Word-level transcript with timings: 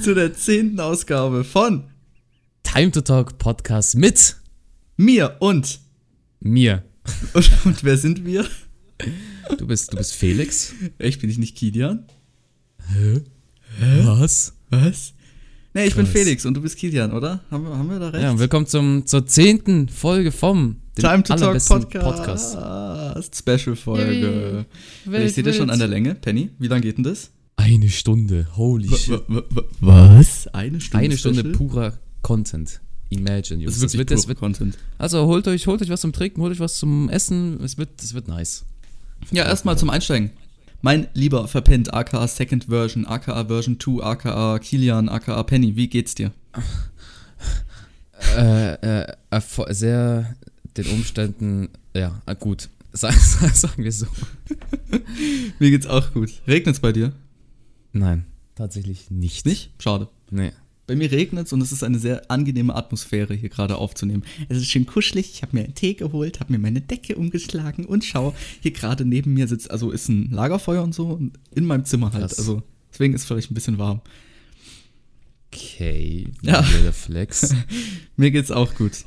Zu, 0.02 0.14
der 0.14 0.32
zehnten 0.32 0.80
Ausgabe 0.80 1.44
von 1.44 1.84
Time 2.62 2.90
to 2.92 3.02
Talk 3.02 3.36
Podcast 3.36 3.96
mit 3.96 4.36
mir 4.96 5.36
und, 5.40 5.80
mir. 6.40 6.84
und, 7.34 7.50
und 7.66 7.84
wer 7.84 7.98
sind 7.98 8.24
wir? 8.24 8.46
Du 9.58 9.66
bist, 9.66 9.92
du 9.92 9.98
bist 9.98 10.14
Felix. 10.14 10.72
Ich 10.98 11.18
bin 11.18 11.28
ich 11.28 11.36
nicht 11.36 11.54
Kilian. 11.54 12.06
Was? 14.04 14.54
Was? 14.70 15.12
Nee, 15.74 15.84
ich 15.84 15.96
bin 15.96 16.06
Krass. 16.06 16.14
Felix 16.14 16.46
und 16.46 16.54
du 16.54 16.62
bist 16.62 16.78
Kilian, 16.78 17.12
oder? 17.12 17.44
Haben 17.50 17.64
wir, 17.64 17.76
haben 17.76 17.90
wir 17.90 17.98
da 17.98 18.08
recht? 18.08 18.22
Ja, 18.22 18.30
und 18.30 18.38
willkommen 18.38 18.66
zum, 18.66 19.04
zur 19.04 19.26
zehnten 19.26 19.90
Folge 19.90 20.32
vom 20.32 20.76
dem 21.02 21.10
Time 21.10 21.22
to 21.22 21.34
Talk 21.34 21.42
allerbesten 21.42 21.88
Podcast. 21.88 22.56
Special-Folge. 23.38 24.64
Wild, 25.04 25.26
Ich 25.28 25.34
sehe 25.34 25.44
das 25.44 25.56
schon 25.56 25.70
an 25.70 25.78
der 25.78 25.88
Länge. 25.88 26.14
Penny, 26.14 26.50
wie 26.58 26.68
lang 26.68 26.80
geht 26.80 26.96
denn 26.98 27.04
das? 27.04 27.30
Eine 27.56 27.88
Stunde, 27.88 28.46
holy 28.56 28.88
shit. 28.96 29.20
Was? 29.80 30.46
Eine 30.48 30.80
Stunde 30.80 31.04
Eine 31.04 31.16
Stunde 31.18 31.40
Special? 31.40 31.56
purer 31.56 31.92
Content. 32.22 32.80
Imagine, 33.10 33.64
Das 33.64 33.74
Jungs. 33.74 33.76
ist 33.76 33.82
wirklich 33.82 33.98
wird, 33.98 34.10
das 34.12 34.20
pure 34.20 34.28
wird, 34.28 34.38
Content. 34.38 34.78
also 34.98 35.26
holt 35.26 35.48
euch, 35.48 35.66
holt 35.66 35.80
euch 35.82 35.88
was 35.88 36.00
zum 36.02 36.12
Trinken, 36.12 36.40
holt 36.42 36.52
euch 36.52 36.60
was 36.60 36.76
zum 36.78 37.08
Essen. 37.08 37.58
Es 37.64 37.78
wird, 37.78 38.00
es 38.02 38.14
wird 38.14 38.28
nice. 38.28 38.64
Ja, 39.32 39.44
erstmal 39.44 39.76
zum 39.78 39.90
Einsteigen. 39.90 40.30
Mein 40.82 41.08
lieber 41.14 41.48
Verpennt, 41.48 41.92
aka 41.92 42.28
Second 42.28 42.66
Version, 42.66 43.04
aka 43.06 43.44
Version 43.46 43.80
2, 43.80 44.04
aka 44.04 44.58
Kilian, 44.60 45.08
aka 45.08 45.42
Penny, 45.42 45.74
wie 45.74 45.88
geht's 45.88 46.14
dir? 46.14 46.30
äh, 48.36 48.74
äh, 49.00 49.14
sehr 49.70 50.36
den 50.78 50.86
Umständen, 50.88 51.68
ja, 51.94 52.22
äh, 52.26 52.34
gut. 52.36 52.68
Sag, 52.92 53.12
sag, 53.12 53.54
sagen 53.54 53.84
wir 53.84 53.92
so. 53.92 54.06
Mir 55.58 55.70
geht's 55.70 55.86
auch 55.86 56.12
gut. 56.14 56.30
Regnet's 56.46 56.80
bei 56.80 56.90
dir? 56.90 57.12
Nein, 57.92 58.24
tatsächlich 58.54 59.10
nicht. 59.10 59.44
Nicht? 59.44 59.70
Schade. 59.78 60.08
Nee. 60.30 60.52
Bei 60.86 60.96
mir 60.96 61.12
regnet's 61.12 61.52
und 61.52 61.60
es 61.60 61.70
ist 61.70 61.84
eine 61.84 61.98
sehr 61.98 62.30
angenehme 62.30 62.74
Atmosphäre 62.74 63.34
hier 63.34 63.50
gerade 63.50 63.76
aufzunehmen. 63.76 64.22
Es 64.48 64.56
ist 64.56 64.70
schön 64.70 64.86
kuschelig, 64.86 65.30
ich 65.34 65.42
habe 65.42 65.54
mir 65.54 65.64
einen 65.64 65.74
Tee 65.74 65.92
geholt, 65.92 66.40
habe 66.40 66.50
mir 66.50 66.58
meine 66.58 66.80
Decke 66.80 67.16
umgeschlagen 67.16 67.84
und 67.84 68.06
schau, 68.06 68.34
hier 68.62 68.70
gerade 68.70 69.04
neben 69.04 69.34
mir 69.34 69.48
sitzt, 69.48 69.70
also 69.70 69.90
ist 69.90 70.08
ein 70.08 70.30
Lagerfeuer 70.30 70.82
und 70.82 70.94
so 70.94 71.08
und 71.08 71.38
in 71.54 71.66
meinem 71.66 71.84
Zimmer 71.84 72.12
halt. 72.14 72.22
Krass. 72.22 72.38
Also 72.38 72.62
deswegen 72.90 73.12
ist 73.12 73.20
es 73.20 73.26
vielleicht 73.26 73.50
ein 73.50 73.54
bisschen 73.54 73.76
warm. 73.76 74.00
Okay, 75.52 76.28
Ja. 76.40 76.62
ja. 76.62 76.78
der 76.82 76.92
Flex. 76.94 77.54
Mir 78.16 78.30
geht's 78.30 78.50
auch 78.50 78.74
gut. 78.74 79.04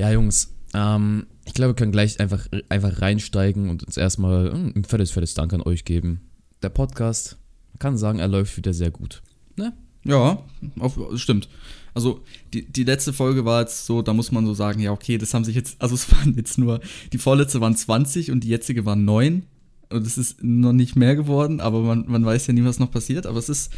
Ja, 0.00 0.10
Jungs, 0.10 0.54
ähm, 0.72 1.26
ich 1.44 1.52
glaube, 1.52 1.72
wir 1.72 1.76
können 1.76 1.92
gleich 1.92 2.18
einfach, 2.20 2.46
einfach 2.70 3.02
reinsteigen 3.02 3.68
und 3.68 3.84
uns 3.84 3.98
erstmal 3.98 4.50
hm, 4.50 4.72
ein 4.74 4.84
fettes, 4.84 5.10
fettes 5.10 5.34
Dank 5.34 5.52
an 5.52 5.60
euch 5.60 5.84
geben. 5.84 6.22
Der 6.62 6.70
Podcast, 6.70 7.36
man 7.72 7.80
kann 7.80 7.98
sagen, 7.98 8.18
er 8.18 8.28
läuft 8.28 8.56
wieder 8.56 8.72
sehr 8.72 8.90
gut. 8.90 9.22
Ne? 9.56 9.74
Ja, 10.04 10.42
auf, 10.78 10.98
stimmt. 11.16 11.50
Also 11.92 12.22
die, 12.54 12.64
die 12.64 12.84
letzte 12.84 13.12
Folge 13.12 13.44
war 13.44 13.60
jetzt 13.60 13.84
so, 13.84 14.00
da 14.00 14.14
muss 14.14 14.32
man 14.32 14.46
so 14.46 14.54
sagen, 14.54 14.80
ja, 14.80 14.90
okay, 14.90 15.18
das 15.18 15.34
haben 15.34 15.44
sich 15.44 15.54
jetzt, 15.54 15.82
also 15.82 15.94
es 15.96 16.10
waren 16.10 16.34
jetzt 16.34 16.56
nur, 16.56 16.80
die 17.12 17.18
vorletzte 17.18 17.60
waren 17.60 17.76
20 17.76 18.30
und 18.30 18.40
die 18.40 18.48
jetzige 18.48 18.86
waren 18.86 19.04
9. 19.04 19.44
Und 19.90 20.06
es 20.06 20.16
ist 20.16 20.42
noch 20.42 20.72
nicht 20.72 20.96
mehr 20.96 21.14
geworden, 21.14 21.60
aber 21.60 21.80
man, 21.80 22.06
man 22.06 22.24
weiß 22.24 22.46
ja 22.46 22.54
nie, 22.54 22.64
was 22.64 22.78
noch 22.78 22.90
passiert. 22.90 23.26
Aber 23.26 23.38
es 23.38 23.50
ist, 23.50 23.70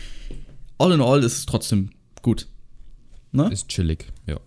all 0.78 0.92
in 0.92 1.00
all, 1.00 1.24
ist 1.24 1.38
es 1.38 1.46
trotzdem 1.46 1.90
gut. 2.20 2.46
Ne? 3.32 3.50
Ist 3.50 3.66
chillig, 3.68 4.12
ja. 4.26 4.38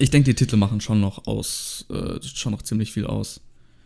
Ich 0.00 0.10
denke, 0.10 0.30
die 0.30 0.34
Titel 0.34 0.56
machen 0.56 0.80
schon 0.80 0.98
noch 0.98 1.26
aus, 1.26 1.84
äh, 1.90 2.18
schon 2.22 2.52
noch 2.52 2.62
ziemlich 2.62 2.90
viel 2.90 3.06
aus. 3.06 3.40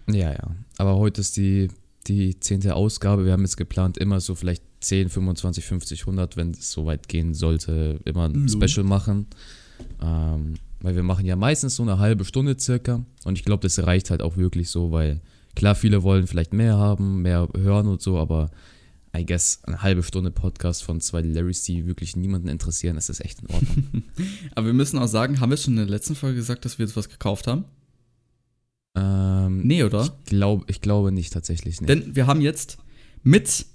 Ja, 0.09 0.31
ja. 0.31 0.55
Aber 0.79 0.97
heute 0.97 1.21
ist 1.21 1.37
die, 1.37 1.69
die 2.07 2.39
zehnte 2.39 2.77
Ausgabe. 2.77 3.25
Wir 3.25 3.33
haben 3.33 3.43
jetzt 3.43 3.57
geplant, 3.57 3.99
immer 3.99 4.21
so 4.21 4.37
vielleicht 4.37 4.63
10, 4.81 5.09
25, 5.09 5.65
50, 5.65 6.01
100, 6.03 6.37
wenn 6.37 6.53
es 6.53 6.71
so 6.71 6.87
weit 6.87 7.09
gehen 7.09 7.35
sollte, 7.35 7.99
immer 8.05 8.29
ein 8.29 8.43
Mhm. 8.43 8.49
Special 8.49 8.85
machen. 8.87 9.27
Ähm, 10.01 10.55
weil 10.81 10.95
wir 10.95 11.03
machen 11.03 11.27
ja 11.27 11.35
meistens 11.35 11.75
so 11.75 11.83
eine 11.83 11.99
halbe 11.99 12.25
Stunde 12.25 12.57
circa. 12.61 13.05
Und 13.25 13.37
ich 13.37 13.45
glaube, 13.45 13.63
das 13.63 13.85
reicht 13.85 14.11
halt 14.11 14.23
auch 14.23 14.37
wirklich 14.37 14.71
so, 14.71 14.93
weil 14.93 15.21
klar, 15.57 15.75
viele 15.75 16.05
wollen 16.05 16.29
vielleicht 16.29 16.53
mehr 16.53 16.77
haben, 16.77 17.23
mehr 17.23 17.49
hören 17.57 17.89
und 17.89 18.01
so, 18.03 18.19
aber 18.19 18.51
I 19.17 19.25
guess 19.25 19.61
eine 19.65 19.81
halbe 19.83 20.03
Stunde 20.03 20.31
Podcast 20.31 20.83
von 20.83 21.01
zwei 21.01 21.21
Larrys, 21.21 21.63
die 21.63 21.87
wirklich 21.87 22.17
niemanden 22.17 22.49
interessieren, 22.49 22.97
das 22.97 23.09
ist 23.09 23.21
echt 23.21 23.41
in 23.43 23.51
Ordnung. 23.55 24.03
Aber 24.55 24.67
wir 24.67 24.75
müssen 24.75 24.99
auch 24.99 25.07
sagen, 25.07 25.39
haben 25.41 25.51
wir 25.51 25.57
schon 25.57 25.75
in 25.75 25.79
der 25.79 25.87
letzten 25.87 26.17
Folge 26.17 26.37
gesagt, 26.37 26.65
dass 26.65 26.79
wir 26.79 26.87
jetzt 26.87 26.97
was 26.97 27.09
gekauft 27.09 27.47
haben? 27.47 27.65
ähm, 28.97 29.63
Nee, 29.63 29.83
oder? 29.85 30.03
Ich, 30.03 30.25
glaub, 30.27 30.69
ich 30.71 30.81
glaube 30.81 31.13
nicht 31.13 31.33
tatsächlich. 31.33 31.81
Nee. 31.81 31.87
Denn 31.87 32.17
wir 32.17 32.27
haben 32.27 32.41
jetzt 32.41 32.79
mit 33.23 33.67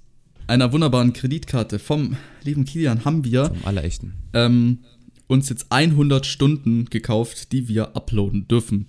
einer 0.46 0.72
wunderbaren 0.72 1.12
Kreditkarte 1.12 1.78
vom 1.78 2.16
lieben 2.42 2.64
Kilian 2.64 3.04
haben 3.04 3.24
wir 3.24 3.46
Vom 3.46 3.64
Allerechten. 3.64 4.14
ähm, 4.32 4.80
uns 5.26 5.48
jetzt 5.48 5.66
100 5.70 6.26
Stunden 6.26 6.86
gekauft, 6.86 7.52
die 7.52 7.68
wir 7.68 7.94
uploaden 7.96 8.48
dürfen. 8.48 8.88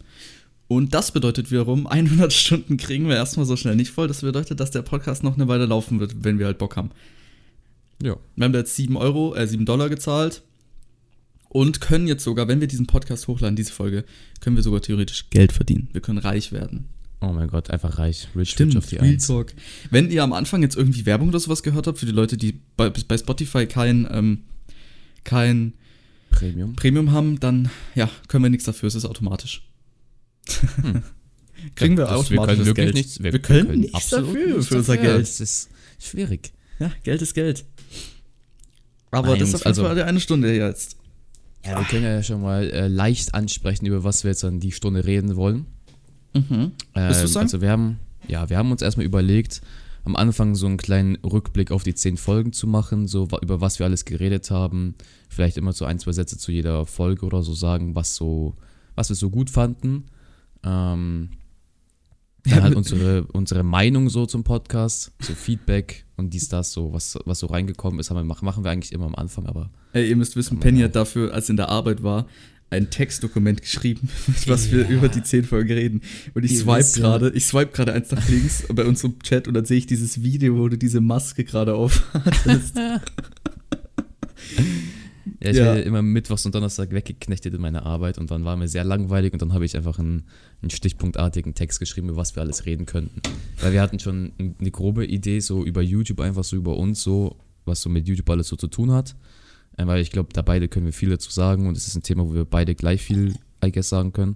Und 0.71 0.93
das 0.93 1.11
bedeutet 1.11 1.51
wiederum, 1.51 1.85
100 1.85 2.31
Stunden 2.31 2.77
kriegen 2.77 3.09
wir 3.09 3.17
erstmal 3.17 3.45
so 3.45 3.57
schnell 3.57 3.75
nicht 3.75 3.91
voll. 3.91 4.07
Das 4.07 4.21
bedeutet, 4.21 4.61
dass 4.61 4.71
der 4.71 4.83
Podcast 4.83 5.21
noch 5.21 5.35
eine 5.35 5.49
Weile 5.49 5.65
laufen 5.65 5.99
wird, 5.99 6.23
wenn 6.23 6.39
wir 6.39 6.45
halt 6.45 6.59
Bock 6.59 6.77
haben. 6.77 6.91
Ja. 8.01 8.15
Wir 8.37 8.45
haben 8.45 8.53
da 8.53 8.59
jetzt 8.59 8.77
7 8.77 8.95
Euro, 8.95 9.35
äh, 9.35 9.45
7 9.45 9.65
Dollar 9.65 9.89
gezahlt 9.89 10.43
und 11.49 11.81
können 11.81 12.07
jetzt 12.07 12.23
sogar, 12.23 12.47
wenn 12.47 12.61
wir 12.61 12.69
diesen 12.69 12.87
Podcast 12.87 13.27
hochladen, 13.27 13.57
diese 13.57 13.73
Folge, 13.73 14.05
können 14.39 14.55
wir 14.55 14.63
sogar 14.63 14.81
theoretisch 14.81 15.29
Geld 15.29 15.51
verdienen. 15.51 15.89
Wir 15.91 15.99
können 15.99 16.19
reich 16.19 16.53
werden. 16.53 16.85
Oh 17.19 17.33
mein 17.33 17.49
Gott, 17.49 17.69
einfach 17.69 17.97
reich. 17.97 18.29
Rich, 18.33 18.57
rich 18.57 18.77
auf 18.77 18.85
die 18.85 18.95
Real. 18.95 19.17
Talk. 19.17 19.53
Wenn 19.89 20.09
ihr 20.09 20.23
am 20.23 20.31
Anfang 20.31 20.61
jetzt 20.61 20.77
irgendwie 20.77 21.05
Werbung 21.05 21.27
oder 21.27 21.41
sowas 21.41 21.63
gehört 21.63 21.88
habt, 21.88 21.99
für 21.99 22.05
die 22.05 22.13
Leute, 22.13 22.38
die 22.38 22.61
bei, 22.77 22.89
bei 22.89 23.17
Spotify 23.17 23.65
kein, 23.65 24.07
ähm, 24.09 24.43
kein 25.25 25.73
Premium. 26.29 26.77
Premium 26.77 27.11
haben, 27.11 27.41
dann 27.41 27.69
ja, 27.93 28.09
können 28.29 28.45
wir 28.45 28.49
nichts 28.49 28.63
dafür, 28.63 28.88
es 28.88 28.95
ist 28.95 29.03
automatisch. 29.03 29.63
Kriegen 31.75 31.97
wir 31.97 32.06
Das- 32.06 32.13
automatisch 32.13 32.29
wir 32.29 32.38
können 32.46 32.57
das 32.57 32.66
wirklich 32.68 32.75
Geld. 32.75 32.96
nichts. 32.96 33.24
Wir, 33.24 33.40
können, 33.40 33.79
nichts 33.81 33.96
absolut 33.96 34.29
dafür 34.35 34.47
nichts 34.47 34.68
für 34.68 34.78
unser 34.78 34.96
dafür. 34.96 35.12
Geld. 35.13 35.24
Es 35.24 35.40
ist 35.40 35.69
schwierig. 36.00 36.52
Ja, 36.79 36.91
Geld 37.03 37.22
ist 37.22 37.34
Geld. 37.34 37.66
Aber 39.12 39.30
Nein, 39.31 39.40
das 39.40 39.50
ist 39.50 39.56
auf 39.56 39.59
jeden 39.62 39.68
also- 39.68 39.84
Fall 39.84 40.03
eine 40.03 40.19
Stunde 40.19 40.56
jetzt. 40.56 40.97
Ja, 41.63 41.78
wir 41.78 41.85
können 41.85 42.03
ja 42.06 42.24
schon 42.24 42.41
mal 42.41 42.63
äh, 42.72 42.88
leicht 42.88 43.35
ansprechen, 43.35 43.85
über 43.85 44.03
was 44.03 44.24
wir 44.24 44.31
jetzt 44.31 44.44
an 44.44 44.59
die 44.59 44.72
Stunde 44.72 45.06
reden 45.06 45.35
wollen. 45.35 45.68
Mhm. 46.34 46.72
Ähm, 46.96 47.13
sagen? 47.13 47.44
Also 47.46 47.62
wir 47.62 47.69
haben, 47.69 48.00
ja, 48.28 48.50
wir 48.50 48.57
haben 48.57 48.72
uns 48.72 48.81
erstmal 48.81 49.06
überlegt, 49.06 49.62
am 50.03 50.16
Anfang 50.16 50.56
so 50.56 50.66
einen 50.66 50.78
kleinen 50.78 51.18
Rückblick 51.18 51.69
auf 51.69 51.84
die 51.84 51.94
zehn 51.94 52.18
Folgen 52.18 52.51
zu 52.53 52.66
machen, 52.66 53.07
so 53.07 53.28
über 53.44 53.62
was 53.62 53.78
wir 53.78 53.85
alles 53.85 54.06
geredet 54.06 54.50
haben. 54.50 54.96
Vielleicht 55.30 55.57
immer 55.57 55.74
so 55.74 55.85
ein, 55.85 56.00
zwei 56.00 56.13
Sätze 56.13 56.40
zu 56.40 56.51
jeder 56.51 56.88
Folge 56.88 57.28
oder 57.28 57.44
so 57.44 57.53
sagen, 57.53 57.94
was 57.94 58.16
so, 58.16 58.56
was 58.96 59.09
wir 59.09 59.16
so 59.16 59.30
gut 59.30 59.51
fanden. 59.51 60.06
Ähm, 60.63 61.29
dann 62.44 62.57
Ja, 62.57 62.63
halt 62.63 62.75
unsere, 62.75 63.23
unsere 63.33 63.63
Meinung 63.63 64.09
so 64.09 64.25
zum 64.25 64.44
Podcast, 64.44 65.11
so 65.22 65.33
Feedback 65.35 66.05
und 66.17 66.33
dies, 66.33 66.49
das, 66.49 66.73
so, 66.73 66.91
was, 66.91 67.17
was 67.25 67.39
so 67.39 67.47
reingekommen 67.47 67.99
ist, 67.99 68.09
haben 68.09 68.17
wir, 68.17 68.23
machen, 68.23 68.63
wir 68.63 68.71
eigentlich 68.71 68.94
immer 68.94 69.05
am 69.05 69.16
Anfang, 69.16 69.45
aber 69.45 69.69
Ey, 69.94 70.09
ihr 70.09 70.16
müsst 70.16 70.35
wissen, 70.35 70.59
Penny 70.59 70.79
hat 70.81 70.95
dafür, 70.95 71.33
als 71.33 71.50
in 71.50 71.57
der 71.57 71.69
Arbeit 71.69 72.01
war, 72.01 72.25
ein 72.71 72.89
Textdokument 72.89 73.61
geschrieben, 73.61 74.09
was 74.47 74.71
wir 74.71 74.83
Ja. 74.83 74.89
über 74.89 75.09
die 75.09 75.21
10 75.21 75.44
Folgen 75.44 75.71
reden. 75.73 76.01
Und 76.33 76.44
ich 76.45 76.53
Ihr 76.53 76.59
swipe 76.59 77.00
gerade, 77.01 77.29
ich 77.31 77.45
swipe 77.45 77.73
gerade 77.73 77.94
eins 77.94 78.09
nach 78.11 78.27
links 78.29 78.63
bei 78.73 78.85
unserem 78.85 79.19
Chat 79.19 79.47
und 79.47 79.53
dann 79.53 79.66
sehe 79.66 79.77
ich 79.77 79.85
dieses 79.88 80.23
Video, 80.23 80.57
wo 80.57 80.67
du 80.69 80.77
diese 80.77 81.01
Maske 81.01 81.44
gerade 81.44 81.75
aufhattest. 81.75 82.75
Ja, 85.41 85.49
ich 85.51 85.57
Ja. 85.57 85.65
werde 85.65 85.81
immer 85.81 86.01
mittwochs 86.01 86.45
und 86.45 86.55
Donnerstag 86.55 86.91
weggeknechtet 86.91 87.53
in 87.53 87.61
meiner 87.61 87.85
Arbeit 87.85 88.17
und 88.17 88.31
dann 88.31 88.43
war 88.45 88.55
mir 88.57 88.67
sehr 88.67 88.83
langweilig 88.83 89.33
und 89.33 89.41
dann 89.41 89.53
habe 89.53 89.65
ich 89.65 89.75
einfach 89.77 89.99
einen, 89.99 90.23
einen 90.61 90.69
stichpunktartigen 90.71 91.53
Text 91.53 91.79
geschrieben, 91.79 92.09
über 92.09 92.17
was 92.17 92.35
wir 92.35 92.41
alles 92.41 92.65
reden 92.65 92.85
könnten. 92.85 93.21
Weil 93.59 93.73
wir 93.73 93.81
hatten 93.81 93.99
schon 93.99 94.31
ein- 94.39 94.55
eine 94.59 94.71
grobe 94.71 95.06
Idee, 95.06 95.39
so 95.39 95.63
über 95.65 95.81
YouTube, 95.81 96.19
einfach 96.21 96.44
so 96.44 96.56
über 96.56 96.75
uns, 96.77 97.03
so, 97.03 97.35
was 97.65 97.81
so 97.81 97.89
mit 97.89 98.07
YouTube 98.07 98.29
alles 98.29 98.47
so 98.47 98.56
zu 98.56 98.68
tun 98.68 98.91
hat. 98.91 99.15
Ähm, 99.77 99.88
Weil 99.88 100.01
ich 100.01 100.12
glaube, 100.12 100.29
da 100.33 100.41
beide 100.41 100.68
können 100.68 100.85
wir 100.85 100.94
viel 100.94 101.09
dazu 101.09 101.31
sagen 101.31 101.67
und 101.67 101.77
es 101.77 101.88
ist 101.88 101.95
ein 101.95 102.03
Thema, 102.03 102.27
wo 102.27 102.33
wir 102.33 102.45
beide 102.45 102.75
gleich 102.75 103.01
viel, 103.01 103.35
I 103.63 103.71
guess, 103.71 103.89
sagen 103.89 104.12
können. 104.13 104.35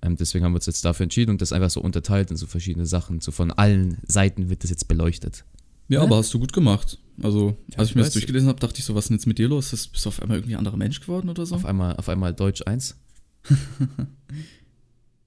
Ähm, 0.00 0.14
deswegen 0.16 0.44
haben 0.44 0.52
wir 0.52 0.56
uns 0.56 0.66
jetzt 0.66 0.84
dafür 0.84 1.04
entschieden 1.04 1.32
und 1.32 1.42
das 1.42 1.52
einfach 1.52 1.70
so 1.70 1.80
unterteilt 1.80 2.30
in 2.30 2.36
so 2.36 2.46
verschiedene 2.46 2.86
Sachen. 2.86 3.20
So 3.20 3.32
von 3.32 3.50
allen 3.50 3.98
Seiten 4.06 4.48
wird 4.48 4.62
das 4.62 4.70
jetzt 4.70 4.86
beleuchtet. 4.86 5.44
Ja. 5.88 6.02
aber 6.02 6.18
hast 6.18 6.32
du 6.34 6.38
gut 6.38 6.52
gemacht. 6.52 6.98
Also, 7.22 7.56
Ja, 7.72 7.78
als 7.78 7.88
ich 7.88 7.92
ich 7.92 7.96
mir 7.96 8.02
das 8.02 8.12
durchgelesen 8.12 8.48
habe, 8.48 8.60
dachte 8.60 8.78
ich 8.78 8.84
so, 8.84 8.94
was 8.94 9.04
ist 9.04 9.08
denn 9.10 9.16
jetzt 9.16 9.26
mit 9.26 9.38
dir 9.38 9.48
los? 9.48 9.70
Bist 9.70 10.04
du 10.04 10.08
auf 10.08 10.22
einmal 10.22 10.38
irgendwie 10.38 10.54
ein 10.54 10.58
anderer 10.58 10.76
Mensch 10.76 11.00
geworden 11.00 11.28
oder 11.28 11.44
so? 11.46 11.54
Auf 11.56 11.64
einmal, 11.64 11.96
auf 11.96 12.08
einmal 12.08 12.32
Deutsch 12.34 12.62
1. 12.66 12.96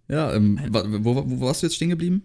ja, 0.09 0.33
ähm, 0.33 0.59
wo, 0.69 0.83
wo, 1.03 1.29
wo 1.29 1.41
warst 1.41 1.61
du 1.61 1.67
jetzt 1.67 1.75
stehen 1.75 1.89
geblieben? 1.89 2.23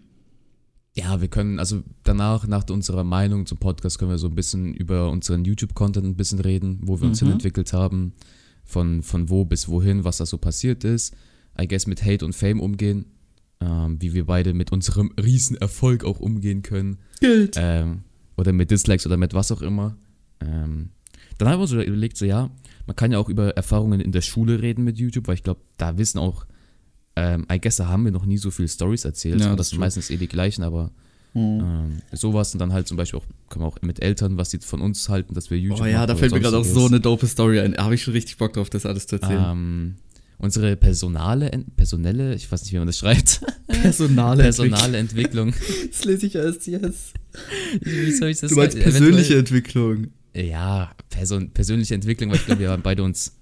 Ja, 0.95 1.21
wir 1.21 1.27
können, 1.27 1.59
also 1.59 1.83
danach, 2.03 2.47
nach 2.47 2.67
unserer 2.69 3.03
Meinung 3.03 3.45
zum 3.45 3.59
Podcast, 3.59 3.99
können 3.99 4.11
wir 4.11 4.17
so 4.17 4.27
ein 4.27 4.35
bisschen 4.35 4.73
über 4.73 5.09
unseren 5.11 5.45
YouTube-Content 5.45 6.05
ein 6.05 6.15
bisschen 6.15 6.39
reden, 6.39 6.79
wo 6.81 6.99
wir 6.99 7.07
uns 7.07 7.21
Mhm. 7.21 7.27
hinentwickelt 7.27 7.71
haben, 7.71 8.13
von, 8.63 9.03
von 9.03 9.29
wo 9.29 9.45
bis 9.45 9.67
wohin, 9.69 10.03
was 10.03 10.17
da 10.17 10.25
so 10.25 10.37
passiert 10.37 10.83
ist. 10.83 11.15
I 11.59 11.67
guess 11.67 11.87
mit 11.87 12.03
Hate 12.03 12.25
und 12.25 12.33
Fame 12.33 12.59
umgehen. 12.59 13.05
ähm, 13.59 13.99
wie 13.99 14.13
wir 14.13 14.25
beide 14.27 14.53
mit 14.53 14.71
unserem 14.71 15.11
Riesenerfolg 15.19 16.03
auch 16.05 16.19
umgehen 16.19 16.61
können. 16.61 16.97
Geld. 17.21 17.55
Ähm, 17.57 18.01
oder 18.37 18.53
mit 18.53 18.71
Dislikes 18.71 19.05
oder 19.05 19.17
mit 19.17 19.33
was 19.33 19.51
auch 19.51 19.61
immer. 19.61 19.97
Ähm, 20.39 20.89
dann 21.37 21.49
haben 21.49 21.57
wir 21.57 21.61
uns 21.63 21.71
so 21.71 21.81
überlegt, 21.81 22.17
so 22.17 22.25
ja, 22.25 22.49
man 22.85 22.95
kann 22.95 23.11
ja 23.11 23.19
auch 23.19 23.29
über 23.29 23.49
Erfahrungen 23.57 23.99
in 23.99 24.11
der 24.11 24.21
Schule 24.21 24.61
reden 24.61 24.83
mit 24.83 24.97
YouTube, 24.97 25.27
weil 25.27 25.35
ich 25.35 25.43
glaube, 25.43 25.61
da 25.77 25.97
wissen 25.97 26.19
auch, 26.19 26.45
ähm, 27.15 27.45
I 27.51 27.59
guess, 27.59 27.75
da 27.77 27.87
haben 27.87 28.05
wir 28.05 28.11
noch 28.11 28.25
nie 28.25 28.37
so 28.37 28.51
viele 28.51 28.67
Stories 28.67 29.05
erzählt. 29.05 29.41
Ja, 29.41 29.55
das 29.55 29.69
sind 29.69 29.79
meistens 29.79 30.09
eh 30.09 30.17
die 30.17 30.27
gleichen, 30.27 30.63
aber 30.63 30.91
Hm. 31.33 31.59
ähm, 31.59 32.01
sowas 32.13 32.53
und 32.53 32.59
dann 32.59 32.73
halt 32.73 32.87
zum 32.87 32.97
Beispiel 32.97 33.19
auch, 33.19 33.25
kann 33.49 33.61
man 33.61 33.69
auch 33.69 33.81
mit 33.81 34.01
Eltern, 34.01 34.37
was 34.37 34.49
die 34.49 34.59
von 34.59 34.81
uns 34.81 35.07
halten, 35.09 35.33
dass 35.35 35.51
wir 35.51 35.59
YouTube 35.59 35.81
Oh 35.81 35.85
ja, 35.85 36.07
da 36.07 36.15
fällt 36.15 36.31
mir 36.31 36.39
gerade 36.39 36.57
auch 36.57 36.63
so 36.63 36.85
eine 36.85 36.99
dope 36.99 37.27
Story 37.27 37.59
ein. 37.59 37.73
Da 37.73 37.83
habe 37.83 37.95
ich 37.95 38.01
schon 38.01 38.13
richtig 38.13 38.37
Bock 38.37 38.53
drauf, 38.53 38.69
das 38.69 38.85
alles 38.85 39.05
zu 39.07 39.17
erzählen. 39.17 39.45
Ähm, 39.51 39.95
unsere 40.39 40.75
personale, 40.75 41.49
personelle, 41.75 42.35
ich 42.35 42.51
weiß 42.51 42.61
nicht, 42.63 42.73
wie 42.73 42.77
man 42.77 42.87
das 42.87 42.97
schreibt, 42.99 43.41
Personale 43.67 44.43
personale 44.43 44.97
Entwicklung. 44.97 45.53
Das 45.91 46.05
lese 46.05 46.27
ich 46.27 46.37
als 46.37 46.65
yes. 46.65 47.13
Wie 47.81 48.11
soll 48.11 48.29
ich 48.29 48.39
das 48.39 48.49
Du 48.51 48.55
meinst 48.55 48.77
sagen? 48.77 48.83
persönliche 48.91 49.37
Entwicklung. 49.37 50.07
Ja, 50.35 50.91
Person, 51.09 51.49
persönliche 51.51 51.95
Entwicklung, 51.95 52.29
weil 52.29 52.37
ich 52.37 52.45
glaube, 52.45 52.61
wir 52.61 52.69
haben 52.69 52.83
beide 52.83 53.03
uns. 53.03 53.33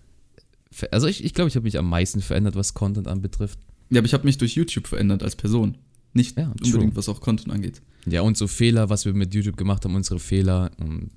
Also 0.92 1.08
ich, 1.08 1.24
ich 1.24 1.34
glaube, 1.34 1.50
ich 1.50 1.56
habe 1.56 1.64
mich 1.66 1.78
am 1.78 1.90
meisten 1.90 2.22
verändert, 2.22 2.56
was 2.56 2.74
Content 2.74 3.08
anbetrifft. 3.08 3.60
Ja, 3.90 4.00
aber 4.00 4.06
ich 4.06 4.14
habe 4.14 4.26
mich 4.26 4.38
durch 4.38 4.56
YouTube 4.56 4.88
verändert 4.88 5.22
als 5.24 5.36
Person. 5.36 5.78
Nicht 6.14 6.38
Ja, 6.38 6.48
unbedingt, 6.48 6.74
true. 6.74 6.96
was 6.96 7.10
auch 7.10 7.20
Content 7.22 7.54
angeht. 7.54 7.82
Ja, 8.06 8.22
und 8.22 8.38
so 8.38 8.48
Fehler, 8.48 8.90
was 8.90 9.06
wir 9.06 9.14
mit 9.14 9.34
YouTube 9.34 9.58
gemacht 9.58 9.84
haben, 9.84 9.96
unsere 9.96 10.20
Fehler 10.20 10.72
und 10.78 11.12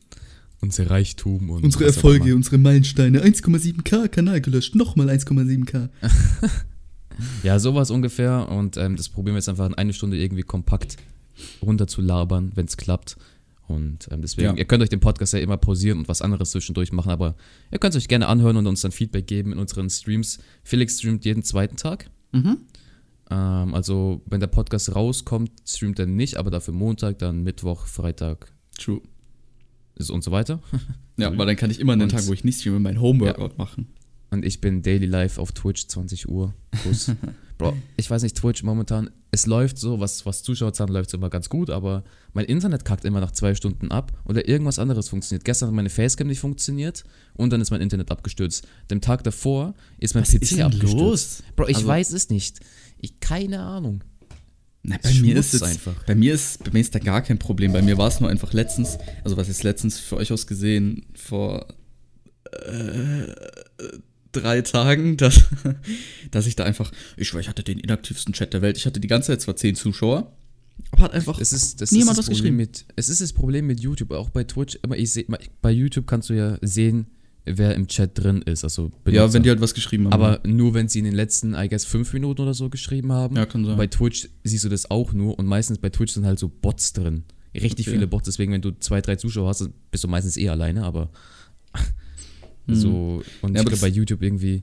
unser 0.60 0.90
Reichtum 0.90 1.50
und 1.50 1.64
Unsere 1.64 1.84
Erfolge, 1.86 2.34
unsere 2.34 2.58
Meilensteine. 2.58 3.22
1,7k, 3.24 4.08
Kanal 4.08 4.40
gelöscht. 4.40 4.74
Nochmal 4.74 5.08
1,7k. 5.10 5.88
Ja, 7.42 7.58
sowas 7.58 7.90
ungefähr. 7.90 8.48
Und 8.48 8.76
ähm, 8.76 8.94
das 8.94 9.08
probieren 9.08 9.34
wir 9.34 9.38
jetzt 9.38 9.48
einfach 9.48 9.66
in 9.66 9.74
eine 9.74 9.92
Stunde 9.92 10.16
irgendwie 10.16 10.42
kompakt 10.44 10.96
runterzulabern, 11.62 12.52
wenn 12.54 12.66
es 12.66 12.76
klappt. 12.76 13.16
Und 13.66 14.08
ähm, 14.12 14.22
deswegen, 14.22 14.50
Ja. 14.50 14.54
ihr 14.56 14.64
könnt 14.64 14.82
euch 14.82 14.88
den 14.88 15.00
Podcast 15.00 15.32
ja 15.34 15.40
immer 15.40 15.56
pausieren 15.56 15.98
und 15.98 16.08
was 16.08 16.22
anderes 16.22 16.52
zwischendurch 16.52 16.92
machen, 16.92 17.10
aber 17.10 17.34
ihr 17.70 17.78
könnt 17.78 17.94
es 17.94 18.00
euch 18.02 18.08
gerne 18.08 18.28
anhören 18.28 18.56
und 18.56 18.66
uns 18.66 18.80
dann 18.82 18.92
Feedback 18.92 19.26
geben 19.26 19.52
in 19.52 19.58
unseren 19.58 19.90
Streams. 19.90 20.38
Felix 20.62 20.98
streamt 20.98 21.24
jeden 21.24 21.42
zweiten 21.42 21.76
Tag. 21.76 22.08
Mhm. 22.32 22.58
Ähm, 23.30 23.74
also, 23.74 24.22
wenn 24.26 24.40
der 24.40 24.46
Podcast 24.46 24.94
rauskommt, 24.94 25.50
streamt 25.66 25.98
er 25.98 26.06
nicht, 26.06 26.36
aber 26.36 26.50
dafür 26.50 26.72
Montag, 26.72 27.18
dann 27.18 27.42
Mittwoch, 27.42 27.86
Freitag 27.86 28.52
True. 28.78 29.00
Ist 29.98 30.10
und 30.10 30.22
so 30.24 30.30
weiter. 30.30 30.60
Ja, 31.20 31.36
weil 31.36 31.46
dann 31.46 31.56
kann 31.56 31.68
ich 31.68 31.80
immer 31.80 31.94
an 31.94 31.98
den 31.98 32.04
Und- 32.04 32.10
Tag, 32.12 32.28
wo 32.28 32.32
ich 32.32 32.44
nicht 32.44 32.60
streame, 32.60 32.78
mein 32.78 33.00
Homeworkout 33.00 33.58
machen. 33.58 33.88
Und 34.30 34.44
ich 34.44 34.60
bin 34.60 34.82
daily 34.82 35.06
live 35.06 35.38
auf 35.38 35.50
Twitch, 35.50 35.88
20 35.88 36.28
Uhr. 36.28 36.54
Kuss. 36.84 37.10
Bro, 37.58 37.76
ich 37.96 38.08
weiß 38.08 38.22
nicht, 38.22 38.36
Twitch 38.36 38.62
momentan, 38.62 39.10
es 39.32 39.46
läuft 39.46 39.78
so, 39.78 39.98
was, 39.98 40.24
was 40.26 40.44
Zuschauerzahlen 40.44 40.92
läuft 40.92 41.12
immer 41.14 41.28
ganz 41.28 41.48
gut, 41.48 41.70
aber 41.70 42.04
mein 42.34 42.44
Internet 42.44 42.84
kackt 42.84 43.04
immer 43.04 43.18
nach 43.18 43.32
zwei 43.32 43.56
Stunden 43.56 43.90
ab 43.90 44.12
oder 44.26 44.46
irgendwas 44.46 44.78
anderes 44.78 45.08
funktioniert. 45.08 45.44
Gestern 45.44 45.70
hat 45.70 45.74
meine 45.74 45.90
Facecam 45.90 46.28
nicht 46.28 46.38
funktioniert 46.38 47.02
und 47.34 47.52
dann 47.52 47.60
ist 47.60 47.72
mein 47.72 47.80
Internet 47.80 48.12
abgestürzt. 48.12 48.64
Dem 48.92 49.00
Tag 49.00 49.24
davor 49.24 49.74
ist 49.98 50.14
mein 50.14 50.22
PC 50.22 50.60
abgestürzt. 50.60 51.42
Bro, 51.56 51.66
ich 51.66 51.76
Also- 51.78 51.88
weiß 51.88 52.12
es 52.12 52.30
nicht. 52.30 52.60
Ich, 53.00 53.18
keine 53.18 53.58
Ahnung. 53.58 54.04
Na, 54.82 54.96
bei 55.02 55.12
mir 55.14 55.36
ist 55.36 55.54
es 55.54 55.62
einfach. 55.62 55.94
Bei 56.04 56.14
mir 56.14 56.34
ist, 56.34 56.64
bei 56.64 56.70
mir 56.70 56.80
ist 56.80 56.94
da 56.94 56.98
gar 56.98 57.22
kein 57.22 57.38
Problem. 57.38 57.72
Bei 57.72 57.82
mir 57.82 57.98
war 57.98 58.08
es 58.08 58.20
nur 58.20 58.30
einfach 58.30 58.52
letztens, 58.52 58.98
also 59.24 59.36
was 59.36 59.48
ist 59.48 59.62
letztens 59.62 59.98
für 59.98 60.16
euch 60.16 60.32
aus 60.32 60.46
gesehen, 60.46 61.06
vor 61.14 61.66
äh, 62.52 63.34
drei 64.32 64.62
Tagen, 64.62 65.16
dass, 65.16 65.44
dass 66.30 66.46
ich 66.46 66.56
da 66.56 66.64
einfach, 66.64 66.92
ich 67.16 67.32
ich 67.34 67.48
hatte 67.48 67.62
den 67.62 67.78
inaktivsten 67.78 68.32
Chat 68.34 68.54
der 68.54 68.62
Welt. 68.62 68.76
Ich 68.76 68.86
hatte 68.86 69.00
die 69.00 69.08
ganze 69.08 69.28
Zeit 69.32 69.42
zwar 69.42 69.56
zehn 69.56 69.74
Zuschauer, 69.74 70.32
aber 70.92 71.04
hat 71.04 71.12
einfach 71.12 71.38
Das 71.38 71.52
ist, 71.52 71.80
das 71.80 71.90
niemand 71.90 72.12
ist 72.12 72.18
was 72.18 72.26
das 72.26 72.28
geschrieben. 72.28 72.56
Problem 72.56 72.56
mit, 72.56 72.84
es 72.96 73.08
ist 73.08 73.20
das 73.20 73.32
Problem 73.32 73.66
mit 73.66 73.80
YouTube, 73.80 74.12
auch 74.12 74.30
bei 74.30 74.44
Twitch. 74.44 74.78
Immer 74.82 74.96
ich 74.96 75.12
seh, 75.12 75.26
bei 75.60 75.70
YouTube 75.70 76.06
kannst 76.06 76.30
du 76.30 76.34
ja 76.34 76.58
sehen, 76.62 77.06
wer 77.56 77.74
im 77.74 77.86
Chat 77.88 78.10
drin 78.18 78.42
ist. 78.42 78.64
Also 78.64 78.84
Ja, 78.84 78.90
Benutzer. 79.04 79.32
wenn 79.34 79.42
die 79.44 79.48
halt 79.50 79.60
was 79.60 79.74
geschrieben 79.74 80.04
haben. 80.06 80.12
Aber 80.12 80.40
nur 80.46 80.74
wenn 80.74 80.88
sie 80.88 80.98
in 80.98 81.04
den 81.04 81.14
letzten, 81.14 81.54
I 81.54 81.68
guess, 81.68 81.84
fünf 81.84 82.12
Minuten 82.12 82.42
oder 82.42 82.54
so 82.54 82.68
geschrieben 82.68 83.12
haben. 83.12 83.36
Ja, 83.36 83.46
kann 83.46 83.64
sein. 83.64 83.76
Bei 83.76 83.86
Twitch 83.86 84.28
siehst 84.44 84.64
du 84.64 84.68
das 84.68 84.90
auch 84.90 85.12
nur 85.12 85.38
und 85.38 85.46
meistens 85.46 85.78
bei 85.78 85.88
Twitch 85.90 86.12
sind 86.12 86.26
halt 86.26 86.38
so 86.38 86.48
Bots 86.48 86.92
drin. 86.92 87.24
Richtig 87.54 87.86
Okay. 87.88 87.96
viele 87.96 88.06
Bots, 88.06 88.26
deswegen, 88.26 88.52
wenn 88.52 88.60
du 88.62 88.72
zwei, 88.78 89.00
drei 89.00 89.16
Zuschauer 89.16 89.48
hast, 89.48 89.68
bist 89.90 90.04
du 90.04 90.08
meistens 90.08 90.36
eh 90.36 90.48
alleine, 90.48 90.84
aber 90.84 91.10
Hm. 92.66 92.74
so. 92.74 93.22
Und 93.42 93.54
Ja, 93.54 93.62
ich 93.62 93.66
glaube, 93.66 93.80
bei 93.80 93.88
YouTube 93.88 94.22
irgendwie 94.22 94.62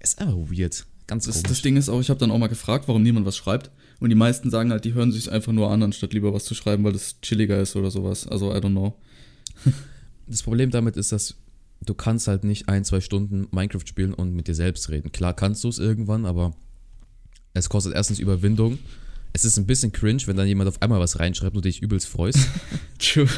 ist 0.00 0.18
einfach 0.20 0.34
weird. 0.36 0.84
Ganz 1.06 1.24
Das, 1.26 1.36
komisch. 1.36 1.48
das 1.48 1.62
Ding 1.62 1.76
ist 1.76 1.88
auch, 1.88 2.00
ich 2.00 2.10
habe 2.10 2.20
dann 2.20 2.30
auch 2.30 2.38
mal 2.38 2.46
gefragt, 2.48 2.86
warum 2.88 3.02
niemand 3.02 3.26
was 3.26 3.36
schreibt. 3.36 3.70
Und 4.00 4.10
die 4.10 4.14
meisten 4.16 4.50
sagen 4.50 4.70
halt, 4.70 4.84
die 4.84 4.92
hören 4.94 5.12
sich 5.12 5.30
einfach 5.30 5.52
nur 5.52 5.70
an, 5.70 5.82
anstatt 5.82 6.12
lieber 6.12 6.34
was 6.34 6.44
zu 6.44 6.54
schreiben, 6.54 6.84
weil 6.84 6.92
das 6.92 7.20
chilliger 7.22 7.60
ist 7.60 7.76
oder 7.76 7.90
sowas. 7.90 8.26
Also, 8.26 8.52
I 8.52 8.56
don't 8.58 8.70
know. 8.72 8.94
Das 10.26 10.42
Problem 10.42 10.70
damit 10.70 10.96
ist, 10.96 11.12
dass 11.12 11.34
du 11.80 11.94
kannst 11.94 12.28
halt 12.28 12.44
nicht 12.44 12.68
ein, 12.68 12.84
zwei 12.84 13.00
Stunden 13.00 13.48
Minecraft 13.50 13.86
spielen 13.86 14.14
und 14.14 14.34
mit 14.34 14.48
dir 14.48 14.54
selbst 14.54 14.88
reden. 14.90 15.12
Klar 15.12 15.34
kannst 15.34 15.64
du 15.64 15.68
es 15.68 15.78
irgendwann, 15.78 16.26
aber 16.26 16.54
es 17.52 17.68
kostet 17.68 17.94
erstens 17.94 18.18
Überwindung. 18.18 18.78
Es 19.32 19.44
ist 19.44 19.58
ein 19.58 19.66
bisschen 19.66 19.92
cringe, 19.92 20.22
wenn 20.26 20.36
dann 20.36 20.46
jemand 20.46 20.68
auf 20.68 20.80
einmal 20.82 21.00
was 21.00 21.18
reinschreibt 21.18 21.56
und 21.56 21.64
du 21.64 21.68
dich 21.68 21.82
übelst 21.82 22.08
freust. 22.08 22.48
True. 22.98 23.28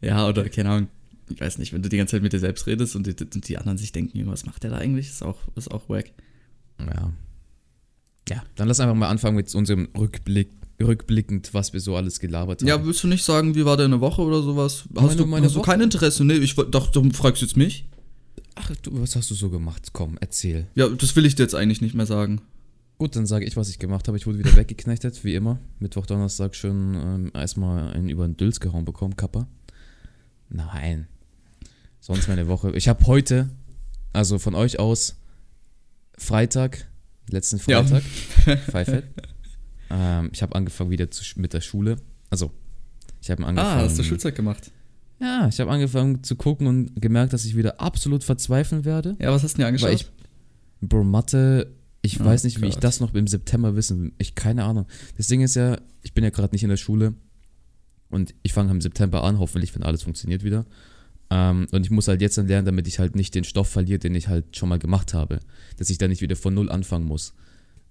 Ja, 0.00 0.28
oder 0.28 0.48
keine 0.48 0.70
Ahnung. 0.70 0.88
Ich 1.28 1.40
weiß 1.40 1.58
nicht, 1.58 1.72
wenn 1.72 1.82
du 1.82 1.88
die 1.88 1.96
ganze 1.96 2.12
Zeit 2.12 2.22
mit 2.22 2.32
dir 2.32 2.38
selbst 2.38 2.66
redest 2.68 2.94
und 2.94 3.06
die, 3.06 3.16
und 3.24 3.48
die 3.48 3.58
anderen 3.58 3.78
sich 3.78 3.90
denken, 3.90 4.26
was 4.28 4.46
macht 4.46 4.62
der 4.62 4.70
da 4.70 4.76
eigentlich? 4.78 5.08
Ist 5.08 5.22
auch, 5.22 5.38
ist 5.56 5.70
auch 5.70 5.88
wack. 5.88 6.12
ja. 6.78 7.12
Ja, 8.28 8.42
dann 8.56 8.66
lass 8.66 8.80
einfach 8.80 8.94
mal 8.96 9.08
anfangen 9.08 9.36
mit 9.36 9.54
unserem 9.54 9.88
Rückblick, 9.96 10.50
rückblickend, 10.80 11.54
was 11.54 11.72
wir 11.72 11.80
so 11.80 11.96
alles 11.96 12.20
gelabert 12.20 12.60
haben. 12.60 12.68
Ja, 12.68 12.84
willst 12.84 13.02
du 13.02 13.08
nicht 13.08 13.24
sagen, 13.24 13.54
wie 13.54 13.64
war 13.64 13.76
deine 13.76 14.00
Woche 14.00 14.22
oder 14.22 14.42
sowas? 14.42 14.84
Hast, 14.94 15.02
Meine- 15.02 15.16
du, 15.16 15.26
meine 15.26 15.46
hast 15.46 15.54
du 15.54 15.58
Woche? 15.60 15.70
kein 15.70 15.80
Interesse? 15.80 16.24
Nee, 16.24 16.34
ich 16.34 16.54
dachte, 16.54 17.00
du 17.00 17.10
fragst 17.12 17.42
jetzt 17.42 17.56
mich. 17.56 17.86
Ach, 18.54 18.70
du, 18.82 19.00
was 19.00 19.16
hast 19.16 19.30
du 19.30 19.34
so 19.34 19.50
gemacht? 19.50 19.88
Komm, 19.92 20.16
erzähl. 20.20 20.66
Ja, 20.74 20.88
das 20.88 21.14
will 21.16 21.26
ich 21.26 21.34
dir 21.34 21.42
jetzt 21.42 21.54
eigentlich 21.54 21.80
nicht 21.80 21.94
mehr 21.94 22.06
sagen. 22.06 22.40
Gut, 22.98 23.14
dann 23.14 23.26
sage 23.26 23.44
ich, 23.44 23.56
was 23.56 23.68
ich 23.68 23.78
gemacht 23.78 24.08
habe. 24.08 24.16
Ich 24.16 24.26
wurde 24.26 24.38
wieder 24.38 24.56
weggeknechtet, 24.56 25.22
wie 25.24 25.34
immer. 25.34 25.58
Mittwoch, 25.80 26.06
Donnerstag 26.06 26.54
schon 26.54 26.94
ähm, 26.94 27.30
erstmal 27.34 27.92
einen 27.92 28.08
über 28.08 28.26
den 28.26 28.36
Dülz 28.38 28.58
gehauen 28.60 28.86
bekommen, 28.86 29.16
Kappa. 29.16 29.46
Nein. 30.48 31.06
Sonst 32.00 32.28
meine 32.28 32.46
Woche. 32.48 32.70
Ich 32.74 32.88
habe 32.88 33.06
heute, 33.06 33.50
also 34.14 34.38
von 34.38 34.54
euch 34.54 34.78
aus, 34.78 35.16
Freitag, 36.16 36.86
letzten 37.28 37.60
Ja. 37.70 37.82
Freitag, 37.84 38.02
Pfeifett. 38.70 39.04
Ähm, 39.90 40.30
ich 40.32 40.42
habe 40.42 40.54
angefangen 40.54 40.90
wieder 40.90 41.10
zu, 41.10 41.22
mit 41.40 41.52
der 41.52 41.60
Schule. 41.60 41.96
Also, 42.30 42.50
ich 43.20 43.30
habe 43.30 43.44
angefangen. 43.46 43.78
Ah, 43.80 43.82
hast 43.84 43.98
du 43.98 44.02
Schulzeit 44.04 44.34
gemacht? 44.34 44.70
Ja, 45.20 45.48
ich 45.48 45.58
habe 45.60 45.70
angefangen 45.70 46.22
zu 46.22 46.36
gucken 46.36 46.66
und 46.66 47.00
gemerkt, 47.00 47.32
dass 47.32 47.44
ich 47.44 47.56
wieder 47.56 47.80
absolut 47.80 48.22
verzweifeln 48.22 48.84
werde. 48.84 49.16
Ja, 49.18 49.32
was 49.32 49.42
hast 49.42 49.54
du 49.54 49.62
dir 49.62 49.66
angeschaut? 49.66 49.88
Weil 49.88 49.96
ich, 49.96 50.06
Bro, 50.82 51.04
Mathe, 51.04 51.72
ich 52.02 52.20
Oh 52.20 52.24
weiß 52.24 52.44
nicht, 52.44 52.60
wie 52.60 52.66
ich 52.66 52.74
Gott. 52.74 52.84
das 52.84 53.00
noch 53.00 53.14
im 53.14 53.26
September 53.26 53.74
wissen. 53.76 54.12
Ich 54.18 54.34
keine 54.34 54.64
Ahnung. 54.64 54.86
Das 55.16 55.26
Ding 55.26 55.40
ist 55.40 55.54
ja, 55.56 55.78
ich 56.02 56.12
bin 56.12 56.22
ja 56.22 56.30
gerade 56.30 56.54
nicht 56.54 56.62
in 56.62 56.68
der 56.68 56.76
Schule 56.76 57.14
und 58.10 58.34
ich 58.42 58.52
fange 58.52 58.70
im 58.70 58.80
September 58.80 59.24
an, 59.24 59.38
hoffentlich, 59.38 59.74
wenn 59.74 59.82
alles 59.82 60.02
funktioniert 60.02 60.44
wieder. 60.44 60.66
Ähm, 61.30 61.66
und 61.72 61.84
ich 61.84 61.90
muss 61.90 62.06
halt 62.06 62.20
jetzt 62.20 62.38
dann 62.38 62.46
lernen, 62.46 62.66
damit 62.66 62.86
ich 62.86 62.98
halt 62.98 63.16
nicht 63.16 63.34
den 63.34 63.42
Stoff 63.44 63.68
verliere, 63.68 63.98
den 63.98 64.14
ich 64.14 64.28
halt 64.28 64.56
schon 64.56 64.68
mal 64.68 64.78
gemacht 64.78 65.14
habe. 65.14 65.40
Dass 65.78 65.90
ich 65.90 65.98
dann 65.98 66.10
nicht 66.10 66.20
wieder 66.22 66.36
von 66.36 66.54
null 66.54 66.70
anfangen 66.70 67.06
muss. 67.06 67.34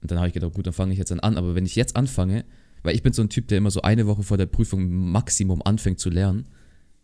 Und 0.02 0.12
dann 0.12 0.18
habe 0.20 0.28
ich 0.28 0.34
gedacht, 0.34 0.54
gut, 0.54 0.66
dann 0.68 0.74
fange 0.74 0.92
ich 0.94 1.00
jetzt 1.00 1.12
dann 1.12 1.20
an. 1.20 1.38
Aber 1.38 1.56
wenn 1.56 1.66
ich 1.66 1.76
jetzt 1.76 1.96
anfange, 1.96 2.46
weil 2.84 2.96
ich 2.96 3.02
bin 3.04 3.14
so 3.14 3.22
ein 3.22 3.30
Typ, 3.30 3.48
der 3.48 3.58
immer 3.58 3.72
so 3.72 3.82
eine 3.82 4.06
Woche 4.08 4.24
vor 4.24 4.38
der 4.38 4.46
Prüfung 4.46 4.90
Maximum 5.12 5.62
anfängt 5.64 6.00
zu 6.00 6.10
lernen, 6.10 6.46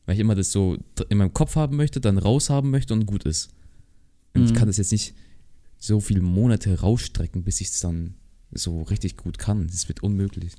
weil 0.06 0.16
ich 0.16 0.20
immer 0.22 0.36
das 0.36 0.52
so 0.52 0.78
in 1.10 1.18
meinem 1.18 1.34
Kopf 1.34 1.56
haben 1.56 1.78
möchte, 1.78 2.00
dann 2.02 2.18
raushaben 2.18 2.70
möchte 2.70 2.94
und 2.94 3.06
gut 3.06 3.24
ist. 3.24 3.50
Und 4.34 4.46
ich 4.46 4.52
Mhm. 4.52 4.56
kann 4.56 4.68
das 4.68 4.78
jetzt 4.78 4.92
nicht 4.92 5.16
so 5.78 6.00
viele 6.00 6.22
Monate 6.22 6.80
rausstrecken, 6.80 7.44
bis 7.44 7.62
ich 7.62 7.70
es 7.70 7.80
dann 7.80 8.14
so 8.52 8.84
richtig 8.84 9.18
gut 9.18 9.38
kann. 9.40 9.68
Das 9.68 9.88
wird 9.88 10.04
unmöglich. 10.04 10.54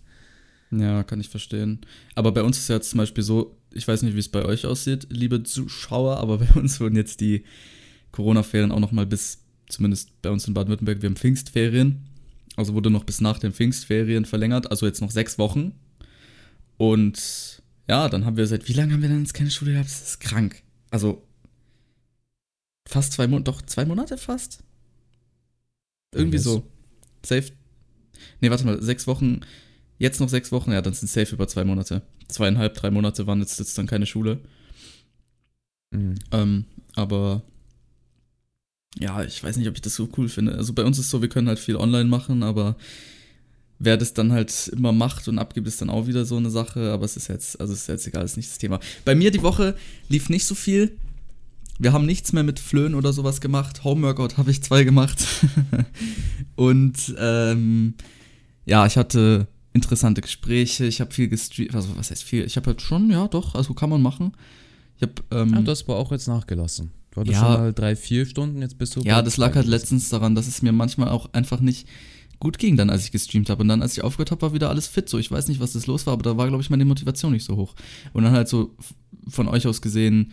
Ja, 0.72 1.02
kann 1.04 1.20
ich 1.20 1.28
verstehen. 1.28 1.80
Aber 2.14 2.32
bei 2.32 2.42
uns 2.42 2.58
ist 2.58 2.68
ja 2.68 2.76
jetzt 2.76 2.90
zum 2.90 2.98
Beispiel 2.98 3.22
so, 3.22 3.56
ich 3.72 3.86
weiß 3.86 4.02
nicht, 4.02 4.14
wie 4.14 4.20
es 4.20 4.28
bei 4.30 4.44
euch 4.44 4.64
aussieht, 4.66 5.06
liebe 5.10 5.42
Zuschauer, 5.42 6.16
aber 6.16 6.38
bei 6.38 6.50
uns 6.58 6.80
wurden 6.80 6.96
jetzt 6.96 7.20
die 7.20 7.44
Corona-Ferien 8.10 8.72
auch 8.72 8.80
noch 8.80 8.92
mal 8.92 9.06
bis, 9.06 9.38
zumindest 9.68 10.20
bei 10.22 10.30
uns 10.30 10.46
in 10.48 10.54
Baden-Württemberg, 10.54 11.02
wir 11.02 11.08
haben 11.10 11.16
Pfingstferien. 11.16 11.98
Also 12.56 12.74
wurde 12.74 12.90
noch 12.90 13.04
bis 13.04 13.20
nach 13.20 13.38
den 13.38 13.52
Pfingstferien 13.52 14.24
verlängert, 14.24 14.70
also 14.70 14.86
jetzt 14.86 15.00
noch 15.00 15.10
sechs 15.10 15.38
Wochen. 15.38 15.72
Und 16.76 17.62
ja, 17.88 18.08
dann 18.08 18.24
haben 18.24 18.36
wir 18.36 18.46
seit, 18.46 18.68
wie 18.68 18.72
lange 18.74 18.92
haben 18.92 19.02
wir 19.02 19.08
denn 19.08 19.20
jetzt 19.20 19.34
keine 19.34 19.50
Schule 19.50 19.72
gehabt? 19.72 19.88
Das 19.88 20.02
ist 20.02 20.20
krank. 20.20 20.62
Also 20.90 21.26
fast 22.86 23.12
zwei 23.12 23.26
Monate, 23.26 23.44
doch 23.44 23.62
zwei 23.62 23.84
Monate 23.84 24.18
fast? 24.18 24.62
Irgendwie 26.14 26.36
Yes. 26.36 26.44
so. 26.44 26.66
Safe. 27.24 27.52
Nee, 28.40 28.50
warte 28.50 28.66
mal, 28.66 28.82
sechs 28.82 29.06
Wochen, 29.06 29.40
jetzt 29.98 30.20
noch 30.20 30.28
sechs 30.28 30.52
Wochen, 30.52 30.72
ja, 30.72 30.82
dann 30.82 30.92
sind 30.92 31.08
safe 31.08 31.34
über 31.34 31.48
zwei 31.48 31.64
Monate. 31.64 32.02
Zweieinhalb, 32.28 32.74
drei 32.74 32.90
Monate 32.90 33.26
waren 33.26 33.40
jetzt, 33.40 33.58
jetzt 33.58 33.78
dann 33.78 33.86
keine 33.86 34.06
Schule. 34.06 34.40
Mhm. 35.90 36.16
Ähm, 36.32 36.64
aber 36.94 37.42
ja, 38.98 39.22
ich 39.22 39.42
weiß 39.42 39.56
nicht, 39.56 39.68
ob 39.68 39.74
ich 39.74 39.80
das 39.80 39.94
so 39.94 40.08
cool 40.16 40.28
finde. 40.28 40.54
Also 40.54 40.72
bei 40.72 40.84
uns 40.84 40.98
ist 40.98 41.10
so, 41.10 41.22
wir 41.22 41.28
können 41.28 41.48
halt 41.48 41.58
viel 41.58 41.76
online 41.76 42.08
machen, 42.08 42.42
aber 42.42 42.76
wer 43.78 43.96
das 43.96 44.14
dann 44.14 44.32
halt 44.32 44.68
immer 44.68 44.92
macht 44.92 45.28
und 45.28 45.38
abgibt, 45.38 45.66
ist 45.66 45.80
dann 45.80 45.90
auch 45.90 46.06
wieder 46.06 46.24
so 46.24 46.36
eine 46.36 46.50
Sache, 46.50 46.92
aber 46.92 47.04
es 47.04 47.16
ist 47.16 47.28
jetzt, 47.28 47.60
also 47.60 47.72
es 47.72 47.82
ist 47.82 47.88
jetzt 47.88 48.06
egal, 48.06 48.24
ist 48.24 48.36
nicht 48.36 48.50
das 48.50 48.58
Thema. 48.58 48.78
Bei 49.04 49.14
mir 49.14 49.30
die 49.30 49.42
Woche 49.42 49.76
lief 50.08 50.28
nicht 50.28 50.44
so 50.44 50.54
viel. 50.54 50.96
Wir 51.78 51.92
haben 51.92 52.06
nichts 52.06 52.32
mehr 52.32 52.44
mit 52.44 52.60
Flöhen 52.60 52.94
oder 52.94 53.12
sowas 53.12 53.40
gemacht. 53.40 53.82
Homeworkout 53.82 54.36
habe 54.36 54.50
ich 54.50 54.62
zwei 54.62 54.84
gemacht. 54.84 55.26
und 56.54 57.14
ähm, 57.18 57.94
ja, 58.66 58.86
ich 58.86 58.96
hatte 58.96 59.48
interessante 59.72 60.20
Gespräche, 60.20 60.84
ich 60.84 61.00
habe 61.00 61.12
viel 61.12 61.28
gestreamt, 61.28 61.74
also 61.74 61.96
was 61.96 62.10
heißt 62.10 62.22
viel? 62.22 62.44
Ich 62.44 62.56
habe 62.56 62.66
halt 62.66 62.82
schon, 62.82 63.10
ja 63.10 63.26
doch, 63.26 63.54
also 63.54 63.74
kann 63.74 63.90
man 63.90 64.02
machen. 64.02 64.32
Ich 64.96 65.02
habe 65.02 65.14
ähm, 65.30 65.54
Ja, 65.54 65.60
du 65.62 65.70
hast 65.70 65.84
aber 65.84 65.96
auch 65.96 66.12
jetzt 66.12 66.28
nachgelassen. 66.28 66.92
Du 67.12 67.20
hattest 67.20 67.34
Ja. 67.34 67.40
schon 67.40 67.52
mal 67.60 67.72
drei, 67.72 67.94
vier 67.94 68.26
Stunden, 68.26 68.60
jetzt 68.62 68.78
bist 68.78 68.96
du. 68.96 69.00
Ja, 69.00 69.22
das 69.22 69.36
lag 69.36 69.54
halt 69.54 69.66
letztens 69.66 70.08
daran, 70.08 70.34
dass 70.34 70.46
es 70.48 70.62
mir 70.62 70.72
manchmal 70.72 71.08
auch 71.10 71.32
einfach 71.32 71.60
nicht 71.60 71.86
gut 72.40 72.58
ging, 72.58 72.76
dann 72.76 72.90
als 72.90 73.04
ich 73.04 73.12
gestreamt 73.12 73.50
habe. 73.50 73.62
Und 73.62 73.68
dann, 73.68 73.82
als 73.82 73.96
ich 73.96 74.02
aufgehört 74.02 74.30
habe, 74.32 74.42
war 74.42 74.52
wieder 74.54 74.68
alles 74.70 74.88
fit. 74.88 75.08
So, 75.08 75.18
ich 75.18 75.30
weiß 75.30 75.46
nicht, 75.48 75.60
was 75.60 75.74
das 75.74 75.86
los 75.86 76.06
war, 76.06 76.14
aber 76.14 76.22
da 76.22 76.36
war, 76.36 76.48
glaube 76.48 76.62
ich, 76.62 76.70
meine 76.70 76.84
Motivation 76.84 77.32
nicht 77.32 77.44
so 77.44 77.56
hoch. 77.56 77.74
Und 78.14 78.24
dann 78.24 78.32
halt 78.32 78.48
so 78.48 78.74
von 79.28 79.46
euch 79.46 79.66
aus 79.66 79.80
gesehen, 79.82 80.32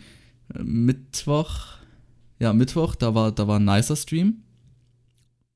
äh, 0.54 0.62
Mittwoch, 0.62 1.66
ja, 2.40 2.52
Mittwoch, 2.52 2.94
da 2.96 3.14
war, 3.14 3.30
da 3.30 3.46
war 3.46 3.60
ein 3.60 3.64
nicer 3.66 3.94
Stream. 3.94 4.42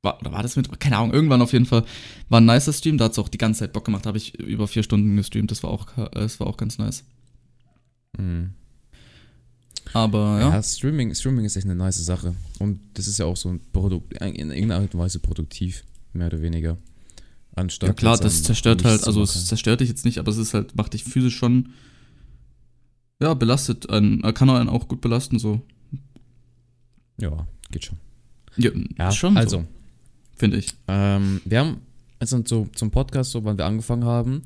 War, 0.03 0.21
oder 0.21 0.33
war 0.33 0.43
das 0.43 0.55
Mittwoch? 0.57 0.79
Keine 0.79 0.99
Ahnung, 0.99 1.15
irgendwann 1.15 1.41
auf 1.41 1.55
jeden 1.55 1.65
Fall 1.67 1.85
war 2.29 2.41
ein 2.43 2.45
nicer 2.45 2.75
Stream. 2.75 2.99
Da 2.99 3.07
hat 3.07 3.13
es 3.13 3.19
auch 3.19 3.31
die 3.31 3.39
ganze 3.39 3.61
Zeit 3.61 3.73
Bock 3.73 3.87
gemacht. 3.87 4.05
Da 4.05 4.09
habe 4.09 4.19
ich 4.19 4.39
über 4.39 4.69
vier 4.69 4.83
Stunden 4.83 5.17
gestreamt. 5.17 5.51
Das 5.51 5.63
war 5.63 5.71
auch, 5.71 5.87
äh, 5.97 6.11
das 6.13 6.39
war 6.39 6.47
auch 6.47 6.59
ganz 6.59 6.77
nice. 6.77 7.05
Mhm. 8.19 8.51
Aber 9.95 10.41
Ja, 10.41 10.51
ja, 10.51 10.63
Streaming, 10.63 11.15
Streaming 11.15 11.45
ist 11.45 11.57
echt 11.57 11.67
eine 11.67 11.77
nice 11.77 12.05
Sache. 12.05 12.35
Und 12.59 12.81
das 12.95 13.07
ist 13.07 13.19
ja 13.19 13.27
auch 13.27 13.37
so 13.37 13.49
ein 13.49 13.61
Produkt, 13.73 14.13
in 14.15 14.35
irgendeiner 14.35 14.77
Art 14.77 14.93
und 14.93 15.01
Weise 15.01 15.21
produktiv, 15.21 15.85
mehr 16.13 16.27
oder 16.27 16.43
weniger. 16.43 16.77
Anstatt 17.55 17.89
ja 17.89 17.95
klar, 17.95 18.19
das 18.19 18.43
zerstört 18.43 18.85
halt, 18.85 19.07
also 19.07 19.23
es 19.23 19.47
zerstört 19.47 19.81
dich 19.81 19.89
jetzt 19.89 20.05
nicht, 20.05 20.19
aber 20.19 20.33
es 20.33 20.39
ist 20.39 20.53
halt, 20.53 20.75
macht 20.75 20.93
dich 20.95 21.05
physisch 21.05 21.37
schon, 21.37 21.71
ja, 23.23 23.35
belastet. 23.35 23.89
Einen, 23.89 24.21
kann 24.35 24.51
einen 24.51 24.69
auch 24.69 24.89
gut 24.89 25.01
belasten, 25.01 25.39
so. 25.39 25.63
Ja, 27.21 27.47
geht 27.71 27.85
schon. 27.85 27.99
Ja, 28.57 28.71
Ja, 28.99 29.13
schon 29.13 29.37
also, 29.37 29.59
so, 29.59 29.65
finde 30.35 30.57
ich. 30.57 30.75
ähm, 30.89 31.41
wir 31.45 31.61
haben, 31.61 31.77
also 32.19 32.43
so 32.45 32.69
zum 32.75 32.91
Podcast, 32.91 33.31
so 33.31 33.45
wann 33.45 33.57
wir 33.57 33.67
angefangen 33.67 34.05
haben, 34.05 34.43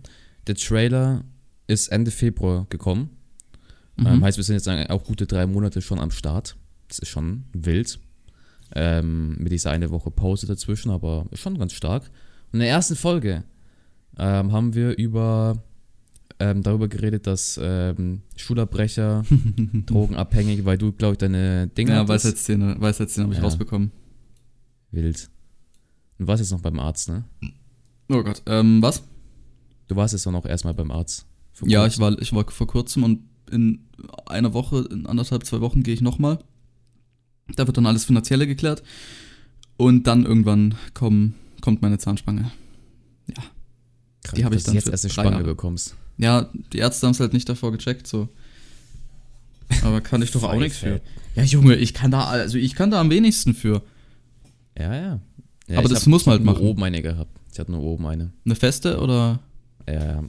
der 0.46 0.56
Trailer 0.56 1.24
ist 1.66 1.88
Ende 1.88 2.10
Februar 2.10 2.66
gekommen. 2.68 3.17
Ähm, 3.98 4.18
Mhm. 4.18 4.24
heißt, 4.24 4.36
wir 4.38 4.44
sind 4.44 4.54
jetzt 4.54 4.68
auch 4.90 5.04
gute 5.04 5.26
drei 5.26 5.46
Monate 5.46 5.80
schon 5.82 5.98
am 5.98 6.10
Start. 6.10 6.56
Das 6.88 6.98
ist 6.98 7.08
schon 7.08 7.44
wild. 7.52 7.98
Ähm, 8.74 9.36
mit 9.38 9.50
dieser 9.52 9.70
eine 9.70 9.90
Woche 9.90 10.10
Pause 10.10 10.46
dazwischen, 10.46 10.90
aber 10.90 11.26
schon 11.32 11.58
ganz 11.58 11.72
stark. 11.72 12.04
Und 12.52 12.54
in 12.54 12.60
der 12.60 12.68
ersten 12.68 12.96
Folge 12.96 13.44
ähm, 14.18 14.52
haben 14.52 14.74
wir 14.74 14.96
über 14.98 15.62
ähm, 16.40 16.62
darüber 16.62 16.86
geredet, 16.88 17.26
dass 17.26 17.58
ähm, 17.62 18.22
Schulabbrecher, 18.36 19.24
drogenabhängig, 19.86 20.64
weil 20.64 20.78
du, 20.78 20.92
glaube 20.92 21.14
ich, 21.14 21.18
deine 21.18 21.66
Dinge 21.68 21.92
ja. 21.92 22.06
Weisheitszähne, 22.06 22.76
Weisheitszähne 22.78 23.24
habe 23.24 23.34
ich 23.34 23.38
Ja. 23.38 23.44
rausbekommen. 23.44 23.90
Wild. 24.90 25.28
Du 26.18 26.26
warst 26.26 26.40
jetzt 26.40 26.50
noch 26.52 26.60
beim 26.60 26.78
Arzt, 26.78 27.08
ne? 27.08 27.24
Oh 28.08 28.22
Gott, 28.22 28.42
ähm, 28.46 28.80
was? 28.82 29.02
Du 29.88 29.96
warst 29.96 30.12
jetzt 30.14 30.26
auch 30.26 30.32
noch 30.32 30.46
erstmal 30.46 30.74
beim 30.74 30.90
Arzt. 30.90 31.26
Ja, 31.64 31.86
ich 31.86 31.98
war, 31.98 32.20
ich 32.20 32.32
war 32.32 32.48
vor 32.50 32.66
kurzem 32.66 33.02
und 33.04 33.20
in 33.50 33.80
einer 34.26 34.52
Woche, 34.52 34.86
in 34.90 35.06
anderthalb, 35.06 35.44
zwei 35.44 35.60
Wochen 35.60 35.82
gehe 35.82 35.94
ich 35.94 36.00
nochmal. 36.00 36.38
Da 37.56 37.66
wird 37.66 37.76
dann 37.76 37.86
alles 37.86 38.04
Finanzielle 38.04 38.46
geklärt. 38.46 38.82
Und 39.76 40.06
dann 40.06 40.26
irgendwann 40.26 40.74
kommen, 40.94 41.34
kommt 41.60 41.82
meine 41.82 41.98
Zahnspange. 41.98 42.50
Krass, 44.24 44.34
die 44.36 44.44
hab 44.44 44.52
ich 44.54 44.64
dann 44.64 44.74
jetzt 44.74 44.84
für 44.84 44.90
erst 44.90 45.04
eine 45.04 45.12
Spange 45.12 45.30
Jahre. 45.32 45.44
bekommst. 45.44 45.94
Ja, 46.18 46.48
die 46.72 46.78
Ärzte 46.78 47.06
haben 47.06 47.12
es 47.14 47.20
halt 47.20 47.32
nicht 47.32 47.48
davor 47.48 47.72
gecheckt, 47.72 48.06
so. 48.06 48.28
Aber 49.82 50.00
kann 50.00 50.20
ich 50.22 50.30
doch 50.32 50.42
auch 50.42 50.56
nichts 50.58 50.78
für. 50.78 51.00
Ja, 51.36 51.42
Junge, 51.44 51.76
ich 51.76 51.94
kann 51.94 52.10
da, 52.10 52.24
also 52.24 52.58
ich 52.58 52.74
kann 52.74 52.90
da 52.90 53.00
am 53.00 53.10
wenigsten 53.10 53.54
für. 53.54 53.82
Ja, 54.76 54.94
ja. 54.94 55.20
ja 55.68 55.78
Aber 55.78 55.86
ich 55.86 55.92
das 55.92 56.02
hab- 56.02 56.08
muss 56.08 56.26
man 56.26 56.36
ich 56.36 56.40
hab 56.40 56.46
halt 56.46 56.46
nur 56.46 56.54
machen. 56.54 56.66
oben 56.66 56.84
eine 56.84 57.02
gehabt. 57.02 57.30
Ich 57.52 57.58
hatte 57.60 57.70
nur 57.70 57.82
oben 57.82 58.06
eine. 58.06 58.32
Eine 58.44 58.54
feste 58.56 58.98
oder? 59.00 59.38
Ja, 59.88 60.24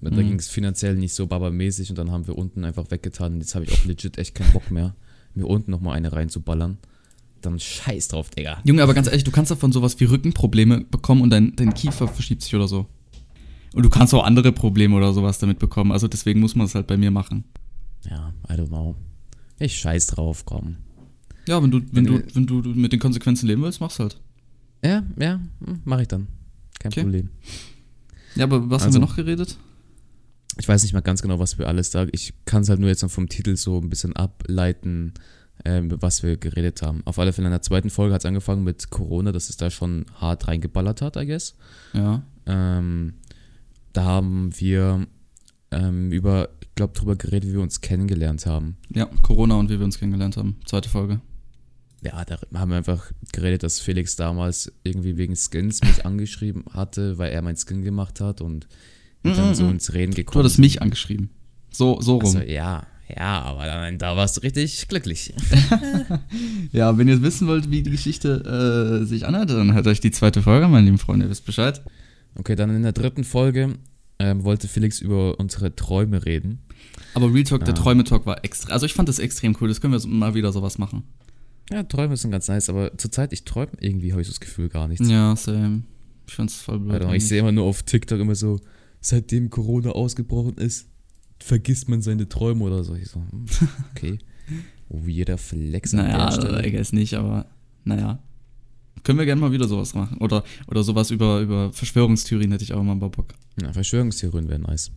da 0.00 0.10
Mhm. 0.10 0.16
ging 0.16 0.38
es 0.38 0.48
finanziell 0.48 0.94
nicht 0.96 1.14
so 1.14 1.26
babamäßig 1.26 1.90
und 1.90 1.98
dann 1.98 2.10
haben 2.10 2.26
wir 2.26 2.36
unten 2.38 2.64
einfach 2.64 2.90
weggetan. 2.90 3.34
Und 3.34 3.40
jetzt 3.40 3.54
habe 3.54 3.64
ich 3.64 3.72
auch 3.72 3.84
legit 3.84 4.18
echt 4.18 4.34
keinen 4.34 4.52
Bock 4.52 4.70
mehr, 4.70 4.94
mir 5.34 5.46
unten 5.46 5.70
nochmal 5.70 5.96
eine 5.96 6.12
reinzuballern. 6.12 6.78
Dann 7.42 7.58
scheiß 7.60 8.08
drauf, 8.08 8.30
Digga. 8.30 8.58
Junge, 8.64 8.82
aber 8.82 8.94
ganz 8.94 9.06
ehrlich, 9.06 9.24
du 9.24 9.30
kannst 9.30 9.50
davon 9.50 9.70
sowas 9.72 10.00
wie 10.00 10.04
Rückenprobleme 10.04 10.80
bekommen 10.84 11.20
und 11.20 11.30
dein, 11.30 11.54
dein 11.56 11.74
Kiefer 11.74 12.08
verschiebt 12.08 12.40
sich 12.42 12.54
oder 12.54 12.68
so. 12.68 12.86
Und 13.74 13.82
du 13.82 13.90
kannst 13.90 14.14
auch 14.14 14.24
andere 14.24 14.52
Probleme 14.52 14.96
oder 14.96 15.12
sowas 15.12 15.38
damit 15.38 15.58
bekommen. 15.58 15.92
Also 15.92 16.08
deswegen 16.08 16.40
muss 16.40 16.54
man 16.54 16.66
es 16.66 16.74
halt 16.74 16.86
bei 16.86 16.96
mir 16.96 17.10
machen. 17.10 17.44
Ja, 18.08 18.32
I 18.48 18.52
don't 18.54 18.68
know. 18.68 18.94
Ich 19.58 19.76
scheiß 19.76 20.06
drauf, 20.08 20.44
komm. 20.46 20.76
Ja, 21.46 21.62
wenn 21.62 21.70
du, 21.70 21.80
wenn 21.92 22.04
du, 22.06 22.14
Wenn- 22.14 22.34
wenn 22.34 22.46
du 22.46 22.62
mit 22.70 22.92
den 22.92 23.00
Konsequenzen 23.00 23.46
leben 23.46 23.62
willst, 23.62 23.80
mach's 23.80 23.98
halt. 23.98 24.18
Ja, 24.82 25.02
ja, 25.18 25.40
hm, 25.64 25.80
mach 25.84 26.00
ich 26.00 26.08
dann. 26.08 26.28
Kein 26.78 26.92
Okay. 26.92 27.02
Problem. 27.02 27.28
Ja, 28.36 28.44
aber 28.44 28.70
was 28.70 28.82
Also- 28.84 28.86
haben 28.86 29.02
wir 29.02 29.08
noch 29.08 29.16
geredet? 29.16 29.58
Ich 30.56 30.68
weiß 30.68 30.82
nicht 30.82 30.92
mal 30.92 31.00
ganz 31.00 31.22
genau, 31.22 31.38
was 31.38 31.58
wir 31.58 31.68
alles 31.68 31.90
da. 31.90 32.06
Ich 32.12 32.34
kann 32.44 32.62
es 32.62 32.68
halt 32.68 32.80
nur 32.80 32.88
jetzt 32.88 33.02
noch 33.02 33.10
vom 33.10 33.28
Titel 33.28 33.56
so 33.56 33.78
ein 33.78 33.90
bisschen 33.90 34.14
ableiten, 34.14 35.14
über 35.64 36.02
was 36.02 36.22
wir 36.22 36.36
geredet 36.36 36.82
haben. 36.82 37.02
Auf 37.04 37.18
alle 37.18 37.32
Fälle 37.32 37.46
in 37.46 37.52
der 37.52 37.62
zweiten 37.62 37.90
Folge 37.90 38.14
hat 38.14 38.22
es 38.22 38.26
angefangen 38.26 38.64
mit 38.64 38.90
Corona, 38.90 39.32
dass 39.32 39.48
es 39.48 39.56
da 39.56 39.70
schon 39.70 40.06
hart 40.14 40.48
reingeballert 40.48 41.00
hat, 41.00 41.16
I 41.16 41.26
guess. 41.26 41.56
Ja. 41.92 42.22
Ähm, 42.46 43.14
da 43.92 44.04
haben 44.04 44.50
wir 44.58 45.06
ähm, 45.70 46.12
über, 46.12 46.50
ich 46.60 46.74
glaube, 46.74 46.92
drüber 46.92 47.16
geredet, 47.16 47.48
wie 47.48 47.54
wir 47.54 47.62
uns 47.62 47.80
kennengelernt 47.80 48.46
haben. 48.46 48.76
Ja, 48.90 49.06
Corona 49.22 49.54
und 49.54 49.70
wie 49.70 49.78
wir 49.78 49.84
uns 49.84 49.98
kennengelernt 49.98 50.36
haben. 50.36 50.56
Zweite 50.66 50.88
Folge. 50.88 51.20
Ja, 52.02 52.24
da 52.24 52.38
haben 52.52 52.70
wir 52.70 52.76
einfach 52.76 53.10
geredet, 53.32 53.62
dass 53.62 53.80
Felix 53.80 54.16
damals 54.16 54.72
irgendwie 54.82 55.16
wegen 55.16 55.36
Skins 55.36 55.82
mich 55.82 56.04
angeschrieben 56.06 56.64
hatte, 56.70 57.16
weil 57.16 57.32
er 57.32 57.40
mein 57.40 57.56
Skin 57.56 57.82
gemacht 57.82 58.20
hat 58.20 58.40
und 58.40 58.68
wir 59.24 59.34
dann 59.34 59.54
so 59.54 59.64
Mhm. 59.64 59.70
ins 59.72 59.92
Reden 59.92 60.12
Du 60.12 60.16
gekommen 60.16 60.44
hattest 60.44 60.58
mich 60.58 60.80
angeschrieben. 60.82 61.30
So, 61.70 62.00
so 62.00 62.14
rum. 62.18 62.24
Also, 62.36 62.38
ja, 62.40 62.86
ja, 63.14 63.42
aber 63.42 63.66
dann, 63.66 63.98
da 63.98 64.16
warst 64.16 64.36
du 64.36 64.40
richtig 64.42 64.86
glücklich. 64.88 65.32
Ja, 66.72 66.96
wenn 66.98 67.08
ihr 67.08 67.22
wissen 67.22 67.46
wollt, 67.46 67.70
wie 67.70 67.82
die 67.82 67.90
Geschichte 67.90 69.00
äh, 69.02 69.06
sich 69.06 69.26
anhört, 69.26 69.50
dann 69.50 69.72
hört 69.74 69.86
euch 69.86 70.00
die 70.00 70.10
zweite 70.10 70.42
Folge, 70.42 70.68
meine 70.68 70.84
lieben 70.86 70.98
Freunde, 70.98 71.26
ihr 71.26 71.30
wisst 71.30 71.46
Bescheid. 71.46 71.82
Okay, 72.36 72.56
dann 72.56 72.74
in 72.74 72.82
der 72.82 72.92
dritten 72.92 73.24
Folge 73.24 73.74
ähm, 74.18 74.44
wollte 74.44 74.68
Felix 74.68 75.00
über 75.00 75.38
unsere 75.38 75.74
Träume 75.76 76.24
reden. 76.24 76.60
Aber 77.14 77.32
Real 77.32 77.44
Talk, 77.44 77.64
der 77.64 77.74
Ah. 77.74 77.76
Träume-Talk 77.76 78.26
war 78.26 78.44
extra. 78.44 78.72
Also 78.72 78.86
ich 78.86 78.94
fand 78.94 79.08
das 79.08 79.18
extrem 79.18 79.56
cool, 79.60 79.68
das 79.68 79.80
können 79.80 79.92
wir 79.92 80.00
so- 80.00 80.08
mal 80.08 80.34
wieder 80.34 80.52
sowas 80.52 80.78
machen. 80.78 81.02
Ja, 81.70 81.82
Träume 81.84 82.16
sind 82.16 82.30
ganz 82.30 82.48
nice, 82.48 82.68
aber 82.68 82.96
zurzeit, 82.98 83.32
ich 83.32 83.44
träume 83.44 83.72
irgendwie, 83.80 84.12
habe 84.12 84.20
ich 84.20 84.26
so 84.28 84.32
das 84.32 84.40
Gefühl, 84.40 84.68
gar 84.68 84.88
nichts. 84.88 85.08
Ja, 85.08 85.34
same. 85.36 85.82
Ich 86.26 86.34
fand's 86.34 86.56
voll 86.56 86.78
blöd. 86.80 87.04
Ich 87.14 87.26
sehe 87.26 87.40
immer 87.40 87.52
nur 87.52 87.64
auf 87.64 87.82
TikTok 87.82 88.18
immer 88.20 88.34
so, 88.34 88.60
seitdem 89.04 89.50
Corona 89.50 89.90
ausgebrochen 89.90 90.56
ist, 90.56 90.86
vergisst 91.38 91.88
man 91.88 92.02
seine 92.02 92.28
Träume 92.28 92.64
oder 92.64 92.84
so. 92.84 92.94
Ich 92.94 93.08
so, 93.08 93.20
hm, 93.20 93.46
okay. 93.90 94.18
Weirder 94.88 95.38
Flex 95.38 95.94
an 95.94 96.06
Naja, 96.06 96.30
der 96.30 96.32
Stelle. 96.32 96.66
I 96.66 96.70
guess 96.70 96.92
nicht, 96.92 97.14
aber 97.14 97.46
naja. 97.84 98.18
Können 99.02 99.18
wir 99.18 99.26
gerne 99.26 99.40
mal 99.40 99.52
wieder 99.52 99.68
sowas 99.68 99.94
machen. 99.94 100.18
Oder, 100.18 100.44
oder 100.66 100.82
sowas 100.82 101.10
über, 101.10 101.40
über 101.40 101.72
Verschwörungstheorien 101.72 102.52
hätte 102.52 102.64
ich 102.64 102.72
auch 102.72 102.82
mal 102.82 102.94
Bock. 102.94 103.34
Ja, 103.60 103.72
Verschwörungstheorien 103.72 104.48
wären 104.48 104.62
nice. 104.62 104.90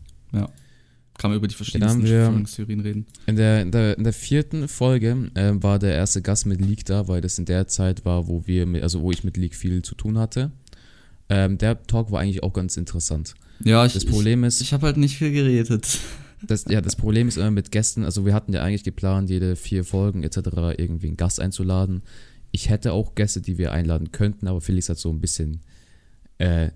Kann 1.18 1.32
man 1.32 1.38
über 1.40 1.48
die 1.48 1.56
verschiedensten 1.56 2.02
Verschwörungstheorien 2.02 2.80
reden. 2.80 3.06
In 3.26 3.36
der, 3.36 3.62
in 3.64 3.72
der, 3.72 3.98
in 3.98 4.04
der 4.04 4.14
vierten 4.14 4.68
Folge 4.68 5.32
ähm, 5.36 5.64
war 5.64 5.80
der 5.80 5.96
erste 5.96 6.22
Gast 6.22 6.46
mit 6.46 6.62
Leak 6.62 6.86
da, 6.86 7.08
weil 7.08 7.22
das 7.22 7.40
in 7.40 7.46
der 7.46 7.68
Zeit 7.68 8.06
war, 8.06 8.28
wo 8.28 8.46
wir, 8.46 8.66
mit, 8.68 8.84
also 8.84 9.02
wo 9.02 9.12
ich 9.12 9.24
mit 9.24 9.36
Leak 9.36 9.56
viel 9.56 9.82
zu 9.82 9.96
tun 9.96 10.18
hatte. 10.18 10.52
Ähm, 11.30 11.58
der 11.58 11.82
Talk 11.88 12.12
war 12.12 12.22
eigentlich 12.22 12.44
auch 12.44 12.54
ganz 12.54 12.78
interessant. 12.78 13.34
Ja, 13.64 13.86
ich, 13.86 13.94
Das 13.94 14.06
Problem 14.06 14.44
ist, 14.44 14.62
ich, 14.62 14.68
ich 14.68 14.74
habe 14.74 14.86
halt 14.86 14.98
nicht 14.98 15.18
viel 15.18 15.32
geredet. 15.32 16.00
das, 16.46 16.66
ja, 16.70 16.82
das 16.82 16.96
Problem 16.96 17.28
ist 17.28 17.38
immer 17.38 17.52
mit 17.52 17.72
Gästen, 17.72 18.04
also 18.04 18.26
wir 18.26 18.34
hatten 18.34 18.54
ja 18.54 18.62
eigentlich 18.64 18.84
geplant, 18.84 19.30
jede 19.30 19.56
vier 19.56 19.84
Folgen 19.84 20.24
etc. 20.24 20.38
irgendwie 20.78 21.08
einen 21.08 21.18
Gast 21.18 21.40
einzuladen. 21.40 22.02
Ich 22.52 22.70
hätte 22.70 22.94
auch 22.94 23.16
Gäste, 23.16 23.42
die 23.42 23.58
wir 23.58 23.72
einladen 23.72 24.12
könnten, 24.12 24.48
aber 24.48 24.62
Felix 24.62 24.90
hat 24.90 24.98
so 25.00 25.10
ein 25.12 25.20
bisschen, 25.20 25.62
äh, 26.38 26.70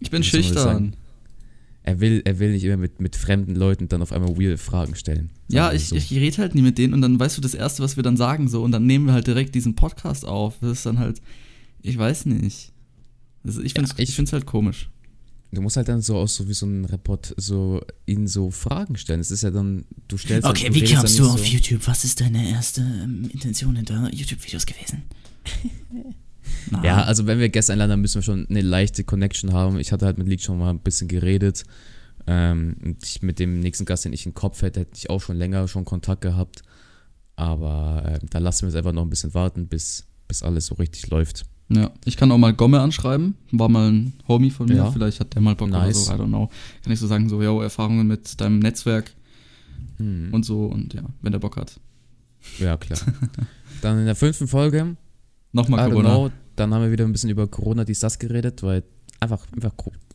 Ich 0.00 0.10
bin 0.10 0.22
schüchtern. 0.22 0.96
er 1.82 2.00
will, 2.00 2.22
er 2.24 2.38
will 2.38 2.50
nicht 2.52 2.64
immer 2.64 2.76
mit, 2.76 3.00
mit 3.00 3.14
fremden 3.16 3.54
Leuten 3.54 3.88
dann 3.88 4.02
auf 4.02 4.12
einmal 4.12 4.36
weird 4.38 4.58
Fragen 4.60 4.94
stellen. 4.96 5.30
Ja, 5.48 5.70
wir 5.70 5.76
ich, 5.76 5.88
so. 5.88 5.96
ich 5.96 6.10
rede 6.10 6.38
halt 6.38 6.54
nie 6.54 6.62
mit 6.62 6.78
denen 6.78 6.94
und 6.94 7.00
dann 7.00 7.18
weißt 7.18 7.36
du 7.36 7.40
das 7.40 7.54
Erste, 7.54 7.82
was 7.82 7.96
wir 7.96 8.02
dann 8.02 8.16
sagen 8.16 8.48
so 8.48 8.62
und 8.62 8.72
dann 8.72 8.86
nehmen 8.86 9.06
wir 9.06 9.12
halt 9.12 9.26
direkt 9.26 9.54
diesen 9.54 9.74
Podcast 9.76 10.24
auf. 10.26 10.58
Das 10.60 10.72
ist 10.78 10.86
dann 10.86 10.98
halt, 10.98 11.20
ich 11.82 11.96
weiß 11.96 12.26
nicht. 12.26 12.72
Also 13.44 13.60
ich 13.62 13.72
Ja, 13.72 13.80
finde 13.80 13.92
es 13.92 13.98
ich- 13.98 14.08
ich 14.10 14.14
find's 14.16 14.32
halt 14.32 14.46
komisch. 14.46 14.90
Du 15.54 15.62
musst 15.62 15.76
halt 15.76 15.88
dann 15.88 16.02
so 16.02 16.16
aus 16.16 16.36
so 16.36 16.48
wie 16.48 16.54
so 16.54 16.66
ein 16.66 16.84
Report 16.84 17.34
so 17.36 17.82
ihnen 18.06 18.26
so 18.26 18.50
Fragen 18.50 18.96
stellen. 18.96 19.20
Es 19.20 19.30
ist 19.30 19.42
ja 19.42 19.50
dann, 19.50 19.84
du 20.08 20.16
stellst 20.16 20.46
Okay, 20.46 20.68
du 20.68 20.74
wie 20.74 20.84
kamst 20.84 21.18
du 21.18 21.28
auf 21.28 21.44
YouTube? 21.44 21.86
Was 21.86 22.04
ist 22.04 22.20
deine 22.20 22.48
erste 22.50 22.80
ähm, 22.80 23.28
Intention 23.32 23.76
hinter 23.76 24.08
YouTube-Videos 24.12 24.66
gewesen? 24.66 25.02
Ja, 26.82 27.02
also 27.04 27.26
wenn 27.26 27.38
wir 27.38 27.48
Gäste 27.48 27.72
einladen, 27.72 27.90
dann 27.90 28.00
müssen 28.00 28.16
wir 28.16 28.22
schon 28.22 28.46
eine 28.48 28.60
leichte 28.60 29.04
Connection 29.04 29.52
haben. 29.52 29.78
Ich 29.78 29.92
hatte 29.92 30.06
halt 30.06 30.18
mit 30.18 30.28
Leak 30.28 30.42
schon 30.42 30.58
mal 30.58 30.70
ein 30.70 30.80
bisschen 30.80 31.08
geredet. 31.08 31.64
Ähm, 32.26 32.76
und 32.82 33.04
ich, 33.04 33.22
mit 33.22 33.38
dem 33.38 33.60
nächsten 33.60 33.84
Gast, 33.84 34.04
den 34.04 34.12
ich 34.12 34.26
im 34.26 34.34
Kopf 34.34 34.62
hätte, 34.62 34.80
hätte 34.80 34.92
ich 34.94 35.10
auch 35.10 35.20
schon 35.20 35.36
länger 35.36 35.68
schon 35.68 35.84
Kontakt 35.84 36.22
gehabt. 36.22 36.62
Aber 37.36 38.02
äh, 38.06 38.18
da 38.30 38.38
lassen 38.38 38.62
wir 38.62 38.68
es 38.68 38.74
einfach 38.74 38.92
noch 38.92 39.02
ein 39.02 39.10
bisschen 39.10 39.34
warten, 39.34 39.66
bis, 39.66 40.06
bis 40.28 40.42
alles 40.42 40.66
so 40.66 40.74
richtig 40.76 41.08
läuft. 41.08 41.44
Ja, 41.70 41.90
ich 42.04 42.16
kann 42.16 42.30
auch 42.30 42.38
mal 42.38 42.52
Gomme 42.52 42.80
anschreiben. 42.80 43.36
War 43.52 43.68
mal 43.68 43.90
ein 43.90 44.12
Homie 44.28 44.50
von 44.50 44.66
mir. 44.66 44.76
Ja. 44.76 44.90
Vielleicht 44.92 45.18
hat 45.20 45.34
der 45.34 45.40
mal 45.40 45.54
Bock 45.54 45.70
Nice. 45.70 46.08
oder 46.08 46.16
so. 46.18 46.22
I 46.22 46.26
don't 46.26 46.28
know. 46.28 46.50
Kann 46.82 46.92
ich 46.92 47.00
so 47.00 47.06
sagen, 47.06 47.28
so, 47.28 47.42
yo, 47.42 47.60
Erfahrungen 47.62 48.06
mit 48.06 48.40
deinem 48.40 48.58
Netzwerk 48.58 49.12
Hm. 49.96 50.28
und 50.32 50.44
so. 50.44 50.66
Und 50.66 50.92
ja, 50.94 51.02
wenn 51.22 51.32
der 51.32 51.38
Bock 51.38 51.56
hat. 51.56 51.80
Ja, 52.58 52.76
klar. 52.76 52.98
Dann 53.80 53.98
in 54.00 54.06
der 54.06 54.14
fünften 54.16 54.48
Folge, 54.48 54.96
Nochmal 55.52 55.86
I 55.86 55.90
Corona. 55.90 56.08
know, 56.08 56.30
dann 56.56 56.74
haben 56.74 56.82
wir 56.82 56.90
wieder 56.92 57.04
ein 57.04 57.12
bisschen 57.12 57.30
über 57.30 57.46
Corona, 57.46 57.84
dies, 57.84 58.00
das 58.00 58.18
geredet, 58.18 58.62
weil 58.62 58.82
einfach, 59.20 59.46
einfach 59.54 59.72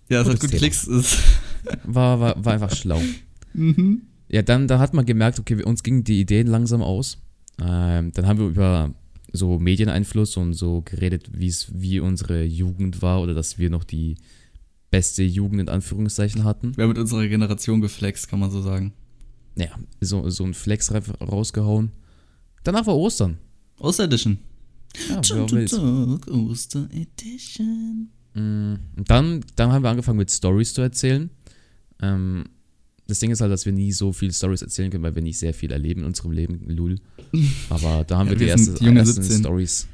Ja, 0.09 0.21
es 0.21 0.27
hat 0.27 0.39
gut 0.39 0.49
Thema. 0.49 0.59
Klicks. 0.59 0.85
Ist. 0.85 1.17
war, 1.85 2.19
war, 2.19 2.45
war 2.45 2.53
einfach 2.53 2.75
schlau. 2.75 3.01
mhm. 3.53 4.01
Ja, 4.27 4.43
dann 4.43 4.67
da 4.67 4.77
hat 4.79 4.93
man 4.93 5.05
gemerkt, 5.05 5.39
okay, 5.39 5.63
uns 5.63 5.81
gingen 5.81 6.03
die 6.03 6.19
Ideen 6.19 6.45
langsam 6.47 6.83
aus. 6.83 7.17
Ähm, 7.59 8.11
dann 8.13 8.27
haben 8.27 8.37
wir 8.39 8.47
über 8.47 8.93
so 9.33 9.59
Medieneinfluss 9.59 10.37
und 10.37 10.53
so 10.53 10.81
geredet, 10.81 11.29
wie 11.33 11.47
es 11.47 11.67
wie 11.73 11.99
unsere 11.99 12.43
Jugend 12.43 13.01
war 13.01 13.21
oder 13.21 13.33
dass 13.33 13.57
wir 13.57 13.69
noch 13.69 13.83
die 13.83 14.15
beste 14.91 15.23
Jugend 15.23 15.61
in 15.61 15.69
Anführungszeichen 15.69 16.43
hatten. 16.43 16.75
Wir 16.75 16.83
haben 16.83 16.89
mit 16.89 16.97
unserer 16.97 17.27
Generation 17.27 17.79
geflext, 17.81 18.27
kann 18.29 18.39
man 18.39 18.49
so 18.51 18.61
sagen. 18.61 18.93
Ja, 19.55 19.67
so, 20.01 20.29
so 20.29 20.43
ein 20.45 20.53
Flex 20.53 20.91
ra- 20.91 21.01
rausgehauen. 21.23 21.91
Danach 22.63 22.85
war 22.87 22.95
Ostern. 22.95 23.37
Osteredition. 23.79 24.37
Ja, 25.09 25.21
wer 25.29 25.51
will's. 25.51 25.73
Osteredition. 26.27 28.09
Mm, 28.33 28.73
Und 28.97 29.09
dann, 29.09 29.45
dann 29.55 29.71
haben 29.71 29.83
wir 29.83 29.89
angefangen 29.89 30.17
mit 30.17 30.31
Stories 30.31 30.73
zu 30.73 30.81
erzählen. 30.81 31.29
Ähm, 32.01 32.45
das 33.09 33.19
Ding 33.19 33.31
ist 33.31 33.41
halt, 33.41 33.51
dass 33.51 33.65
wir 33.65 33.73
nie 33.73 33.91
so 33.91 34.13
viel 34.13 34.31
Stories 34.31 34.61
erzählen 34.61 34.89
können, 34.91 35.03
weil 35.03 35.15
wir 35.15 35.21
nicht 35.21 35.37
sehr 35.39 35.53
viel 35.53 35.71
erleben 35.71 36.01
in 36.01 36.07
unserem 36.07 36.31
Leben, 36.31 36.61
lul. 36.67 36.99
Aber 37.69 38.03
da 38.05 38.17
haben 38.17 38.27
Ja, 38.27 38.31
wir 38.31 38.37
die 38.37 38.45
wir 38.45 38.87
junge 38.87 38.99
ersten 38.99 39.21
17. 39.23 39.39
Stories, 39.41 39.87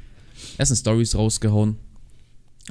ersten 0.58 0.76
Stories 0.76 1.14
rausgehauen. 1.14 1.76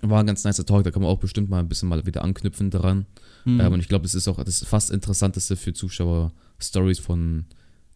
War 0.02 0.20
ein 0.22 0.28
ganz 0.28 0.44
nicer 0.44 0.66
Talk, 0.66 0.84
da 0.84 0.92
kann 0.92 1.02
man 1.02 1.10
auch 1.12 1.20
bestimmt 1.20 1.50
mal 1.50 1.60
ein 1.60 1.70
bisschen 1.70 1.88
mal 1.90 2.06
wieder 2.06 2.24
anknüpfen 2.24 2.70
daran. 2.70 3.06
Mhm. 3.46 3.60
Ähm, 3.62 3.74
und 3.74 3.80
ich 3.80 3.88
glaube, 3.88 4.04
das 4.04 4.14
ist 4.16 4.28
auch 4.28 4.44
das 4.44 4.64
fast 4.66 4.92
interessanteste 4.92 5.56
für 5.56 5.74
Zuschauer, 5.74 6.32
Stories 6.60 7.00
von 7.00 7.46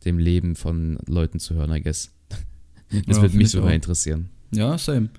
dem 0.06 0.18
Leben 0.18 0.56
von 0.56 0.98
Leuten 1.08 1.39
zu 1.39 1.56
hören, 1.56 1.72
I 1.74 1.82
guess. 1.82 2.12
Das 3.06 3.18
Ja, 3.18 3.22
würde 3.24 3.38
mich 3.38 3.46
ich 3.48 3.51
sogar 3.51 3.70
auch. 3.70 3.74
interessieren. 3.75 4.29
Ja, 4.51 4.77
same. 4.77 5.10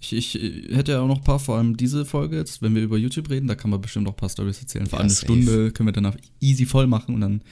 Ich, 0.00 0.12
ich 0.12 0.40
äh, 0.42 0.74
hätte 0.74 0.92
ja 0.92 1.00
auch 1.00 1.08
noch 1.08 1.18
ein 1.18 1.24
paar, 1.24 1.38
vor 1.40 1.56
allem 1.56 1.76
diese 1.76 2.04
Folge 2.04 2.36
jetzt, 2.36 2.62
wenn 2.62 2.74
wir 2.74 2.82
über 2.82 2.96
YouTube 2.96 3.30
reden, 3.30 3.48
da 3.48 3.54
kann 3.54 3.70
man 3.70 3.80
bestimmt 3.80 4.06
auch 4.08 4.12
ein 4.12 4.16
paar 4.16 4.28
Stories 4.28 4.60
erzählen. 4.60 4.86
Vor 4.86 4.98
Ja, 4.98 5.00
allem 5.02 5.08
eine 5.10 5.14
safe. 5.14 5.26
Stunde 5.42 5.72
können 5.72 5.88
wir 5.88 5.92
danach 5.92 6.16
easy 6.40 6.66
voll 6.66 6.86
machen 6.86 7.14
und 7.16 7.20
dann 7.20 7.42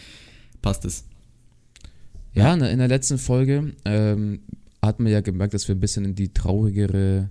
passt 0.62 0.84
es. 0.84 1.04
Ja, 2.34 2.52
in 2.52 2.60
der- 2.60 2.70
letzten 2.88 3.18
Folge 3.18 3.72
ähm, 3.84 4.40
hat 4.82 5.00
man 5.00 5.10
ja 5.10 5.20
gemerkt, 5.22 5.54
dass 5.54 5.66
wir 5.68 5.74
ein 5.74 5.80
bisschen 5.80 6.04
in 6.04 6.14
die 6.14 6.28
traurigere 6.32 7.30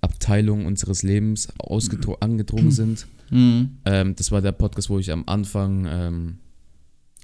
Abteilung 0.00 0.66
unseres 0.66 1.02
Lebens 1.02 1.48
angedrungen 2.20 2.70
sind. 2.72 3.06
Mhm. 3.30 3.70
Ähm, 3.84 4.14
das 4.16 4.30
war 4.32 4.42
der 4.42 4.52
Podcast, 4.52 4.90
wo 4.90 4.98
ich 4.98 5.10
am 5.12 5.24
Anfang 5.26 5.86
ähm, 5.88 6.38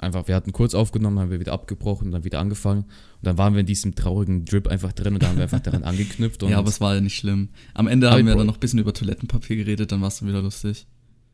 einfach, 0.02 0.28
wir 0.28 0.34
hatten 0.34 0.52
kurz 0.52 0.74
aufgenommen, 0.74 1.18
haben 1.18 1.30
wir 1.30 1.40
wieder 1.40 1.52
abgebrochen 1.52 2.06
und 2.08 2.12
dann 2.12 2.24
wieder 2.24 2.40
angefangen. 2.40 2.82
Und 2.82 2.90
dann 3.22 3.38
waren 3.38 3.54
wir 3.54 3.60
in 3.60 3.66
diesem 3.66 3.94
traurigen 3.94 4.44
Drip 4.44 4.68
einfach 4.68 4.92
drin 4.92 5.14
und 5.14 5.22
da 5.22 5.28
haben 5.28 5.36
wir 5.36 5.44
einfach 5.44 5.60
daran 5.60 5.82
angeknüpft. 5.84 6.42
Und 6.42 6.50
Ja, 6.50 6.58
aber 6.58 6.68
es 6.68 6.80
war 6.80 6.94
ja 6.94 7.00
nicht 7.00 7.16
schlimm. 7.16 7.48
Am 7.74 7.86
Ende 7.86 8.10
haben 8.10 8.26
wir 8.26 8.34
dann 8.36 8.46
noch 8.46 8.54
ein 8.54 8.60
bisschen 8.60 8.78
über 8.78 8.92
Toilettenpapier 8.92 9.56
geredet, 9.56 9.92
dann 9.92 10.00
war 10.00 10.08
es 10.08 10.18
dann 10.18 10.28
wieder 10.28 10.42
lustig. 10.42 10.86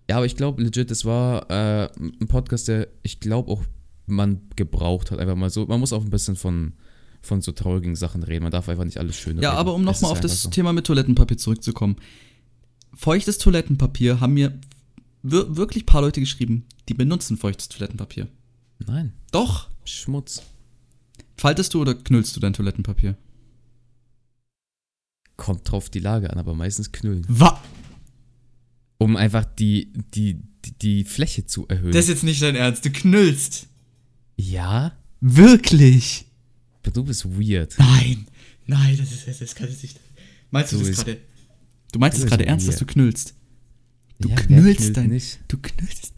Ja, 0.09 0.17
aber 0.17 0.27
ich 0.27 0.37
glaube 0.37 0.63
legit, 0.63 0.91
es 0.91 1.05
war 1.05 1.51
äh, 1.51 1.89
ein 1.99 2.29
Podcast, 2.29 2.69
der 2.69 2.89
ich 3.03 3.21
glaube 3.21 3.51
auch 3.51 3.63
man 4.07 4.41
gebraucht 4.57 5.11
hat. 5.11 5.19
Einfach 5.19 5.37
mal 5.37 5.51
so, 5.51 5.67
man 5.67 5.81
muss 5.81 5.93
auch 5.93 6.03
ein 6.03 6.11
bisschen 6.11 6.35
von, 6.37 6.73
von 7.21 7.43
so 7.43 7.53
traurigen 7.53 7.95
Sachen 7.95 8.23
reden. 8.23 8.43
Man 8.45 8.53
darf 8.53 8.69
einfach 8.71 8.85
nicht 8.85 8.99
alles 8.99 9.17
schön 9.17 9.39
Ja, 9.39 9.51
reden. 9.51 9.59
aber 9.61 9.75
um 9.75 9.85
nochmal 9.85 10.11
auf 10.11 10.21
das 10.21 10.43
so. 10.43 10.49
Thema 10.51 10.73
mit 10.73 10.87
Toilettenpapier 10.87 11.37
zurückzukommen. 11.37 11.97
Feuchtes 12.95 13.37
Toilettenpapier 13.39 14.21
haben 14.21 14.35
mir 14.35 14.59
wir 15.23 15.57
wirklich 15.57 15.85
paar 15.85 16.01
Leute 16.01 16.21
geschrieben, 16.21 16.65
die 16.89 16.95
benutzen 16.95 17.37
feuchtes 17.37 17.69
Toilettenpapier. 17.69 18.29
Nein, 18.87 19.13
Doch. 19.33 19.69
Schmutz. 19.85 20.43
Faltest 21.37 21.75
du 21.75 21.81
oder 21.81 21.95
knüllst 21.95 22.35
du 22.37 22.41
dein 22.41 22.53
Toilettenpapier? 22.53 23.17
Kommt 25.37 25.71
drauf 25.71 25.89
die 25.91 26.01
Lage 26.01 26.31
an, 26.31 26.39
aber 26.39 26.55
meistens 26.55 26.91
knüllen. 26.93 27.25
Was? 27.29 27.55
Um 28.99 29.17
einfach 29.17 29.45
die, 29.45 29.93
die, 30.15 30.43
die, 30.65 30.73
die 30.79 31.05
Fläche 31.05 31.47
zu 31.47 31.67
erhöhen. 31.69 31.93
Das 31.93 32.05
ist 32.05 32.09
jetzt 32.09 32.25
nicht 32.25 32.43
dein 32.43 32.57
Ernst. 32.57 32.85
Du 32.85 32.91
knüllst. 32.91 33.69
ja, 34.37 34.93
Wirklich? 35.21 36.27
aber 36.83 36.91
du 36.93 37.05
bist 37.05 37.25
weird. 37.39 37.75
Nein. 37.79 38.27
Nein, 38.67 38.97
das 38.99 39.13
ist 39.13 39.27
das, 39.29 39.39
das 39.39 39.55
kann 39.55 39.69
es 39.69 39.83
nicht. 39.83 39.99
Meinst 40.51 40.73
du, 40.73 40.79
Du 40.79 40.85
das 40.87 40.97
gerade? 40.97 41.19
Du 41.93 41.99
meinst 41.99 42.19
es 42.19 42.27
gerade 42.27 42.47
ernst, 42.47 42.67
dass 42.69 42.75
weird. 42.77 42.81
du 42.83 42.93
knüllst? 42.93 43.35
Du 44.21 44.29
ja, 44.29 44.35
knüllst 44.37 44.97
dein- 44.97 45.09
nicht. 45.11 45.39
Du 45.49 45.59
knüllst. 45.59 46.13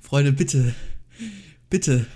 Freunde, 0.00 0.32
bitte. 0.32 0.74
Bitte. 1.70 2.06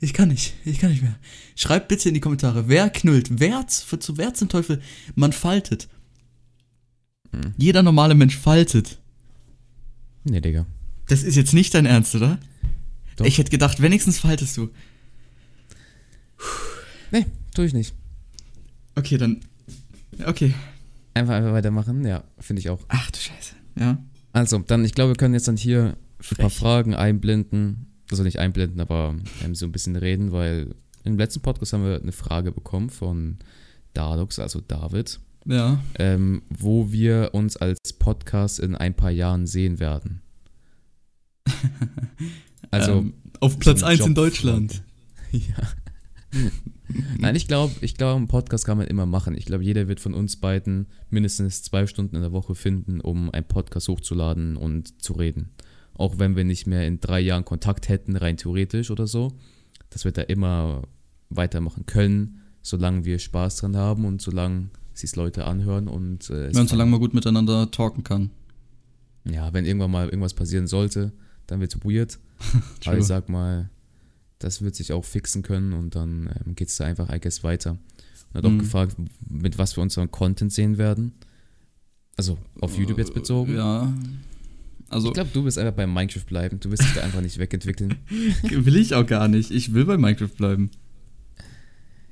Ich 0.00 0.12
kann 0.12 0.28
nicht. 0.28 0.54
Ich 0.64 0.78
kann 0.78 0.90
nicht 0.90 1.02
mehr. 1.02 1.18
Schreibt 1.54 1.88
bitte 1.88 2.08
in 2.08 2.14
die 2.14 2.20
Kommentare, 2.20 2.68
wer 2.68 2.90
knüllt? 2.90 3.40
Wer 3.40 3.66
z- 3.66 4.02
zu 4.02 4.18
wer 4.18 4.34
zum 4.34 4.48
Teufel 4.48 4.80
man 5.14 5.32
faltet? 5.32 5.88
Hm. 7.32 7.54
Jeder 7.56 7.82
normale 7.82 8.14
Mensch 8.14 8.36
faltet. 8.36 8.98
Nee, 10.24 10.40
Digga. 10.40 10.66
Das 11.08 11.22
ist 11.22 11.36
jetzt 11.36 11.54
nicht 11.54 11.72
dein 11.74 11.86
Ernst, 11.86 12.14
oder? 12.14 12.38
Doch. 13.16 13.24
Ich 13.24 13.38
hätte 13.38 13.50
gedacht, 13.50 13.80
wenigstens 13.80 14.18
faltest 14.18 14.56
du. 14.56 14.70
Nee, 17.10 17.26
tue 17.54 17.64
ich 17.66 17.72
nicht. 17.72 17.94
Okay, 18.96 19.16
dann. 19.16 19.40
Okay. 20.24 20.54
Einfach, 21.14 21.34
einfach 21.34 21.52
weitermachen, 21.52 22.04
ja, 22.04 22.24
finde 22.38 22.60
ich 22.60 22.68
auch. 22.68 22.80
Ach 22.88 23.10
du 23.10 23.18
Scheiße. 23.18 23.54
Ja. 23.78 23.98
Also, 24.32 24.58
dann, 24.58 24.84
ich 24.84 24.94
glaube, 24.94 25.12
wir 25.12 25.16
können 25.16 25.34
jetzt 25.34 25.48
dann 25.48 25.56
hier 25.56 25.96
ein 26.18 26.36
paar 26.36 26.50
Frech. 26.50 26.58
Fragen 26.58 26.94
einblenden. 26.94 27.86
Also 28.10 28.22
nicht 28.22 28.38
einblenden, 28.38 28.80
aber 28.80 29.16
ähm, 29.44 29.54
so 29.54 29.66
ein 29.66 29.72
bisschen 29.72 29.96
reden, 29.96 30.30
weil 30.32 30.74
im 31.04 31.18
letzten 31.18 31.40
Podcast 31.40 31.72
haben 31.72 31.84
wir 31.84 32.00
eine 32.00 32.12
Frage 32.12 32.52
bekommen 32.52 32.88
von 32.90 33.38
Dardox, 33.94 34.38
also 34.38 34.60
David, 34.60 35.18
Ja. 35.44 35.82
ähm, 35.98 36.42
wo 36.50 36.92
wir 36.92 37.30
uns 37.32 37.56
als 37.56 37.92
Podcast 37.98 38.60
in 38.60 38.76
ein 38.76 38.94
paar 38.94 39.10
Jahren 39.10 39.46
sehen 39.46 39.80
werden. 39.80 40.20
Also, 42.72 42.92
ähm, 42.98 43.14
auf 43.40 43.58
Platz 43.58 43.80
so 43.80 43.86
ein 43.86 43.92
1 43.92 44.00
in 44.00 44.06
Job- 44.08 44.14
Deutschland. 44.16 44.82
ja. 45.32 46.40
Nein, 47.18 47.36
ich 47.36 47.46
glaube, 47.46 47.72
ich 47.80 47.94
glaube, 47.94 48.16
einen 48.16 48.28
Podcast 48.28 48.66
kann 48.66 48.76
man 48.78 48.86
immer 48.88 49.06
machen. 49.06 49.36
Ich 49.36 49.46
glaube, 49.46 49.64
jeder 49.64 49.88
wird 49.88 50.00
von 50.00 50.14
uns 50.14 50.36
beiden 50.36 50.86
mindestens 51.08 51.62
zwei 51.62 51.86
Stunden 51.86 52.16
in 52.16 52.22
der 52.22 52.32
Woche 52.32 52.54
finden, 52.54 53.00
um 53.00 53.30
einen 53.30 53.46
Podcast 53.46 53.88
hochzuladen 53.88 54.56
und 54.56 55.00
zu 55.02 55.12
reden. 55.14 55.50
Auch 55.98 56.18
wenn 56.18 56.36
wir 56.36 56.44
nicht 56.44 56.66
mehr 56.66 56.86
in 56.86 57.00
drei 57.00 57.20
Jahren 57.20 57.44
Kontakt 57.44 57.88
hätten, 57.88 58.16
rein 58.16 58.36
theoretisch 58.36 58.90
oder 58.90 59.06
so, 59.06 59.32
dass 59.90 60.04
wir 60.04 60.12
da 60.12 60.22
immer 60.22 60.82
weitermachen 61.30 61.86
können, 61.86 62.42
solange 62.62 63.04
wir 63.04 63.18
Spaß 63.18 63.56
dran 63.56 63.76
haben 63.76 64.04
und 64.04 64.20
solange 64.22 64.68
sich 64.92 65.14
Leute 65.16 65.44
anhören 65.44 65.88
und 65.88 66.30
äh, 66.30 66.46
es 66.46 66.54
Wenn 66.54 66.60
man 66.62 66.68
so 66.68 66.76
lange 66.76 66.90
mal 66.90 66.98
gut 66.98 67.14
miteinander 67.14 67.70
talken 67.70 68.02
kann. 68.04 68.30
ja, 69.24 69.52
wenn 69.52 69.64
irgendwann 69.64 69.90
mal 69.90 70.06
irgendwas 70.06 70.34
passieren 70.34 70.66
sollte, 70.66 71.12
dann 71.46 71.60
wird's 71.60 71.76
weird. 71.84 72.18
Aber 72.86 72.98
ich 72.98 73.04
sag 73.04 73.28
mal, 73.28 73.70
das 74.38 74.62
wird 74.62 74.74
sich 74.74 74.92
auch 74.92 75.04
fixen 75.04 75.42
können 75.42 75.72
und 75.72 75.94
dann 75.94 76.30
ähm, 76.44 76.54
geht's 76.54 76.76
da 76.76 76.84
einfach, 76.84 77.10
I 77.12 77.20
guess, 77.20 77.42
weiter. 77.44 77.72
Und 77.72 78.34
hat 78.34 78.44
auch 78.44 78.50
Mhm. 78.50 78.58
gefragt, 78.58 78.96
mit 79.28 79.56
was 79.58 79.76
wir 79.76 79.82
unseren 79.82 80.10
Content 80.10 80.52
sehen 80.52 80.76
werden. 80.78 81.12
Also 82.16 82.38
auf 82.60 82.76
YouTube 82.78 82.98
jetzt 82.98 83.14
bezogen. 83.14 83.54
Ja. 83.54 83.92
Also 84.88 85.08
Ich 85.08 85.14
glaube, 85.14 85.30
du 85.32 85.44
wirst 85.44 85.58
einfach 85.58 85.74
bei 85.74 85.86
Minecraft 85.86 86.24
bleiben. 86.26 86.60
Du 86.60 86.70
wirst 86.70 86.82
dich 86.82 86.92
da 86.94 87.02
einfach 87.02 87.20
nicht 87.20 87.38
wegentwickeln. 87.38 87.96
will 88.42 88.76
ich 88.76 88.94
auch 88.94 89.06
gar 89.06 89.28
nicht. 89.28 89.50
Ich 89.50 89.72
will 89.74 89.84
bei 89.84 89.96
Minecraft 89.98 90.28
bleiben. 90.36 90.70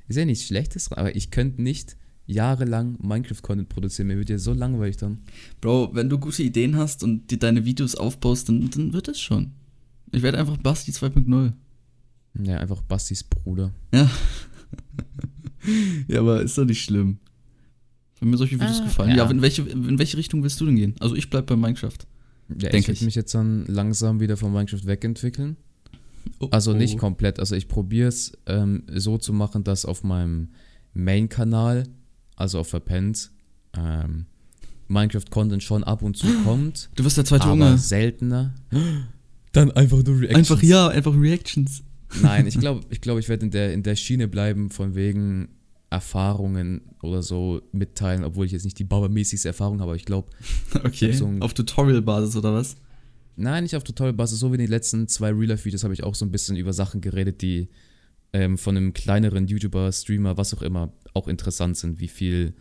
Ist 0.07 0.17
ja 0.17 0.25
nichts 0.25 0.45
Schlechtes, 0.45 0.91
aber 0.91 1.15
ich 1.15 1.31
könnte 1.31 1.61
nicht 1.61 1.95
jahrelang 2.27 2.97
Minecraft-Content 3.01 3.69
produzieren. 3.69 4.07
Mir 4.07 4.17
wird 4.17 4.29
ja 4.29 4.37
so 4.37 4.53
langweilig 4.53 4.97
dann. 4.97 5.19
Bro, 5.61 5.91
wenn 5.93 6.09
du 6.09 6.17
gute 6.17 6.43
Ideen 6.43 6.75
hast 6.75 7.03
und 7.03 7.31
dir 7.31 7.39
deine 7.39 7.65
Videos 7.65 7.95
aufbaust, 7.95 8.49
dann, 8.49 8.69
dann 8.69 8.93
wird 8.93 9.07
es 9.07 9.19
schon. 9.21 9.51
Ich 10.11 10.21
werde 10.21 10.37
einfach 10.37 10.57
Basti 10.57 10.91
2.0. 10.91 11.53
Ja, 12.43 12.57
einfach 12.57 12.81
Bastis 12.81 13.23
Bruder. 13.23 13.71
Ja. 13.93 14.09
ja, 16.07 16.19
aber 16.19 16.41
ist 16.41 16.57
doch 16.57 16.65
nicht 16.65 16.83
schlimm. 16.83 17.17
Wenn 18.19 18.29
mir 18.29 18.37
solche 18.37 18.55
Videos 18.55 18.79
Ah, 18.81 18.83
gefallen. 18.85 19.09
ja. 19.11 19.17
Ja, 19.17 19.29
in 19.29 19.41
welche, 19.41 19.61
in 19.63 19.97
welche 19.99 20.17
Richtung 20.17 20.43
willst 20.43 20.59
du 20.61 20.65
denn 20.65 20.75
gehen? 20.75 20.95
Also 20.99 21.15
ich 21.15 21.29
bleib 21.29 21.47
bei 21.47 21.55
Minecraft. 21.55 21.97
Ja, 22.49 22.69
Denk 22.69 22.75
ich 22.75 22.79
ich. 22.81 22.87
werde 22.89 23.05
mich 23.05 23.15
jetzt 23.15 23.33
dann 23.33 23.65
langsam 23.67 24.19
wieder 24.19 24.37
von 24.37 24.51
Minecraft 24.53 24.85
wegentwickeln. 24.85 25.57
Oh, 26.39 26.47
Also 26.51 26.71
oh. 26.71 26.75
nicht 26.75 26.97
komplett. 26.97 27.39
Also 27.39 27.55
ich 27.55 27.67
probiere 27.67 28.07
es 28.09 28.33
ähm, 28.45 28.83
so 28.93 29.17
zu 29.17 29.33
machen, 29.33 29.63
dass 29.63 29.85
auf 29.85 30.03
meinem 30.03 30.49
Main-Kanal 30.93 31.83
also 32.35 32.59
auch 32.59 32.65
verpennt. 32.65 33.31
Ähm, 33.77 34.25
Minecraft-Content 34.87 35.63
schon 35.63 35.83
ab 35.83 36.01
und 36.01 36.17
zu 36.17 36.27
kommt, 36.43 36.89
Du 36.95 37.03
wirst 37.03 37.17
der 37.17 37.25
zweite 37.25 37.45
aber 37.45 37.53
Junge. 37.65 37.77
seltener. 37.77 38.53
Dann 39.51 39.71
einfach 39.71 40.03
nur 40.03 40.19
Reactions. 40.19 40.51
Einfach 40.51 40.63
ja, 40.63 40.87
einfach 40.89 41.13
Reactions. 41.15 41.81
Nein, 42.21 42.45
ich 42.45 42.59
glaube, 42.59 42.85
ich, 42.89 43.01
glaub, 43.01 43.17
ich 43.19 43.29
werde 43.29 43.45
in 43.45 43.51
der, 43.51 43.73
in 43.73 43.83
der 43.83 43.95
Schiene 43.95 44.27
bleiben, 44.27 44.69
von 44.69 44.95
wegen 44.95 45.47
Erfahrungen 45.95 46.81
oder 47.01 47.21
so 47.23 47.61
mitteilen, 47.71 48.23
obwohl 48.23 48.45
ich 48.45 48.51
jetzt 48.51 48.65
nicht 48.65 48.77
die 48.79 48.83
bauermäßigste 48.83 49.47
Erfahrung 49.47 49.79
habe, 49.79 49.91
aber 49.91 49.95
ich 49.95 50.05
glaube, 50.05 50.29
Okay. 50.83 51.11
so 51.13 51.25
ein- 51.25 51.41
Auf 51.41 51.53
Tutorial-Basis 51.53 52.35
oder 52.35 52.53
was? 52.53 52.75
nein, 53.37 53.63
nicht 53.63 53.75
auf 53.75 53.83
Tutorial-Basis, 53.83 54.39
so 54.39 54.51
wie 54.51 54.55
in 54.55 54.61
den 54.61 54.69
letzten 54.69 55.07
zwei 55.07 55.29
Real-Life-Videos 55.31 55.83
habe 55.83 55.93
ich 55.93 56.03
auch 56.03 56.15
so 56.15 56.25
ein 56.25 56.31
bisschen 56.31 56.55
über 56.55 56.71
Sachen 56.73 57.01
geredet, 57.01 57.41
die 57.41 57.67
ähm, 58.33 58.57
von 58.57 58.75
einem 58.77 58.93
kleineren 58.93 59.47
YouTuber, 59.47 59.91
Streamer, 59.91 60.37
was 60.37 60.53
auch 60.53 60.61
immer, 60.61 60.91
auch 61.13 61.27
interessant 61.27 61.77
sind, 61.77 61.99
wie 61.99 62.07
viel 62.07 62.53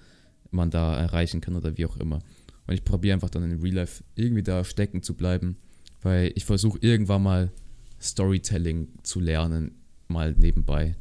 man 0.50 0.70
da 0.70 0.96
erreichen 0.96 1.40
kann 1.40 1.56
oder 1.56 1.76
wie 1.76 1.86
auch 1.86 1.96
immer. 1.96 2.20
Und 2.66 2.74
ich 2.74 2.84
probiere 2.84 3.14
einfach 3.14 3.30
dann 3.30 3.42
in 3.50 3.60
Real 3.60 3.74
Life 3.74 4.02
irgendwie 4.14 4.42
da 4.42 4.64
stecken 4.64 5.02
zu 5.02 5.14
bleiben, 5.14 5.56
weil 6.02 6.32
ich 6.34 6.44
versuche 6.44 6.78
irgendwann 6.80 7.22
mal 7.22 7.50
Storytelling 8.00 8.88
zu 9.02 9.20
lernen, 9.20 9.72
mal 10.08 10.32
nebenbei. 10.38 10.94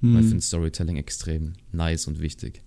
Weil 0.00 0.10
ich 0.20 0.24
Hm. 0.24 0.28
finde 0.28 0.44
Storytelling 0.44 0.96
extrem 0.96 1.54
nice 1.72 2.06
und 2.06 2.20
wichtig. 2.20 2.62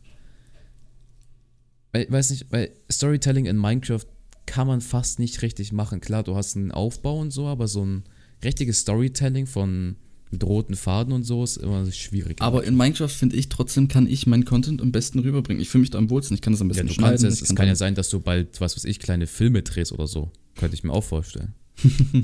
Weil, 1.94 2.08
weiß 2.10 2.32
nicht, 2.32 2.48
weil 2.52 2.72
Storytelling 2.92 3.46
in 3.46 3.58
Minecraft 3.58 4.06
kann 4.46 4.68
man 4.68 4.82
fast 4.82 5.20
nicht 5.20 5.42
richtig 5.42 5.72
machen. 5.72 6.02
Klar, 6.02 6.24
du 6.24 6.36
hast 6.36 6.56
einen 6.56 6.72
Aufbau 6.72 7.20
und 7.20 7.32
so, 7.32 7.48
aber 7.48 7.68
so 7.68 7.86
ein 7.86 8.04
richtiges 8.44 8.80
Storytelling 8.80 9.46
von 9.48 9.96
mit 10.32 10.44
roten 10.46 10.76
Faden 10.76 11.12
und 11.14 11.24
so 11.24 11.44
ist 11.44 11.58
immer 11.58 11.90
schwierig. 11.92 12.42
Aber 12.42 12.64
in 12.64 12.76
Minecraft 12.76 13.10
finde 13.10 13.36
ich 13.36 13.50
trotzdem 13.50 13.90
kann 13.90 14.08
ich 14.08 14.28
meinen 14.28 14.46
Content 14.46 14.82
am 14.82 14.92
besten 14.94 15.20
rüberbringen. 15.20 15.62
Ich 15.62 15.70
fühle 15.70 15.82
mich 15.82 15.90
da 15.90 15.98
am 15.98 16.10
wohlsten. 16.10 16.36
Ich 16.36 16.42
kann 16.42 16.54
das 16.54 16.62
am 16.62 16.68
ja, 16.70 16.74
besten 16.74 16.88
du 16.88 16.94
schneiden. 16.94 17.12
kannst 17.22 17.26
es, 17.26 17.42
ich 17.42 17.50
es 17.50 17.56
kann 17.56 17.68
ja 17.68 17.76
sein, 17.76 17.96
dass 17.96 18.10
du 18.10 18.22
bald, 18.22 18.62
was 18.62 18.78
weiß 18.78 18.86
ich, 18.86 19.00
kleine 19.00 19.28
Filme 19.28 19.62
drehst 19.62 19.92
oder 19.92 20.08
so. 20.08 20.32
Könnte 20.56 20.76
ich 20.76 20.84
mir 20.84 20.94
auch 20.94 21.04
vorstellen. 21.04 21.54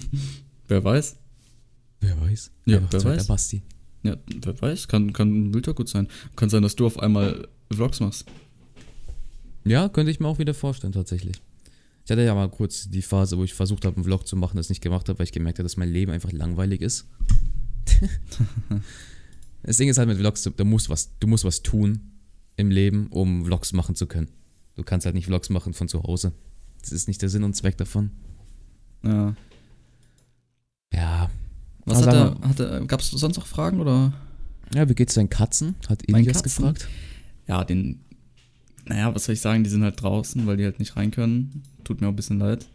Wer 0.69 0.83
weiß? 0.83 1.17
Wer 1.99 2.21
weiß? 2.21 2.51
Ja, 2.65 2.81
wer 2.91 3.03
weiß. 3.03 3.27
Basti. 3.27 3.61
Ja, 4.03 4.15
wer 4.41 4.61
weiß. 4.61 4.87
Kann, 4.87 5.13
kann 5.13 5.51
Bilder 5.51 5.73
gut 5.73 5.89
sein. 5.89 6.07
Kann 6.35 6.49
sein, 6.49 6.63
dass 6.63 6.75
du 6.75 6.85
auf 6.85 6.99
einmal 6.99 7.47
Vlogs 7.71 7.99
machst. 7.99 8.25
Ja, 9.65 9.89
könnte 9.89 10.11
ich 10.11 10.19
mir 10.19 10.27
auch 10.27 10.39
wieder 10.39 10.53
vorstellen, 10.53 10.93
tatsächlich. 10.93 11.41
Ich 12.05 12.11
hatte 12.11 12.23
ja 12.23 12.33
mal 12.33 12.49
kurz 12.49 12.89
die 12.89 13.01
Phase, 13.01 13.37
wo 13.37 13.43
ich 13.43 13.53
versucht 13.53 13.83
habe, 13.83 13.97
einen 13.97 14.05
Vlog 14.05 14.25
zu 14.25 14.37
machen, 14.37 14.55
das 14.55 14.69
nicht 14.69 14.81
gemacht 14.81 15.09
habe, 15.09 15.19
weil 15.19 15.25
ich 15.25 15.33
gemerkt 15.33 15.59
habe, 15.59 15.63
dass 15.63 15.75
mein 15.75 15.91
Leben 15.91 16.11
einfach 16.11 16.31
langweilig 16.31 16.81
ist. 16.81 17.05
das 19.63 19.75
Ding 19.75 19.89
ist 19.89 19.97
halt 19.97 20.07
mit 20.07 20.17
Vlogs, 20.17 20.43
du, 20.43 20.51
du, 20.51 20.63
musst 20.63 20.89
was, 20.89 21.17
du 21.19 21.27
musst 21.27 21.43
was 21.43 21.63
tun 21.63 22.13
im 22.55 22.71
Leben, 22.71 23.07
um 23.07 23.45
Vlogs 23.45 23.73
machen 23.73 23.95
zu 23.95 24.07
können. 24.07 24.29
Du 24.75 24.83
kannst 24.83 25.05
halt 25.05 25.15
nicht 25.15 25.25
Vlogs 25.25 25.49
machen 25.49 25.73
von 25.73 25.89
zu 25.89 26.03
Hause. 26.03 26.31
Das 26.79 26.93
ist 26.93 27.09
nicht 27.09 27.21
der 27.21 27.29
Sinn 27.29 27.43
und 27.43 27.55
Zweck 27.55 27.75
davon. 27.77 28.11
Ja. 29.03 29.35
Ja. 30.93 31.29
Was 31.87 32.03
Aber 32.03 32.07
hat 32.07 32.41
er, 32.41 32.49
hat 32.49 32.59
er, 32.59 32.85
gab 32.85 32.99
es 32.99 33.09
sonst 33.11 33.37
noch 33.37 33.47
Fragen 33.47 33.79
oder? 33.79 34.13
Ja, 34.75 34.87
wie 34.89 34.93
geht's 34.93 35.13
deinen 35.13 35.29
Katzen? 35.29 35.75
Hat 35.87 36.07
Elias 36.07 36.43
Katzen? 36.43 36.65
gefragt. 36.65 36.87
Ja, 37.47 37.63
den, 37.63 38.01
naja, 38.85 39.15
was 39.15 39.25
soll 39.25 39.33
ich 39.33 39.41
sagen, 39.41 39.63
die 39.63 39.69
sind 39.69 39.83
halt 39.83 40.01
draußen, 40.01 40.45
weil 40.45 40.57
die 40.57 40.65
halt 40.65 40.79
nicht 40.79 40.97
rein 40.97 41.11
können. 41.11 41.63
Tut 41.85 42.01
mir 42.01 42.07
auch 42.07 42.11
ein 42.11 42.17
bisschen 42.17 42.39
leid. 42.39 42.67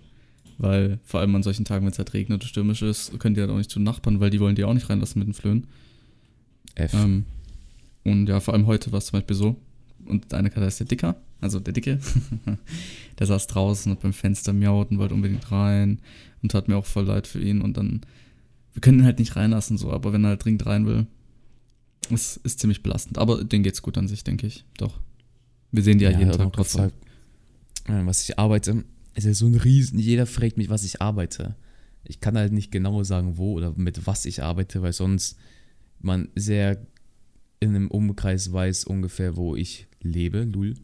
Weil 0.56 0.98
vor 1.04 1.20
allem 1.20 1.34
an 1.34 1.42
solchen 1.42 1.66
Tagen, 1.66 1.84
wenn 1.84 1.92
es 1.92 1.98
halt 1.98 2.14
regnet 2.14 2.42
und 2.42 2.48
stürmisch 2.48 2.80
ist, 2.80 3.18
können 3.18 3.34
die 3.34 3.42
halt 3.42 3.50
auch 3.50 3.58
nicht 3.58 3.70
zu 3.70 3.80
Nachbarn, 3.80 4.20
weil 4.20 4.30
die 4.30 4.40
wollen 4.40 4.54
die 4.54 4.64
auch 4.64 4.74
nicht 4.74 4.88
reinlassen 4.88 5.18
mit 5.18 5.28
den 5.28 5.34
Flöhen. 5.34 5.66
F. 6.74 6.94
Ähm, 6.94 7.26
und 8.04 8.28
ja, 8.28 8.40
vor 8.40 8.54
allem 8.54 8.66
heute 8.66 8.92
war 8.92 8.98
es 8.98 9.06
zum 9.06 9.18
Beispiel 9.18 9.36
so. 9.36 9.56
Und 10.06 10.32
eine 10.34 10.50
Katze 10.50 10.66
ist 10.66 10.80
der 10.80 10.86
Dicker, 10.86 11.16
also 11.40 11.60
der 11.60 11.72
Dicke. 11.72 11.98
der 13.18 13.26
saß 13.26 13.46
draußen 13.46 13.92
und 13.92 14.00
beim 14.00 14.12
Fenster 14.12 14.52
miaut 14.52 14.90
und 14.90 14.98
wollte 14.98 15.14
unbedingt 15.14 15.50
rein. 15.52 16.00
Und 16.42 16.52
tat 16.52 16.68
mir 16.68 16.76
auch 16.76 16.86
voll 16.86 17.04
leid 17.04 17.26
für 17.26 17.40
ihn. 17.40 17.60
Und 17.60 17.76
dann, 17.76 18.00
wir 18.72 18.80
können 18.80 19.00
ihn 19.00 19.04
halt 19.04 19.18
nicht 19.18 19.36
reinlassen, 19.36 19.78
so, 19.78 19.92
aber 19.92 20.12
wenn 20.12 20.24
er 20.24 20.30
halt 20.30 20.44
dringend 20.44 20.66
rein 20.66 20.86
will, 20.86 21.06
es 22.10 22.36
ist 22.38 22.60
ziemlich 22.60 22.82
belastend. 22.82 23.18
Aber 23.18 23.44
denen 23.44 23.62
geht's 23.62 23.82
gut 23.82 23.96
an 23.98 24.08
sich, 24.08 24.24
denke 24.24 24.46
ich. 24.46 24.64
Doch. 24.78 25.00
Wir 25.70 25.82
sehen 25.82 25.98
die 25.98 26.04
ja, 26.04 26.10
jeden 26.10 26.30
hab 26.30 26.36
Tag 26.36 26.52
trotzdem. 26.52 26.90
Was 27.86 28.28
ich 28.28 28.38
arbeite, 28.38 28.84
ist 29.14 29.24
ja 29.24 29.34
so 29.34 29.46
ein 29.46 29.54
Riesen. 29.54 29.98
Jeder 29.98 30.26
fragt 30.26 30.56
mich, 30.56 30.68
was 30.68 30.84
ich 30.84 31.00
arbeite. 31.00 31.56
Ich 32.04 32.20
kann 32.20 32.36
halt 32.36 32.52
nicht 32.52 32.70
genau 32.72 33.02
sagen, 33.02 33.38
wo 33.38 33.52
oder 33.52 33.72
mit 33.76 34.06
was 34.06 34.24
ich 34.26 34.42
arbeite, 34.42 34.82
weil 34.82 34.92
sonst 34.92 35.38
man 36.00 36.28
sehr 36.34 36.86
in 37.60 37.70
einem 37.70 37.88
Umkreis 37.88 38.52
weiß 38.52 38.84
ungefähr, 38.84 39.36
wo 39.36 39.54
ich 39.54 39.86
lebe, 40.00 40.42
Lul. 40.42 40.74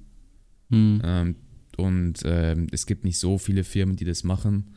Hm. 0.70 1.01
Ähm, 1.03 1.37
und 1.77 2.20
ähm, 2.24 2.68
es 2.70 2.87
gibt 2.87 3.05
nicht 3.05 3.18
so 3.18 3.38
viele 3.38 3.64
Firmen, 3.64 3.96
die 3.96 4.05
das 4.05 4.24
machen. 4.24 4.74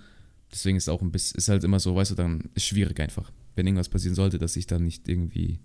Deswegen 0.54 0.78
ist 0.78 0.90
auch 0.90 1.02
ein 1.02 1.12
bisschen, 1.12 1.38
ist 1.38 1.50
halt 1.50 1.64
immer 1.64 1.80
so, 1.80 1.96
weißt 1.96 2.12
du, 2.12 2.16
dann 2.16 2.50
ist 2.56 2.66
schwierig 2.66 3.00
einfach. 3.00 3.32
Wenn 3.56 3.68
irgendwas 3.68 3.90
passieren 3.90 4.16
sollte, 4.16 4.38
dass 4.38 4.56
ich 4.56 4.68
dann 4.68 4.84
nicht 4.84 5.08
irgendwie 5.08 5.60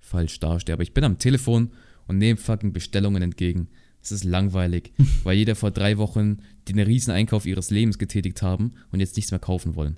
falsch 0.00 0.40
dastehe. 0.40 0.72
Aber 0.72 0.82
ich 0.82 0.94
bin 0.94 1.04
am 1.04 1.18
Telefon 1.18 1.70
und 2.06 2.18
nehme 2.18 2.38
fucking 2.38 2.72
Bestellungen 2.72 3.22
entgegen. 3.22 3.68
Es 4.02 4.12
ist 4.12 4.24
langweilig, 4.24 4.92
weil 5.24 5.36
jeder 5.36 5.54
vor 5.54 5.70
drei 5.70 5.98
Wochen 5.98 6.38
den 6.68 6.78
riesen 6.78 7.12
Einkauf 7.12 7.46
ihres 7.46 7.70
Lebens 7.70 7.98
getätigt 7.98 8.42
haben 8.42 8.72
und 8.90 9.00
jetzt 9.00 9.16
nichts 9.16 9.30
mehr 9.30 9.40
kaufen 9.40 9.74
wollen. 9.76 9.96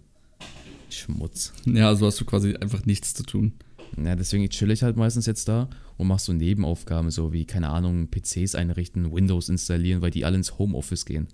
Schmutz. 0.90 1.52
Ja, 1.66 1.88
also 1.88 2.06
hast 2.06 2.20
du 2.20 2.24
quasi 2.24 2.56
einfach 2.56 2.84
nichts 2.84 3.14
zu 3.14 3.22
tun. 3.22 3.52
Ja, 3.96 4.16
deswegen 4.16 4.48
chill 4.50 4.70
ich 4.70 4.82
halt 4.82 4.96
meistens 4.96 5.26
jetzt 5.26 5.48
da 5.48 5.68
und 5.96 6.06
mach 6.06 6.18
so 6.18 6.32
Nebenaufgaben, 6.32 7.10
so 7.10 7.32
wie, 7.32 7.44
keine 7.44 7.70
Ahnung, 7.70 8.08
PCs 8.10 8.54
einrichten, 8.54 9.12
Windows 9.12 9.48
installieren, 9.48 10.02
weil 10.02 10.10
die 10.10 10.24
alle 10.24 10.36
ins 10.36 10.58
Homeoffice 10.58 11.04
gehen. 11.04 11.28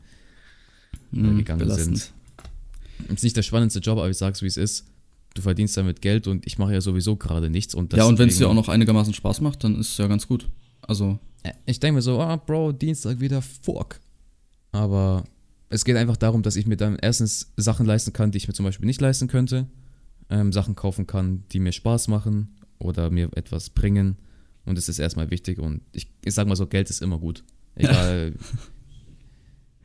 Hm, 1.12 1.38
gegangen 1.38 1.60
belastend. 1.60 1.98
sind. 1.98 2.12
Ist 3.12 3.22
nicht 3.24 3.36
der 3.36 3.42
spannendste 3.42 3.80
Job, 3.80 3.98
aber 3.98 4.10
ich 4.10 4.16
sag's 4.16 4.42
wie 4.42 4.46
es 4.46 4.56
ist. 4.56 4.86
Du 5.34 5.42
verdienst 5.42 5.76
damit 5.76 6.00
Geld 6.00 6.26
und 6.28 6.46
ich 6.46 6.58
mache 6.58 6.72
ja 6.72 6.80
sowieso 6.80 7.16
gerade 7.16 7.50
nichts. 7.50 7.74
Und 7.74 7.92
Ja, 7.92 8.04
und 8.06 8.18
wenn 8.18 8.28
es 8.28 8.38
dir 8.38 8.48
auch 8.48 8.54
noch 8.54 8.68
einigermaßen 8.68 9.12
Spaß 9.12 9.40
macht, 9.42 9.64
dann 9.64 9.78
ist 9.78 9.90
es 9.92 9.98
ja 9.98 10.06
ganz 10.06 10.26
gut. 10.26 10.48
Also, 10.82 11.18
Äh, 11.42 11.52
Ich 11.66 11.78
denke 11.78 11.96
mir 11.96 12.02
so, 12.02 12.20
ah, 12.20 12.36
Bro, 12.36 12.72
Dienstag 12.72 13.20
wieder, 13.20 13.42
fuck. 13.42 14.00
Aber 14.72 15.24
es 15.68 15.84
geht 15.84 15.96
einfach 15.96 16.16
darum, 16.16 16.42
dass 16.42 16.56
ich 16.56 16.66
mir 16.66 16.76
dann 16.76 16.96
erstens 17.00 17.52
Sachen 17.56 17.86
leisten 17.86 18.12
kann, 18.12 18.30
die 18.30 18.38
ich 18.38 18.48
mir 18.48 18.54
zum 18.54 18.64
Beispiel 18.64 18.86
nicht 18.86 19.00
leisten 19.00 19.28
könnte. 19.28 19.66
Ähm, 20.30 20.52
Sachen 20.52 20.74
kaufen 20.74 21.06
kann, 21.06 21.44
die 21.52 21.60
mir 21.60 21.72
Spaß 21.72 22.08
machen 22.08 22.56
oder 22.78 23.10
mir 23.10 23.28
etwas 23.36 23.70
bringen. 23.70 24.16
Und 24.64 24.76
das 24.78 24.88
ist 24.88 24.98
erstmal 24.98 25.30
wichtig. 25.30 25.58
Und 25.58 25.82
ich, 25.92 26.08
ich 26.24 26.34
sag 26.34 26.48
mal 26.48 26.56
so, 26.56 26.66
Geld 26.66 26.88
ist 26.90 27.02
immer 27.02 27.18
gut. 27.18 27.44
Egal. 27.76 28.34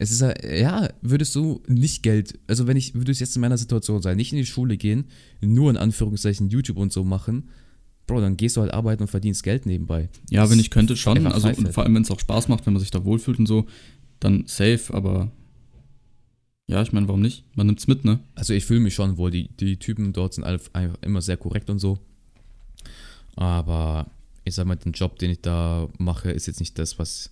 Es 0.01 0.09
ist 0.09 0.21
ja, 0.43 0.89
würdest 1.03 1.35
du 1.35 1.61
nicht 1.67 2.01
Geld, 2.01 2.39
also 2.47 2.65
wenn 2.65 2.75
ich, 2.75 2.95
würde 2.95 3.11
es 3.11 3.19
jetzt 3.19 3.35
in 3.35 3.41
meiner 3.41 3.59
Situation 3.59 4.01
sein, 4.01 4.17
nicht 4.17 4.31
in 4.31 4.39
die 4.39 4.47
Schule 4.47 4.75
gehen, 4.75 5.05
nur 5.41 5.69
in 5.69 5.77
Anführungszeichen 5.77 6.49
YouTube 6.49 6.77
und 6.77 6.91
so 6.91 7.03
machen, 7.03 7.49
Bro, 8.07 8.21
dann 8.21 8.35
gehst 8.35 8.57
du 8.57 8.61
halt 8.61 8.73
arbeiten 8.73 9.03
und 9.03 9.09
verdienst 9.09 9.43
Geld 9.43 9.67
nebenbei. 9.67 10.09
ja, 10.31 10.49
wenn 10.49 10.59
ich 10.59 10.71
könnte 10.71 10.97
schon. 10.97 11.27
Also, 11.27 11.49
und 11.49 11.71
vor 11.71 11.83
allem, 11.83 11.93
wenn 11.93 12.01
es 12.01 12.09
auch 12.09 12.19
Spaß 12.19 12.47
macht, 12.47 12.65
wenn 12.65 12.73
man 12.73 12.79
sich 12.79 12.89
da 12.89 13.05
wohlfühlt 13.05 13.37
und 13.37 13.45
so, 13.45 13.67
dann 14.19 14.45
safe, 14.47 14.91
aber 14.91 15.31
ja, 16.65 16.81
ich 16.81 16.93
meine, 16.93 17.07
warum 17.07 17.21
nicht? 17.21 17.45
Man 17.55 17.67
nimmt's 17.67 17.85
mit, 17.85 18.03
ne? 18.03 18.19
Also 18.33 18.53
ich 18.53 18.65
fühle 18.65 18.79
mich 18.79 18.95
schon 18.95 19.17
wohl, 19.17 19.29
die, 19.29 19.49
die 19.49 19.77
Typen 19.77 20.13
dort 20.13 20.33
sind 20.33 20.45
alle 20.45 20.59
einfach 20.73 20.97
immer 21.03 21.21
sehr 21.21 21.37
korrekt 21.37 21.69
und 21.69 21.77
so. 21.77 21.99
Aber 23.35 24.09
ich 24.45 24.55
sag 24.55 24.65
mal, 24.65 24.77
den 24.77 24.93
Job, 24.93 25.19
den 25.19 25.29
ich 25.29 25.41
da 25.41 25.89
mache, 25.99 26.31
ist 26.31 26.47
jetzt 26.47 26.59
nicht 26.59 26.79
das, 26.79 26.97
was 26.97 27.29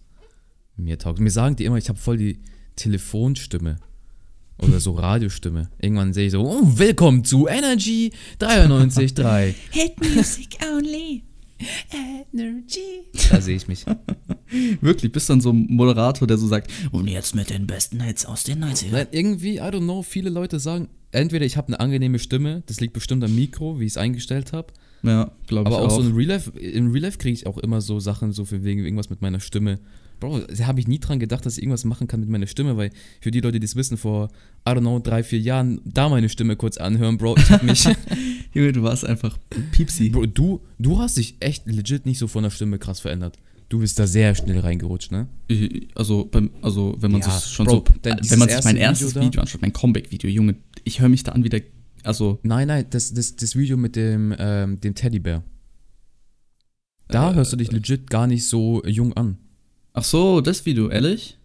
mir 0.78 1.00
taugt. 1.00 1.20
Mir 1.20 1.32
sagen 1.32 1.56
die 1.56 1.66
immer, 1.66 1.78
ich 1.78 1.90
habe 1.90 1.98
voll 1.98 2.18
die 2.18 2.40
Telefonstimme 2.80 3.76
oder 4.58 4.80
so 4.80 4.92
Radiostimme. 4.96 5.70
Irgendwann 5.82 6.14
sehe 6.14 6.28
ich 6.28 6.32
so, 6.32 6.42
oh, 6.42 6.62
willkommen 6.78 7.24
zu 7.26 7.48
Energy 7.48 8.12
93.3. 8.40 9.54
Hit 9.72 10.00
music 10.16 10.58
only. 10.74 11.24
Energy. 12.34 13.04
Da 13.30 13.42
sehe 13.42 13.58
ich 13.58 13.68
mich. 13.68 13.86
Wirklich, 14.82 15.12
bist 15.12 15.30
dann 15.30 15.42
so 15.42 15.52
ein 15.52 15.68
Moderator, 15.70 16.26
der 16.26 16.38
so 16.38 16.48
sagt, 16.48 16.72
Und 16.92 17.08
jetzt 17.10 17.36
mit 17.36 17.50
den 17.50 17.68
besten 17.68 18.00
Hits 18.02 18.26
aus 18.26 18.46
den 18.46 18.64
90ern. 18.64 18.92
Nein, 18.92 19.08
irgendwie, 19.12 19.58
I 19.58 19.62
don't 19.64 19.82
know, 19.82 20.02
viele 20.02 20.30
Leute 20.30 20.60
sagen, 20.62 20.88
entweder 21.12 21.46
ich 21.46 21.58
habe 21.58 21.68
eine 21.68 21.82
angenehme 21.82 22.18
Stimme, 22.18 22.64
das 22.68 22.80
liegt 22.80 22.94
bestimmt 22.94 23.26
am 23.26 23.36
Mikro, 23.36 23.78
wie 23.80 23.84
ich 23.86 23.92
es 23.94 23.98
eingestellt 23.98 24.54
habe. 24.54 24.72
ja, 25.04 25.32
glaube 25.48 25.70
ich 25.70 25.76
Aber 25.76 25.86
auch, 25.86 25.92
auch. 25.92 26.02
so 26.02 26.08
in 26.08 26.16
Real 26.16 26.30
Life, 26.30 26.58
in 26.58 26.92
Real 26.92 27.04
Life 27.04 27.18
kriege 27.18 27.34
ich 27.34 27.46
auch 27.46 27.58
immer 27.58 27.82
so 27.82 28.00
Sachen, 28.00 28.32
so 28.32 28.46
für 28.46 28.64
wegen 28.64 28.82
irgendwas 28.86 29.10
mit 29.10 29.22
meiner 29.22 29.42
Stimme. 29.42 29.80
Bro, 30.20 30.40
da 30.42 30.66
habe 30.68 30.80
ich 30.80 30.88
nie 30.88 31.00
dran 31.00 31.20
gedacht, 31.20 31.46
dass 31.46 31.58
ich 31.58 31.64
irgendwas 31.64 31.86
machen 31.86 32.08
kann 32.08 32.20
mit 32.20 32.30
meiner 32.30 32.48
Stimme, 32.48 32.76
weil 32.78 32.92
für 33.22 33.32
die 33.32 33.40
Leute, 33.42 33.60
die 33.60 33.66
es 33.66 33.76
wissen, 33.76 33.98
vor, 33.98 34.30
I 34.68 34.72
don't 34.72 34.80
know, 34.82 35.00
drei, 35.00 35.24
vier 35.24 35.40
Jahren, 35.40 35.80
da 35.86 36.10
meine 36.10 36.30
Stimme 36.30 36.56
kurz 36.56 36.78
anhören, 36.78 37.18
Bro, 37.18 37.38
ich 37.38 37.50
hab 37.50 37.64
mich, 37.64 37.86
Junge, 38.54 38.72
du 38.74 38.84
warst 38.84 39.06
einfach 39.06 39.38
piepsi. 39.72 40.10
Bro, 40.10 40.26
du, 40.28 40.62
du 40.78 41.00
hast 41.00 41.18
dich 41.18 41.36
echt 41.40 41.66
legit 41.68 42.06
nicht 42.06 42.18
so 42.20 42.28
von 42.28 42.44
der 42.44 42.50
Stimme 42.50 42.80
krass 42.80 43.00
verändert. 43.00 43.38
Du 43.70 43.80
bist 43.80 44.00
da 44.00 44.08
sehr 44.08 44.34
schnell 44.34 44.60
reingerutscht, 44.60 45.12
ne? 45.12 45.28
Also, 45.94 46.26
beim, 46.26 46.50
also 46.64 46.96
wenn 47.00 47.12
man 47.12 47.22
Ja, 47.22 47.30
sich 47.40 47.52
schon 47.54 47.68
Bro, 47.68 47.86
so, 48.04 48.10
äh, 48.10 48.16
wenn 48.30 48.40
man 48.40 48.50
sich 48.50 48.64
mein 48.64 48.76
Video 48.76 48.88
erstes 48.88 49.14
da- 49.14 49.22
Video 49.22 49.42
anschaut, 49.42 49.62
mein 49.62 49.74
Comeback-Video, 49.74 50.30
Junge, 50.30 50.56
ich 50.84 51.00
höre 51.02 51.10
mich 51.10 51.24
da 51.24 51.34
an 51.34 51.44
wie 51.44 51.50
der, 51.50 51.62
also, 52.04 52.40
Nein, 52.44 52.68
nein, 52.68 52.86
das, 52.90 53.14
das, 53.14 53.36
das 53.36 53.56
Video 53.56 53.78
mit 53.78 53.96
dem, 53.96 54.34
ähm, 54.40 54.82
dem 54.82 54.96
Teddybär. 54.96 55.44
Da 57.10 57.32
Äh, 57.32 57.36
hörst 57.36 57.54
du 57.54 57.58
dich 57.58 57.72
legit 57.72 58.10
gar 58.10 58.28
nicht 58.28 58.46
so 58.48 58.84
jung 58.86 59.14
an. 59.14 59.38
Ach 60.00 60.04
so, 60.06 60.40
das 60.40 60.66
Video, 60.66 60.88
ehrlich? 60.90 61.38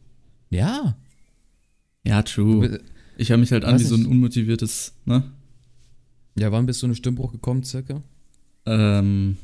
Ja. 0.49 0.97
Ja, 2.05 2.23
true. 2.23 2.79
Ich 3.17 3.31
höre 3.31 3.37
mich 3.37 3.51
halt 3.51 3.65
an 3.65 3.81
wie 3.81 3.83
so 3.83 3.97
ein 3.97 4.07
unmotiviertes, 4.07 4.95
ne? 5.07 5.25
Ja, 6.39 6.53
wann 6.53 6.65
bist 6.65 6.81
du 6.81 6.87
in 6.87 6.93
den 6.93 6.97
Stimmbruch 6.97 7.33
gekommen, 7.33 7.65
circa? 7.65 8.01
Ähm, 8.65 9.39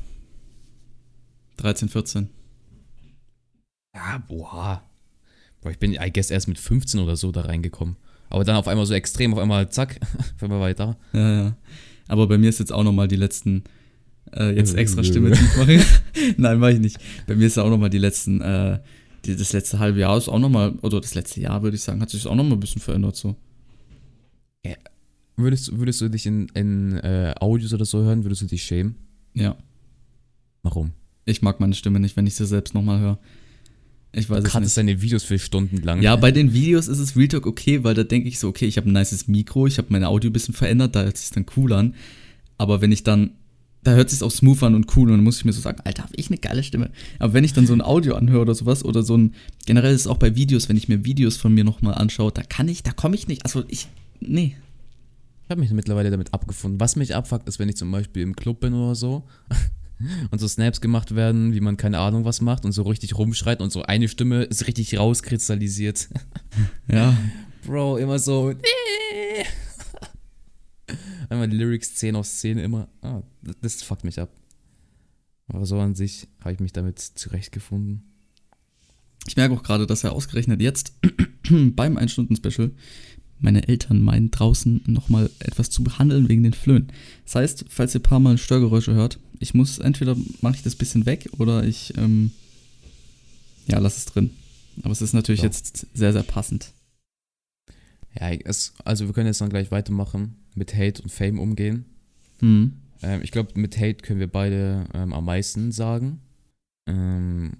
13, 1.57 1.89
14. 1.89 2.29
Ja, 3.93 4.23
boah. 4.29 4.81
Boah, 5.59 5.71
ich 5.71 5.77
bin, 5.79 5.91
I 5.91 6.09
guess, 6.13 6.31
erst 6.31 6.47
mit 6.47 6.57
15 6.57 7.01
oder 7.01 7.17
so 7.17 7.33
da 7.33 7.41
reingekommen. 7.41 7.97
Aber 8.29 8.45
dann 8.45 8.55
auf 8.55 8.69
einmal 8.69 8.85
so 8.85 8.93
extrem, 8.93 9.33
auf 9.33 9.39
einmal 9.39 9.69
zack, 9.69 9.99
auf 10.37 10.41
einmal 10.41 10.61
weiter. 10.61 10.97
Ja, 11.11 11.43
ja. 11.43 11.57
Aber 12.07 12.27
bei 12.29 12.37
mir 12.37 12.47
ist 12.47 12.59
jetzt 12.59 12.71
auch 12.71 12.85
nochmal 12.85 13.09
die 13.09 13.17
letzten, 13.17 13.65
äh, 14.31 14.55
jetzt 14.55 14.73
Äh, 14.73 14.77
extra. 14.77 15.03
Stimme 15.03 15.31
tief 15.31 15.57
machen. 15.57 15.81
Nein, 16.37 16.59
mach 16.59 16.69
ich 16.69 16.79
nicht. 16.79 16.97
Bei 17.27 17.35
mir 17.35 17.47
ist 17.47 17.57
auch 17.57 17.69
nochmal 17.69 17.89
die 17.89 17.97
letzten, 17.97 18.39
äh, 18.39 18.79
die, 19.25 19.35
das 19.35 19.53
letzte 19.53 19.79
halbe 19.79 19.99
Jahr 19.99 20.17
ist 20.17 20.27
auch 20.29 20.39
nochmal, 20.39 20.71
oder 20.81 20.99
das 21.01 21.13
letzte 21.15 21.41
Jahr 21.41 21.61
würde 21.63 21.75
ich 21.75 21.83
sagen, 21.83 22.01
hat 22.01 22.09
sich 22.09 22.25
auch 22.27 22.35
nochmal 22.35 22.53
ein 22.53 22.59
bisschen 22.59 22.81
verändert 22.81 23.15
so. 23.15 23.35
Würdest, 25.37 25.69
du- 25.69 25.79
würdest 25.79 25.99
du 26.01 26.09
dich 26.09 26.25
in, 26.27 26.49
in 26.49 26.97
äh, 26.97 27.33
Audios 27.39 27.73
oder 27.73 27.85
so 27.85 28.03
hören, 28.03 28.23
würdest 28.23 28.41
du 28.43 28.45
dich 28.45 28.61
schämen? 28.63 28.95
Ja. 29.33 29.55
Warum? 30.61 30.91
Ich 31.25 31.41
mag 31.41 31.59
meine 31.59 31.73
Stimme 31.73 31.99
nicht, 31.99 32.15
wenn 32.15 32.27
ich 32.27 32.35
sie 32.35 32.45
selbst 32.45 32.75
nochmal 32.75 32.99
höre. 32.99 33.19
Ich 34.11 34.29
weiß 34.29 34.43
Du 34.43 34.49
es 34.49 34.59
nicht. 34.59 34.77
deine 34.77 35.01
Videos 35.01 35.23
für 35.23 35.39
Stunden 35.39 35.77
lang. 35.77 36.01
Ja, 36.01 36.15
bei 36.17 36.31
den 36.31 36.53
Videos 36.53 36.87
ist 36.89 36.99
es 36.99 37.15
Real 37.15 37.29
Talk 37.29 37.47
okay, 37.47 37.83
weil 37.83 37.95
da 37.95 38.03
denke 38.03 38.27
ich 38.27 38.37
so, 38.39 38.49
okay, 38.49 38.65
ich 38.65 38.77
habe 38.77 38.89
ein 38.89 38.93
nices 38.93 39.27
Mikro, 39.27 39.65
ich 39.67 39.77
habe 39.79 39.87
mein 39.89 40.03
Audio 40.03 40.29
ein 40.29 40.33
bisschen 40.33 40.53
verändert, 40.53 40.95
da 40.95 41.03
hört 41.03 41.15
es 41.15 41.21
sich 41.21 41.31
dann 41.31 41.45
cool 41.55 41.73
an. 41.73 41.95
Aber 42.57 42.81
wenn 42.81 42.91
ich 42.91 43.01
dann, 43.03 43.31
da 43.83 43.91
hört 43.93 44.07
es 44.07 44.19
sich 44.19 44.23
auch 44.23 44.31
smooth 44.31 44.61
an 44.63 44.75
und 44.75 44.95
cool 44.95 45.09
und 45.09 45.17
dann 45.17 45.23
muss 45.23 45.37
ich 45.37 45.45
mir 45.45 45.53
so 45.53 45.61
sagen, 45.61 45.81
Alter, 45.83 46.03
habe 46.03 46.13
ich 46.15 46.29
eine 46.29 46.37
geile 46.37 46.63
Stimme. 46.63 46.91
Aber 47.19 47.33
wenn 47.33 47.43
ich 47.43 47.53
dann 47.53 47.65
so 47.65 47.73
ein 47.73 47.81
Audio 47.81 48.15
anhöre 48.15 48.41
oder 48.41 48.55
sowas 48.55 48.85
oder 48.85 49.03
so 49.03 49.17
ein, 49.17 49.33
generell 49.65 49.93
ist 49.93 50.01
es 50.01 50.07
auch 50.07 50.17
bei 50.17 50.35
Videos, 50.35 50.69
wenn 50.69 50.77
ich 50.77 50.87
mir 50.87 51.03
Videos 51.03 51.37
von 51.37 51.53
mir 51.53 51.63
nochmal 51.63 51.95
anschaue, 51.95 52.31
da 52.31 52.43
kann 52.43 52.67
ich, 52.67 52.83
da 52.83 52.91
komme 52.91 53.15
ich 53.15 53.27
nicht, 53.27 53.43
also 53.43 53.63
ich, 53.67 53.87
nee. 54.19 54.55
Ich 55.43 55.49
habe 55.49 55.61
mich 55.61 55.71
mittlerweile 55.71 56.11
damit 56.11 56.33
abgefunden. 56.33 56.79
Was 56.79 56.95
mich 56.95 57.13
abfuckt, 57.13 57.47
ist, 57.47 57.59
wenn 57.59 57.67
ich 57.67 57.75
zum 57.75 57.91
Beispiel 57.91 58.23
im 58.23 58.35
Club 58.35 58.61
bin 58.61 58.73
oder 58.73 58.95
so 58.95 59.23
und 60.31 60.39
so 60.39 60.47
Snaps 60.47 60.79
gemacht 60.79 61.15
werden, 61.15 61.53
wie 61.53 61.59
man 61.59 61.75
keine 61.75 61.99
Ahnung 61.99 62.23
was 62.23 62.39
macht 62.39 62.63
und 62.63 62.71
so 62.71 62.83
richtig 62.83 63.17
rumschreit 63.17 63.61
und 63.61 63.71
so 63.71 63.81
eine 63.81 64.07
Stimme 64.07 64.43
ist 64.43 64.67
richtig 64.67 64.97
rauskristallisiert. 64.97 66.07
Ja, 66.87 67.17
Bro, 67.65 67.97
immer 67.97 68.17
so. 68.17 68.53
Einmal 71.29 71.49
die 71.49 71.57
Lyrics 71.57 71.95
10 71.95 72.15
auf 72.15 72.27
10 72.27 72.57
immer. 72.57 72.87
Ah, 73.01 73.21
das- 73.41 73.55
das 73.61 73.83
fuckt 73.83 74.03
mich 74.03 74.19
ab. 74.19 74.29
Aber 75.47 75.65
so 75.65 75.79
an 75.79 75.95
sich 75.95 76.27
habe 76.41 76.53
ich 76.53 76.59
mich 76.59 76.71
damit 76.73 76.99
zurechtgefunden. 76.99 78.03
Ich 79.27 79.35
merke 79.35 79.53
auch 79.53 79.63
gerade, 79.63 79.85
dass 79.85 80.03
er 80.03 80.13
ausgerechnet 80.13 80.61
jetzt 80.61 80.93
beim 81.75 81.97
Ein-Stunden-Special 81.97 82.71
meine 83.39 83.67
Eltern 83.67 84.01
meinen, 84.01 84.29
draußen 84.31 84.81
nochmal 84.85 85.29
etwas 85.39 85.69
zu 85.71 85.83
behandeln 85.83 86.29
wegen 86.29 86.43
den 86.43 86.53
Flöhen. 86.53 86.91
Das 87.25 87.35
heißt, 87.35 87.65
falls 87.69 87.95
ihr 87.95 87.99
ein 87.99 88.03
paar 88.03 88.19
Mal 88.19 88.37
Störgeräusche 88.37 88.93
hört, 88.93 89.19
ich 89.39 89.53
muss, 89.55 89.79
entweder 89.79 90.15
mache 90.41 90.57
ich 90.57 90.63
das 90.63 90.75
bisschen 90.75 91.05
weg 91.07 91.27
oder 91.39 91.63
ich, 91.63 91.97
ähm, 91.97 92.31
ja, 93.67 93.79
lass 93.79 93.97
es 93.97 94.05
drin. 94.05 94.29
Aber 94.83 94.91
es 94.91 95.01
ist 95.01 95.13
natürlich 95.13 95.41
Ja. 95.41 95.47
jetzt 95.47 95.87
sehr, 95.93 96.13
sehr 96.13 96.23
passend. 96.23 96.71
Ja, 98.19 98.29
es, 98.31 98.73
also 98.85 99.07
wir 99.07 99.13
können 99.13 99.27
jetzt 99.27 99.41
dann 99.41 99.49
gleich 99.49 99.71
weitermachen, 99.71 100.35
mit 100.55 100.75
Hate 100.75 101.01
und 101.01 101.09
Fame 101.09 101.39
umgehen. 101.39 101.85
Hm. 102.39 102.73
Ähm, 103.01 103.21
ich 103.23 103.31
glaube, 103.31 103.59
mit 103.59 103.77
Hate 103.77 103.95
können 104.03 104.19
wir 104.19 104.27
beide 104.31 104.85
ähm, 104.93 105.13
am 105.13 105.25
meisten 105.25 105.71
sagen. 105.71 106.19
Ähm, 106.87 107.53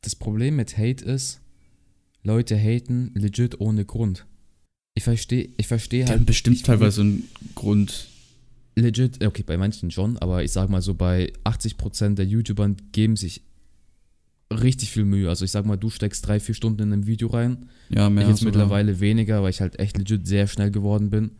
das 0.00 0.16
Problem 0.16 0.56
mit 0.56 0.76
Hate 0.78 1.04
ist, 1.04 1.40
Leute 2.22 2.56
haten 2.56 3.12
legit 3.14 3.60
ohne 3.60 3.84
Grund. 3.84 4.26
Ich 4.94 5.04
verstehe, 5.04 5.48
ich 5.56 5.66
verstehe 5.66 6.06
halt 6.06 6.26
bestimmt 6.26 6.56
ich- 6.56 6.62
teilweise 6.62 7.00
einen 7.02 7.28
Grund. 7.54 8.08
legit, 8.74 9.24
okay, 9.24 9.42
bei 9.42 9.56
manchen 9.56 9.90
schon, 9.90 10.18
aber 10.18 10.42
ich 10.44 10.52
sag 10.52 10.68
mal 10.68 10.82
so, 10.82 10.94
bei 10.94 11.32
80% 11.44 12.14
der 12.14 12.26
YouTubern 12.26 12.76
geben 12.92 13.16
sich 13.16 13.42
richtig 14.52 14.90
viel 14.90 15.04
Mühe. 15.04 15.28
Also 15.28 15.44
ich 15.44 15.50
sag 15.50 15.64
mal, 15.64 15.76
du 15.76 15.88
steckst 15.90 16.26
drei, 16.26 16.40
vier 16.40 16.54
Stunden 16.54 16.82
in 16.82 16.92
ein 16.92 17.06
Video 17.06 17.28
rein. 17.28 17.68
Ja, 17.88 18.10
mehr 18.10 18.24
ich 18.24 18.30
jetzt 18.30 18.44
mittlerweile 18.44 19.00
weniger, 19.00 19.42
weil 19.42 19.50
ich 19.50 19.60
halt 19.60 19.78
echt 19.78 19.96
legit 19.98 20.26
sehr 20.26 20.46
schnell 20.46 20.70
geworden 20.70 21.10
bin. 21.10 21.32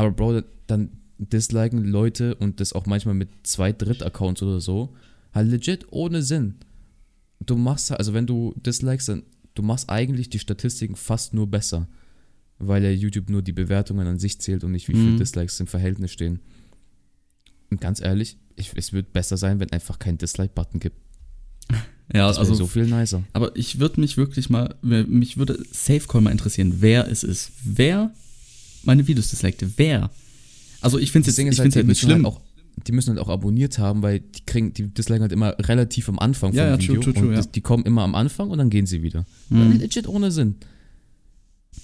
Aber 0.00 0.12
Bro, 0.12 0.40
dann 0.66 0.88
disliken 1.18 1.84
Leute 1.84 2.34
und 2.36 2.58
das 2.60 2.72
auch 2.72 2.86
manchmal 2.86 3.14
mit 3.14 3.28
zwei 3.42 3.70
Dritt-Accounts 3.72 4.42
oder 4.42 4.58
so, 4.58 4.94
halt 5.34 5.48
legit 5.50 5.86
ohne 5.90 6.22
Sinn. 6.22 6.54
Du 7.44 7.56
machst, 7.56 7.92
also 7.92 8.14
wenn 8.14 8.26
du 8.26 8.54
dislikes, 8.56 9.06
dann 9.06 9.24
du 9.54 9.62
machst 9.62 9.90
eigentlich 9.90 10.30
die 10.30 10.38
Statistiken 10.38 10.96
fast 10.96 11.34
nur 11.34 11.46
besser, 11.50 11.86
weil 12.58 12.82
ja 12.82 12.90
YouTube 12.90 13.28
nur 13.28 13.42
die 13.42 13.52
Bewertungen 13.52 14.06
an 14.06 14.18
sich 14.18 14.40
zählt 14.40 14.64
und 14.64 14.72
nicht 14.72 14.88
wie 14.88 14.94
viele 14.94 15.12
Mhm. 15.12 15.16
Dislikes 15.18 15.60
im 15.60 15.66
Verhältnis 15.66 16.12
stehen. 16.12 16.40
Und 17.70 17.82
ganz 17.82 18.00
ehrlich, 18.00 18.38
ich, 18.56 18.72
es 18.74 18.94
wird 18.94 19.12
besser 19.12 19.36
sein, 19.36 19.60
wenn 19.60 19.70
einfach 19.72 19.98
kein 19.98 20.16
Dislike-Button 20.16 20.80
gibt. 20.80 20.96
Ja, 22.12 22.26
Das 22.26 22.38
wäre 22.38 22.48
also 22.48 22.54
so 22.54 22.66
viel 22.66 22.86
nicer. 22.86 23.22
Aber 23.34 23.54
ich 23.54 23.78
würde 23.78 24.00
mich 24.00 24.16
wirklich 24.16 24.50
mal, 24.50 24.74
mich 24.82 25.36
würde 25.36 25.62
Safecall 25.70 26.20
mal 26.22 26.32
interessieren, 26.32 26.78
wer 26.80 27.06
es 27.06 27.22
ist. 27.22 27.52
Wer 27.62 28.10
meine 28.82 29.06
Videos 29.06 29.28
dislikte. 29.28 29.70
Wer? 29.76 30.10
Also 30.80 30.98
ich 30.98 31.12
finde 31.12 31.28
es 31.30 31.36
jetzt, 31.36 31.52
ich 31.52 31.58
halt, 31.60 31.76
halt 31.76 31.86
nicht 31.86 32.00
schlimm. 32.00 32.24
Halt 32.24 32.34
auch, 32.34 32.40
die 32.86 32.92
müssen 32.92 33.10
halt 33.10 33.18
auch 33.18 33.28
abonniert 33.28 33.78
haben, 33.78 34.02
weil 34.02 34.20
die 34.20 34.44
kriegen, 34.46 34.72
die 34.72 34.88
disliken 34.88 35.22
halt 35.22 35.32
immer 35.32 35.54
relativ 35.58 36.08
am 36.08 36.18
Anfang 36.18 36.50
vom 36.50 36.56
Ja, 36.56 36.68
ja, 36.68 36.78
Video. 36.78 36.94
true, 36.94 37.04
true, 37.04 37.14
true, 37.14 37.28
und 37.28 37.34
ja. 37.34 37.42
die 37.42 37.60
kommen 37.60 37.84
immer 37.84 38.02
am 38.02 38.14
Anfang 38.14 38.50
und 38.50 38.58
dann 38.58 38.70
gehen 38.70 38.86
sie 38.86 39.02
wieder. 39.02 39.26
Mhm. 39.50 39.78
Legit 39.78 40.08
ohne 40.08 40.30
Sinn. 40.30 40.56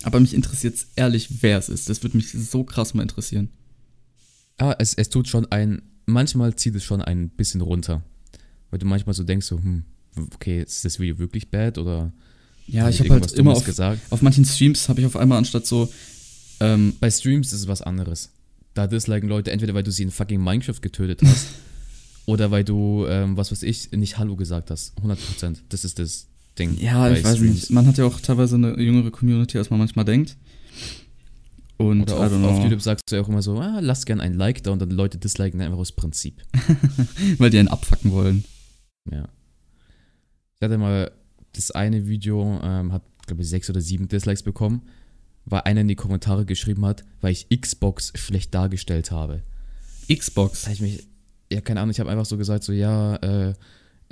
Aber 0.02 0.20
mich 0.20 0.35
interessiert 0.35 0.74
ehrlich, 0.96 1.42
wer 1.42 1.59
es 1.59 1.68
ist. 1.68 1.88
Das 1.88 2.02
würde 2.02 2.16
mich 2.16 2.30
so 2.32 2.64
krass 2.64 2.94
mal 2.94 3.02
interessieren. 3.02 3.50
Aber 4.56 4.80
es, 4.80 4.94
es 4.94 5.11
tut 5.11 5.28
schon 5.28 5.46
ein, 5.52 5.82
manchmal 6.06 6.54
zieht 6.56 6.74
es 6.74 6.85
schon 6.85 7.02
ein 7.02 7.28
bisschen 7.28 7.61
runter. 7.61 8.02
Weil 8.70 8.78
du 8.78 8.87
manchmal 8.87 9.14
so 9.14 9.22
denkst, 9.22 9.46
so, 9.46 9.59
hm, 9.59 9.85
okay, 10.35 10.62
ist 10.62 10.85
das 10.85 10.98
Video 10.98 11.18
wirklich 11.18 11.50
bad 11.50 11.78
oder 11.78 12.12
Ja, 12.66 12.88
ich 12.88 13.00
habe 13.00 13.11
halt 13.11 13.32
immer 13.32 13.52
auf, 13.52 13.64
gesagt? 13.64 14.00
auf 14.11 14.22
manchen 14.22 14.44
Streams 14.44 14.88
habe 14.88 15.00
ich 15.00 15.06
auf 15.06 15.16
einmal 15.16 15.38
anstatt 15.38 15.66
so, 15.66 15.88
ähm, 16.61 16.95
Bei 17.01 17.11
Streams 17.11 17.53
ist 17.53 17.61
es 17.61 17.69
was 17.69 17.83
anderes. 17.83 18.33
Da 18.75 18.87
disliken 18.87 19.29
Leute 19.29 19.51
entweder, 19.53 19.75
weil 19.75 19.83
du 19.83 19.90
sie 19.90 20.03
in 20.03 20.11
fucking 20.11 20.42
Minecraft 20.42 20.81
getötet 20.81 21.21
hast 21.23 21.49
oder 22.27 22.51
weil 22.51 22.64
du, 22.64 23.07
ähm, 23.09 23.37
was 23.37 23.51
weiß 23.51 23.62
ich, 23.62 23.92
nicht 23.92 24.19
Hallo 24.19 24.37
gesagt 24.37 24.71
hast. 24.71 24.99
100%. 25.01 25.59
Das 25.69 25.85
ist 25.85 25.99
das 25.99 26.29
Ding. 26.59 26.79
ja, 26.79 27.11
ich 27.11 27.25
weiß 27.25 27.37
Streams. 27.37 27.55
nicht. 27.55 27.71
Man 27.71 27.87
hat 27.87 27.99
ja 27.99 28.05
auch 28.05 28.21
teilweise 28.21 28.57
eine 28.57 28.81
jüngere 28.81 29.11
Community, 29.11 29.59
als 29.59 29.71
man 29.71 29.79
manchmal 29.79 30.05
denkt. 30.05 30.37
Und 31.79 32.03
Oder 32.11 32.27
auf, 32.27 32.33
auf 32.33 32.62
YouTube 32.62 32.81
sagst 32.81 33.11
du 33.11 33.16
ja 33.16 33.23
auch 33.23 33.29
immer 33.29 33.42
so, 33.42 33.59
ah, 33.59 33.81
lass 33.81 34.07
gern 34.07 34.21
ein 34.21 34.35
Like 34.35 34.62
da 34.62 34.71
und 34.71 34.81
dann 34.81 34.90
Leute 34.90 35.19
disliken 35.19 35.61
einfach 35.61 35.79
aus 35.79 35.92
Prinzip. 35.92 36.42
weil 37.38 37.51
die 37.51 37.59
einen 37.59 37.69
abfacken 37.69 38.12
wollen. 38.12 38.45
Ja. 39.11 39.29
Ich 40.55 40.62
hatte 40.62 40.79
mal 40.79 41.12
das 41.53 41.71
eine 41.71 42.07
Video, 42.07 42.59
ähm, 42.62 42.92
hat, 42.92 43.03
glaube 43.27 43.42
ich, 43.42 43.49
sechs 43.49 43.69
oder 43.69 43.81
sieben 43.81 44.09
Dislikes 44.09 44.42
bekommen, 44.42 44.83
weil 45.46 45.61
einer 45.61 45.80
in 45.80 45.88
die 45.88 45.94
Kommentare 45.94 46.44
geschrieben 46.44 46.85
hat, 46.85 47.04
weil 47.20 47.32
ich 47.32 47.48
Xbox 47.48 48.12
schlecht 48.16 48.54
dargestellt 48.54 49.11
habe. 49.11 49.42
Xbox. 50.12 50.62
Da 50.62 50.66
hab 50.68 50.74
ich 50.74 50.80
mich, 50.80 51.06
ja, 51.50 51.61
keine 51.61 51.80
Ahnung, 51.80 51.92
ich 51.92 52.00
habe 52.00 52.11
einfach 52.11 52.26
so 52.26 52.37
gesagt, 52.37 52.64
so, 52.64 52.72
ja, 52.72 53.16
äh, 53.16 53.54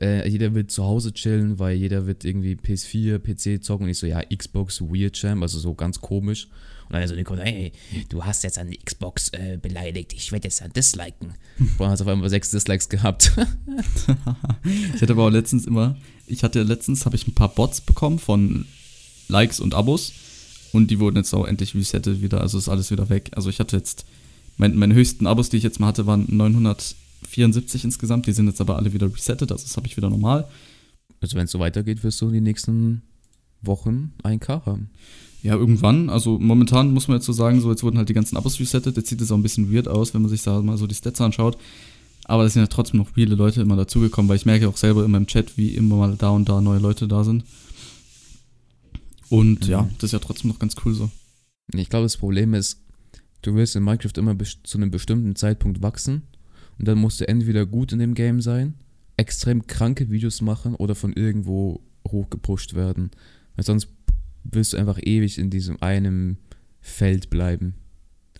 äh, 0.00 0.28
jeder 0.28 0.54
wird 0.54 0.70
zu 0.70 0.84
Hause 0.84 1.12
chillen, 1.12 1.58
weil 1.58 1.76
jeder 1.76 2.06
wird 2.06 2.24
irgendwie 2.24 2.54
PS4, 2.54 3.18
PC 3.18 3.62
zocken 3.62 3.84
und 3.84 3.90
ich 3.90 3.98
so, 3.98 4.06
ja, 4.06 4.22
Xbox, 4.22 4.80
Weird 4.80 5.14
Champ, 5.14 5.42
also 5.42 5.58
so 5.58 5.74
ganz 5.74 6.00
komisch. 6.00 6.48
Und 6.88 6.92
dann 6.92 7.08
so, 7.08 7.14
Nico, 7.14 7.36
hey, 7.36 7.72
du 8.08 8.24
hast 8.24 8.44
jetzt 8.44 8.58
an 8.58 8.70
die 8.70 8.78
Xbox 8.78 9.30
äh, 9.30 9.58
beleidigt, 9.60 10.12
ich 10.12 10.30
werde 10.32 10.48
jetzt 10.48 10.62
an 10.62 10.72
disliken. 10.72 11.34
Und 11.58 11.80
dann 11.80 11.90
hat 11.90 12.00
auf 12.00 12.06
einmal 12.06 12.28
sechs 12.28 12.50
Dislikes 12.50 12.88
gehabt. 12.88 13.32
Ich 14.94 15.02
hatte 15.02 15.12
aber 15.12 15.24
auch 15.24 15.30
letztens 15.30 15.66
immer, 15.66 15.96
ich 16.26 16.42
hatte 16.42 16.62
letztens, 16.62 17.04
habe 17.04 17.16
ich 17.16 17.26
ein 17.28 17.34
paar 17.34 17.54
Bots 17.54 17.82
bekommen 17.82 18.18
von 18.18 18.64
Likes 19.28 19.60
und 19.60 19.74
Abos 19.74 20.12
und 20.74 20.90
die 20.90 20.98
wurden 20.98 21.16
jetzt 21.16 21.32
auch 21.32 21.46
endlich 21.46 21.74
resettet 21.74 22.20
wieder, 22.20 22.40
also 22.40 22.58
ist 22.58 22.68
alles 22.68 22.90
wieder 22.90 23.08
weg. 23.08 23.30
Also 23.36 23.48
ich 23.48 23.60
hatte 23.60 23.76
jetzt, 23.76 24.04
mein, 24.56 24.76
meine 24.76 24.94
höchsten 24.94 25.26
Abos, 25.26 25.48
die 25.48 25.56
ich 25.56 25.62
jetzt 25.62 25.78
mal 25.78 25.86
hatte, 25.86 26.06
waren 26.06 26.26
974 26.28 27.84
insgesamt, 27.84 28.26
die 28.26 28.32
sind 28.32 28.48
jetzt 28.48 28.60
aber 28.60 28.76
alle 28.76 28.92
wieder 28.92 29.12
resettet, 29.12 29.52
also 29.52 29.62
das 29.62 29.76
habe 29.76 29.86
ich 29.86 29.96
wieder 29.96 30.10
normal. 30.10 30.46
Also 31.20 31.36
wenn 31.36 31.44
es 31.44 31.52
so 31.52 31.60
weitergeht, 31.60 32.02
wirst 32.02 32.20
du 32.20 32.26
in 32.26 32.34
den 32.34 32.42
nächsten 32.42 33.02
Wochen 33.62 34.12
1K 34.24 34.66
haben. 34.66 34.90
Ja, 35.42 35.54
irgendwann, 35.54 36.10
also 36.10 36.38
momentan 36.38 36.92
muss 36.92 37.06
man 37.06 37.18
jetzt 37.18 37.26
so 37.26 37.32
sagen, 37.32 37.60
so 37.60 37.70
jetzt 37.70 37.82
wurden 37.82 37.98
halt 37.98 38.08
die 38.08 38.14
ganzen 38.14 38.36
Abos 38.36 38.58
resettet, 38.58 38.96
jetzt 38.96 39.08
sieht 39.08 39.20
es 39.20 39.30
auch 39.30 39.36
ein 39.36 39.42
bisschen 39.42 39.72
weird 39.72 39.86
aus, 39.86 40.12
wenn 40.12 40.22
man 40.22 40.30
sich 40.30 40.42
da 40.42 40.60
mal 40.60 40.76
so 40.76 40.86
die 40.86 40.94
Stats 40.94 41.20
anschaut. 41.20 41.56
Aber 42.24 42.44
es 42.44 42.54
sind 42.54 42.62
ja 42.62 42.66
trotzdem 42.66 42.98
noch 42.98 43.10
viele 43.14 43.34
Leute 43.36 43.60
immer 43.60 43.76
dazugekommen, 43.76 44.28
weil 44.28 44.36
ich 44.36 44.46
merke 44.46 44.68
auch 44.68 44.78
selber 44.78 45.04
in 45.04 45.10
meinem 45.10 45.26
Chat, 45.26 45.56
wie 45.56 45.74
immer 45.74 45.96
mal 45.96 46.16
da 46.16 46.30
und 46.30 46.48
da 46.48 46.60
neue 46.60 46.78
Leute 46.78 47.06
da 47.06 47.22
sind. 47.22 47.44
Und 49.30 49.64
Mhm. 49.66 49.70
ja, 49.70 49.90
das 49.98 50.04
ist 50.04 50.12
ja 50.12 50.18
trotzdem 50.18 50.50
noch 50.50 50.58
ganz 50.58 50.74
cool 50.84 50.94
so. 50.94 51.10
Ich 51.74 51.88
glaube, 51.88 52.04
das 52.04 52.16
Problem 52.16 52.54
ist, 52.54 52.80
du 53.42 53.54
willst 53.54 53.74
in 53.76 53.82
Minecraft 53.84 54.12
immer 54.16 54.34
bis 54.34 54.58
zu 54.62 54.78
einem 54.78 54.90
bestimmten 54.90 55.34
Zeitpunkt 55.36 55.82
wachsen 55.82 56.22
und 56.78 56.86
dann 56.88 56.98
musst 56.98 57.20
du 57.20 57.28
entweder 57.28 57.66
gut 57.66 57.92
in 57.92 57.98
dem 57.98 58.14
Game 58.14 58.40
sein, 58.40 58.74
extrem 59.16 59.66
kranke 59.66 60.10
Videos 60.10 60.40
machen 60.40 60.74
oder 60.74 60.94
von 60.94 61.12
irgendwo 61.12 61.80
hochgepusht 62.08 62.74
werden. 62.74 63.10
Weil 63.56 63.64
sonst 63.64 63.88
wirst 64.44 64.72
du 64.72 64.76
einfach 64.76 64.98
ewig 65.02 65.38
in 65.38 65.48
diesem 65.50 65.80
einen 65.80 66.38
Feld 66.80 67.30
bleiben. 67.30 67.74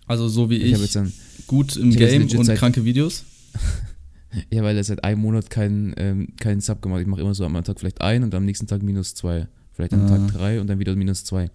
Also 0.05 0.27
so 0.27 0.49
wie 0.51 0.57
Ich 0.57 0.65
ich, 0.65 0.73
habe 0.73 0.83
jetzt 0.83 0.95
dann, 0.95 1.11
gut 1.47 1.75
im 1.77 1.89
Game 1.91 2.23
und 2.37 2.45
seit- 2.45 2.59
kranke 2.59 2.85
Videos. 2.85 3.23
ja, 4.51 4.61
weil 4.63 4.77
er 4.77 4.83
seit 4.83 5.03
einem 5.03 5.21
Monat 5.21 5.49
keinen 5.49 5.93
ähm, 5.97 6.27
keinen 6.39 6.61
Sub 6.61 6.81
gemacht. 6.81 7.01
Ich 7.01 7.07
mache 7.07 7.21
immer 7.21 7.33
so 7.33 7.43
am 7.45 7.63
Tag 7.63 7.79
vielleicht 7.79 8.01
ein 8.01 8.21
und 8.23 8.35
am 8.35 8.45
nächsten 8.45 8.67
Tag 8.67 8.83
minus 8.83 9.15
zwei. 9.15 9.47
Vielleicht 9.75 9.93
am 9.93 10.05
Ah. 10.05 10.09
Tag 10.09 10.33
drei 10.33 10.61
und 10.61 10.67
dann 10.67 10.79
wieder 10.79 10.95
minus 10.95 11.25
zwei. 11.25 11.51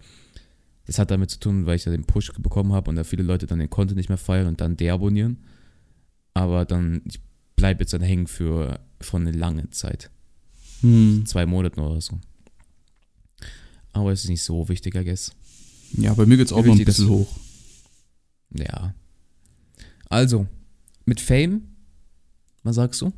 Das 0.85 0.99
hat 0.99 1.09
damit 1.11 1.31
zu 1.31 1.39
tun, 1.39 1.65
weil 1.65 1.75
ich 1.75 1.85
ja 1.85 1.91
den 1.91 2.05
Push 2.05 2.31
bekommen 2.39 2.73
habe 2.73 2.89
und 2.89 2.95
da 2.95 3.03
viele 3.03 3.23
Leute 3.23 3.47
dann 3.47 3.59
den 3.59 3.69
Content 3.69 3.97
nicht 3.97 4.09
mehr 4.09 4.17
feiern 4.17 4.47
und 4.47 4.61
dann 4.61 4.77
deabonnieren. 4.77 5.37
Aber 6.33 6.65
dann, 6.65 7.01
ich 7.05 7.19
bleibe 7.55 7.81
jetzt 7.81 7.93
dann 7.93 8.01
hängen 8.01 8.27
für, 8.27 8.79
für 8.99 9.17
eine 9.17 9.31
lange 9.31 9.69
Zeit. 9.71 10.11
Hm. 10.81 11.25
Zwei 11.25 11.45
Monate 11.45 11.81
oder 11.81 11.99
so. 11.99 12.19
Aber 13.93 14.11
es 14.11 14.23
ist 14.23 14.29
nicht 14.29 14.43
so 14.43 14.69
wichtig, 14.69 14.95
I 14.95 15.03
guess. 15.03 15.33
Ja, 15.93 16.13
bei 16.13 16.25
mir 16.25 16.37
geht's 16.37 16.53
auch 16.53 16.63
Wie 16.63 16.69
noch 16.69 16.77
ein 16.77 16.85
bisschen 16.85 17.09
hoch. 17.09 17.27
Ja. 18.53 18.93
Also, 20.09 20.47
mit 21.05 21.19
Fame, 21.19 21.63
was 22.63 22.75
sagst 22.75 23.01
du? 23.01 23.11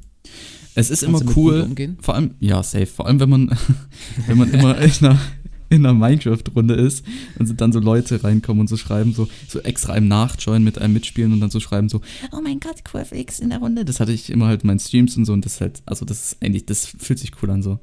Es 0.75 0.89
ist 0.89 1.03
Kannst 1.03 1.21
immer 1.23 1.31
cool, 1.37 1.95
vor 2.01 2.15
allem, 2.15 2.31
ja, 2.39 2.63
safe, 2.63 2.85
vor 2.87 3.05
allem 3.07 3.19
wenn 3.19 3.29
man, 3.29 3.57
wenn 4.27 4.37
man 4.37 4.51
immer 4.51 4.77
in 4.81 4.91
einer, 5.05 5.19
in 5.69 5.85
einer 5.85 5.93
Minecraft-Runde 5.93 6.73
ist 6.75 7.05
und 7.39 7.59
dann 7.61 7.71
so 7.71 7.79
Leute 7.79 8.23
reinkommen 8.23 8.61
und 8.61 8.67
so 8.67 8.77
schreiben, 8.77 9.13
so, 9.13 9.27
so 9.47 9.59
extra 9.59 9.93
einem 9.93 10.07
nachjoinen, 10.07 10.63
mit 10.63 10.79
einem 10.79 10.93
mitspielen 10.93 11.31
und 11.33 11.39
dann 11.41 11.49
so 11.51 11.59
schreiben, 11.59 11.89
so, 11.89 12.01
oh 12.31 12.41
mein 12.43 12.59
Gott, 12.59 12.83
Quirfix 12.85 13.39
in 13.39 13.49
der 13.49 13.59
Runde. 13.59 13.85
Das 13.85 13.99
hatte 13.99 14.11
ich 14.11 14.29
immer 14.29 14.47
halt 14.47 14.63
in 14.63 14.67
meinen 14.67 14.79
Streams 14.79 15.15
und 15.17 15.25
so 15.25 15.33
und 15.33 15.45
das 15.45 15.55
ist 15.55 15.61
halt, 15.61 15.81
also 15.85 16.05
das 16.05 16.25
ist 16.33 16.43
eigentlich, 16.43 16.65
das 16.65 16.85
fühlt 16.85 17.19
sich 17.19 17.31
cool 17.41 17.49
an 17.51 17.61
so. 17.61 17.79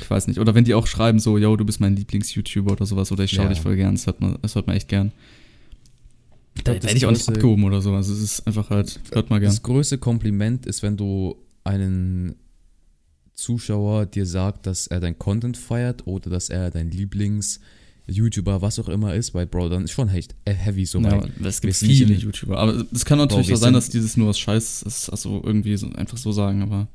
Ich 0.00 0.10
weiß 0.10 0.26
nicht. 0.26 0.40
Oder 0.40 0.54
wenn 0.54 0.64
die 0.64 0.74
auch 0.74 0.86
schreiben, 0.86 1.18
so, 1.18 1.36
yo, 1.38 1.54
du 1.56 1.64
bist 1.64 1.78
mein 1.80 1.94
Lieblings-YouTuber 1.96 2.72
oder 2.72 2.86
sowas, 2.86 3.12
oder 3.12 3.24
ich 3.24 3.30
schaue 3.30 3.44
Ja. 3.44 3.50
dich 3.50 3.60
voll 3.60 3.76
gern, 3.76 3.94
das 3.94 4.06
hört 4.06 4.20
man, 4.20 4.38
das 4.40 4.54
hört 4.54 4.66
man 4.66 4.76
echt 4.76 4.88
gern. 4.88 5.12
Da 6.64 6.72
werde 6.72 6.92
ich 6.92 7.06
auch 7.06 7.10
nicht 7.10 7.28
abgehoben 7.28 7.64
oder 7.64 7.80
so. 7.80 7.92
Also 7.94 8.12
es 8.12 8.20
ist 8.20 8.46
einfach 8.46 8.70
halt, 8.70 9.00
hört 9.12 9.30
mal 9.30 9.38
gern. 9.40 9.50
Das 9.50 9.62
größte 9.62 9.98
Kompliment 9.98 10.66
ist, 10.66 10.82
wenn 10.82 10.96
du 10.96 11.36
einen 11.64 12.36
Zuschauer 13.34 14.06
dir 14.06 14.26
sagt, 14.26 14.66
dass 14.66 14.86
er 14.86 15.00
dein 15.00 15.18
Content 15.18 15.56
feiert 15.56 16.06
oder 16.06 16.30
dass 16.30 16.48
er 16.48 16.70
dein 16.70 16.90
Lieblings-YouTuber, 16.90 18.62
was 18.62 18.78
auch 18.78 18.88
immer 18.88 19.14
ist, 19.14 19.34
weil 19.34 19.46
Bro, 19.46 19.70
dann 19.70 19.84
ist 19.84 19.92
schon 19.92 20.08
echt 20.08 20.34
heavy 20.46 20.84
so. 20.86 21.00
Ja, 21.00 21.24
es 21.42 21.60
gibt 21.60 21.74
viele 21.74 22.14
YouTuber. 22.14 22.58
Aber 22.58 22.84
es 22.92 23.04
kann 23.04 23.18
natürlich 23.18 23.48
wir 23.48 23.56
auch 23.56 23.60
sein, 23.60 23.74
dass 23.74 23.88
dieses 23.88 24.16
nur 24.16 24.28
was 24.28 24.38
Scheiß 24.38 24.82
ist. 24.82 25.08
Also 25.08 25.42
irgendwie 25.44 25.76
so, 25.76 25.88
einfach 25.92 26.18
so 26.18 26.32
sagen, 26.32 26.62
aber. 26.62 26.88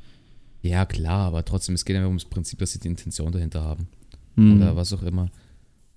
Ja, 0.61 0.85
klar, 0.85 1.27
aber 1.27 1.45
trotzdem, 1.45 1.75
es 1.75 1.85
geht 1.85 1.95
einfach 1.95 2.07
ums 2.07 2.25
Prinzip, 2.25 2.59
dass 2.59 2.71
sie 2.71 2.79
die 2.79 2.87
Intention 2.87 3.31
dahinter 3.31 3.63
haben. 3.63 3.87
Hm. 4.35 4.57
Oder 4.57 4.75
was 4.75 4.91
auch 4.93 5.03
immer. 5.03 5.29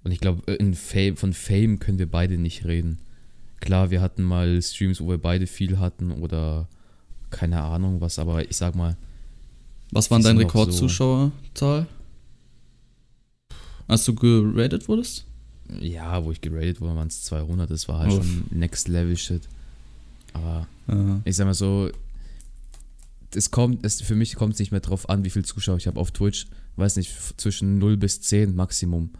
Und 0.02 0.12
ich 0.12 0.20
glaube, 0.20 0.42
Fame, 0.74 1.16
von 1.16 1.32
Fame 1.32 1.78
können 1.78 1.98
wir 1.98 2.10
beide 2.10 2.38
nicht 2.38 2.64
reden. 2.64 2.98
Klar, 3.60 3.90
wir 3.90 4.00
hatten 4.00 4.22
mal 4.22 4.60
Streams, 4.62 5.00
wo 5.00 5.08
wir 5.08 5.18
beide 5.18 5.46
viel 5.46 5.78
hatten 5.78 6.10
oder 6.12 6.68
keine 7.30 7.62
Ahnung 7.62 8.00
was, 8.00 8.18
aber 8.18 8.48
ich 8.48 8.56
sag 8.56 8.74
mal, 8.74 8.96
Was 9.92 10.10
war 10.10 10.18
denn 10.20 10.36
die 10.36 10.42
dein 10.44 10.46
auch 10.50 10.52
so- 10.52 10.58
Rekordzuschauerzahl? 10.60 11.86
Als 13.86 14.04
du 14.04 14.14
geradet 14.14 14.88
wurdest? 14.88 15.24
ja, 15.80 16.24
wo 16.24 16.32
ich 16.32 16.40
geradet 16.40 16.80
wurde, 16.80 16.96
waren 16.96 17.06
es 17.06 17.22
200, 17.22 17.70
das 17.70 17.86
war 17.86 18.00
halt 18.00 18.12
Uff. 18.12 18.24
schon 18.26 18.44
Next 18.50 18.88
Level 18.88 19.16
Shit. 19.16 19.42
Aber 20.32 20.66
Ja. 20.88 21.20
ich 21.24 21.36
sag 21.36 21.44
mal 21.46 21.54
so, 21.54 21.90
es 23.32 23.52
kommt, 23.52 23.86
es, 23.86 24.00
für 24.02 24.16
mich 24.16 24.34
kommt 24.34 24.54
es 24.54 24.58
nicht 24.58 24.72
mehr 24.72 24.80
drauf 24.80 25.08
an, 25.08 25.24
wie 25.24 25.30
viel 25.30 25.44
Zuschauer 25.44 25.76
ich 25.76 25.86
habe 25.86 26.00
auf 26.00 26.10
Twitch. 26.10 26.46
Weiß 26.74 26.96
nicht, 26.96 27.12
zwischen 27.40 27.78
0 27.78 27.96
bis 27.96 28.20
10 28.20 28.56
Maximum. 28.56 29.10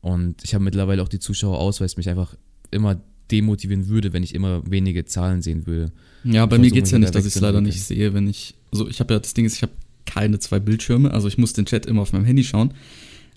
Und 0.00 0.44
ich 0.44 0.54
habe 0.54 0.62
mittlerweile 0.62 1.02
auch 1.02 1.08
die 1.08 1.18
Zuschauer 1.18 1.58
aus, 1.58 1.80
weil 1.80 1.86
es 1.86 1.96
mich 1.96 2.08
einfach 2.08 2.36
immer 2.70 3.00
demotivieren 3.30 3.88
würde, 3.88 4.12
wenn 4.12 4.22
ich 4.22 4.34
immer 4.34 4.62
wenige 4.70 5.04
Zahlen 5.04 5.42
sehen 5.42 5.66
würde. 5.66 5.92
Ja, 6.24 6.46
bei 6.46 6.56
mir 6.56 6.64
versuche 6.64 6.74
geht's 6.74 6.90
ja 6.90 6.98
nicht, 6.98 7.14
da 7.14 7.18
dass 7.18 7.26
ich 7.26 7.34
es 7.34 7.40
leider 7.40 7.60
nicht 7.60 7.82
sehe, 7.82 8.14
wenn 8.14 8.28
ich. 8.28 8.54
Also 8.72 8.88
ich 8.88 9.00
habe 9.00 9.14
ja 9.14 9.20
das 9.20 9.34
Ding 9.34 9.44
ist, 9.44 9.56
ich 9.56 9.62
habe 9.62 9.72
keine 10.06 10.38
zwei 10.38 10.58
Bildschirme, 10.58 11.10
also 11.12 11.28
ich 11.28 11.38
muss 11.38 11.52
den 11.52 11.66
Chat 11.66 11.86
immer 11.86 12.02
auf 12.02 12.12
meinem 12.12 12.24
Handy 12.24 12.44
schauen. 12.44 12.72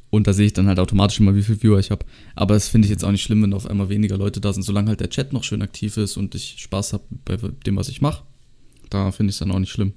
Und 0.10 0.28
da 0.28 0.34
sehe 0.34 0.46
ich 0.46 0.54
dann 0.54 0.68
halt 0.68 0.78
automatisch 0.78 1.22
immer, 1.22 1.36
wie 1.36 1.42
viel 1.42 1.64
Viewer 1.64 1.80
ich 1.80 1.90
habe. 1.90 2.06
Aber 2.36 2.54
das 2.54 2.68
finde 2.68 2.86
ich 2.86 2.90
jetzt 2.90 3.06
auch 3.06 3.12
nicht 3.12 3.24
schlimm, 3.24 3.44
wenn 3.44 3.54
auf 3.54 3.66
einmal 3.66 3.88
weniger 3.88 4.18
Leute 4.18 4.42
da 4.42 4.52
sind, 4.52 4.64
solange 4.64 4.90
halt 4.90 5.00
der 5.00 5.10
Chat 5.10 5.32
noch 5.32 5.46
schön 5.46 5.62
aktiv 5.62 5.96
ist 5.96 6.18
und 6.18 6.36
ich 6.36 6.56
Spaß 6.60 6.92
habe 6.94 7.04
bei 7.24 7.38
dem, 7.38 7.78
was 7.78 7.88
ich 7.88 8.02
mache. 8.02 8.24
Da 8.90 9.12
finde 9.12 9.32
ich 9.32 9.36
es 9.36 9.40
dann 9.40 9.52
auch 9.52 9.60
nicht 9.60 9.72
schlimm. 9.72 9.94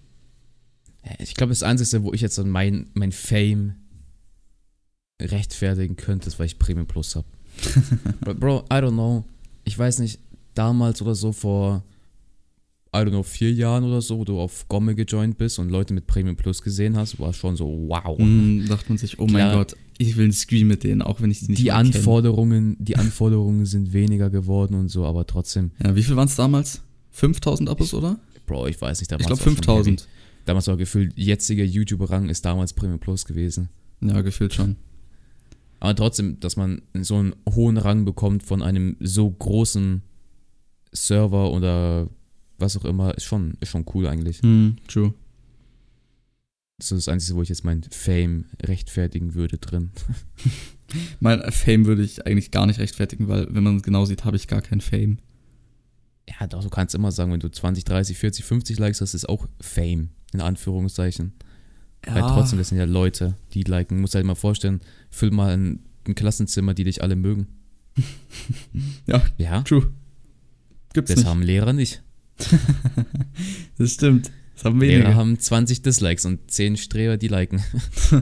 Ich 1.19 1.35
glaube, 1.35 1.51
das 1.51 1.65
Einzige, 1.65 2.05
wo 2.05 2.13
ich 2.13 2.21
jetzt 2.21 2.39
dann 2.39 2.49
mein, 2.49 2.91
mein 2.95 3.11
Fame 3.11 3.75
rechtfertigen 5.21 5.97
könnte, 5.97 6.29
ist, 6.29 6.39
weil 6.39 6.47
ich 6.47 6.59
Premium 6.59 6.87
Plus 6.87 7.17
habe. 7.17 7.27
Bro, 8.39 8.67
I 8.71 8.75
don't 8.75 8.93
know. 8.93 9.25
Ich 9.65 9.79
weiß 9.79 9.99
nicht, 10.01 10.19
damals 10.55 11.01
oder 11.03 11.15
so 11.15 11.33
vor, 11.33 11.83
I 12.95 12.99
don't 12.99 13.09
know, 13.11 13.23
vier 13.23 13.53
Jahren 13.53 13.85
oder 13.85 14.01
so, 14.01 14.19
wo 14.19 14.25
du 14.25 14.39
auf 14.39 14.69
Gomme 14.69 14.95
gejoint 14.95 15.37
bist 15.39 15.59
und 15.59 15.69
Leute 15.71 15.95
mit 15.95 16.07
Premium 16.07 16.37
Plus 16.37 16.63
gesehen 16.63 16.97
hast, 16.97 17.19
war 17.19 17.33
schon 17.33 17.57
so, 17.57 17.67
wow. 17.89 18.19
Mhm, 18.19 18.67
dachte 18.69 18.85
man 18.89 18.99
sich, 18.99 19.19
oh 19.19 19.25
mein 19.27 19.35
Klar. 19.35 19.57
Gott, 19.57 19.77
ich 19.99 20.17
will 20.17 20.25
einen 20.25 20.33
Stream 20.33 20.69
mit 20.69 20.85
denen, 20.85 21.03
auch 21.03 21.21
wenn 21.21 21.31
ich 21.31 21.41
die 21.41 21.47
nicht 21.49 21.59
die 21.61 21.65
kenn. 21.65 21.75
Anforderungen, 21.75 22.77
die 22.79 22.97
Anforderungen 22.97 23.67
sind 23.67 23.93
weniger 23.93 24.31
geworden 24.31 24.75
und 24.75 24.89
so, 24.89 25.05
aber 25.05 25.27
trotzdem, 25.27 25.71
Ja, 25.83 25.97
wie 25.97 26.03
viel 26.03 26.17
waren 26.17 26.29
es 26.29 26.37
damals? 26.37 26.83
5000 27.13 27.69
Abos, 27.69 27.95
oder? 27.95 28.19
Bro, 28.47 28.67
ich 28.69 28.81
weiß 28.81 29.01
nicht, 29.01 29.11
damals 29.11 29.23
Ich 29.23 29.27
glaube 29.29 29.41
war 29.41 29.45
schon 29.45 29.77
heavy. 29.77 29.91
5000. 29.97 30.09
Damals 30.45 30.67
war 30.67 30.77
gefühlt, 30.77 31.13
jetziger 31.17 31.65
YouTuber-Rang 31.65 32.29
ist 32.29 32.45
damals 32.45 32.75
Premium 32.75 32.99
Plus 33.01 33.25
gewesen. 33.25 33.71
Ja, 34.03 34.21
gefühlt 34.21 34.53
schon. 34.53 34.77
Aber 35.81 35.95
trotzdem, 35.95 36.41
dass 36.41 36.57
man 36.57 36.83
so 36.95 37.17
einen 37.17 37.35
hohen 37.49 37.77
Rang 37.77 38.05
bekommt 38.05 38.43
von 38.43 38.63
einem 38.63 38.97
so 39.01 39.31
großen 39.31 40.03
Server 40.93 41.51
oder 41.51 42.09
was 42.59 42.77
auch 42.77 42.85
immer, 42.85 43.15
ist 43.17 43.25
schon, 43.25 43.57
ist 43.61 43.71
schon 43.71 43.85
cool 43.95 44.07
eigentlich. 44.07 44.41
Hm, 44.43 44.77
true. 44.87 45.15
Das 46.79 46.91
ist 46.91 47.07
das 47.07 47.13
Einzige, 47.13 47.37
wo 47.37 47.43
ich 47.43 47.49
jetzt 47.49 47.65
mein 47.65 47.83
Fame 47.91 48.47
rechtfertigen 48.63 49.35
würde 49.35 49.59
drin. 49.59 49.91
Mein 51.21 51.41
Fame 51.51 51.87
würde 51.87 52.03
ich 52.03 52.27
eigentlich 52.27 52.51
gar 52.51 52.67
nicht 52.67 52.79
rechtfertigen, 52.79 53.27
weil, 53.27 53.47
wenn 53.53 53.65
man 53.65 53.77
es 53.77 53.83
genau 53.83 54.05
sieht, 54.05 54.25
habe 54.25 54.37
ich 54.37 54.49
gar 54.49 54.61
kein 54.63 54.81
Fame. 54.81 55.19
Ja, 56.29 56.47
doch, 56.47 56.63
du 56.63 56.71
kannst 56.71 56.95
immer 56.95 57.11
sagen, 57.11 57.33
wenn 57.33 57.41
du 57.41 57.51
20, 57.51 57.85
30, 57.85 58.19
40, 58.19 58.45
50 58.45 58.79
Likes 58.79 59.01
hast, 59.01 59.15
ist 59.15 59.29
auch 59.29 59.47
Fame, 59.61 60.11
in 60.33 60.41
Anführungszeichen. 60.41 61.33
Weil 62.07 62.23
trotzdem, 62.23 62.59
das 62.59 62.69
sind 62.69 62.79
ja 62.79 62.85
Leute, 62.85 63.37
die 63.53 63.63
liken. 63.63 64.01
Muss 64.01 64.15
halt 64.15 64.25
mal 64.27 64.35
vorstellen, 64.35 64.81
füll 65.11 65.31
mal 65.31 65.57
ein, 65.57 65.81
ein 66.07 66.15
Klassenzimmer, 66.15 66.75
die 66.75 66.85
dich 66.85 67.03
alle 67.03 67.17
mögen. 67.17 67.47
Ja, 69.07 69.23
Ja, 69.39 69.63
true. 69.63 69.91
Gibt's 70.93 71.09
das 71.11 71.19
nicht. 71.21 71.27
haben 71.29 71.43
Lehrer 71.43 71.73
nicht. 71.73 72.03
Das 73.79 73.93
stimmt. 73.95 74.31
Das 74.55 74.65
haben 74.65 74.81
Lehrer 74.81 75.03
wenige. 75.05 75.15
haben 75.17 75.39
20 75.39 75.83
Dislikes 75.83 76.25
und 76.27 76.51
10 76.51 76.77
Streber, 76.77 77.17
die 77.17 77.29
liken. 77.29 77.63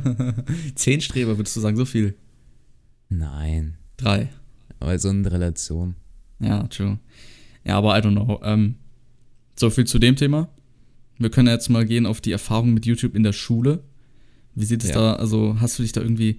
Zehn 0.75 1.01
Streber, 1.03 1.37
würdest 1.39 1.55
du 1.57 1.61
sagen, 1.61 1.77
so 1.77 1.85
viel? 1.85 2.17
Nein, 3.11 3.77
Drei. 3.99 4.31
aber 4.81 4.99
so 4.99 5.11
in 5.11 5.27
Relation. 5.27 5.95
Ja, 6.41 6.63
true. 6.69 6.99
Ja, 7.65 7.77
aber 7.77 7.97
I 7.99 8.01
don't 8.01 8.13
know. 8.13 8.41
Ähm, 8.43 8.77
so 9.59 9.69
viel 9.69 9.85
zu 9.87 9.99
dem 9.99 10.17
Thema. 10.17 10.49
Wir 11.19 11.31
können 11.31 11.49
jetzt 11.49 11.69
mal 11.69 11.85
gehen 11.87 12.07
auf 12.07 12.21
die 12.21 12.33
Erfahrung 12.33 12.75
mit 12.75 12.87
YouTube 12.87 13.15
in 13.15 13.23
der 13.23 13.33
Schule. 13.33 13.83
Wie 14.55 14.65
sieht 14.65 14.83
es 14.83 14.91
Ja. 14.91 14.97
da, 14.97 15.13
also 15.15 15.57
hast 15.61 15.79
du 15.79 15.83
dich 15.83 15.93
da 15.93 16.01
irgendwie 16.01 16.39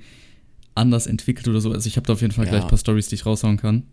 anders 0.75 1.07
entwickelt 1.07 1.47
oder 1.47 1.61
so? 1.61 1.71
Also 1.71 1.87
ich 1.87 1.95
habe 1.97 2.05
da 2.07 2.13
auf 2.13 2.21
jeden 2.21 2.33
Fall 2.33 2.45
Ja. 2.45 2.51
gleich 2.51 2.63
ein 2.63 2.69
paar 2.69 2.77
Stories, 2.77 3.07
die 3.07 3.15
ich 3.15 3.25
raushauen 3.25 3.57
kann. 3.57 3.83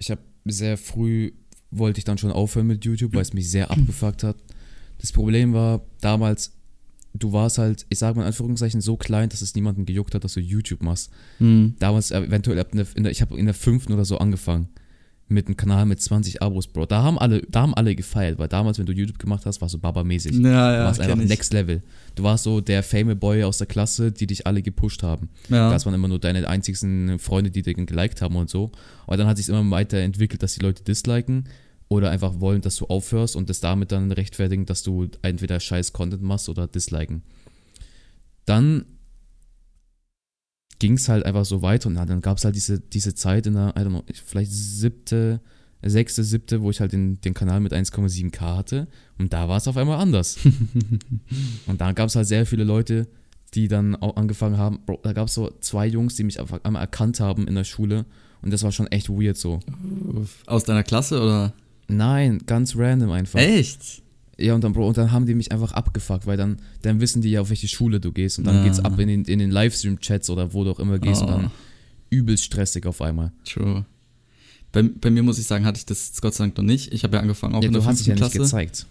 ich 0.00 0.10
habe 0.12 0.20
sehr 0.44 0.78
früh 0.78 1.32
wollte 1.70 1.98
ich 1.98 2.04
dann 2.04 2.16
schon 2.18 2.30
aufhören 2.32 2.66
mit 2.66 2.84
YouTube, 2.84 3.14
weil 3.14 3.20
es 3.22 3.32
mich 3.34 3.50
sehr 3.50 3.70
abgefuckt 3.70 4.22
hat. 4.22 4.36
Das 4.98 5.12
Problem 5.12 5.52
war 5.52 5.82
damals, 6.00 6.52
du 7.14 7.32
warst 7.32 7.58
halt, 7.58 7.84
ich 7.90 7.98
sage 7.98 8.16
mal 8.16 8.22
in 8.22 8.28
Anführungszeichen, 8.28 8.80
so 8.80 8.96
klein, 8.96 9.28
dass 9.28 9.42
es 9.42 9.54
niemanden 9.54 9.84
gejuckt 9.84 10.14
hat, 10.14 10.24
dass 10.24 10.32
du 10.34 10.40
YouTube 10.40 10.82
machst. 10.82 11.10
Hm. 11.38 11.74
Damals 11.78 12.10
eventuell 12.10 12.64
in 12.94 13.02
der, 13.02 13.10
ich 13.12 13.20
habe 13.20 13.36
in 13.38 13.44
der 13.44 13.54
fünften 13.54 13.92
oder 13.92 14.04
so 14.04 14.18
angefangen 14.18 14.68
mit 15.28 15.46
einem 15.46 15.56
Kanal 15.56 15.84
mit 15.84 16.00
20 16.00 16.42
Abos, 16.42 16.66
Bro. 16.66 16.86
Da 16.86 17.02
haben 17.02 17.18
alle, 17.18 17.42
da 17.42 17.62
haben 17.62 17.74
alle 17.74 17.94
gefeiert, 17.94 18.38
weil 18.38 18.48
damals, 18.48 18.78
wenn 18.78 18.86
du 18.86 18.92
YouTube 18.92 19.18
gemacht 19.18 19.44
hast, 19.44 19.60
warst 19.60 19.74
du 19.74 19.78
Baba-mäßig. 19.78 20.32
Ja, 20.32 20.40
du 20.40 20.48
ja, 20.48 20.84
warst 20.84 21.00
einfach 21.00 21.18
ich. 21.18 21.28
Next 21.28 21.52
Level. 21.52 21.82
Du 22.14 22.22
warst 22.22 22.44
so 22.44 22.60
der 22.60 22.82
Fame 22.82 23.18
Boy 23.18 23.44
aus 23.44 23.58
der 23.58 23.66
Klasse, 23.66 24.10
die 24.10 24.26
dich 24.26 24.46
alle 24.46 24.62
gepusht 24.62 25.02
haben. 25.02 25.28
Ja. 25.48 25.70
Das 25.70 25.84
waren 25.84 25.94
immer 25.94 26.08
nur 26.08 26.18
deine 26.18 26.48
einzigsten 26.48 27.18
Freunde, 27.18 27.50
die 27.50 27.62
dich 27.62 27.76
geliked 27.76 28.22
haben 28.22 28.36
und 28.36 28.48
so. 28.48 28.72
Aber 29.06 29.16
dann 29.16 29.26
hat 29.26 29.36
sich 29.36 29.48
immer 29.48 29.70
weiterentwickelt, 29.70 30.42
dass 30.42 30.54
die 30.54 30.60
Leute 30.60 30.82
disliken 30.82 31.44
oder 31.88 32.10
einfach 32.10 32.40
wollen, 32.40 32.62
dass 32.62 32.76
du 32.76 32.86
aufhörst 32.86 33.36
und 33.36 33.50
das 33.50 33.60
damit 33.60 33.92
dann 33.92 34.10
rechtfertigen, 34.12 34.66
dass 34.66 34.82
du 34.82 35.08
entweder 35.22 35.60
scheiß 35.60 35.92
Content 35.92 36.22
machst 36.22 36.48
oder 36.48 36.66
disliken. 36.66 37.22
Dann 38.46 38.86
ging 40.78 40.94
es 40.94 41.08
halt 41.08 41.24
einfach 41.24 41.44
so 41.44 41.62
weiter 41.62 41.88
und 41.88 41.94
dann 41.94 42.20
gab 42.20 42.38
es 42.38 42.44
halt 42.44 42.54
diese, 42.54 42.80
diese 42.80 43.14
Zeit 43.14 43.46
in 43.46 43.54
der, 43.54 43.74
I 43.76 43.80
don't 43.80 43.88
know, 43.88 44.04
vielleicht 44.24 44.52
siebte, 44.52 45.40
sechste, 45.82 46.24
siebte, 46.24 46.62
wo 46.62 46.70
ich 46.70 46.80
halt 46.80 46.92
den, 46.92 47.20
den 47.20 47.34
Kanal 47.34 47.60
mit 47.60 47.72
1,7k 47.72 48.40
hatte 48.40 48.88
und 49.18 49.32
da 49.32 49.48
war 49.48 49.56
es 49.56 49.68
auf 49.68 49.76
einmal 49.76 49.98
anders. 49.98 50.38
und 51.66 51.80
da 51.80 51.92
gab 51.92 52.08
es 52.08 52.16
halt 52.16 52.26
sehr 52.26 52.46
viele 52.46 52.64
Leute, 52.64 53.08
die 53.54 53.68
dann 53.68 53.96
auch 53.96 54.16
angefangen 54.16 54.58
haben, 54.58 54.80
Bro, 54.84 55.00
da 55.02 55.12
gab 55.12 55.28
es 55.28 55.34
so 55.34 55.50
zwei 55.60 55.86
Jungs, 55.86 56.16
die 56.16 56.24
mich 56.24 56.40
einfach 56.40 56.60
einmal 56.64 56.82
erkannt 56.82 57.20
haben 57.20 57.48
in 57.48 57.54
der 57.54 57.64
Schule 57.64 58.04
und 58.42 58.52
das 58.52 58.62
war 58.62 58.72
schon 58.72 58.86
echt 58.88 59.08
weird 59.08 59.36
so. 59.36 59.60
Aus 60.46 60.64
deiner 60.64 60.84
Klasse 60.84 61.20
oder? 61.20 61.54
Nein, 61.88 62.42
ganz 62.46 62.76
random 62.76 63.10
einfach. 63.10 63.40
Echt? 63.40 64.02
Ja, 64.40 64.54
und 64.54 64.62
dann, 64.62 64.72
Bro, 64.72 64.86
und 64.88 64.96
dann 64.96 65.10
haben 65.10 65.26
die 65.26 65.34
mich 65.34 65.50
einfach 65.50 65.72
abgefuckt, 65.72 66.26
weil 66.26 66.36
dann, 66.36 66.58
dann 66.82 67.00
wissen 67.00 67.22
die 67.22 67.30
ja, 67.30 67.40
auf 67.40 67.50
welche 67.50 67.66
Schule 67.68 67.98
du 67.98 68.12
gehst 68.12 68.38
und 68.38 68.44
dann 68.46 68.56
Ja. 68.56 68.64
geht's 68.64 68.78
ab 68.80 68.98
in 68.98 69.08
den, 69.08 69.24
in 69.24 69.38
den 69.40 69.50
Livestream-Chats 69.50 70.30
oder 70.30 70.52
wo 70.54 70.62
du 70.64 70.70
auch 70.70 70.78
immer 70.78 70.98
gehst 70.98 71.22
und 71.22 71.28
Oh. 71.28 71.32
dann 71.32 71.50
übelst 72.10 72.44
stressig 72.44 72.86
auf 72.86 73.02
einmal. 73.02 73.32
True. 73.44 73.84
Bei, 74.70 74.82
bei 74.82 75.10
mir 75.10 75.22
muss 75.22 75.38
ich 75.38 75.46
sagen, 75.46 75.64
hatte 75.64 75.78
ich 75.78 75.86
das 75.86 76.20
Gott 76.20 76.34
sei 76.34 76.44
Dank 76.44 76.56
noch 76.56 76.64
nicht. 76.64 76.92
Ich 76.92 77.02
habe 77.02 77.16
ja 77.16 77.22
angefangen 77.22 77.54
auch 77.54 77.62
Ja, 77.62 77.66
in 77.68 77.72
der 77.72 77.82
du 77.82 77.86
hast 77.88 77.98
dich 77.98 78.06
ja 78.06 78.14
fünften 78.16 78.24
nicht 78.38 78.48
Klasse. 78.48 78.56
gezeigt. 78.56 78.86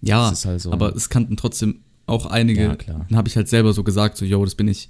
Ja, 0.00 0.32
halt 0.44 0.60
so. 0.60 0.72
aber 0.72 0.94
es 0.96 1.08
kannten 1.08 1.36
trotzdem 1.36 1.80
auch 2.06 2.26
einige. 2.26 2.62
Ja, 2.62 2.76
klar. 2.76 3.04
Dann 3.08 3.18
habe 3.18 3.28
ich 3.28 3.36
halt 3.36 3.48
selber 3.48 3.72
so 3.72 3.82
gesagt, 3.84 4.16
so, 4.16 4.24
yo, 4.24 4.44
das 4.44 4.54
bin 4.54 4.68
ich. 4.68 4.88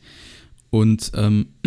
Und 0.71 1.11
ähm, 1.15 1.47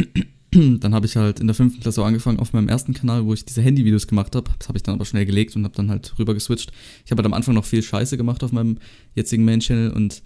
dann 0.79 0.93
habe 0.93 1.05
ich 1.05 1.15
halt 1.15 1.39
in 1.39 1.47
der 1.47 1.53
fünften 1.53 1.81
Klasse 1.81 2.03
angefangen 2.03 2.39
auf 2.39 2.53
meinem 2.53 2.69
ersten 2.69 2.93
Kanal, 2.93 3.25
wo 3.25 3.33
ich 3.33 3.45
diese 3.45 3.61
Handyvideos 3.61 4.07
gemacht 4.07 4.35
habe. 4.35 4.51
Das 4.57 4.67
habe 4.67 4.77
ich 4.77 4.83
dann 4.83 4.95
aber 4.95 5.05
schnell 5.05 5.25
gelegt 5.25 5.55
und 5.55 5.63
habe 5.63 5.75
dann 5.75 5.89
halt 5.89 6.17
rüber 6.17 6.33
geswitcht. 6.33 6.71
Ich 7.05 7.11
habe 7.11 7.19
halt 7.19 7.27
am 7.27 7.33
Anfang 7.33 7.53
noch 7.53 7.65
viel 7.65 7.83
Scheiße 7.83 8.17
gemacht 8.17 8.43
auf 8.43 8.51
meinem 8.51 8.77
jetzigen 9.15 9.45
Main-Channel 9.45 9.91
und 9.91 10.23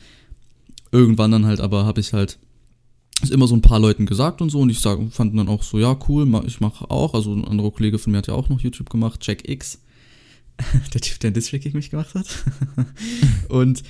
irgendwann 0.91 1.32
dann 1.32 1.45
halt 1.45 1.59
aber 1.59 1.86
habe 1.86 1.99
ich 1.99 2.13
halt 2.13 2.38
es 3.21 3.30
immer 3.30 3.47
so 3.47 3.55
ein 3.55 3.61
paar 3.61 3.80
Leuten 3.80 4.05
gesagt 4.05 4.41
und 4.41 4.49
so 4.49 4.61
und 4.61 4.69
ich 4.69 4.80
sag, 4.80 4.99
fanden 5.11 5.38
dann 5.38 5.47
auch 5.47 5.63
so, 5.63 5.80
ja, 5.80 5.97
cool, 6.07 6.28
ich 6.45 6.59
mache 6.59 6.89
auch. 6.89 7.13
Also 7.13 7.34
ein 7.34 7.45
anderer 7.45 7.71
Kollege 7.71 7.99
von 7.99 8.11
mir 8.11 8.17
hat 8.17 8.28
ja 8.28 8.34
auch 8.34 8.49
noch 8.49 8.59
YouTube 8.59 8.89
gemacht, 8.89 9.26
Jack 9.26 9.47
X. 9.47 9.80
Der 10.93 11.01
Typ, 11.01 11.19
der 11.19 11.30
einen 11.30 11.34
Distrack 11.34 11.61
gegen 11.61 11.78
mich 11.78 11.89
gemacht 11.89 12.13
hat. 12.13 12.28
und 13.49 13.84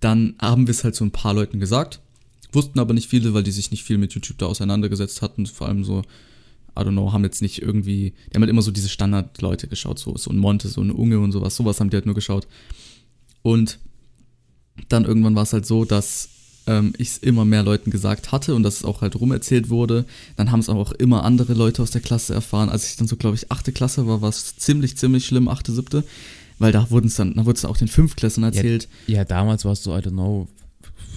dann 0.00 0.34
haben 0.40 0.66
wir 0.66 0.72
es 0.72 0.84
halt 0.84 0.94
so 0.94 1.04
ein 1.04 1.10
paar 1.10 1.34
Leuten 1.34 1.58
gesagt, 1.58 2.00
wussten 2.54 2.78
aber 2.78 2.94
nicht 2.94 3.08
viele, 3.08 3.34
weil 3.34 3.42
die 3.42 3.50
sich 3.50 3.70
nicht 3.70 3.84
viel 3.84 3.98
mit 3.98 4.12
YouTube 4.14 4.38
da 4.38 4.46
auseinandergesetzt 4.46 5.22
hatten. 5.22 5.46
Vor 5.46 5.68
allem 5.68 5.84
so, 5.84 6.02
I 6.76 6.80
don't 6.80 6.92
know, 6.92 7.12
haben 7.12 7.24
jetzt 7.24 7.42
nicht 7.42 7.62
irgendwie, 7.62 8.14
die 8.30 8.34
haben 8.34 8.42
halt 8.42 8.50
immer 8.50 8.62
so 8.62 8.70
diese 8.70 8.88
Standard-Leute 8.88 9.68
geschaut, 9.68 9.98
so, 9.98 10.16
so 10.16 10.30
ein 10.30 10.38
Monte, 10.38 10.68
so 10.68 10.80
ein 10.80 10.90
Unge 10.90 11.20
und 11.20 11.32
sowas, 11.32 11.56
sowas 11.56 11.80
haben 11.80 11.90
die 11.90 11.96
halt 11.96 12.06
nur 12.06 12.14
geschaut. 12.14 12.46
Und 13.42 13.78
dann 14.88 15.04
irgendwann 15.04 15.36
war 15.36 15.44
es 15.44 15.52
halt 15.52 15.66
so, 15.66 15.84
dass 15.84 16.28
ähm, 16.66 16.94
ich 16.98 17.10
es 17.10 17.18
immer 17.18 17.44
mehr 17.44 17.62
Leuten 17.62 17.90
gesagt 17.90 18.32
hatte 18.32 18.54
und 18.54 18.62
dass 18.62 18.78
es 18.78 18.84
auch 18.84 19.02
halt 19.02 19.18
rumerzählt 19.20 19.68
wurde. 19.68 20.04
Dann 20.36 20.50
haben 20.50 20.60
es 20.60 20.68
auch 20.68 20.92
immer 20.92 21.24
andere 21.24 21.54
Leute 21.54 21.82
aus 21.82 21.90
der 21.90 22.00
Klasse 22.00 22.34
erfahren. 22.34 22.68
Als 22.68 22.88
ich 22.88 22.96
dann 22.96 23.06
so, 23.06 23.16
glaube 23.16 23.36
ich, 23.36 23.52
achte 23.52 23.72
Klasse 23.72 24.06
war, 24.06 24.22
war 24.22 24.30
es 24.30 24.56
ziemlich, 24.56 24.96
ziemlich 24.96 25.26
schlimm, 25.26 25.48
achte, 25.48 25.72
siebte. 25.72 26.04
Weil 26.58 26.72
da 26.72 26.90
wurden 26.90 27.08
es 27.08 27.16
dann, 27.16 27.34
da 27.34 27.44
wurde 27.46 27.56
es 27.56 27.64
auch 27.64 27.76
den 27.76 27.88
Fünftklässlern 27.88 28.44
erzählt. 28.44 28.88
Ja, 29.06 29.24
damals 29.24 29.64
warst 29.64 29.86
du, 29.86 29.90
I 29.90 29.98
don't 29.98 30.10
know, 30.10 30.48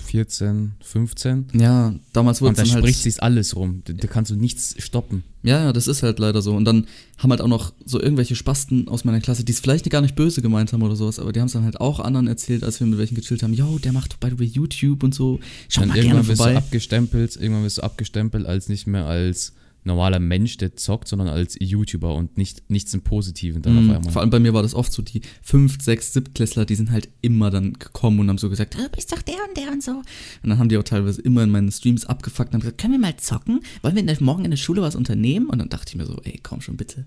14, 0.08 0.74
15. 0.82 1.48
Ja, 1.54 1.94
damals 2.14 2.42
wurde 2.42 2.54
es 2.54 2.58
da 2.58 2.64
dann 2.64 2.74
halt. 2.74 2.84
spricht 2.84 3.04
sich's 3.04 3.20
alles 3.20 3.56
rum. 3.56 3.82
Da, 3.86 3.94
da 3.94 4.08
kannst 4.08 4.32
du 4.32 4.36
nichts 4.36 4.76
stoppen. 4.80 5.24
Ja, 5.44 5.66
ja, 5.66 5.74
das 5.74 5.88
ist 5.88 6.04
halt 6.04 6.20
leider 6.20 6.42
so. 6.42 6.56
Und 6.56 6.66
dann 6.66 6.88
haben 7.18 7.30
halt 7.30 7.42
auch 7.42 7.48
noch 7.48 7.74
so 7.86 8.02
irgendwelche 8.02 8.36
Spasten 8.36 8.88
aus 8.88 9.04
meiner 9.06 9.20
Klasse, 9.22 9.44
die 9.44 9.52
es 9.52 9.60
vielleicht 9.60 9.90
gar 9.90 10.02
nicht 10.02 10.16
böse 10.16 10.42
gemeint 10.42 10.74
haben 10.74 10.82
oder 10.82 10.96
sowas, 10.96 11.20
aber 11.20 11.32
die 11.34 11.40
haben 11.40 11.48
es 11.48 11.54
dann 11.54 11.64
halt 11.64 11.80
auch 11.80 12.00
anderen 12.00 12.28
erzählt, 12.28 12.64
als 12.64 12.80
wir 12.80 12.88
mit 12.88 12.98
welchen 13.00 13.16
gechillt 13.16 13.44
haben. 13.44 13.54
Yo, 13.54 13.78
der 13.80 13.92
macht 13.94 14.20
by 14.20 14.30
the 14.30 14.40
way 14.40 14.46
YouTube 14.48 15.04
und 15.04 15.14
so. 15.14 15.40
Schaut 15.70 15.84
Und 15.84 15.90
mal 15.90 15.94
gerne 15.96 16.08
irgendwann 16.08 16.28
wirst 16.28 16.40
du 16.40 16.44
vorbei. 16.46 16.58
abgestempelt, 16.58 17.36
irgendwann 17.36 17.64
wirst 17.64 17.78
du 17.78 17.84
abgestempelt 17.84 18.46
als 18.46 18.70
nicht 18.70 18.88
mehr 18.88 19.06
als 19.06 19.54
normaler 19.88 20.20
Mensch, 20.20 20.58
der 20.58 20.76
zockt, 20.76 21.08
sondern 21.08 21.28
als 21.28 21.58
YouTuber 21.60 22.14
und 22.14 22.38
nicht, 22.38 22.70
nichts 22.70 22.94
im 22.94 23.02
Positiven 23.02 23.62
dann 23.62 23.74
Mhm, 23.74 23.90
auf 23.90 23.96
einmal. 23.98 24.12
Vor 24.14 24.22
allem 24.22 24.30
bei 24.30 24.40
mir 24.40 24.54
war 24.54 24.62
das 24.62 24.76
oft 24.76 24.92
so, 24.94 25.02
die 25.02 25.22
5, 25.42 25.82
6, 25.82 26.14
7 26.14 26.34
Klässler, 26.34 26.66
die 26.66 26.76
sind 26.76 26.92
halt 26.92 27.10
immer 27.22 27.50
dann 27.50 27.74
gekommen 27.74 28.20
und 28.20 28.30
haben 28.30 28.38
so 28.38 28.50
gesagt, 28.50 28.76
Du 28.76 28.88
bist 28.90 29.12
doch 29.12 29.22
der 29.24 29.36
und 29.48 29.58
der 29.58 29.72
und 29.72 29.82
so. 29.84 29.92
und 29.92 30.04
dann 30.50 30.60
haben 30.60 30.70
die 30.70 30.78
auch 30.78 30.84
teilweise 30.84 31.22
immer 31.22 31.44
in 31.44 31.50
meinen 31.50 31.72
Streams 31.72 32.06
abgefuckt 32.06 32.50
und 32.50 32.54
haben 32.56 32.62
gesagt, 32.62 32.78
Können 32.80 32.94
wir 32.94 33.00
mal 33.00 33.18
zocken? 33.18 33.62
wollen 33.82 33.96
wir 33.96 34.18
morgen 34.20 34.46
in 34.46 34.52
der 34.52 34.58
Schule 34.58 34.82
was 34.82 34.96
unternehmen? 34.96 35.48
Und 35.48 35.60
dann 35.60 35.70
dachte 35.70 35.90
ich 35.90 35.96
mir 35.96 36.06
so, 36.06 36.20
ey, 36.24 36.40
komm 36.44 36.62
schon 36.62 36.78
bitte. 36.78 37.06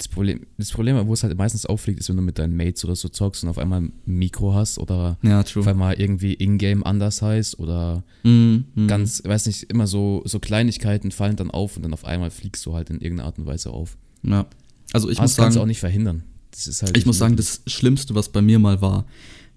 Das 0.00 0.08
Problem, 0.08 0.46
das 0.56 0.70
Problem, 0.70 1.06
wo 1.06 1.12
es 1.12 1.22
halt 1.22 1.36
meistens 1.36 1.66
auffliegt, 1.66 2.00
ist, 2.00 2.08
wenn 2.08 2.16
du 2.16 2.22
mit 2.22 2.38
deinen 2.38 2.56
Mates 2.56 2.86
oder 2.86 2.96
so 2.96 3.10
zockst 3.10 3.42
und 3.44 3.50
auf 3.50 3.58
einmal 3.58 3.82
ein 3.82 3.92
Mikro 4.06 4.54
hast 4.54 4.78
oder 4.78 5.18
Ja, 5.20 5.40
auf 5.42 5.66
einmal 5.66 6.00
irgendwie 6.00 6.32
Ingame 6.32 6.86
anders 6.86 7.20
heißt 7.20 7.58
oder 7.58 8.02
Mhm, 8.22 8.64
mhm. 8.74 8.88
ganz, 8.88 9.22
weiß 9.22 9.44
nicht, 9.44 9.64
immer 9.64 9.86
so, 9.86 10.22
so 10.24 10.38
Kleinigkeiten 10.40 11.10
fallen 11.10 11.36
dann 11.36 11.50
auf 11.50 11.76
und 11.76 11.82
dann 11.82 11.92
auf 11.92 12.06
einmal 12.06 12.30
fliegst 12.30 12.64
du 12.64 12.72
halt 12.74 12.88
in 12.88 13.02
irgendeiner 13.02 13.26
Art 13.26 13.38
und 13.38 13.44
Weise 13.44 13.68
auf. 13.70 13.98
Ja. 14.22 14.46
Also 14.94 15.10
ich 15.10 15.18
Aber 15.18 15.24
muss 15.24 15.32
das 15.32 15.36
kannst 15.44 15.56
du 15.56 15.60
auch 15.60 15.62
sagen, 15.64 15.68
nicht 15.68 15.80
verhindern. 15.80 16.22
Das 16.52 16.82
halt 16.82 16.96
ich 16.96 17.04
muss 17.04 17.18
sagen, 17.18 17.36
das 17.36 17.60
Schlimmste, 17.66 18.14
was 18.14 18.30
bei 18.30 18.40
mir 18.40 18.58
mal 18.58 18.80
war, 18.80 19.04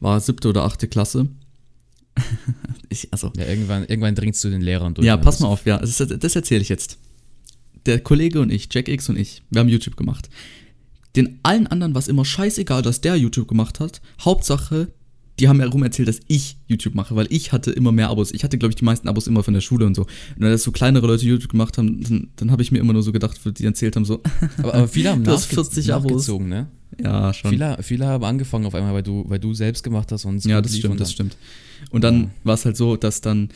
war 0.01 0.19
siebte 0.19 0.49
oder 0.49 0.63
achte 0.65 0.89
Klasse. 0.89 1.29
ich, 2.89 3.07
also, 3.11 3.31
ja, 3.37 3.45
irgendwann, 3.45 3.85
irgendwann 3.85 4.15
dringst 4.15 4.43
du 4.43 4.49
den 4.49 4.61
Lehrern 4.61 4.93
durch. 4.93 5.05
Ja, 5.07 5.15
pass 5.17 5.35
Das- 5.35 5.39
mal 5.41 5.47
auf, 5.47 5.65
ja, 5.65 5.77
das, 5.79 5.97
das 5.97 6.35
erzähle 6.35 6.61
ich 6.61 6.69
jetzt. 6.69 6.97
Der 7.85 7.99
Kollege 7.99 8.39
und 8.41 8.51
ich, 8.51 8.69
Jack 8.71 8.87
X 8.87 9.09
und 9.09 9.17
ich, 9.17 9.41
wir 9.49 9.59
haben 9.59 9.69
YouTube 9.69 9.97
gemacht. 9.97 10.29
Den 11.15 11.39
allen 11.43 11.67
anderen 11.67 11.93
war 11.93 11.99
es 11.99 12.07
immer 12.07 12.25
scheißegal, 12.25 12.81
dass 12.81 13.01
der 13.01 13.15
YouTube 13.15 13.47
gemacht 13.47 13.79
hat. 13.79 14.01
Hauptsache, 14.21 14.87
die 15.39 15.47
haben 15.47 15.59
herum 15.59 15.83
erzählt, 15.83 16.07
dass 16.07 16.19
ich 16.27 16.57
YouTube 16.67 16.95
mache, 16.95 17.15
weil 17.15 17.27
ich 17.29 17.51
hatte 17.51 17.71
immer 17.71 17.91
mehr 17.91 18.09
Abos. 18.09 18.31
Ich 18.31 18.43
hatte, 18.43 18.57
glaube 18.57 18.71
ich, 18.71 18.75
die 18.77 18.85
meisten 18.85 19.07
Abos 19.07 19.27
immer 19.27 19.43
von 19.43 19.53
der 19.53 19.61
Schule 19.61 19.85
und 19.85 19.95
so. 19.95 20.03
Und 20.03 20.09
wenn 20.37 20.49
das 20.51 20.63
so 20.63 20.71
kleinere 20.71 21.05
Leute 21.05 21.25
YouTube 21.25 21.51
gemacht 21.51 21.77
haben, 21.77 22.01
dann, 22.03 22.29
dann 22.35 22.51
habe 22.51 22.61
ich 22.63 22.71
mir 22.71 22.79
immer 22.79 22.93
nur 22.93 23.03
so 23.03 23.11
gedacht, 23.11 23.39
die 23.45 23.65
erzählt 23.65 23.95
haben, 23.95 24.05
so, 24.05 24.21
Aber, 24.57 24.73
aber 24.73 24.87
viele 24.87 25.09
haben 25.11 25.23
Du 25.23 25.31
hast 25.31 25.51
nachge 25.51 25.55
40 25.55 25.93
Abos. 25.93 26.27
ne? 26.29 26.67
ja, 27.03 27.33
schon. 27.33 27.51
Viele, 27.51 27.77
viele 27.81 28.05
haben 28.07 28.23
angefangen 28.23 28.65
auf 28.65 28.73
einmal, 28.75 28.93
weil 28.93 29.03
du, 29.03 29.25
weil 29.27 29.39
du 29.39 29.53
selbst 29.53 29.83
gemacht 29.83 30.11
hast 30.11 30.25
und 30.25 30.37
es 30.37 30.45
Ja, 30.45 30.61
das 30.61 30.77
stimmt, 30.77 30.93
und 30.93 30.99
das 30.99 31.09
dann- 31.09 31.13
stimmt. 31.31 31.37
Und 31.91 32.03
dann 32.03 32.21
Ja. 32.23 32.29
war 32.43 32.53
es 32.55 32.65
halt 32.65 32.77
so, 32.77 32.95
dass 32.95 33.19
dann 33.21 33.49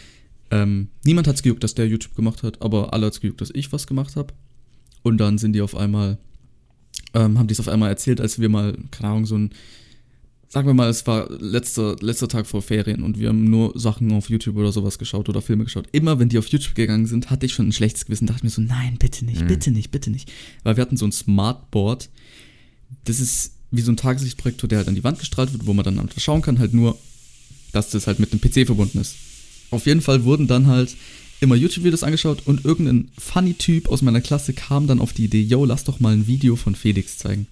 ähm, 0.52 0.90
niemand 1.04 1.28
hat 1.28 1.36
es 1.36 1.44
gejuckt, 1.44 1.64
dass 1.64 1.76
der 1.76 1.88
YouTube 1.88 2.16
gemacht 2.16 2.44
hat, 2.44 2.62
aber 2.62 2.94
alle 2.94 3.06
hat 3.08 3.14
es 3.14 3.22
gejuckt, 3.22 3.42
dass 3.42 3.52
ich 3.54 3.72
was 3.74 3.88
gemacht 3.88 4.16
habe. 4.16 4.34
Und 5.04 5.18
dann 5.18 5.38
sind 5.38 5.54
die 5.54 5.62
auf 5.62 5.76
einmal, 5.76 6.18
ähm, 7.14 7.38
haben 7.38 7.48
die 7.48 7.54
es 7.54 7.60
auf 7.60 7.68
einmal 7.68 7.90
erzählt, 7.90 8.20
als 8.22 8.40
wir 8.40 8.50
mal, 8.50 8.78
keine 8.92 9.10
Ahnung, 9.10 9.26
so 9.26 9.38
ein, 9.38 9.52
sagen 10.50 10.68
wir 10.68 10.74
mal, 10.74 10.90
es 10.90 11.06
war 11.06 11.30
letzter, 11.30 11.98
letzter 12.00 12.28
Tag 12.30 12.48
vor 12.48 12.62
Ferien 12.62 13.04
und 13.04 13.20
wir 13.20 13.30
haben 13.30 13.44
nur 13.50 13.78
Sachen 13.78 14.12
auf 14.14 14.30
YouTube 14.30 14.56
oder 14.56 14.72
sowas 14.72 14.98
geschaut 14.98 15.28
oder 15.28 15.42
Filme 15.42 15.66
geschaut. 15.66 15.88
Immer 15.92 16.20
wenn 16.20 16.30
die 16.30 16.38
auf 16.38 16.48
YouTube 16.48 16.76
gegangen 16.76 17.06
sind, 17.06 17.30
hatte 17.30 17.46
ich 17.46 17.54
schon 17.54 17.68
ein 17.68 17.74
schlechtes 17.74 18.06
Gewissen, 18.06 18.28
dachte 18.28 18.46
mir 18.46 18.50
so, 18.50 18.62
nein, 18.62 18.96
bitte 18.98 19.26
nicht, 19.26 19.42
Mhm. 19.42 19.48
bitte 19.48 19.72
nicht, 19.72 19.92
bitte 19.92 20.10
nicht. 20.10 20.32
Weil 20.64 20.78
wir 20.78 20.82
hatten 20.82 20.96
so 20.98 21.06
ein 21.06 21.12
Smartboard, 21.12 22.10
das 23.04 23.20
ist 23.20 23.54
wie 23.72 23.82
so 23.82 23.92
ein 23.92 23.98
Tageslichtprojektor, 23.98 24.70
der 24.70 24.78
halt 24.80 24.88
an 24.88 24.96
die 24.96 25.04
Wand 25.04 25.20
gestrahlt 25.20 25.52
wird, 25.52 25.66
wo 25.66 25.74
man 25.74 25.84
dann 25.84 26.00
einfach 26.00 26.22
schauen 26.22 26.42
kann, 26.42 26.60
halt 26.60 26.74
nur, 26.74 26.98
dass 27.74 27.90
das 27.90 28.08
halt 28.08 28.20
mit 28.20 28.32
dem 28.32 28.40
PC 28.40 28.66
verbunden 28.66 29.00
ist. 29.00 29.16
Auf 29.72 29.86
jeden 29.86 30.02
Fall 30.02 30.24
wurden 30.24 30.48
dann 30.48 30.68
halt 30.68 30.96
immer 31.40 31.56
YouTube-Videos 31.56 32.04
angeschaut 32.04 32.44
und 32.46 32.66
irgendein 32.66 33.10
funny 33.18 33.54
Typ 33.54 33.90
aus 33.90 34.02
meiner 34.02 34.22
Klasse 34.22 34.54
kam 34.54 34.88
dann 34.88 35.00
auf 35.00 35.14
die 35.14 35.26
Idee, 35.26 35.42
yo, 35.42 35.66
lass 35.66 35.84
doch 35.84 36.00
mal 36.00 36.14
ein 36.14 36.28
Video 36.28 36.56
von 36.56 36.76
Felix 36.76 37.18
zeigen. 37.18 37.48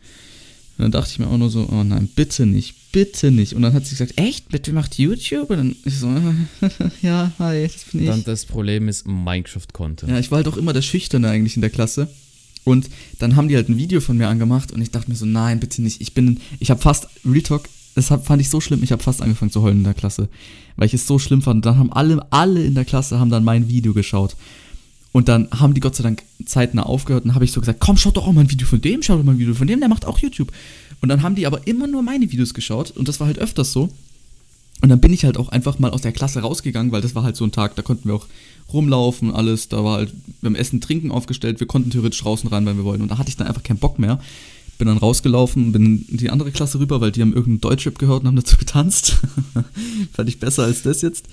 Und 0.77 0.83
dann 0.83 0.91
dachte 0.91 1.11
ich 1.11 1.19
mir 1.19 1.27
auch 1.27 1.37
nur 1.37 1.49
so, 1.49 1.69
oh 1.71 1.83
nein, 1.83 2.09
bitte 2.15 2.45
nicht, 2.45 2.91
bitte 2.91 3.31
nicht. 3.31 3.53
Und 3.53 3.61
dann 3.61 3.73
hat 3.73 3.85
sie 3.85 3.91
gesagt, 3.91 4.19
echt, 4.19 4.49
bitte 4.49 4.73
macht 4.73 4.97
YouTube? 4.97 5.49
Und 5.49 5.57
dann 5.57 5.75
ich 5.85 5.97
so, 5.97 6.07
ja, 7.01 7.31
hi, 7.39 7.63
das 7.63 7.85
bin 7.91 8.01
ich. 8.01 8.07
Dann 8.07 8.23
das 8.25 8.45
Problem 8.45 8.89
ist 8.89 9.07
Minecraft-Content. 9.07 10.11
Ja, 10.11 10.19
ich 10.19 10.31
war 10.31 10.37
halt 10.37 10.47
auch 10.47 10.57
immer 10.57 10.73
der 10.73 10.81
Schüchterne 10.81 11.29
eigentlich 11.29 11.55
in 11.55 11.61
der 11.61 11.69
Klasse. 11.69 12.09
Und 12.65 12.89
dann 13.19 13.35
haben 13.35 13.47
die 13.47 13.55
halt 13.55 13.69
ein 13.69 13.77
Video 13.77 14.01
von 14.01 14.17
mir 14.17 14.27
angemacht 14.27 14.71
und 14.71 14.81
ich 14.81 14.91
dachte 14.91 15.09
mir 15.09 15.15
so, 15.15 15.25
nein, 15.25 15.59
bitte 15.59 15.81
nicht. 15.81 16.01
Ich 16.01 16.13
bin, 16.13 16.41
ich 16.59 16.71
habe 16.71 16.81
fast, 16.81 17.07
Real 17.23 17.43
Talk, 17.43 17.69
das 17.95 18.11
hab, 18.11 18.25
fand 18.25 18.41
ich 18.41 18.49
so 18.49 18.61
schlimm, 18.61 18.83
ich 18.83 18.91
habe 18.91 19.01
fast 19.01 19.21
angefangen 19.21 19.51
zu 19.51 19.61
heulen 19.61 19.79
in 19.79 19.83
der 19.83 19.93
Klasse, 19.93 20.29
weil 20.75 20.85
ich 20.85 20.93
es 20.93 21.07
so 21.07 21.17
schlimm 21.17 21.41
fand. 21.41 21.65
Dann 21.65 21.77
haben 21.77 21.91
alle, 21.91 22.25
alle 22.29 22.63
in 22.63 22.75
der 22.75 22.85
Klasse 22.85 23.19
haben 23.19 23.29
dann 23.29 23.43
mein 23.43 23.69
Video 23.69 23.93
geschaut. 23.93 24.35
Und 25.13 25.29
dann 25.29 25.47
haben 25.51 25.73
die 25.73 25.79
Gott 25.79 25.95
sei 25.95 26.03
Dank 26.03 26.23
zeitnah 26.45 26.83
aufgehört 26.83 27.23
und 27.23 27.35
habe 27.35 27.45
ich 27.45 27.53
so 27.53 27.61
gesagt, 27.61 27.79
komm, 27.79 27.95
schaut 27.95 28.17
doch 28.17 28.27
auch 28.27 28.33
mal 28.33 28.41
ein 28.41 28.51
Video 28.51 28.67
von 28.67 28.81
dem, 28.81 29.01
schaut 29.01 29.19
doch 29.19 29.23
mal 29.23 29.31
ein 29.31 29.39
Video 29.39 29.53
von 29.53 29.65
dem, 29.65 29.79
der 29.79 29.87
macht 29.87 30.05
auch 30.05 30.19
YouTube. 30.19 30.51
Und 31.01 31.07
dann 31.07 31.23
haben 31.23 31.35
die 31.35 31.47
aber 31.47 31.65
immer 31.67 31.87
nur 31.87 32.03
meine 32.03 32.29
Videos 32.31 32.53
geschaut 32.53 32.91
und 32.91 33.07
das 33.07 33.21
war 33.21 33.27
halt 33.27 33.39
öfters 33.39 33.71
so. 33.71 33.89
Und 34.81 34.89
dann 34.89 34.99
bin 34.99 35.13
ich 35.13 35.23
halt 35.23 35.37
auch 35.37 35.49
einfach 35.49 35.79
mal 35.79 35.91
aus 35.91 36.01
der 36.01 36.11
Klasse 36.11 36.41
rausgegangen, 36.41 36.91
weil 36.91 37.01
das 37.01 37.15
war 37.15 37.23
halt 37.23 37.37
so 37.37 37.45
ein 37.45 37.53
Tag, 37.53 37.77
da 37.77 37.81
konnten 37.81 38.09
wir 38.09 38.15
auch 38.15 38.27
rumlaufen, 38.73 39.33
alles, 39.33 39.69
da 39.69 39.85
war 39.85 39.99
halt, 39.99 40.13
wir 40.41 40.47
haben 40.49 40.55
Essen, 40.55 40.81
Trinken 40.81 41.11
aufgestellt, 41.11 41.61
wir 41.61 41.67
konnten 41.67 41.91
theoretisch 41.91 42.19
draußen 42.19 42.49
rein, 42.49 42.65
wenn 42.65 42.75
wir 42.75 42.83
wollten. 42.83 43.03
Und 43.03 43.09
da 43.09 43.17
hatte 43.17 43.29
ich 43.29 43.37
dann 43.37 43.47
einfach 43.47 43.63
keinen 43.63 43.79
Bock 43.79 43.99
mehr. 43.99 44.19
Bin 44.77 44.87
dann 44.87 44.97
rausgelaufen, 44.97 45.71
bin 45.71 46.05
in 46.07 46.17
die 46.17 46.29
andere 46.29 46.51
Klasse 46.51 46.79
rüber, 46.79 46.99
weil 46.99 47.11
die 47.11 47.21
haben 47.21 47.33
irgendeinen 47.33 47.61
Deutschrap 47.61 47.97
gehört 47.97 48.21
und 48.21 48.27
haben 48.27 48.35
dazu 48.35 48.57
getanzt. 48.57 49.17
Fand 50.13 50.29
ich 50.29 50.39
besser 50.39 50.63
als 50.63 50.81
das 50.83 51.01
jetzt. 51.01 51.27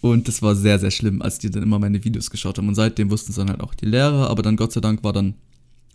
Und 0.00 0.28
das 0.28 0.42
war 0.42 0.54
sehr, 0.54 0.78
sehr 0.78 0.90
schlimm, 0.92 1.22
als 1.22 1.38
die 1.38 1.50
dann 1.50 1.62
immer 1.62 1.78
meine 1.78 2.04
Videos 2.04 2.30
geschaut 2.30 2.58
haben. 2.58 2.68
Und 2.68 2.76
seitdem 2.76 3.10
wussten 3.10 3.32
es 3.32 3.36
dann 3.36 3.48
halt 3.48 3.60
auch 3.60 3.74
die 3.74 3.86
Lehrer, 3.86 4.30
aber 4.30 4.42
dann 4.42 4.56
Gott 4.56 4.72
sei 4.72 4.80
Dank 4.80 5.02
war 5.02 5.12
dann 5.12 5.34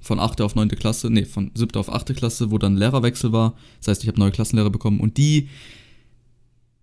von 0.02 0.20
8. 0.20 0.42
auf 0.42 0.56
9. 0.56 0.70
Klasse, 0.70 1.10
nee, 1.10 1.26
von 1.26 1.52
7. 1.54 1.78
auf 1.78 1.90
8. 1.90 2.16
Klasse, 2.16 2.52
wo 2.52 2.58
dann 2.58 2.76
Lehrerwechsel 2.76 3.32
war. 3.32 3.56
Das 3.80 3.90
heißt, 3.90 4.04
ich 4.04 4.08
habe 4.10 4.20
neue 4.20 4.32
Klassenlehrer 4.32 4.72
bekommen 4.72 5.00
und 5.00 5.18
die 5.18 5.48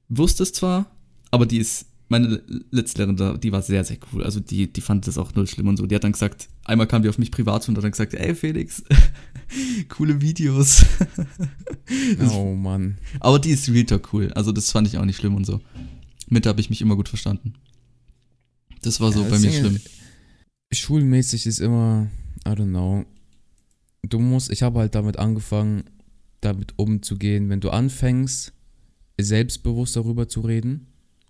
wusste 0.09 0.45
es 0.45 0.53
zwar, 0.53 0.87
aber 1.31 1.45
die 1.45 1.59
ist, 1.59 1.87
meine 2.09 2.43
letzte 2.71 2.99
Lehrerin, 2.99 3.17
da, 3.17 3.37
die 3.37 3.53
war 3.53 3.63
sehr, 3.63 3.85
sehr 3.85 3.99
cool. 4.13 4.25
Also 4.25 4.41
die, 4.41 4.73
die 4.73 4.81
fand 4.81 5.07
das 5.07 5.19
auch 5.19 5.35
null 5.35 5.47
schlimm 5.47 5.69
und 5.69 5.77
so. 5.77 5.87
Die 5.87 5.95
hat 5.95 6.05
dann 6.05 6.13
gesagt, 6.13 6.49
einmal 6.65 6.87
kam 6.87 7.03
die 7.03 7.09
auf 7.09 7.19
mich 7.19 7.31
privat 7.31 7.63
zu 7.63 7.71
und 7.71 7.77
hat 7.77 7.85
dann 7.85 7.91
gesagt, 7.91 8.15
ey 8.15 8.35
Felix, 8.35 8.83
coole 9.89 10.21
Videos. 10.21 10.85
Oh 12.31 12.55
Mann. 12.55 12.99
aber 13.19 13.39
die 13.39 13.51
ist 13.51 13.67
real 13.71 13.85
talk 13.85 14.13
cool. 14.13 14.31
Also 14.35 14.53
das 14.53 14.71
fand 14.71 14.87
ich 14.87 14.99
auch 14.99 15.07
nicht 15.07 15.17
schlimm 15.17 15.35
und 15.35 15.47
so. 15.47 15.61
Mit 16.29 16.45
habe 16.45 16.61
ich 16.61 16.69
mich 16.69 16.83
immer 16.83 16.97
gut 16.97 17.09
verstanden. 17.09 17.55
Das 18.83 19.01
war 19.01 19.11
so 19.11 19.23
Ja, 19.23 19.29
bei 19.31 19.39
mir 19.39 19.47
das 19.47 19.57
schlimm. 19.57 19.81
Schulmäßig 20.71 21.47
ist 21.47 21.61
immer, 21.61 22.09
I 22.47 22.51
don't 22.51 22.69
know. 22.69 23.07
Du 24.03 24.19
musst, 24.19 24.51
ich 24.51 24.63
habe 24.63 24.81
halt 24.81 24.95
damit 24.95 25.19
angefangen, 25.19 25.85
damit 26.43 26.75
umzugehen, 26.77 27.49
wenn 27.49 27.61
du 27.61 27.71
anfängst, 27.71 28.53
selbstbewusst 29.19 29.97
darüber 29.97 30.29
zu 30.29 30.43
reden 30.43 30.89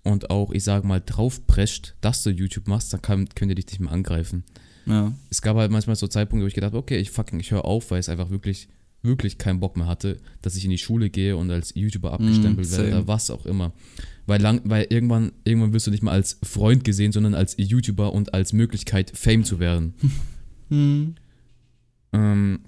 und 0.09 0.31
auch, 0.31 0.53
ich 0.53 0.65
sag 0.65 0.85
mal, 0.85 1.03
draufprescht, 1.05 1.95
dass 2.01 2.23
du 2.23 2.31
YouTube 2.31 2.67
machst, 2.67 2.93
dann 2.93 3.03
kann, 3.03 3.29
können 3.35 3.51
die 3.51 3.55
dich 3.55 3.67
nicht 3.67 3.81
mehr 3.81 3.93
angreifen. 3.93 4.43
Ja. 4.87 5.13
Es 5.29 5.43
gab 5.43 5.57
halt 5.57 5.71
manchmal 5.71 5.97
so 5.97 6.07
Zeitpunkte, 6.07 6.45
wo 6.45 6.49
ich 6.49 6.55
gedacht 6.55 6.73
habe, 6.73 6.79
okay, 6.79 6.97
ich 6.97 7.11
fucking, 7.11 7.39
ich 7.41 7.51
höre 7.51 7.65
auf, 7.65 7.91
weil 7.91 8.01
es 8.01 8.09
einfach 8.09 8.31
wirklich, 8.31 8.69
wirklich 9.03 9.37
keinen 9.37 9.61
Bock 9.61 9.77
mehr 9.77 9.87
hatte, 9.87 10.17
dass 10.41 10.57
ich 10.57 10.65
in 10.65 10.71
die 10.71 10.79
Schule 10.79 11.11
gehe 11.11 11.37
und 11.37 11.51
als 11.51 11.75
YouTuber 11.75 12.13
abgestempelt 12.13 12.71
werde 12.71 12.85
same. 12.85 12.97
oder 12.97 13.07
was 13.07 13.31
auch 13.31 13.45
immer. 13.45 13.73
Weil, 14.27 14.41
lang, 14.41 14.63
weil 14.65 14.87
irgendwann, 14.89 15.33
irgendwann 15.45 15.75
wirst 15.75 15.87
du 15.87 15.91
nicht 15.91 16.03
mal 16.03 16.13
als 16.13 16.39
Freund 16.43 16.85
gesehen, 16.85 17.13
sondern 17.13 17.35
als 17.35 17.55
YouTuber 17.59 18.13
und 18.13 18.33
als 18.33 18.55
Möglichkeit, 18.55 19.13
Fame 19.15 19.45
zu 19.45 19.61
werden. 19.61 19.95
Hm. 20.71 21.15
Ähm, 22.13 22.59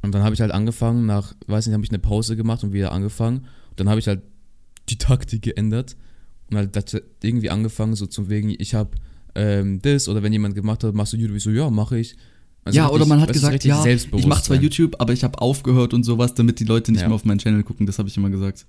und 0.00 0.12
dann 0.12 0.24
habe 0.24 0.34
ich 0.34 0.40
halt 0.40 0.50
angefangen, 0.50 1.06
nach, 1.06 1.36
weiß 1.46 1.66
nicht, 1.66 1.74
habe 1.74 1.84
ich 1.84 1.90
eine 1.92 2.00
Pause 2.00 2.34
gemacht 2.34 2.64
und 2.64 2.72
wieder 2.72 2.90
angefangen. 2.90 3.46
Und 3.70 3.78
dann 3.78 3.88
habe 3.88 4.00
ich 4.00 4.08
halt 4.08 4.22
die 4.88 4.98
Taktik 4.98 5.42
geändert 5.42 5.94
und 6.52 6.58
halt 6.58 6.76
das 6.76 7.02
irgendwie 7.22 7.50
angefangen, 7.50 7.94
so 7.94 8.06
zum 8.06 8.28
wegen, 8.28 8.50
ich 8.56 8.74
habe 8.74 8.90
ähm, 9.34 9.80
das 9.82 10.08
oder 10.08 10.22
wenn 10.22 10.32
jemand 10.32 10.54
gemacht 10.54 10.84
hat, 10.84 10.94
machst 10.94 11.12
du 11.12 11.16
YouTube, 11.16 11.36
ich 11.36 11.42
so, 11.42 11.50
ja, 11.50 11.68
mache 11.70 11.98
ich. 11.98 12.16
Also 12.64 12.76
ja, 12.76 12.84
richtig- 12.86 12.94
oder 12.96 13.06
man 13.06 13.20
hat 13.20 13.32
gesagt, 13.32 13.64
ja, 13.64 13.84
ich 13.86 14.26
mache 14.26 14.42
zwar. 14.44 14.56
YouTube, 14.56 14.94
aber 15.00 15.12
ich 15.12 15.24
habe 15.24 15.40
aufgehört 15.40 15.94
und 15.94 16.04
sowas, 16.04 16.34
damit 16.34 16.60
die 16.60 16.64
Leute 16.64 16.92
nicht 16.92 17.00
Ja. 17.00 17.08
mehr 17.08 17.14
auf 17.16 17.24
meinen 17.24 17.38
Channel 17.38 17.62
gucken. 17.64 17.86
Das 17.86 17.98
habe 17.98 18.08
ich 18.08 18.16
immer 18.16 18.30
gesagt. 18.30 18.66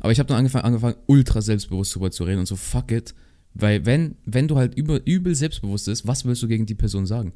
Aber 0.00 0.12
ich 0.12 0.18
habe 0.18 0.26
dann 0.28 0.38
angefangen, 0.38 0.64
angefangen, 0.64 0.96
ultra 1.06 1.40
selbstbewusst 1.42 1.94
drüber 1.94 2.10
zu 2.10 2.24
reden 2.24 2.40
und 2.40 2.46
so, 2.46 2.56
fuck 2.56 2.90
it. 2.92 3.14
Weil 3.54 3.84
wenn, 3.86 4.16
wenn 4.24 4.48
du 4.48 4.56
halt 4.56 4.74
über, 4.74 5.00
übel 5.06 5.34
selbstbewusst 5.34 5.86
bist, 5.86 6.06
was 6.06 6.24
willst 6.24 6.42
du 6.42 6.48
gegen 6.48 6.66
die 6.66 6.74
Person 6.74 7.06
sagen? 7.06 7.32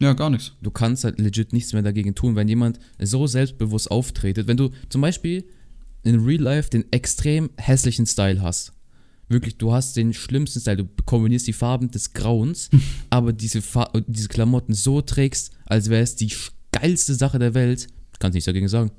Ja, 0.00 0.14
gar 0.14 0.30
nichts. 0.30 0.52
Du 0.62 0.70
kannst 0.70 1.04
halt 1.04 1.20
legit 1.20 1.52
nichts 1.52 1.72
mehr 1.72 1.82
dagegen 1.82 2.14
tun, 2.14 2.34
wenn 2.34 2.48
jemand 2.48 2.78
so 2.98 3.26
selbstbewusst 3.26 3.90
auftretet. 3.90 4.46
Wenn 4.48 4.56
du 4.56 4.70
zum 4.88 5.00
Beispiel 5.02 5.44
in 6.02 6.20
Real 6.24 6.40
Life 6.40 6.70
den 6.70 6.90
extrem 6.92 7.50
hässlichen 7.58 8.06
Style 8.06 8.40
hast. 8.42 8.72
Wirklich, 9.30 9.56
du 9.56 9.72
hast 9.72 9.96
den 9.96 10.12
schlimmsten 10.12 10.60
Style. 10.60 10.78
Du 10.78 10.88
kombinierst 11.06 11.46
die 11.46 11.52
Farben 11.52 11.90
des 11.90 12.12
Grauens, 12.12 12.68
aber 13.10 13.32
diese, 13.32 13.62
Fa 13.62 13.90
diese 14.06 14.28
Klamotten 14.28 14.74
so 14.74 15.00
trägst, 15.00 15.52
als 15.66 15.88
wäre 15.88 16.02
es 16.02 16.16
die 16.16 16.32
geilste 16.72 17.14
Sache 17.14 17.38
der 17.38 17.54
Welt. 17.54 17.86
Kannst 18.18 18.34
nichts 18.34 18.46
dagegen 18.46 18.68
sagen. 18.68 18.90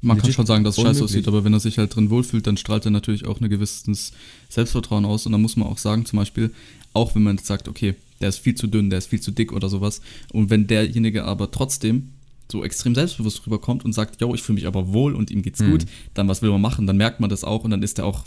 Man 0.00 0.16
kann 0.16 0.24
Legit 0.26 0.34
schon 0.34 0.46
sagen, 0.46 0.64
dass 0.64 0.76
es 0.76 0.82
scheiße 0.82 1.04
aussieht, 1.04 1.28
aber 1.28 1.44
wenn 1.44 1.52
er 1.52 1.60
sich 1.60 1.78
halt 1.78 1.94
drin 1.94 2.10
wohlfühlt, 2.10 2.44
dann 2.48 2.56
strahlt 2.56 2.84
er 2.84 2.90
natürlich 2.90 3.24
auch 3.24 3.40
ein 3.40 3.48
gewisses 3.48 4.12
Selbstvertrauen 4.48 5.04
aus. 5.04 5.26
Und 5.26 5.32
dann 5.32 5.40
muss 5.40 5.56
man 5.56 5.68
auch 5.68 5.78
sagen, 5.78 6.04
zum 6.04 6.18
Beispiel, 6.18 6.50
auch 6.92 7.14
wenn 7.14 7.22
man 7.22 7.36
jetzt 7.36 7.46
sagt, 7.46 7.68
okay, 7.68 7.94
der 8.20 8.28
ist 8.28 8.38
viel 8.38 8.56
zu 8.56 8.66
dünn, 8.66 8.90
der 8.90 8.98
ist 8.98 9.06
viel 9.06 9.20
zu 9.20 9.30
dick 9.30 9.52
oder 9.52 9.68
sowas. 9.68 10.00
Und 10.32 10.50
wenn 10.50 10.66
derjenige 10.66 11.24
aber 11.24 11.52
trotzdem 11.52 12.08
so 12.50 12.64
extrem 12.64 12.96
selbstbewusst 12.96 13.46
rüberkommt 13.46 13.84
und 13.84 13.92
sagt, 13.92 14.20
yo, 14.20 14.34
ich 14.34 14.42
fühle 14.42 14.56
mich 14.56 14.66
aber 14.66 14.92
wohl 14.92 15.14
und 15.14 15.30
ihm 15.30 15.40
geht's 15.42 15.60
Mhm. 15.60 15.70
gut, 15.70 15.86
dann 16.14 16.26
was 16.28 16.42
will 16.42 16.50
man 16.50 16.60
machen? 16.60 16.86
Dann 16.88 16.96
merkt 16.96 17.20
man 17.20 17.30
das 17.30 17.44
auch 17.44 17.62
und 17.62 17.70
dann 17.70 17.82
ist 17.82 17.98
er 17.98 18.04
auch, 18.04 18.24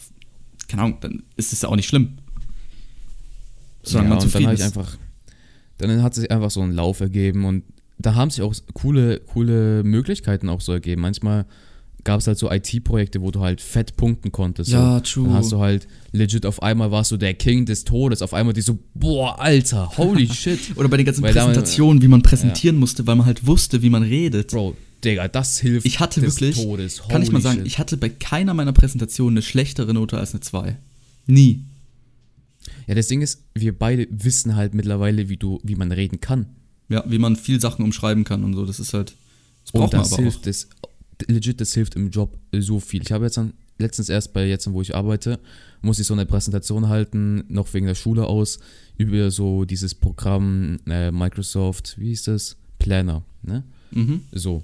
keine 0.67 0.83
Ahnung, 0.83 0.97
dann 1.01 1.23
ist 1.35 1.53
es 1.53 1.61
ja 1.61 1.69
auch 1.69 1.75
nicht 1.75 1.87
schlimm. 1.87 2.17
Solange 3.83 4.09
man 4.09 4.17
und 4.17 4.23
dann 4.23 4.29
zufrieden 4.29 4.53
ich 4.53 4.59
ist. 4.59 4.65
einfach, 4.65 4.97
dann 5.77 6.01
hat 6.01 6.15
sich 6.15 6.31
einfach 6.31 6.51
so 6.51 6.61
ein 6.61 6.71
Lauf 6.71 6.99
ergeben 6.99 7.45
und 7.45 7.63
da 7.97 8.15
haben 8.15 8.29
sich 8.29 8.41
auch 8.41 8.53
coole, 8.73 9.19
coole 9.19 9.83
Möglichkeiten 9.83 10.49
auch 10.49 10.61
so 10.61 10.73
ergeben. 10.73 11.01
Manchmal 11.01 11.45
gab 12.03 12.19
es 12.19 12.27
halt 12.27 12.37
so 12.37 12.51
IT-Projekte, 12.51 13.21
wo 13.21 13.31
du 13.31 13.41
halt 13.41 13.61
fett 13.61 13.97
punkten 13.97 14.31
konntest. 14.31 14.71
Ja, 14.71 14.97
so. 14.97 14.99
true. 15.01 15.27
Dann 15.27 15.33
hast 15.33 15.51
du 15.51 15.59
halt 15.59 15.87
legit 16.11 16.45
auf 16.45 16.61
einmal 16.61 16.91
warst 16.91 17.11
du 17.11 17.17
der 17.17 17.33
King 17.33 17.65
des 17.65 17.83
Todes, 17.83 18.21
auf 18.21 18.33
einmal 18.33 18.53
die 18.53 18.61
so, 18.61 18.77
boah, 18.93 19.39
Alter, 19.39 19.97
holy 19.97 20.27
shit. 20.33 20.59
Oder 20.77 20.87
bei 20.87 20.97
den 20.97 21.05
ganzen 21.05 21.23
Weil 21.23 21.33
Präsentationen, 21.33 22.01
wie 22.01 22.07
man 22.07 22.21
präsentieren 22.21 22.77
musste, 22.77 23.07
weil 23.07 23.15
man 23.15 23.25
halt 23.25 23.47
wusste, 23.47 23.81
wie 23.81 23.89
man 23.89 24.03
redet. 24.03 24.51
Bro, 24.51 24.75
Digga, 25.05 25.27
das 25.27 25.59
hilft 25.59 25.85
Ich 25.85 25.99
hatte 25.99 26.21
wirklich, 26.21 26.55
Todes. 26.55 27.01
kann 27.07 27.21
ich 27.21 27.31
mal 27.31 27.41
sagen, 27.41 27.59
shit. 27.59 27.67
ich 27.67 27.79
hatte 27.79 27.97
bei 27.97 28.09
keiner 28.09 28.53
meiner 28.53 28.73
Präsentationen 28.73 29.35
eine 29.37 29.41
schlechtere 29.41 29.93
Note 29.93 30.17
als 30.17 30.33
eine 30.33 30.41
2. 30.41 30.77
Nie. 31.27 31.63
Ja, 32.87 32.95
das 32.95 33.07
Ding 33.07 33.21
ist, 33.21 33.43
wir 33.53 33.77
beide 33.77 34.07
wissen 34.09 34.55
halt 34.55 34.73
mittlerweile, 34.73 35.29
wie 35.29 35.37
du, 35.37 35.59
wie 35.63 35.75
man 35.75 35.91
reden 35.91 36.19
kann. 36.19 36.47
Ja, 36.89 37.03
wie 37.07 37.17
man 37.19 37.35
viel 37.35 37.59
Sachen 37.61 37.83
umschreiben 37.83 38.23
kann 38.23 38.43
und 38.43 38.53
so, 38.53 38.65
das 38.65 38.79
ist 38.79 38.93
halt, 38.93 39.15
das 39.63 39.71
braucht 39.71 39.93
Und 39.93 39.93
man 39.93 40.01
das 40.03 40.13
aber 40.13 40.23
hilft, 40.23 40.39
auch. 40.39 40.43
das, 40.43 40.67
legit, 41.27 41.61
das 41.61 41.73
hilft 41.73 41.95
im 41.95 42.09
Job 42.09 42.37
so 42.57 42.79
viel. 42.79 43.01
Ich 43.01 43.11
habe 43.11 43.25
jetzt 43.25 43.37
dann, 43.37 43.53
letztens 43.77 44.09
erst 44.09 44.33
bei 44.33 44.47
jetzt, 44.47 44.71
wo 44.71 44.81
ich 44.81 44.95
arbeite, 44.95 45.39
muss 45.81 45.99
ich 45.99 46.07
so 46.07 46.13
eine 46.13 46.25
Präsentation 46.25 46.87
halten, 46.87 47.43
noch 47.47 47.73
wegen 47.73 47.85
der 47.87 47.95
Schule 47.95 48.25
aus, 48.25 48.59
über 48.97 49.29
so 49.31 49.65
dieses 49.65 49.93
Programm 49.95 50.77
äh, 50.87 51.11
Microsoft, 51.11 51.95
wie 51.99 52.07
hieß 52.09 52.23
das? 52.23 52.55
Planner, 52.79 53.23
ne? 53.43 53.63
Mhm. 53.91 54.21
So. 54.31 54.63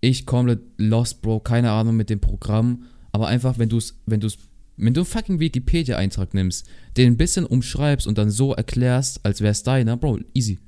Ich 0.00 0.26
komplett 0.26 0.60
lost, 0.76 1.22
Bro, 1.22 1.40
keine 1.40 1.70
Ahnung 1.72 1.96
mit 1.96 2.08
dem 2.10 2.20
Programm, 2.20 2.84
aber 3.12 3.26
einfach, 3.28 3.58
wenn 3.58 3.68
du 3.68 3.78
es, 3.78 3.94
wenn 4.06 4.20
du 4.20 4.28
es, 4.28 4.38
wenn 4.76 4.94
du 4.94 5.00
einen 5.00 5.06
fucking 5.06 5.40
Wikipedia-Eintrag 5.40 6.34
nimmst, 6.34 6.66
den 6.96 7.12
ein 7.12 7.16
bisschen 7.16 7.44
umschreibst 7.44 8.06
und 8.06 8.16
dann 8.16 8.30
so 8.30 8.54
erklärst, 8.54 9.24
als 9.24 9.40
wäre 9.40 9.52
es 9.52 9.62
deiner, 9.64 9.96
Bro, 9.96 10.20
easy. 10.34 10.58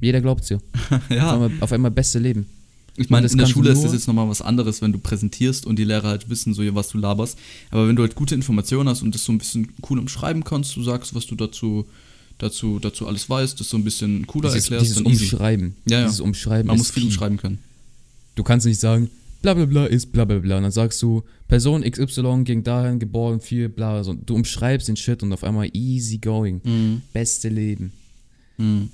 Jeder 0.00 0.20
glaubt's 0.20 0.48
dir. 0.48 0.60
Auf 0.90 1.10
Ja, 1.10 1.32
einmal, 1.32 1.50
auf 1.60 1.72
einmal 1.72 1.90
beste 1.90 2.18
Leben. 2.18 2.46
ich 2.96 3.10
meine, 3.10 3.26
in 3.26 3.38
der 3.38 3.46
Schule 3.46 3.70
ist 3.70 3.82
das 3.82 3.92
jetzt 3.92 4.06
nochmal 4.06 4.28
was 4.28 4.42
anderes, 4.42 4.82
wenn 4.82 4.92
du 4.92 4.98
präsentierst 4.98 5.66
und 5.66 5.78
die 5.78 5.84
Lehrer 5.84 6.08
halt 6.08 6.28
wissen, 6.28 6.54
so 6.54 6.62
was 6.74 6.88
du 6.88 6.98
laberst. 6.98 7.38
Aber 7.70 7.88
wenn 7.88 7.96
du 7.96 8.02
halt 8.02 8.14
gute 8.14 8.34
Informationen 8.34 8.88
hast 8.88 9.02
und 9.02 9.14
das 9.14 9.24
so 9.24 9.32
ein 9.32 9.38
bisschen 9.38 9.72
cool 9.88 9.98
umschreiben 9.98 10.44
kannst, 10.44 10.76
du 10.76 10.82
sagst, 10.82 11.14
was 11.14 11.26
du 11.26 11.34
dazu, 11.34 11.86
dazu, 12.38 12.78
dazu 12.78 13.06
alles 13.08 13.28
weißt, 13.28 13.58
das 13.58 13.68
so 13.70 13.78
ein 13.78 13.84
bisschen 13.84 14.26
cooler 14.26 14.50
Dieses, 14.50 14.70
erklärst, 14.70 14.86
dieses. 14.86 15.02
Umschreiben. 15.02 15.76
Ja, 15.88 16.00
ja. 16.00 16.04
Dieses 16.04 16.20
Umschreiben 16.20 16.66
Man 16.68 16.76
muss 16.76 16.90
viel 16.90 17.04
umschreiben 17.04 17.38
können. 17.38 17.58
Du 18.36 18.44
kannst 18.44 18.66
nicht 18.66 18.78
sagen, 18.78 19.10
bla 19.42 19.54
bla 19.54 19.64
bla 19.64 19.86
ist 19.86 20.12
bla 20.12 20.24
bla 20.24 20.38
bla. 20.38 20.58
Und 20.58 20.62
dann 20.62 20.72
sagst 20.72 21.02
du, 21.02 21.24
Person 21.48 21.82
XY 21.82 22.44
ging 22.44 22.62
dahin, 22.62 23.00
geboren, 23.00 23.40
viel, 23.40 23.68
bla. 23.68 24.04
So, 24.04 24.14
du 24.14 24.36
umschreibst 24.36 24.86
den 24.86 24.96
Shit 24.96 25.24
und 25.24 25.32
auf 25.32 25.42
einmal 25.42 25.68
easy 25.72 26.18
going. 26.18 26.60
Mhm. 26.62 27.02
Beste 27.12 27.48
Leben. 27.48 27.92
Mhm. 28.58 28.90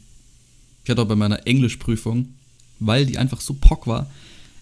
Ich 0.85 0.91
hatte 0.91 1.03
auch 1.03 1.09
bei 1.09 1.17
meiner 1.17 1.47
Englischprüfung, 1.47 2.29
weil 2.81 3.05
die 3.05 3.19
einfach 3.19 3.41
so 3.41 3.55
pock 3.55 3.87
war, 3.87 4.11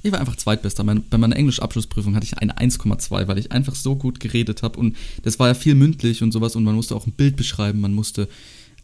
ich 0.03 0.13
war 0.13 0.21
einfach 0.21 0.37
Zweitbester. 0.37 0.83
Bei 0.85 1.19
meiner 1.19 1.37
Englischabschlussprüfung 1.37 2.15
hatte 2.15 2.25
ich 2.25 2.39
eine 2.39 2.57
1,2, 2.57 3.29
weil 3.29 3.39
ich 3.39 3.53
einfach 3.53 3.75
so 3.75 3.97
gut 3.97 4.19
geredet 4.19 4.63
habe. 4.63 4.79
Und 4.79 4.97
das 5.23 5.39
war 5.39 5.49
ja 5.49 5.55
viel 5.55 5.75
mündlich 5.75 6.23
und 6.23 6.33
sowas. 6.33 6.57
Und 6.57 6.65
man 6.65 6.75
musste 6.75 6.97
auch 6.97 7.07
ein 7.07 7.13
Bild 7.13 7.37
beschreiben, 7.37 7.81
man 7.81 7.93
musste 7.93 8.29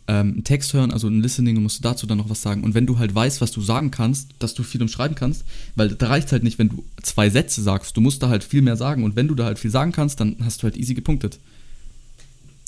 ähm, 0.09 0.32
einen 0.34 0.44
Text 0.44 0.72
hören, 0.72 0.92
also 0.92 1.09
ein 1.09 1.20
Listening 1.20 1.57
und 1.57 1.64
musste 1.64 1.82
dazu 1.82 2.07
dann 2.07 2.18
noch 2.18 2.30
was 2.30 2.42
sagen. 2.42 2.62
Und 2.62 2.74
wenn 2.74 2.86
du 2.86 2.98
halt 2.98 3.14
weißt, 3.14 3.40
was 3.40 3.50
du 3.50 3.61
sagen 3.61 3.90
kannst, 3.90 4.30
dass 4.38 4.54
du 4.54 4.62
viel 4.62 4.82
umschreiben 4.82 5.16
kannst, 5.16 5.44
weil 5.74 5.88
da 5.90 6.09
reicht 6.09 6.32
halt 6.32 6.42
nicht, 6.42 6.59
wenn 6.59 6.68
du 6.68 6.84
zwei 7.02 7.30
Sätze 7.30 7.62
sagst. 7.62 7.96
Du 7.96 8.00
musst 8.00 8.22
da 8.22 8.28
halt 8.28 8.44
viel 8.44 8.62
mehr 8.62 8.76
sagen. 8.76 9.04
Und 9.04 9.16
wenn 9.16 9.28
du 9.28 9.34
da 9.34 9.44
halt 9.44 9.59
viel 9.59 9.70
sagen 9.70 9.92
kannst, 9.92 10.20
dann 10.20 10.36
hast 10.40 10.62
du 10.62 10.64
halt 10.64 10.76
easy 10.76 10.94
gepunktet. 10.94 11.38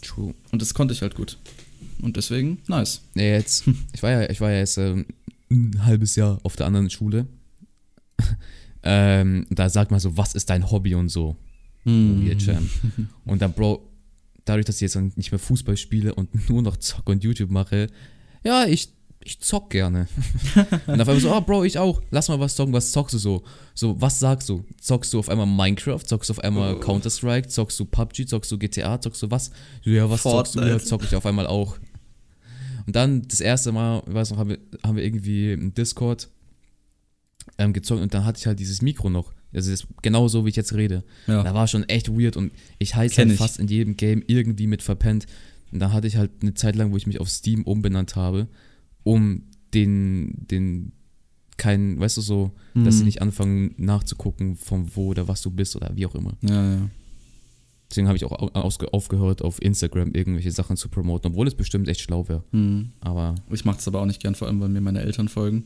True. 0.03 0.35
Und 0.51 0.63
das 0.63 0.75
konnte 0.75 0.95
ich 0.95 1.03
halt 1.03 1.15
gut. 1.15 1.39
Und 2.01 2.17
deswegen, 2.17 2.59
nice. 2.67 3.03
Nee, 3.15 3.33
jetzt, 3.33 3.65
ich 3.93 4.03
war 4.03 4.11
ja, 4.11 4.31
ich 4.31 4.41
war 4.41 4.51
ja 4.51 4.59
jetzt 4.59 4.79
ähm, 4.79 5.07
ein 5.51 5.85
halbes 5.85 6.17
Jahr 6.17 6.41
auf 6.43 6.57
der 6.57 6.67
anderen 6.67 6.91
Schule. 6.91 7.27
ähm, 8.83 9.47
da 9.51 9.69
sagt 9.69 9.91
man 9.91 10.01
so, 10.01 10.17
was 10.17 10.35
ist 10.35 10.51
dein 10.51 10.71
Hobby 10.71 10.95
und 10.95 11.09
so. 11.09 11.37
Weird 11.89 12.43
Jam. 12.43 12.69
Und 13.25 13.41
dann, 13.41 13.53
Bro, 13.53 13.83
dadurch, 14.49 14.67
dass 14.67 14.77
ich 14.77 14.83
jetzt 14.83 14.97
nicht 15.17 15.31
mehr 15.33 15.39
Fußball 15.39 15.77
spiele 15.77 16.15
und 16.15 16.49
nur 16.49 16.63
noch 16.63 16.77
Zock 16.77 17.09
und 17.09 17.23
YouTube 17.25 17.51
mache, 17.51 17.89
ja, 18.45 18.67
ich, 18.67 18.89
ich 19.25 19.41
zock 19.41 19.71
gerne. 19.71 20.09
und 20.87 21.01
auf 21.01 21.09
einmal 21.09 21.21
so, 21.21 21.35
oh, 21.35 21.41
Bro, 21.41 21.65
ich 21.65 21.79
auch. 21.79 22.01
Lass 22.11 22.29
mal 22.29 22.39
was 22.41 22.55
zocken, 22.55 22.73
was 22.73 22.93
zockst 22.93 23.15
du 23.15 23.19
so? 23.19 23.45
So, 23.75 24.01
was 24.01 24.19
sagst 24.21 24.49
du? 24.49 24.65
Zockst 24.81 25.13
du 25.13 25.19
auf 25.19 25.29
einmal 25.29 25.47
Minecraft? 25.47 26.01
Zockst 26.05 26.31
du 26.31 26.35
auf 26.35 26.41
einmal 26.41 26.75
Oh. 26.77 26.81
Counter-Strike? 26.81 27.49
Zockst 27.49 27.79
du 27.81 27.85
PUBG? 27.85 28.27
Zockst 28.27 28.51
du 28.51 28.59
GTA? 28.59 29.01
Zockst 29.01 29.23
du 29.23 29.31
was? 29.31 29.51
Ja, 29.83 30.09
was 30.09 30.23
zockst 30.23 30.55
du? 30.55 30.61
Ja, 30.61 30.67
Fortnite. 30.67 30.85
zock 30.89 31.03
ich 31.05 31.15
auf 31.17 31.27
einmal 31.27 31.47
auch. 31.47 31.77
Und 32.87 32.97
dann 32.97 33.23
das 33.29 33.41
erste 33.41 33.73
Mal, 33.73 34.03
ich 34.07 34.15
weiß 34.15 34.31
noch, 34.31 34.39
haben 34.39 34.51
wir, 34.51 34.59
haben 34.83 34.97
wir 34.97 35.05
irgendwie 35.05 35.53
im 35.53 35.75
Discord 35.75 36.29
ähm, 37.59 37.73
gezockt 37.73 38.01
und 38.01 38.15
dann 38.15 38.25
hatte 38.25 38.39
ich 38.39 38.47
halt 38.47 38.59
dieses 38.61 38.81
Mikro 38.83 39.11
noch. 39.11 39.33
Also 39.53 39.71
das, 39.71 39.87
genau 40.03 40.29
so, 40.29 40.45
wie 40.45 40.51
ich 40.51 40.57
jetzt 40.57 40.75
rede. 40.75 41.05
Ja. 41.27 41.43
Da 41.43 41.55
war 41.55 41.67
schon 41.67 41.85
echt 41.89 42.09
weird 42.11 42.37
und 42.37 42.53
ich 42.79 42.95
heiße 42.95 43.17
halt 43.17 43.33
fast 43.39 43.59
in 43.59 43.69
jedem 43.69 43.97
Game 43.97 44.23
irgendwie 44.27 44.67
mit 44.67 44.83
verpennt. 44.83 45.27
Und 45.73 45.79
da 45.81 45.93
hatte 45.93 46.07
ich 46.07 46.17
halt 46.17 46.31
eine 46.43 46.55
Zeit 46.55 46.77
lang, 46.77 46.93
wo 46.93 46.97
ich 46.97 47.07
mich 47.07 47.21
auf 47.21 47.29
Steam 47.29 47.63
umbenannt 47.65 48.17
habe, 48.17 48.49
um 49.05 49.43
den, 49.75 50.47
den, 50.51 50.93
kein, 51.57 51.99
weißt 52.01 52.17
du 52.19 52.21
so, 52.21 52.53
dass 52.75 52.95
sie 52.95 53.01
Mhm. 53.01 53.07
nicht 53.07 53.23
anfangen 53.23 53.75
nachzugucken, 53.77 54.57
von 54.57 54.91
wo 54.95 55.09
oder 55.09 55.29
was 55.29 55.43
du 55.43 55.51
bist 55.51 55.77
oder 55.77 55.91
wie 55.95 56.07
auch 56.07 56.15
immer. 56.15 56.35
Ja, 56.43 56.75
ja. 56.75 56.91
Deswegen 57.91 58.07
habe 58.07 58.17
ich 58.19 58.25
auch 58.25 58.33
aufgehört, 58.33 59.41
auf 59.41 59.63
Instagram 59.63 60.13
irgendwelche 60.13 60.51
Sachen 60.51 60.77
zu 60.77 60.91
promoten, 60.91 61.31
obwohl 61.31 61.47
es 61.47 61.55
bestimmt 61.55 61.89
echt 61.89 62.03
schlau 62.03 62.29
wäre. 62.29 62.45
Hm. 62.53 62.91
Aber 63.01 63.35
Ich 63.51 63.65
mache 63.65 63.77
das 63.77 63.89
aber 63.89 64.03
auch 64.03 64.07
nicht 64.07 64.21
gern, 64.21 64.35
vor 64.35 64.47
allem, 64.47 64.61
weil 64.61 64.69
mir 64.69 64.83
meine 64.83 65.01
Eltern 65.01 65.29
folgen. 65.29 65.65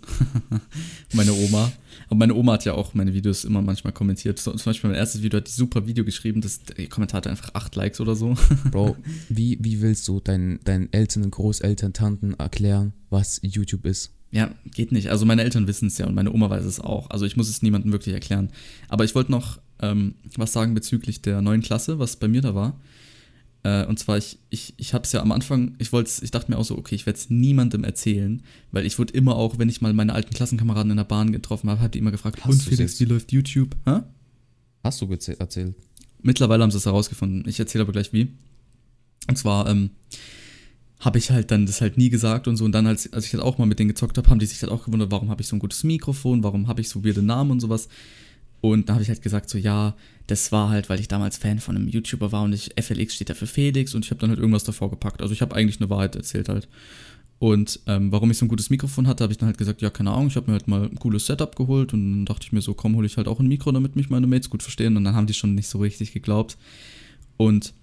meine 1.14 1.32
Oma. 1.32 1.72
Aber 2.06 2.16
meine 2.16 2.34
Oma 2.34 2.52
hat 2.52 2.64
ja 2.64 2.74
auch 2.74 2.94
meine 2.94 3.12
Videos 3.12 3.44
immer 3.44 3.60
manchmal 3.60 3.92
kommentiert. 3.92 4.38
Zum 4.38 4.54
Beispiel 4.54 4.90
mein 4.90 4.98
erstes 4.98 5.22
Video 5.22 5.38
hat 5.38 5.48
die 5.48 5.52
super 5.52 5.86
Video 5.86 6.04
geschrieben. 6.04 6.40
Das, 6.40 6.62
der 6.62 6.88
Kommentar 6.88 7.18
hatte 7.18 7.30
einfach 7.30 7.50
acht 7.54 7.74
Likes 7.74 8.00
oder 8.00 8.14
so. 8.14 8.36
Bro, 8.70 8.96
wie, 9.28 9.58
wie 9.60 9.82
willst 9.82 10.06
du 10.06 10.20
deinen, 10.20 10.60
deinen 10.62 10.92
Eltern, 10.92 11.28
Großeltern, 11.28 11.92
Tanten 11.92 12.34
erklären, 12.34 12.92
was 13.10 13.40
YouTube 13.42 13.84
ist? 13.84 14.12
Ja, 14.30 14.50
geht 14.74 14.92
nicht. 14.92 15.10
Also 15.10 15.26
meine 15.26 15.42
Eltern 15.42 15.66
wissen 15.66 15.88
es 15.88 15.98
ja 15.98 16.06
und 16.06 16.14
meine 16.14 16.32
Oma 16.32 16.48
weiß 16.48 16.64
es 16.64 16.80
auch. 16.80 17.10
Also 17.10 17.26
ich 17.26 17.36
muss 17.36 17.50
es 17.50 17.62
niemandem 17.62 17.92
wirklich 17.92 18.14
erklären. 18.14 18.50
Aber 18.88 19.04
ich 19.04 19.14
wollte 19.14 19.30
noch 19.30 19.58
ähm, 19.82 20.14
was 20.36 20.52
sagen 20.52 20.74
bezüglich 20.74 21.22
der 21.22 21.42
neuen 21.42 21.62
Klasse, 21.62 21.98
was 21.98 22.16
bei 22.16 22.28
mir 22.28 22.40
da 22.40 22.54
war. 22.54 22.80
Äh, 23.64 23.86
und 23.86 23.98
zwar, 23.98 24.18
ich, 24.18 24.38
ich, 24.50 24.74
ich 24.76 24.94
habe 24.94 25.04
es 25.04 25.12
ja 25.12 25.20
am 25.20 25.32
Anfang, 25.32 25.74
ich 25.78 25.92
wollte 25.92 26.10
ich 26.22 26.30
dachte 26.30 26.50
mir 26.50 26.58
auch 26.58 26.64
so, 26.64 26.76
okay, 26.76 26.94
ich 26.94 27.06
werde 27.06 27.18
es 27.18 27.30
niemandem 27.30 27.84
erzählen, 27.84 28.42
weil 28.72 28.86
ich 28.86 28.98
wurde 28.98 29.12
immer 29.12 29.36
auch, 29.36 29.58
wenn 29.58 29.68
ich 29.68 29.80
mal 29.80 29.92
meine 29.92 30.14
alten 30.14 30.34
Klassenkameraden 30.34 30.90
in 30.90 30.96
der 30.96 31.04
Bahn 31.04 31.32
getroffen 31.32 31.70
habe, 31.70 31.80
hat 31.80 31.94
die 31.94 31.98
immer 31.98 32.10
gefragt, 32.10 32.44
Hast 32.44 32.52
und 32.52 32.62
Felix, 32.62 32.98
wie 32.98 33.04
läuft 33.04 33.32
YouTube? 33.32 33.76
Hä? 33.84 34.00
Hast 34.82 35.00
du 35.00 35.06
erzählt? 35.10 35.74
Mittlerweile 36.22 36.62
haben 36.62 36.70
sie 36.70 36.78
es 36.78 36.86
herausgefunden. 36.86 37.44
Ich 37.48 37.58
erzähle 37.58 37.82
aber 37.82 37.92
gleich 37.92 38.12
wie. 38.12 38.28
Und 39.28 39.38
zwar 39.38 39.68
ähm, 39.68 39.90
habe 41.00 41.18
ich 41.18 41.30
halt 41.30 41.50
dann 41.50 41.66
das 41.66 41.80
halt 41.80 41.98
nie 41.98 42.10
gesagt 42.10 42.48
und 42.48 42.56
so. 42.56 42.64
Und 42.64 42.72
dann, 42.72 42.86
als, 42.86 43.12
als 43.12 43.26
ich 43.26 43.32
halt 43.32 43.42
auch 43.42 43.58
mal 43.58 43.66
mit 43.66 43.78
denen 43.78 43.88
gezockt 43.88 44.18
habe, 44.18 44.28
haben 44.28 44.38
die 44.38 44.46
sich 44.46 44.62
halt 44.62 44.72
auch 44.72 44.84
gewundert, 44.84 45.10
warum 45.10 45.30
habe 45.30 45.42
ich 45.42 45.48
so 45.48 45.56
ein 45.56 45.60
gutes 45.60 45.84
Mikrofon, 45.84 46.42
warum 46.42 46.68
habe 46.68 46.80
ich 46.80 46.88
so 46.88 47.04
weirde 47.04 47.22
Namen 47.22 47.52
und 47.52 47.60
sowas. 47.60 47.88
Und 48.62 48.88
da 48.88 48.94
habe 48.94 49.02
ich 49.02 49.08
halt 49.08 49.20
gesagt, 49.22 49.50
so 49.50 49.58
ja, 49.58 49.96
das 50.28 50.52
war 50.52 50.70
halt, 50.70 50.88
weil 50.88 51.00
ich 51.00 51.08
damals 51.08 51.36
Fan 51.36 51.58
von 51.58 51.76
einem 51.76 51.88
YouTuber 51.88 52.30
war 52.32 52.44
und 52.44 52.52
ich, 52.52 52.70
FLX 52.80 53.14
steht 53.16 53.28
da 53.28 53.34
für 53.34 53.48
Felix 53.48 53.92
und 53.94 54.04
ich 54.04 54.10
habe 54.12 54.20
dann 54.20 54.30
halt 54.30 54.38
irgendwas 54.38 54.62
davor 54.64 54.88
gepackt. 54.88 55.20
Also 55.20 55.34
ich 55.34 55.42
habe 55.42 55.54
eigentlich 55.56 55.80
eine 55.80 55.90
Wahrheit 55.90 56.14
erzählt 56.16 56.48
halt. 56.48 56.68
Und 57.40 57.80
ähm, 57.88 58.12
warum 58.12 58.30
ich 58.30 58.38
so 58.38 58.44
ein 58.44 58.48
gutes 58.48 58.70
Mikrofon 58.70 59.08
hatte, 59.08 59.24
habe 59.24 59.32
ich 59.32 59.38
dann 59.38 59.48
halt 59.48 59.58
gesagt, 59.58 59.82
ja, 59.82 59.90
keine 59.90 60.12
Ahnung, 60.12 60.28
ich 60.28 60.36
habe 60.36 60.46
mir 60.46 60.52
halt 60.52 60.68
mal 60.68 60.84
ein 60.84 60.94
cooles 60.94 61.26
Setup 61.26 61.56
geholt 61.56 61.92
und 61.92 62.12
dann 62.12 62.24
dachte 62.26 62.46
ich 62.46 62.52
mir 62.52 62.62
so, 62.62 62.72
komm, 62.72 62.94
hole 62.94 63.04
ich 63.04 63.16
halt 63.16 63.26
auch 63.26 63.40
ein 63.40 63.48
Mikro, 63.48 63.72
damit 63.72 63.96
mich 63.96 64.10
meine 64.10 64.28
Mates 64.28 64.48
gut 64.48 64.62
verstehen. 64.62 64.96
Und 64.96 65.02
dann 65.02 65.16
haben 65.16 65.26
die 65.26 65.34
schon 65.34 65.56
nicht 65.56 65.66
so 65.66 65.78
richtig 65.78 66.12
geglaubt. 66.12 66.56
Und 67.36 67.74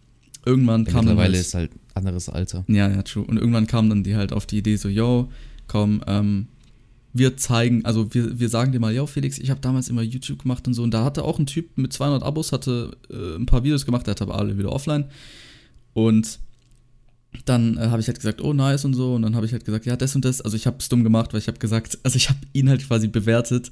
irgendwann 0.45 0.85
Ja, 0.85 0.91
kam 0.93 1.05
dann 1.05 1.17
mittlerweile 1.17 1.33
halt, 1.33 1.45
ist 1.45 1.53
halt 1.55 1.71
anderes 1.93 2.29
Alter. 2.29 2.63
ja, 2.69 2.87
ja, 2.89 3.01
true. 3.03 3.25
Und 3.25 3.37
irgendwann 3.37 3.67
kam 3.67 3.89
dann 3.89 4.03
die 4.05 4.15
halt 4.15 4.31
auf 4.31 4.45
die 4.45 4.59
Idee 4.59 4.77
so, 4.77 4.87
yo, 4.87 5.29
komm, 5.67 6.01
ähm, 6.07 6.47
wir 7.13 7.37
zeigen, 7.37 7.85
also 7.85 8.13
wir, 8.13 8.39
wir 8.39 8.49
sagen 8.49 8.71
dir 8.71 8.79
mal, 8.79 8.93
yo, 8.93 9.07
Felix, 9.07 9.39
ich 9.39 9.49
habe 9.49 9.59
damals 9.61 9.89
immer 9.89 10.01
YouTube 10.01 10.41
gemacht 10.43 10.67
und 10.67 10.73
so. 10.73 10.83
Und 10.83 10.91
da 10.93 11.03
hatte 11.03 11.23
auch 11.23 11.39
ein 11.39 11.45
Typ 11.47 11.77
mit 11.77 11.91
200 11.91 12.21
Abos, 12.23 12.51
hatte 12.51 12.95
äh, 13.09 13.35
ein 13.35 13.45
paar 13.45 13.63
Videos 13.63 13.85
gemacht, 13.85 14.05
der 14.07 14.11
hatte 14.11 14.23
aber 14.23 14.37
alle 14.37 14.57
wieder 14.57 14.71
offline. 14.71 15.05
Und 15.93 16.39
dann 17.45 17.77
äh, 17.77 17.87
habe 17.87 18.01
ich 18.01 18.07
halt 18.07 18.17
gesagt, 18.19 18.41
oh, 18.41 18.53
nice 18.53 18.85
und 18.85 18.93
so. 18.93 19.15
Und 19.15 19.23
dann 19.23 19.35
habe 19.35 19.45
ich 19.45 19.51
halt 19.53 19.65
gesagt, 19.65 19.85
ja, 19.85 19.95
das 19.95 20.15
und 20.15 20.25
das. 20.25 20.41
Also 20.41 20.55
ich 20.55 20.67
habe 20.67 20.77
es 20.79 20.89
dumm 20.89 21.03
gemacht, 21.03 21.33
weil 21.33 21.39
ich 21.39 21.47
habe 21.47 21.59
gesagt, 21.59 21.97
also 22.03 22.15
ich 22.15 22.29
habe 22.29 22.39
ihn 22.53 22.69
halt 22.69 22.85
quasi 22.87 23.07
bewertet. 23.07 23.71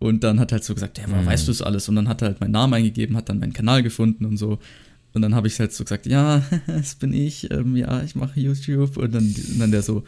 Und 0.00 0.22
dann 0.22 0.38
hat 0.38 0.52
er 0.52 0.56
halt 0.56 0.64
so 0.64 0.74
gesagt, 0.74 0.98
ja, 0.98 1.04
woher 1.08 1.22
Mhm. 1.22 1.26
weißt 1.26 1.46
du 1.48 1.52
das 1.52 1.62
alles? 1.62 1.88
Und 1.88 1.96
dann 1.96 2.08
hat 2.08 2.22
er 2.22 2.28
halt 2.28 2.40
meinen 2.40 2.52
Namen 2.52 2.74
eingegeben, 2.74 3.16
hat 3.16 3.28
dann 3.28 3.40
meinen 3.40 3.52
Kanal 3.52 3.82
gefunden 3.82 4.24
und 4.24 4.36
so. 4.36 4.58
Und 5.12 5.22
dann 5.22 5.34
habe 5.34 5.48
ich 5.48 5.58
halt 5.58 5.72
so 5.72 5.82
gesagt, 5.84 6.06
ja, 6.06 6.42
das 6.66 6.94
bin 6.94 7.12
ich, 7.12 7.50
ähm, 7.50 7.76
ja, 7.76 8.02
ich 8.02 8.14
mache 8.14 8.38
YouTube. 8.38 8.96
Und 8.96 9.12
dann, 9.14 9.24
und 9.24 9.58
dann 9.58 9.70
der 9.72 9.82
so, 9.82 10.04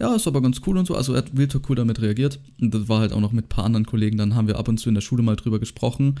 ja, 0.00 0.14
ist 0.14 0.26
aber 0.26 0.42
ganz 0.42 0.60
cool 0.66 0.78
und 0.78 0.86
so. 0.86 0.94
Also 0.94 1.12
er 1.12 1.18
hat 1.18 1.32
Real 1.36 1.48
Talk 1.48 1.68
cool 1.70 1.76
damit 1.76 2.00
reagiert. 2.00 2.40
Und 2.60 2.74
das 2.74 2.88
war 2.88 3.00
halt 3.00 3.12
auch 3.12 3.20
noch 3.20 3.32
mit 3.32 3.46
ein 3.46 3.48
paar 3.48 3.64
anderen 3.64 3.86
Kollegen. 3.86 4.16
Dann 4.18 4.34
haben 4.34 4.48
wir 4.48 4.58
ab 4.58 4.68
und 4.68 4.78
zu 4.78 4.88
in 4.88 4.94
der 4.94 5.02
Schule 5.02 5.22
mal 5.22 5.36
drüber 5.36 5.60
gesprochen. 5.60 6.16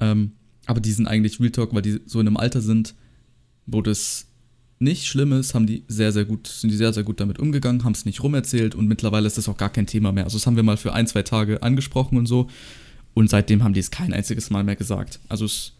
Ähm, 0.00 0.32
aber 0.66 0.80
die 0.80 0.92
sind 0.92 1.06
eigentlich 1.06 1.40
Real 1.40 1.50
Talk, 1.50 1.74
weil 1.74 1.82
die 1.82 2.00
so 2.06 2.20
in 2.20 2.26
einem 2.26 2.36
Alter 2.36 2.60
sind, 2.60 2.94
wo 3.66 3.82
das 3.82 4.26
nicht 4.78 5.06
schlimm 5.06 5.32
ist, 5.32 5.54
haben 5.54 5.66
die 5.66 5.84
sehr, 5.88 6.12
sehr 6.12 6.24
gut, 6.24 6.46
sind 6.48 6.70
die 6.70 6.76
sehr, 6.76 6.92
sehr 6.92 7.02
gut 7.02 7.20
damit 7.20 7.38
umgegangen, 7.38 7.84
haben 7.84 7.92
es 7.92 8.04
nicht 8.04 8.22
rumerzählt 8.22 8.74
und 8.74 8.86
mittlerweile 8.86 9.26
ist 9.26 9.38
das 9.38 9.48
auch 9.48 9.56
gar 9.56 9.70
kein 9.70 9.86
Thema 9.86 10.12
mehr. 10.12 10.24
Also 10.24 10.36
das 10.36 10.46
haben 10.46 10.56
wir 10.56 10.62
mal 10.62 10.76
für 10.76 10.92
ein, 10.92 11.06
zwei 11.06 11.22
Tage 11.22 11.62
angesprochen 11.62 12.18
und 12.18 12.26
so. 12.26 12.48
Und 13.14 13.30
seitdem 13.30 13.64
haben 13.64 13.72
die 13.72 13.80
es 13.80 13.90
kein 13.90 14.12
einziges 14.12 14.50
Mal 14.50 14.64
mehr 14.64 14.76
gesagt. 14.76 15.20
Also 15.28 15.46
es, 15.46 15.72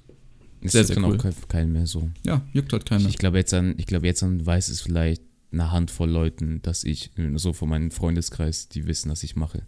Sehr, 0.62 0.80
ist 0.80 0.86
sehr 0.86 0.96
dann 0.96 1.04
cool. 1.04 1.16
auch 1.16 1.22
kein, 1.22 1.34
keinen 1.48 1.72
mehr 1.72 1.86
so. 1.86 2.08
ja, 2.24 2.40
juckt 2.54 2.72
halt 2.72 2.86
keiner. 2.86 3.06
Ich 3.08 3.18
glaube, 3.18 3.36
jetzt, 3.36 3.52
an, 3.52 3.74
ich 3.76 3.86
glaube, 3.86 4.06
jetzt 4.06 4.22
an 4.22 4.46
weiß 4.46 4.70
es 4.70 4.80
vielleicht 4.80 5.22
eine 5.60 5.72
Handvoll 5.72 6.10
Leuten, 6.10 6.60
dass 6.62 6.84
ich, 6.84 7.10
so 7.36 7.52
von 7.52 7.68
meinem 7.68 7.90
Freundeskreis, 7.90 8.68
die 8.68 8.86
wissen, 8.86 9.10
was 9.10 9.22
ich 9.22 9.36
mache. 9.36 9.62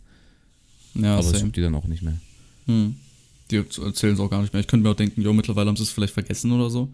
Ja, 0.94 1.12
Aber 1.12 1.20
es 1.20 1.30
same. 1.30 1.44
juckt 1.44 1.56
die 1.56 1.60
dann 1.62 1.74
auch 1.74 1.86
nicht 1.86 2.02
mehr. 2.02 2.18
Hm. 2.66 2.96
Die 3.50 3.56
erzählen 3.56 4.14
es 4.14 4.20
auch 4.20 4.30
gar 4.30 4.42
nicht 4.42 4.52
mehr. 4.52 4.60
Ich 4.60 4.66
könnte 4.66 4.84
mir 4.84 4.90
auch 4.90 4.96
denken, 4.96 5.22
jo, 5.22 5.32
mittlerweile 5.32 5.68
haben 5.68 5.76
sie 5.76 5.82
es 5.82 5.90
vielleicht 5.90 6.12
vergessen 6.14 6.52
oder 6.52 6.68
so. 6.70 6.92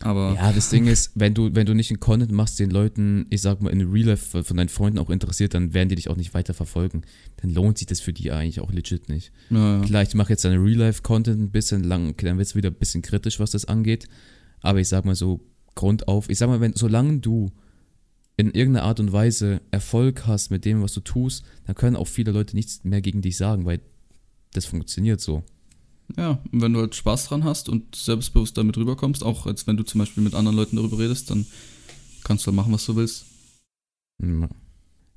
Aber 0.00 0.34
Ja, 0.36 0.52
das 0.52 0.70
Ding 0.70 0.86
ist, 0.86 1.10
wenn 1.16 1.34
du, 1.34 1.54
wenn 1.54 1.66
du 1.66 1.74
nicht 1.74 1.90
einen 1.90 1.98
Content 2.00 2.30
machst, 2.30 2.58
den 2.60 2.70
Leuten, 2.70 3.26
ich 3.30 3.42
sag 3.42 3.60
mal, 3.60 3.70
in 3.70 3.90
Real 3.90 4.06
Life 4.08 4.44
von 4.44 4.56
deinen 4.56 4.68
Freunden 4.68 4.98
auch 4.98 5.10
interessiert, 5.10 5.54
dann 5.54 5.74
werden 5.74 5.88
die 5.88 5.96
dich 5.96 6.08
auch 6.08 6.16
nicht 6.16 6.34
weiter 6.34 6.54
verfolgen. 6.54 7.02
Dann 7.42 7.50
lohnt 7.52 7.78
sich 7.78 7.88
das 7.88 8.00
für 8.00 8.12
die 8.12 8.30
eigentlich 8.30 8.60
auch 8.60 8.72
legit 8.72 9.08
nicht. 9.08 9.32
ja, 9.50 9.78
ja. 9.78 9.84
Klar, 9.84 10.02
ich 10.04 10.14
mache 10.14 10.30
jetzt 10.30 10.44
deine 10.44 10.62
Real 10.62 10.78
Life 10.78 11.02
Content 11.02 11.40
ein 11.40 11.50
bisschen 11.50 11.82
lang, 11.82 12.10
okay, 12.10 12.26
dann 12.26 12.38
wird 12.38 12.46
es 12.46 12.54
wieder 12.54 12.70
ein 12.70 12.74
bisschen 12.76 13.02
kritisch, 13.02 13.40
was 13.40 13.50
das 13.50 13.64
angeht. 13.64 14.08
Aber 14.60 14.78
ich 14.78 14.88
sag 14.88 15.04
mal 15.04 15.16
so, 15.16 15.40
grundauf, 15.78 16.28
ich 16.28 16.38
sag 16.38 16.48
mal, 16.48 16.60
wenn, 16.60 16.74
solange 16.74 17.18
du 17.20 17.50
in 18.36 18.50
irgendeiner 18.50 18.86
Art 18.86 19.00
und 19.00 19.12
Weise 19.12 19.60
Erfolg 19.70 20.26
hast 20.26 20.50
mit 20.50 20.64
dem, 20.64 20.82
was 20.82 20.92
du 20.92 21.00
tust, 21.00 21.44
dann 21.66 21.74
können 21.76 21.96
auch 21.96 22.06
viele 22.08 22.32
Leute 22.32 22.54
nichts 22.56 22.84
mehr 22.84 23.00
gegen 23.00 23.22
dich 23.22 23.36
sagen, 23.36 23.64
weil 23.64 23.80
das 24.52 24.66
funktioniert 24.66 25.20
so. 25.20 25.42
Ja, 26.16 26.38
und 26.52 26.60
wenn 26.62 26.72
du 26.72 26.80
halt 26.80 26.94
Spaß 26.94 27.28
dran 27.28 27.44
hast 27.44 27.68
und 27.68 27.94
selbstbewusst 27.94 28.56
damit 28.56 28.76
rüberkommst, 28.76 29.22
auch 29.22 29.46
als 29.46 29.66
wenn 29.66 29.76
du 29.76 29.82
zum 29.84 29.98
Beispiel 30.00 30.22
mit 30.22 30.34
anderen 30.34 30.56
Leuten 30.56 30.76
darüber 30.76 30.98
redest, 30.98 31.30
dann 31.30 31.46
kannst 32.24 32.44
du 32.44 32.48
halt 32.48 32.56
machen, 32.56 32.72
was 32.72 32.84
du 32.86 32.96
willst. 32.96 33.24
Ja, 34.22 34.48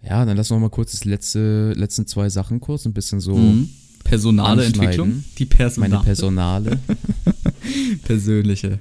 Ja, 0.04 0.26
dann 0.26 0.36
lass 0.38 0.50
noch 0.50 0.60
mal 0.60 0.70
kurz 0.70 0.92
das 0.92 1.06
letzte, 1.06 1.74
letzten 1.74 2.08
zwei 2.08 2.30
Sachen 2.30 2.60
kurz, 2.60 2.86
ein 2.86 2.94
bisschen 2.94 3.20
so 3.20 3.36
Mhm. 3.36 3.70
Personale. 4.04 4.66
Entwicklung, 4.66 5.24
die 5.38 5.46
Personale. 5.46 5.92
meine 5.94 6.04
Personale. 6.04 6.80
persönliche. 8.04 8.80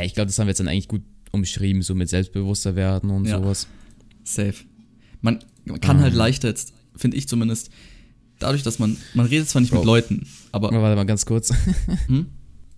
Ja, 0.00 0.06
ich 0.06 0.14
glaube, 0.14 0.26
das 0.26 0.38
haben 0.38 0.46
wir 0.46 0.50
jetzt 0.50 0.60
dann 0.60 0.68
eigentlich 0.68 0.88
gut 0.88 1.02
umschrieben, 1.32 1.82
so 1.82 1.94
mit 1.94 2.08
selbstbewusster 2.08 2.74
werden 2.76 3.10
und 3.10 3.26
Ja. 3.26 3.38
sowas. 3.38 3.66
Safe. 4.24 4.54
Man, 5.20 5.38
man 5.64 5.80
kann 5.80 5.98
Ah. 5.98 6.02
halt 6.02 6.14
leichter 6.14 6.48
jetzt, 6.48 6.72
finde 6.96 7.16
ich 7.16 7.28
zumindest, 7.28 7.70
dadurch, 8.38 8.62
dass 8.62 8.78
man, 8.78 8.96
man 9.14 9.26
redet 9.26 9.48
zwar 9.48 9.60
nicht 9.60 9.72
mit 9.72 9.80
Bro. 9.82 9.86
Leuten, 9.86 10.26
aber 10.52 10.68
Aber 10.68 10.82
warte 10.82 10.96
mal 10.96 11.04
ganz 11.06 11.24
kurz. 11.26 11.52
Hm? 12.06 12.26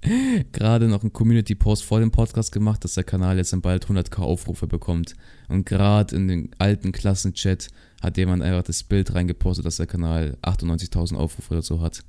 Gerade 0.52 0.88
noch 0.88 1.02
einen 1.02 1.12
Community-Post 1.12 1.84
vor 1.84 2.00
dem 2.00 2.10
Podcast 2.10 2.50
gemacht, 2.50 2.82
dass 2.84 2.94
der 2.94 3.04
Kanal 3.04 3.36
jetzt 3.36 3.52
dann 3.52 3.60
bald 3.60 3.86
100k 3.86 4.18
Aufrufe 4.22 4.66
bekommt. 4.66 5.14
Und 5.48 5.64
gerade 5.64 6.16
in 6.16 6.26
den 6.26 6.50
alten 6.58 6.90
Klassenchat 6.90 7.68
hat 8.02 8.16
jemand 8.16 8.42
einfach 8.42 8.64
das 8.64 8.82
Bild 8.82 9.14
reingepostet, 9.14 9.64
dass 9.64 9.76
der 9.76 9.86
Kanal 9.86 10.36
98.000 10.42 11.14
Aufrufe 11.16 11.52
oder 11.52 11.62
so 11.62 11.80
hat. 11.80 12.02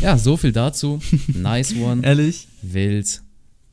Ja, 0.00 0.16
so 0.16 0.38
viel 0.38 0.52
dazu. 0.52 1.00
Nice 1.34 1.74
one. 1.76 2.02
ehrlich, 2.02 2.48
Wild. 2.62 3.20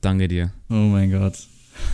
Danke 0.01 0.27
dir. 0.27 0.51
oh 0.69 0.73
mein 0.73 1.11
Gott. 1.11 1.37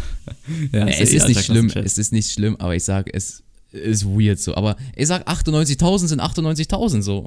ja, 0.72 0.88
eh 0.88 1.01
es 1.01 1.14
ist 1.14 1.28
nicht 1.28 1.43
schlimm, 1.43 1.70
es 1.76 1.97
ist 1.97 2.12
nicht 2.12 2.32
schlimm, 2.32 2.55
aber 2.58 2.76
ich 2.76 2.84
sage, 2.84 3.12
es 3.14 3.43
ist 3.72 4.05
weird 4.05 4.39
so. 4.39 4.55
Aber 4.55 4.76
ich 4.95 5.08
sag 5.08 5.28
98.000 5.28 6.08
sind 6.08 6.22
98.000 6.22 7.01
so. 7.01 7.26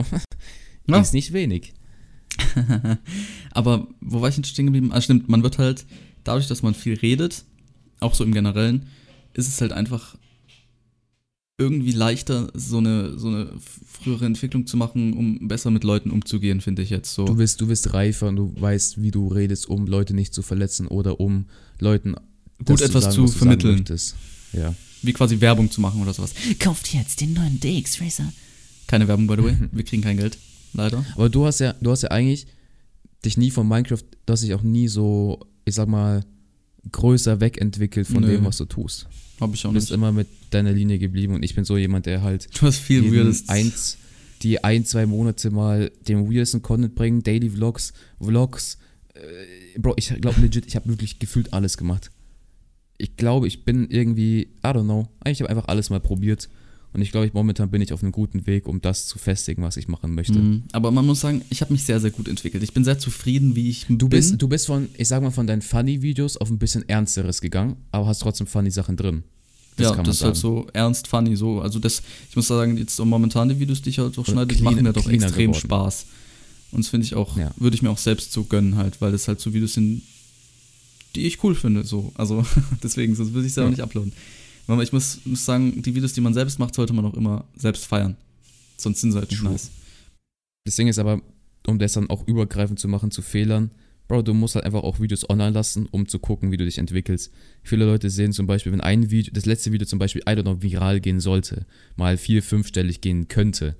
Ja. 0.86 1.00
Ist 1.00 1.14
nicht 1.14 1.32
wenig. 1.32 1.72
Aber 3.52 3.88
wo 4.00 4.20
war 4.20 4.28
ich 4.28 4.34
denn 4.34 4.44
stehen 4.44 4.66
geblieben? 4.66 4.90
Ah, 4.92 5.00
stimmt, 5.00 5.28
man 5.28 5.42
wird 5.42 5.58
halt, 5.58 5.86
dadurch, 6.24 6.48
dass 6.48 6.62
man 6.62 6.74
viel 6.74 6.94
redet, 6.94 7.44
auch 8.00 8.14
so 8.14 8.24
im 8.24 8.32
Generellen, 8.32 8.86
ist 9.34 9.48
es 9.48 9.60
halt 9.60 9.72
einfach 9.72 10.16
irgendwie 11.60 11.92
leichter, 11.92 12.50
so 12.54 12.78
eine, 12.78 13.18
so 13.18 13.28
eine 13.28 13.52
frühere 13.86 14.24
Entwicklung 14.24 14.66
zu 14.66 14.76
machen, 14.76 15.12
um 15.12 15.46
besser 15.46 15.70
mit 15.70 15.84
Leuten 15.84 16.10
umzugehen, 16.10 16.60
finde 16.60 16.82
ich 16.82 16.90
jetzt 16.90 17.12
so. 17.14 17.26
Du 17.26 17.36
bist, 17.36 17.60
du 17.60 17.66
bist 17.66 17.92
reifer 17.92 18.28
und 18.28 18.36
du 18.36 18.54
weißt, 18.58 19.02
wie 19.02 19.10
du 19.10 19.28
redest, 19.28 19.68
um 19.68 19.86
Leute 19.86 20.14
nicht 20.14 20.34
zu 20.34 20.42
verletzen 20.42 20.86
oder 20.86 21.20
um 21.20 21.44
Leuten 21.78 22.16
Gut 22.64 22.80
etwas 22.80 23.04
sagen, 23.04 23.14
zu 23.14 23.24
was 23.24 23.32
du 23.32 23.38
vermitteln. 23.38 23.84
Sagen 23.86 24.18
ja. 24.54 24.74
Wie 25.02 25.12
quasi 25.12 25.40
Werbung 25.40 25.70
zu 25.70 25.80
machen 25.80 26.00
oder 26.00 26.12
sowas. 26.12 26.32
Kauft 26.58 26.92
jetzt 26.92 27.20
den 27.20 27.34
neuen 27.34 27.60
DX 27.60 28.00
Racer. 28.00 28.32
Keine 28.86 29.06
Werbung, 29.06 29.26
by 29.26 29.36
the 29.36 29.44
way. 29.44 29.56
Wir 29.72 29.84
kriegen 29.84 30.02
kein 30.02 30.16
Geld. 30.16 30.38
Leider. 30.72 31.04
Aber 31.14 31.28
du 31.28 31.46
hast 31.46 31.60
ja, 31.60 31.74
du 31.80 31.90
hast 31.90 32.02
ja 32.02 32.10
eigentlich 32.10 32.46
dich 33.24 33.36
nie 33.36 33.50
von 33.50 33.68
Minecraft, 33.68 34.02
du 34.24 34.32
hast 34.32 34.42
dich 34.42 34.54
auch 34.54 34.62
nie 34.62 34.88
so, 34.88 35.40
ich 35.64 35.74
sag 35.74 35.88
mal, 35.88 36.24
größer 36.92 37.40
wegentwickelt 37.40 38.06
von 38.06 38.22
Nö. 38.22 38.28
dem, 38.28 38.44
was 38.44 38.56
du 38.58 38.64
tust. 38.64 39.06
Hab 39.40 39.54
ich 39.54 39.64
auch 39.66 39.70
Du 39.70 39.74
bist 39.74 39.88
nicht. 39.90 39.94
immer 39.96 40.12
mit 40.12 40.28
deiner 40.50 40.72
Linie 40.72 40.98
geblieben 40.98 41.34
und 41.34 41.42
ich 41.42 41.54
bin 41.54 41.64
so 41.64 41.76
jemand, 41.76 42.06
der 42.06 42.22
halt 42.22 42.48
Du 42.58 42.66
hast 42.66 42.78
viel 42.78 43.12
Weirdes. 43.12 43.48
eins, 43.48 43.96
die 44.42 44.62
ein, 44.64 44.84
zwei 44.84 45.06
Monate 45.06 45.50
mal 45.50 45.90
den 46.08 46.30
weirdesten 46.30 46.62
Content 46.62 46.94
bringen, 46.94 47.22
Daily 47.22 47.50
Vlogs, 47.50 47.92
Vlogs. 48.20 48.78
Äh, 49.14 49.78
Bro, 49.78 49.94
ich 49.96 50.08
glaube 50.20 50.40
legit, 50.40 50.66
ich 50.66 50.76
habe 50.76 50.88
wirklich 50.88 51.18
gefühlt 51.18 51.52
alles 51.52 51.76
gemacht. 51.76 52.10
Ich 52.98 53.16
glaube, 53.16 53.46
ich 53.46 53.64
bin 53.64 53.88
irgendwie, 53.90 54.42
I 54.64 54.68
don't 54.68 54.84
know, 54.84 55.08
eigentlich 55.20 55.40
habe 55.40 55.50
einfach 55.50 55.68
alles 55.68 55.88
mal 55.90 56.00
probiert 56.00 56.48
Und 56.92 57.02
ich 57.02 57.12
glaube, 57.12 57.26
ich, 57.26 57.32
momentan 57.32 57.70
bin 57.70 57.80
ich 57.82 57.92
auf 57.92 58.02
einem 58.02 58.10
guten 58.10 58.46
Weg, 58.48 58.66
um 58.66 58.80
das 58.80 59.06
zu 59.06 59.18
festigen, 59.18 59.62
was 59.62 59.76
ich 59.76 59.86
machen 59.86 60.12
möchte. 60.14 60.38
Mhm. 60.40 60.64
Aber 60.72 60.90
man 60.90 61.06
muss 61.06 61.20
sagen, 61.20 61.42
ich 61.48 61.60
habe 61.60 61.72
mich 61.72 61.84
sehr, 61.84 62.00
sehr 62.00 62.10
gut 62.10 62.26
entwickelt. 62.26 62.62
Ich 62.64 62.72
bin 62.72 62.82
sehr 62.84 62.98
zufrieden, 62.98 63.54
wie 63.54 63.68
ich 63.70 63.86
Du 63.88 64.08
bin. 64.08 64.08
bist, 64.10 64.42
du 64.42 64.48
bist 64.48 64.66
von, 64.66 64.88
ich 64.96 65.06
sag 65.06 65.22
mal, 65.22 65.30
von 65.30 65.46
deinen 65.46 65.62
Funny-Videos 65.62 66.36
auf 66.36 66.50
ein 66.50 66.58
bisschen 66.58 66.88
Ernsteres 66.88 67.40
gegangen, 67.40 67.76
aber 67.92 68.06
hast 68.06 68.20
trotzdem 68.22 68.48
Funny-Sachen 68.48 68.96
drin. 68.96 69.22
ja, 69.78 69.88
kann 69.90 69.98
man 69.98 70.06
das 70.06 70.16
ist 70.16 70.24
halt 70.24 70.36
so 70.36 70.66
ernst, 70.72 71.06
funny, 71.06 71.36
so. 71.36 71.60
Also 71.60 71.78
das, 71.78 72.02
ich 72.28 72.34
muss 72.36 72.48
sagen, 72.48 72.76
jetzt 72.76 72.96
so 72.96 73.04
momentan 73.04 73.48
die 73.48 73.58
Videos, 73.60 73.80
die 73.82 73.90
ich 73.90 73.98
halt 74.00 74.12
auch 74.14 74.18
Und 74.18 74.26
schneide, 74.26 74.54
die 74.54 74.62
machen 74.62 74.82
mir 74.82 74.92
doch 74.92 75.08
extrem 75.08 75.52
geworden. 75.52 75.60
Spaß. 75.60 76.06
Und 76.72 76.84
das 76.84 76.88
finde 76.90 77.06
ich 77.06 77.14
auch, 77.14 77.36
Ja. 77.36 77.52
würde 77.56 77.74
ich 77.76 77.82
mir 77.82 77.90
auch 77.90 77.98
selbst 77.98 78.32
so 78.32 78.42
gönnen 78.44 78.74
halt, 78.76 79.00
weil 79.00 79.12
das 79.12 79.28
halt 79.28 79.40
so 79.40 79.54
Videos 79.54 79.74
sind, 79.74 80.02
die 81.14 81.22
ich 81.22 81.42
cool 81.44 81.54
finde, 81.54 81.84
so. 81.84 82.12
Also 82.16 82.44
deswegen, 82.82 83.14
sonst 83.14 83.32
würde 83.32 83.46
ich 83.46 83.52
es 83.52 83.56
ja 83.56 83.62
auch 83.62 83.66
Ja. 83.66 83.70
nicht 83.70 83.80
uploaden. 83.82 84.12
Ich 84.82 84.92
muss, 84.92 85.20
muss 85.24 85.44
sagen, 85.44 85.82
die 85.82 85.94
Videos, 85.94 86.12
die 86.12 86.20
man 86.20 86.34
selbst 86.34 86.58
macht, 86.58 86.74
sollte 86.74 86.92
man 86.92 87.04
auch 87.04 87.14
immer 87.14 87.44
selbst 87.56 87.86
feiern. 87.86 88.16
Sonst 88.76 89.00
sind 89.00 89.12
sie 89.12 89.18
halt 89.18 89.30
nicht 89.30 89.42
nice. 89.42 89.70
Das 90.64 90.76
Ding 90.76 90.88
ist 90.88 90.98
aber, 90.98 91.20
um 91.66 91.78
das 91.78 91.92
dann 91.94 92.08
auch 92.08 92.26
übergreifend 92.26 92.78
zu 92.78 92.88
machen 92.88 93.10
zu 93.10 93.22
Fehlern, 93.22 93.70
Bro, 94.10 94.22
du 94.22 94.34
musst 94.34 94.56
halt 94.56 94.64
einfach 94.64 94.82
auch 94.82 94.98
Videos 94.98 95.30
online 95.30 95.52
lassen, 95.52 95.86
um 95.92 96.08
zu 96.08 96.18
gucken, 96.18 96.50
wie 96.50 96.56
du 96.56 96.64
dich 96.64 96.78
entwickelst. 96.78 97.32
Viele 97.62 97.84
Leute 97.84 98.10
sehen 98.10 98.32
zum 98.32 98.48
Beispiel, 98.48 98.72
wenn 98.72 98.80
ein 98.80 99.12
Video, 99.12 99.32
das 99.32 99.46
letzte 99.46 99.70
Video 99.70 99.86
zum 99.86 100.00
Beispiel, 100.00 100.22
I 100.22 100.32
don't 100.32 100.42
know, 100.42 100.60
viral 100.60 100.98
gehen 100.98 101.20
sollte, 101.20 101.64
mal 101.94 102.16
vier-, 102.16 102.42
fünfstellig 102.42 103.00
gehen 103.02 103.28
könnte, 103.28 103.76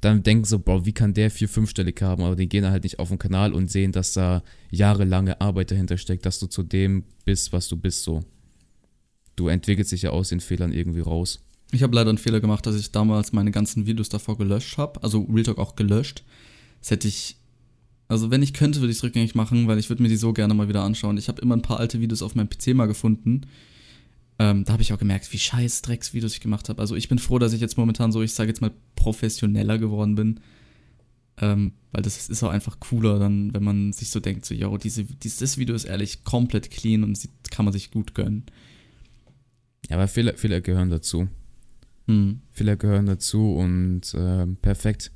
dann 0.00 0.22
denken 0.22 0.46
so, 0.46 0.58
Bro, 0.58 0.86
wie 0.86 0.94
kann 0.94 1.12
der 1.12 1.30
vier-, 1.30 1.50
fünfstellig 1.50 2.00
haben? 2.00 2.22
Aber 2.22 2.34
die 2.34 2.48
gehen 2.48 2.64
halt 2.64 2.84
nicht 2.84 2.98
auf 2.98 3.10
den 3.10 3.18
Kanal 3.18 3.52
und 3.52 3.70
sehen, 3.70 3.92
dass 3.92 4.14
da 4.14 4.42
jahrelange 4.70 5.38
Arbeit 5.42 5.70
dahinter 5.70 5.98
steckt, 5.98 6.24
dass 6.24 6.38
du 6.38 6.46
zu 6.46 6.62
dem 6.62 7.04
bist, 7.26 7.52
was 7.52 7.68
du 7.68 7.76
bist, 7.76 8.04
so. 8.04 8.22
Du 9.38 9.46
entwickelst 9.46 9.92
dich 9.92 10.02
ja 10.02 10.10
aus 10.10 10.30
den 10.30 10.40
Fehlern 10.40 10.72
irgendwie 10.72 11.00
raus. 11.00 11.40
Ich 11.70 11.84
habe 11.84 11.94
leider 11.94 12.08
einen 12.08 12.18
Fehler 12.18 12.40
gemacht, 12.40 12.66
dass 12.66 12.74
ich 12.74 12.90
damals 12.90 13.32
meine 13.32 13.52
ganzen 13.52 13.86
Videos 13.86 14.08
davor 14.08 14.36
gelöscht 14.36 14.78
habe. 14.78 15.00
Also 15.02 15.28
Real 15.32 15.44
Talk 15.44 15.58
auch 15.58 15.76
gelöscht. 15.76 16.24
Das 16.80 16.90
hätte 16.90 17.06
ich. 17.06 17.36
Also 18.08 18.30
wenn 18.32 18.42
ich 18.42 18.52
könnte, 18.52 18.80
würde 18.80 18.90
ich 18.90 18.98
es 18.98 19.04
rückgängig 19.04 19.36
machen, 19.36 19.68
weil 19.68 19.78
ich 19.78 19.90
würde 19.90 20.02
mir 20.02 20.08
die 20.08 20.16
so 20.16 20.32
gerne 20.32 20.54
mal 20.54 20.68
wieder 20.68 20.82
anschauen. 20.82 21.18
Ich 21.18 21.28
habe 21.28 21.40
immer 21.40 21.54
ein 21.54 21.62
paar 21.62 21.78
alte 21.78 22.00
Videos 22.00 22.22
auf 22.22 22.34
meinem 22.34 22.48
PC 22.48 22.68
mal 22.74 22.86
gefunden. 22.86 23.42
Ähm, 24.40 24.64
da 24.64 24.72
habe 24.72 24.82
ich 24.82 24.92
auch 24.92 24.98
gemerkt, 24.98 25.32
wie 25.32 25.38
scheiß 25.38 25.82
Drecksvideos 25.82 26.32
ich 26.32 26.40
gemacht 26.40 26.68
habe. 26.68 26.80
Also 26.80 26.96
ich 26.96 27.08
bin 27.08 27.18
froh, 27.18 27.38
dass 27.38 27.52
ich 27.52 27.60
jetzt 27.60 27.76
momentan 27.76 28.10
so, 28.10 28.22
ich 28.22 28.32
sage 28.32 28.48
jetzt 28.48 28.60
mal, 28.60 28.72
professioneller 28.96 29.78
geworden 29.78 30.16
bin. 30.16 30.40
Ähm, 31.40 31.72
weil 31.92 32.02
das 32.02 32.28
ist 32.28 32.42
auch 32.42 32.50
einfach 32.50 32.80
cooler, 32.80 33.20
dann, 33.20 33.54
wenn 33.54 33.62
man 33.62 33.92
sich 33.92 34.10
so 34.10 34.18
denkt, 34.18 34.46
so, 34.46 34.54
yo, 34.54 34.78
diese, 34.78 35.04
dieses 35.04 35.58
Video 35.58 35.76
ist 35.76 35.84
ehrlich 35.84 36.24
komplett 36.24 36.70
clean 36.70 37.04
und 37.04 37.16
kann 37.50 37.64
man 37.64 37.72
sich 37.72 37.92
gut 37.92 38.14
gönnen. 38.14 38.46
Ja, 39.88 39.96
aber 39.96 40.08
Fehler, 40.08 40.34
Fehler 40.34 40.60
gehören 40.60 40.90
dazu. 40.90 41.28
Hm. 42.06 42.40
Fehler 42.52 42.76
gehören 42.76 43.06
dazu 43.06 43.54
und 43.54 44.02
ähm, 44.14 44.56
perfekt. 44.56 45.12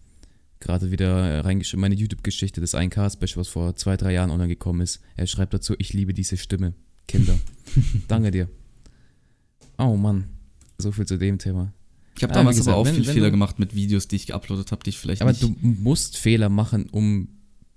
Gerade 0.61 0.91
wieder 0.91 1.09
äh, 1.29 1.39
reingeschrieben, 1.41 1.81
meine 1.81 1.95
YouTube-Geschichte 1.97 2.61
des 2.61 2.75
1K-Special, 2.75 3.37
was 3.41 3.49
vor 3.49 3.75
zwei, 3.77 3.97
drei 3.97 4.13
Jahren 4.13 4.31
online 4.31 4.49
gekommen 4.49 4.81
ist. 4.81 5.01
Er 5.17 5.27
schreibt 5.27 5.53
dazu, 5.55 5.75
ich 5.79 5.93
liebe 5.93 6.15
diese 6.15 6.37
Stimme. 6.37 6.75
Kinder. 7.09 7.37
Danke 8.09 8.31
dir. 8.31 8.49
Oh 9.79 9.97
Mann. 9.97 10.29
So 10.79 10.93
viel 10.93 11.07
zu 11.07 11.19
dem 11.19 11.39
Thema. 11.39 11.73
Ich 12.17 12.23
habe 12.23 12.33
damals 12.35 12.57
gesagt, 12.59 12.75
aber 12.75 12.83
auch 12.83 12.87
wenn- 12.87 12.95
viel 12.95 13.07
wenn 13.07 13.15
Fehler 13.15 13.31
gemacht 13.31 13.59
mit 13.59 13.75
Videos, 13.75 14.07
die 14.07 14.17
ich 14.17 14.27
geuploadet 14.27 14.71
habe, 14.71 14.83
die 14.85 14.91
ich 14.91 14.99
vielleicht 14.99 15.23
Aber 15.23 15.33
nicht. 15.33 15.43
du 15.43 15.55
musst 15.61 16.17
Fehler 16.17 16.49
machen, 16.49 16.89
um 16.91 17.29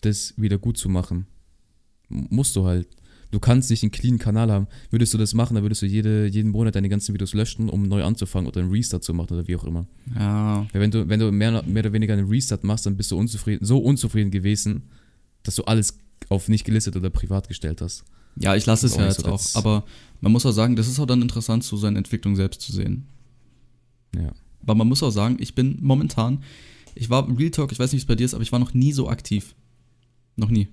das 0.02 0.34
wieder 0.38 0.58
gut 0.58 0.78
zu 0.78 0.90
machen. 0.90 1.26
M- 2.12 2.28
Musst 2.30 2.56
du 2.56 2.66
halt. 2.66 2.88
Du 3.36 3.42
kannst 3.42 3.70
nicht 3.70 3.84
einen 3.84 3.92
clean 3.92 4.18
Kanal 4.18 4.50
haben. 4.50 4.68
Würdest 4.92 5.14
du 5.14 5.18
das 5.18 5.34
machen, 5.34 5.56
dann 5.56 5.64
würdest 5.66 5.82
du 5.82 5.88
jede, 5.88 6.26
jeden 6.26 6.52
Monat 6.52 6.76
deine 6.76 6.88
ganzen 6.88 7.14
Videos 7.14 7.34
löschen, 7.34 7.68
um 7.68 7.84
neu 7.84 8.02
anzufangen 8.02 8.48
oder 8.48 8.62
einen 8.62 8.72
Restart 8.72 9.04
zu 9.04 9.14
machen 9.14 9.34
oder 9.34 9.46
wie 9.46 9.58
auch 9.58 9.66
immer. 9.66 9.88
ja, 10.16 10.62
Ja, 10.62 10.80
wenn 10.80 10.90
du, 10.90 11.10
wenn 11.10 11.20
du 11.20 11.30
mehr, 11.34 11.62
mehr 11.64 11.84
oder 11.84 11.92
weniger 11.92 12.14
einen 12.14 12.30
Restart 12.30 12.64
machst, 12.64 12.86
dann 12.86 12.96
bist 12.96 13.12
du 13.12 13.18
unzufrieden, 13.18 13.66
so 13.66 13.80
unzufrieden 13.80 14.32
gewesen, 14.32 14.84
dass 15.44 15.56
du 15.56 15.66
alles 15.66 16.00
auf 16.30 16.48
nicht 16.48 16.64
gelistet 16.64 16.96
oder 16.96 17.10
privat 17.10 17.50
gestellt 17.50 17.82
hast. 17.82 18.06
ja, 18.38 18.56
ich 18.56 18.66
lasse 18.66 18.86
es 18.86 18.96
ja 18.96 19.04
jetzt 19.04 19.20
so 19.20 19.28
auch. 19.28 19.44
Aber 19.56 19.84
man 20.22 20.32
muss 20.32 20.46
auch 20.46 20.54
sagen, 20.54 20.78
das 20.78 20.88
ist 20.88 20.98
auch 20.98 21.06
dann 21.06 21.22
interessant, 21.22 21.66
so 21.66 21.76
seine 21.76 21.98
Entwicklung 21.98 22.38
selbst 22.38 22.62
zu 22.62 22.72
sehen. 22.72 23.06
Ja. 24.16 24.32
Aber 24.62 24.76
man 24.76 24.88
muss 24.88 25.04
auch 25.04 25.12
sagen, 25.12 25.36
ich 25.42 25.56
bin 25.56 25.78
momentan, 25.82 26.42
ich 26.96 27.10
war 27.10 27.28
Real 27.38 27.52
Talk, 27.52 27.74
ich 27.74 27.80
weiß 27.80 27.92
nicht, 27.92 28.00
wie 28.00 28.04
es 28.04 28.08
bei 28.08 28.16
dir 28.16 28.24
ist, 28.24 28.34
aber 28.34 28.44
ich 28.44 28.54
war 28.54 28.60
noch 28.60 28.74
nie 28.74 28.94
so 28.94 29.10
aktiv. 29.10 29.56
Noch 30.38 30.50
nie. 30.50 30.70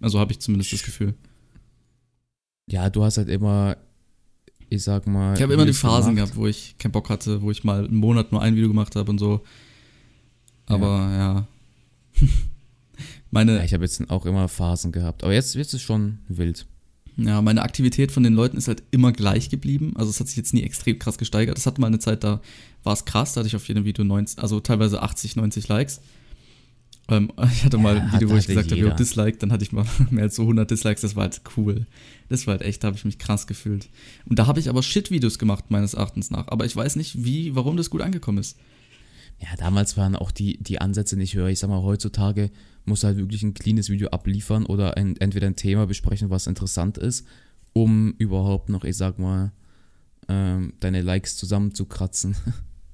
Also 0.00 0.20
habe 0.20 0.32
ich 0.32 0.40
zumindest 0.40 0.70
das 0.70 0.82
Gefühl. 0.82 1.14
Ja, 2.66 2.90
du 2.90 3.04
hast 3.04 3.18
halt 3.18 3.28
immer, 3.28 3.76
ich 4.68 4.82
sag 4.82 5.06
mal. 5.06 5.34
Ich 5.34 5.42
habe 5.42 5.54
immer 5.54 5.66
die 5.66 5.72
Phasen 5.72 6.14
gemacht. 6.14 6.32
gehabt, 6.32 6.36
wo 6.36 6.46
ich 6.46 6.76
keinen 6.78 6.92
Bock 6.92 7.10
hatte, 7.10 7.42
wo 7.42 7.50
ich 7.50 7.64
mal 7.64 7.84
einen 7.84 7.96
Monat 7.96 8.32
nur 8.32 8.42
ein 8.42 8.56
Video 8.56 8.68
gemacht 8.68 8.96
habe 8.96 9.10
und 9.10 9.18
so. 9.18 9.42
Aber 10.66 10.86
ja. 10.88 11.46
Meine, 13.30 13.56
Ja, 13.56 13.64
ich 13.64 13.74
habe 13.74 13.84
jetzt 13.84 14.08
auch 14.10 14.26
immer 14.26 14.48
Phasen 14.48 14.92
gehabt. 14.92 15.24
Aber 15.24 15.32
jetzt, 15.32 15.54
jetzt 15.56 15.74
ist 15.74 15.82
schon 15.82 16.18
wild. 16.28 16.66
Ja, 17.16 17.42
meine 17.42 17.62
Aktivität 17.62 18.10
von 18.10 18.22
den 18.22 18.34
Leuten 18.34 18.56
ist 18.56 18.68
halt 18.68 18.82
immer 18.90 19.12
gleich 19.12 19.48
geblieben. 19.50 19.92
Also 19.96 20.10
es 20.10 20.20
hat 20.20 20.28
sich 20.28 20.36
jetzt 20.36 20.54
nie 20.54 20.62
extrem 20.62 20.98
krass 20.98 21.18
gesteigert. 21.18 21.58
Es 21.58 21.66
hatte 21.66 21.80
mal 21.80 21.88
eine 21.88 21.98
Zeit, 21.98 22.24
da 22.24 22.40
war 22.82 22.92
es 22.92 23.04
krass, 23.04 23.32
da 23.34 23.40
hatte 23.40 23.48
ich 23.48 23.56
auf 23.56 23.66
jedem 23.68 23.84
Video 23.84 24.04
90, 24.04 24.38
also 24.40 24.60
teilweise 24.60 25.02
80, 25.02 25.36
90 25.36 25.68
Likes. 25.68 26.00
Ähm, 27.08 27.30
ich 27.52 27.64
hatte 27.64 27.78
mal 27.78 27.96
Ja, 27.96 28.02
ein 28.02 28.12
Video, 28.12 28.30
wo 28.30 28.36
ich 28.36 28.46
gesagt 28.46 28.70
habe, 28.70 28.80
yo. 28.80 28.90
Dislike, 28.90 29.38
dann 29.38 29.52
hatte 29.52 29.62
ich 29.64 29.72
mal 29.72 29.84
mehr 30.10 30.24
als 30.24 30.36
so 30.36 30.42
100 30.42 30.70
Dislikes, 30.70 31.02
das 31.02 31.16
war 31.16 31.24
halt 31.24 31.42
cool. 31.56 31.86
Das 32.28 32.46
war 32.46 32.52
halt 32.52 32.62
echt, 32.62 32.82
da 32.82 32.88
habe 32.88 32.96
ich 32.96 33.04
mich 33.04 33.18
krass 33.18 33.46
gefühlt. 33.46 33.88
Und 34.24 34.38
da 34.38 34.46
habe 34.46 34.60
ich 34.60 34.68
aber 34.68 34.82
Shit-Videos 34.82 35.38
gemacht, 35.38 35.70
meines 35.70 35.94
Erachtens 35.94 36.30
nach. 36.30 36.48
Aber 36.48 36.64
ich 36.64 36.74
weiß 36.74 36.96
nicht, 36.96 37.24
wie, 37.24 37.54
warum 37.54 37.76
das 37.76 37.90
gut 37.90 38.00
angekommen 38.00 38.38
ist. 38.38 38.56
Ja, 39.40 39.48
damals 39.58 39.96
waren 39.96 40.16
auch 40.16 40.30
die, 40.30 40.58
die 40.62 40.80
Ansätze 40.80 41.16
nicht 41.16 41.34
höher. 41.34 41.48
Ich 41.48 41.58
sag 41.58 41.68
mal, 41.68 41.82
heutzutage 41.82 42.50
musst 42.84 43.02
du 43.02 43.08
halt 43.08 43.18
wirklich 43.18 43.42
ein 43.42 43.52
cleanes 43.54 43.90
Video 43.90 44.08
abliefern 44.08 44.64
oder 44.64 44.96
ein, 44.96 45.16
entweder 45.16 45.46
ein 45.46 45.56
Thema 45.56 45.86
besprechen, 45.86 46.30
was 46.30 46.46
interessant 46.46 46.96
ist, 46.96 47.26
um 47.72 48.14
überhaupt 48.18 48.68
noch, 48.68 48.84
ich 48.84 48.96
sag 48.96 49.18
mal, 49.18 49.52
ähm, 50.28 50.72
deine 50.80 51.02
Likes 51.02 51.36
zusammenzukratzen. 51.36 52.36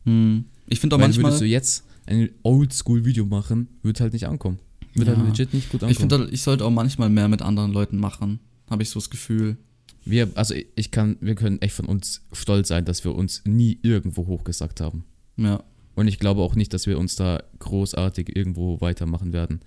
Hm. 0.07 0.47
Ich 0.67 0.81
finde 0.81 0.97
auch 0.97 0.99
Weil 1.01 1.09
manchmal. 1.09 1.25
würdest 1.25 1.43
du 1.43 1.45
jetzt 1.45 1.85
ein 2.11 2.31
Oldschool-Video 2.43 3.25
machen, 3.25 3.69
wird 3.83 4.01
halt 4.01 4.13
nicht 4.13 4.27
ankommen. 4.27 4.59
Wird 4.95 5.09
Ja. 5.09 5.17
halt 5.17 5.27
legit 5.27 5.55
nicht 5.55 5.71
gut 5.71 5.83
ankommen. 5.83 5.93
Ich 5.93 5.99
finde, 5.99 6.29
ich 6.33 6.43
sollte 6.43 6.65
auch 6.65 6.71
manchmal 6.71 7.09
mehr 7.09 7.29
mit 7.29 7.43
anderen 7.43 7.73
Leuten 7.73 7.97
machen. 7.99 8.41
Habe 8.69 8.83
ich 8.83 8.91
so 8.91 8.99
das 9.01 9.11
Gefühl. 9.11 9.57
wir, 10.05 10.31
also 10.35 10.55
ich 10.77 10.91
kann, 10.91 11.17
wir 11.21 11.35
können 11.35 11.61
echt 11.63 11.75
von 11.75 11.87
uns 11.87 12.23
stolz 12.33 12.69
sein, 12.69 12.85
dass 12.85 13.05
wir 13.05 13.15
uns 13.15 13.43
nie 13.45 13.79
irgendwo 13.83 14.27
hochgesagt 14.27 14.81
haben. 14.81 15.05
Ja, 15.37 15.63
Und 15.95 16.09
ich 16.09 16.19
glaube 16.19 16.41
auch 16.43 16.55
nicht, 16.55 16.73
dass 16.73 16.87
wir 16.87 16.99
uns 16.99 17.17
da 17.17 17.43
großartig 17.59 18.35
irgendwo 18.37 18.81
weitermachen 18.81 19.33
werden. 19.33 19.61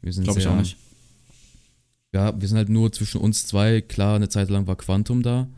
Wir 0.00 0.12
sind 0.12 0.24
glaube 0.24 0.40
ich 0.40 0.46
auch 0.46 0.56
nicht. 0.56 0.76
Ja, 2.14 2.40
wir 2.40 2.48
sind 2.48 2.56
halt 2.56 2.68
nur 2.70 2.90
zwischen 2.92 3.20
uns 3.20 3.46
zwei. 3.46 3.80
Klar, 3.82 4.16
eine 4.16 4.28
Zeit 4.28 4.48
lang 4.48 4.66
war 4.66 4.76
Quantum 4.76 5.22
da. 5.22 5.48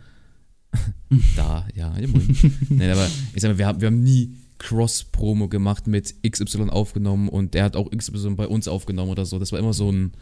da, 1.37 1.67
ja, 1.75 1.91
moin. 1.91 2.37
Nein, 2.69 2.91
aber 2.91 3.07
ich 3.35 3.41
sag 3.43 3.51
mal, 3.51 3.59
wir 3.59 3.67
haben, 3.67 3.81
wir 3.81 3.87
haben 3.87 4.03
nie 4.03 4.31
Cross-Promo 4.59 5.49
gemacht 5.49 5.87
mit 5.87 6.15
XY 6.29 6.71
aufgenommen 6.71 7.29
und 7.29 7.55
der 7.55 7.65
hat 7.65 7.77
auch 7.77 7.91
XY 7.91 8.31
bei 8.37 8.47
uns 8.47 8.69
aufgenommen 8.69 9.11
oder 9.11 9.25
so. 9.25 9.39
Das 9.39 9.53
war 9.53 9.59
immer 9.59 9.73
so 9.73 9.91
ein, 9.91 10.13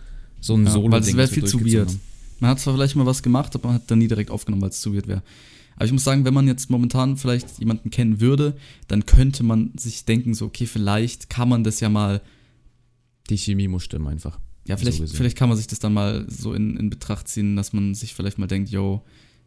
so 0.41 0.55
ein 0.57 0.64
Ja, 0.66 0.70
Solo-Ding. 0.72 0.93
weil 0.93 1.01
das 1.01 1.16
wäre 1.16 1.28
viel 1.28 1.45
zu 1.45 1.64
weird. 1.64 1.91
Man 2.41 2.51
hat 2.51 2.61
zwar 2.61 2.74
vielleicht 2.74 2.97
mal 2.97 3.07
was 3.07 3.22
gemacht, 3.22 3.55
aber 3.55 3.68
man 3.68 3.76
hat 3.76 3.91
dann 3.91 3.99
nie 3.99 4.09
direkt 4.09 4.30
aufgenommen, 4.30 4.62
weil 4.62 4.68
es 4.70 4.80
zu 4.80 4.95
weird 4.95 5.07
wäre. 5.09 5.22
Aber 5.76 5.84
ich 5.84 5.93
muss 5.93 6.05
sagen, 6.05 6.24
wenn 6.24 6.34
man 6.34 6.47
jetzt 6.47 6.70
momentan 6.70 7.16
vielleicht 7.16 7.59
jemanden 7.59 7.91
kennen 7.91 8.20
würde, 8.20 8.57
dann 8.89 9.05
könnte 9.07 9.43
man 9.43 9.72
sich 9.76 10.05
denken, 10.05 10.34
so, 10.34 10.47
okay, 10.47 10.66
vielleicht 10.66 11.28
kann 11.30 11.49
man 11.49 11.64
das 11.64 11.80
ja 11.80 11.89
mal. 11.89 12.20
Die 13.28 13.37
Chemie 13.37 13.68
muss 13.68 13.84
stimmen 13.84 14.07
einfach. 14.07 14.39
ja, 14.66 14.76
So 14.76 14.80
vielleicht, 14.82 15.01
gesehen. 15.01 15.16
vielleicht 15.16 15.37
kann 15.37 15.49
man 15.49 15.59
sich 15.59 15.66
das 15.66 15.78
dann 15.78 15.93
mal 15.93 16.24
so 16.28 16.55
in, 16.55 16.76
in 16.76 16.91
Betracht 16.91 17.28
ziehen, 17.28 17.57
dass 17.57 17.72
man 17.72 17.95
sich 17.95 18.14
vielleicht 18.14 18.39
mal 18.39 18.47
denkt, 18.47 18.70
yo, 18.70 19.03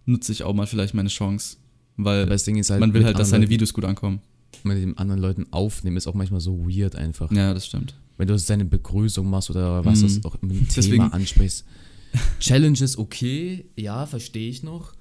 nutze 0.06 0.32
ich 0.32 0.44
auch 0.44 0.54
mal 0.54 0.68
vielleicht 0.68 0.94
meine 0.94 1.10
Chance. 1.10 1.58
Weil 1.98 2.30
halt, 2.30 2.80
man 2.80 2.94
will 2.94 3.04
halt, 3.06 3.20
dass 3.20 3.30
seine 3.30 3.50
Videos 3.50 3.74
gut 3.74 3.86
ankommen. 3.86 4.20
Mit 4.64 4.78
den 4.78 4.98
anderen 4.98 5.22
Leuten 5.22 5.46
aufnehmen, 5.52 5.98
ist 5.98 6.08
auch 6.08 6.14
manchmal 6.14 6.42
so 6.42 6.60
weird 6.68 6.96
einfach. 6.96 7.32
Ja, 7.32 7.54
das 7.54 7.66
stimmt. 7.68 7.96
Wenn 8.18 8.28
du 8.28 8.38
seine 8.38 8.66
Begrüßung 8.66 9.30
machst 9.30 9.50
oder 9.50 9.86
was 9.86 10.00
Mhm. 10.02 10.04
das 10.04 10.26
auch 10.26 10.42
mit 10.42 10.52
dem 10.52 10.68
Deswegen- 10.68 10.92
Thema 11.04 11.14
ansprichst. 11.14 11.66
Challenges 12.40 12.98
okay, 12.98 13.66
ja, 13.78 14.06
verstehe 14.06 14.50
ich 14.50 14.64
noch. 14.64 14.94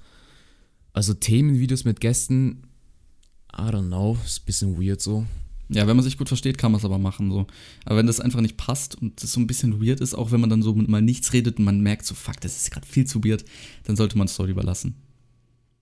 Also 0.92 1.14
Themenvideos 1.14 1.84
mit 1.84 2.00
Gästen, 2.00 2.62
I 3.52 3.62
don't 3.62 3.86
know, 3.88 4.16
ist 4.24 4.42
ein 4.42 4.46
bisschen 4.46 4.80
weird 4.80 5.00
so. 5.00 5.26
Ja, 5.70 5.86
wenn 5.86 5.96
man 5.96 6.04
sich 6.04 6.16
gut 6.16 6.28
versteht, 6.28 6.56
kann 6.58 6.72
man 6.72 6.78
es 6.78 6.84
aber 6.84 6.98
machen. 6.98 7.30
So. 7.30 7.46
Aber 7.84 7.96
wenn 7.96 8.06
das 8.06 8.20
einfach 8.20 8.40
nicht 8.40 8.56
passt 8.56 8.94
und 8.94 9.22
das 9.22 9.32
so 9.32 9.40
ein 9.40 9.46
bisschen 9.46 9.82
weird 9.84 10.00
ist, 10.00 10.14
auch 10.14 10.30
wenn 10.30 10.40
man 10.40 10.48
dann 10.48 10.62
so 10.62 10.74
mal 10.74 11.02
nichts 11.02 11.32
redet 11.32 11.58
und 11.58 11.64
man 11.64 11.80
merkt 11.80 12.06
so, 12.06 12.14
fuck, 12.14 12.40
das 12.40 12.56
ist 12.56 12.70
gerade 12.70 12.86
viel 12.86 13.04
zu 13.06 13.22
weird, 13.24 13.44
dann 13.84 13.96
sollte 13.96 14.16
man 14.16 14.26
es 14.26 14.34
so 14.34 14.44
lieber 14.44 14.62
lassen. 14.62 14.94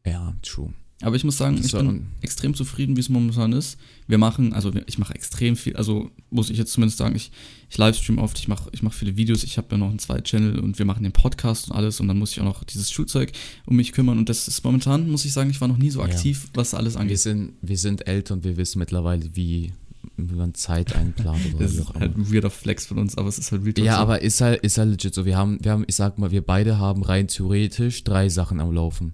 Ja, 0.04 0.34
true. 0.42 0.72
Aber 1.02 1.14
ich 1.14 1.24
muss 1.24 1.36
sagen, 1.36 1.60
ich 1.62 1.72
bin 1.72 2.06
extrem 2.22 2.54
zufrieden, 2.54 2.96
wie 2.96 3.00
es 3.00 3.10
momentan 3.10 3.52
ist. 3.52 3.76
Wir 4.06 4.16
machen, 4.16 4.54
also 4.54 4.72
wir- 4.72 4.84
ich 4.86 4.96
mache 4.96 5.14
extrem 5.14 5.54
viel, 5.54 5.76
also 5.76 6.10
muss 6.30 6.48
ich 6.48 6.56
jetzt 6.56 6.72
zumindest 6.72 6.96
sagen, 6.96 7.14
ich, 7.14 7.30
ich 7.68 7.76
livestream 7.76 8.16
oft, 8.18 8.38
ich 8.38 8.48
mache 8.48 8.70
ich 8.72 8.82
mach 8.82 8.94
viele 8.94 9.14
Videos, 9.14 9.44
ich 9.44 9.58
habe 9.58 9.68
ja 9.72 9.76
noch 9.76 9.90
einen 9.90 9.98
zweiten 9.98 10.24
Channel 10.24 10.58
und 10.58 10.78
wir 10.78 10.86
machen 10.86 11.02
den 11.02 11.12
Podcast 11.12 11.70
und 11.70 11.76
alles 11.76 12.00
und 12.00 12.08
dann 12.08 12.18
muss 12.18 12.32
ich 12.32 12.40
auch 12.40 12.44
noch 12.46 12.64
dieses 12.64 12.90
Schulzeug 12.90 13.32
um 13.66 13.76
mich 13.76 13.92
kümmern 13.92 14.16
und 14.16 14.30
das 14.30 14.48
ist 14.48 14.64
momentan, 14.64 15.10
muss 15.10 15.26
ich 15.26 15.34
sagen, 15.34 15.50
ich 15.50 15.60
war 15.60 15.68
noch 15.68 15.76
nie 15.76 15.90
so 15.90 15.98
Ja. 16.00 16.06
aktiv, 16.06 16.48
was 16.54 16.72
alles 16.72 16.94
Wir 16.94 17.00
angeht. 17.00 17.18
sind, 17.18 17.52
wir 17.60 17.76
sind 17.76 18.06
älter 18.06 18.32
und 18.32 18.44
wir 18.44 18.56
wissen 18.56 18.78
mittlerweile, 18.78 19.28
wie, 19.36 19.74
man 20.16 20.54
Zeit 20.54 20.96
einplant 20.96 21.40
oder 21.54 21.64
Das 21.64 21.74
wie 21.74 21.76
ist 21.80 21.86
auch 21.88 21.94
halt 21.94 22.14
immer. 22.14 22.24
ein 22.24 22.32
weirder 22.32 22.48
Flex 22.48 22.86
von 22.86 22.96
uns, 22.96 23.18
aber 23.18 23.28
es 23.28 23.38
ist 23.38 23.52
halt 23.52 23.66
real 23.66 23.84
Ja, 23.84 23.96
so. 23.96 24.00
aber 24.00 24.22
ist 24.22 24.40
halt, 24.40 24.62
ist 24.62 24.78
halt 24.78 24.88
legit 24.88 25.12
so. 25.14 25.26
Wir 25.26 25.36
haben, 25.36 25.58
wir 25.62 25.72
haben, 25.72 25.84
ich 25.86 25.94
sag 25.96 26.16
mal, 26.16 26.30
wir 26.30 26.40
beide 26.40 26.78
haben 26.78 27.02
rein 27.02 27.28
theoretisch 27.28 28.02
drei 28.02 28.30
Sachen 28.30 28.60
am 28.60 28.72
Laufen. 28.72 29.12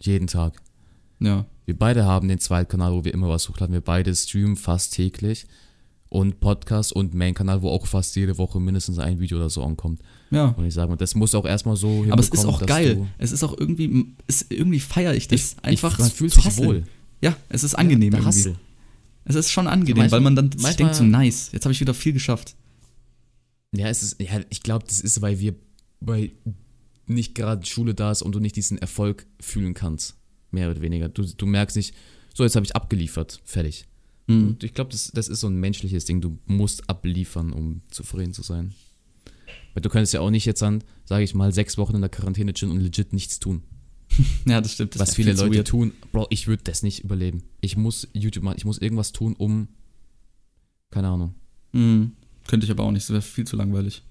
Jeden 0.00 0.26
Tag. 0.26 0.60
Ja, 1.24 1.46
Wir 1.66 1.78
beide 1.78 2.04
haben 2.04 2.28
den 2.28 2.38
Zweitkanal, 2.40 2.92
wo 2.92 3.04
wir 3.04 3.14
immer 3.14 3.28
was 3.28 3.48
hochladen. 3.48 3.72
Wir 3.72 3.80
beide 3.80 4.14
streamen 4.14 4.56
fast 4.56 4.94
täglich. 4.94 5.46
Und 6.08 6.40
Podcast 6.40 6.92
und 6.92 7.14
Main-Kanal, 7.14 7.62
wo 7.62 7.70
auch 7.70 7.86
fast 7.86 8.14
jede 8.16 8.36
Woche 8.36 8.60
mindestens 8.60 8.98
ein 8.98 9.18
Video 9.18 9.38
oder 9.38 9.48
so 9.48 9.62
ankommt. 9.64 10.00
ja. 10.30 10.48
Und 10.48 10.66
ich 10.66 10.74
sage 10.74 10.90
mal, 10.90 10.96
das 10.96 11.14
muss 11.14 11.34
auch 11.34 11.46
erstmal 11.46 11.76
so 11.76 12.04
Aber 12.10 12.20
es 12.20 12.28
ist 12.28 12.44
auch 12.44 12.66
geil. 12.66 13.06
Es 13.16 13.32
ist 13.32 13.42
auch 13.42 13.56
irgendwie, 13.56 14.14
es, 14.26 14.44
irgendwie 14.50 14.80
feiere 14.80 15.14
ich 15.14 15.26
das. 15.28 15.40
Ich- 15.56 15.64
einfach 15.64 15.94
ich, 15.94 15.98
man 16.00 16.10
fühlt 16.10 16.32
sich 16.34 16.56
wohl. 16.58 16.84
Ja, 17.22 17.34
es 17.48 17.64
ist 17.64 17.74
angenehm 17.76 18.10
Der 18.10 18.20
irgendwie. 18.20 18.56
Es 19.24 19.36
ist 19.36 19.50
schon 19.50 19.66
angenehm, 19.68 19.96
manchmal- 19.98 20.18
weil 20.18 20.24
man 20.24 20.36
dann 20.36 20.50
manchmal- 20.50 20.74
denkt 20.74 20.94
so, 20.96 21.04
nice, 21.04 21.50
jetzt 21.52 21.64
habe 21.64 21.72
ich 21.72 21.80
wieder 21.80 21.94
viel 21.94 22.12
geschafft. 22.12 22.56
Ja, 23.74 23.86
es 23.88 24.02
ist, 24.02 24.20
ja, 24.20 24.40
ich 24.50 24.62
glaube, 24.62 24.84
das 24.86 25.00
ist, 25.00 25.22
weil 25.22 25.38
wir, 25.40 25.54
weil 26.00 26.32
nicht 27.06 27.34
gerade 27.34 27.64
Schule 27.64 27.94
da 27.94 28.10
ist 28.10 28.20
und 28.20 28.34
du 28.34 28.40
nicht 28.40 28.56
diesen 28.56 28.76
Erfolg 28.76 29.26
fühlen 29.40 29.72
kannst. 29.72 30.16
Mehr 30.52 30.70
oder 30.70 30.80
weniger. 30.80 31.08
Du, 31.08 31.24
du 31.24 31.46
merkst 31.46 31.76
nicht, 31.76 31.94
so 32.34 32.44
jetzt 32.44 32.54
habe 32.54 32.64
ich 32.64 32.76
abgeliefert, 32.76 33.40
fertig. 33.44 33.86
Mhm. 34.26 34.48
Und 34.48 34.64
ich 34.64 34.74
glaube, 34.74 34.90
das, 34.90 35.10
das 35.12 35.28
ist 35.28 35.40
so 35.40 35.48
ein 35.48 35.56
menschliches 35.56 36.04
Ding. 36.04 36.20
Du 36.20 36.38
musst 36.46 36.88
abliefern, 36.88 37.52
um 37.52 37.82
zufrieden 37.90 38.32
zu 38.32 38.42
sein. 38.42 38.74
Weil 39.74 39.80
du 39.82 39.88
könntest 39.88 40.12
ja 40.12 40.20
auch 40.20 40.30
nicht 40.30 40.44
jetzt 40.44 40.62
dann, 40.62 40.84
sage 41.04 41.24
ich 41.24 41.34
mal, 41.34 41.52
sechs 41.52 41.78
Wochen 41.78 41.94
in 41.94 42.02
der 42.02 42.10
Quarantäne 42.10 42.52
chillen 42.52 42.72
und 42.72 42.80
legit 42.80 43.12
nichts 43.12 43.40
tun. 43.40 43.62
Ja, 44.44 44.60
das 44.60 44.74
stimmt. 44.74 44.94
Das 44.94 45.00
was 45.00 45.14
viele 45.14 45.32
Leute 45.32 45.56
weird. 45.56 45.68
tun. 45.68 45.92
Bro, 46.10 46.26
ich 46.28 46.46
würde 46.46 46.62
das 46.64 46.82
nicht 46.82 47.02
überleben. 47.02 47.44
Ich 47.62 47.78
muss 47.78 48.08
YouTube 48.12 48.44
machen, 48.44 48.56
ich 48.58 48.66
muss 48.66 48.76
irgendwas 48.76 49.12
tun, 49.12 49.34
um. 49.34 49.68
Keine 50.90 51.08
Ahnung. 51.08 51.34
Mhm. 51.72 52.12
Könnte 52.46 52.66
ich 52.66 52.70
aber 52.70 52.82
auch 52.82 52.90
nicht, 52.90 53.04
das 53.04 53.10
wäre 53.10 53.22
viel 53.22 53.46
zu 53.46 53.56
langweilig. 53.56 54.02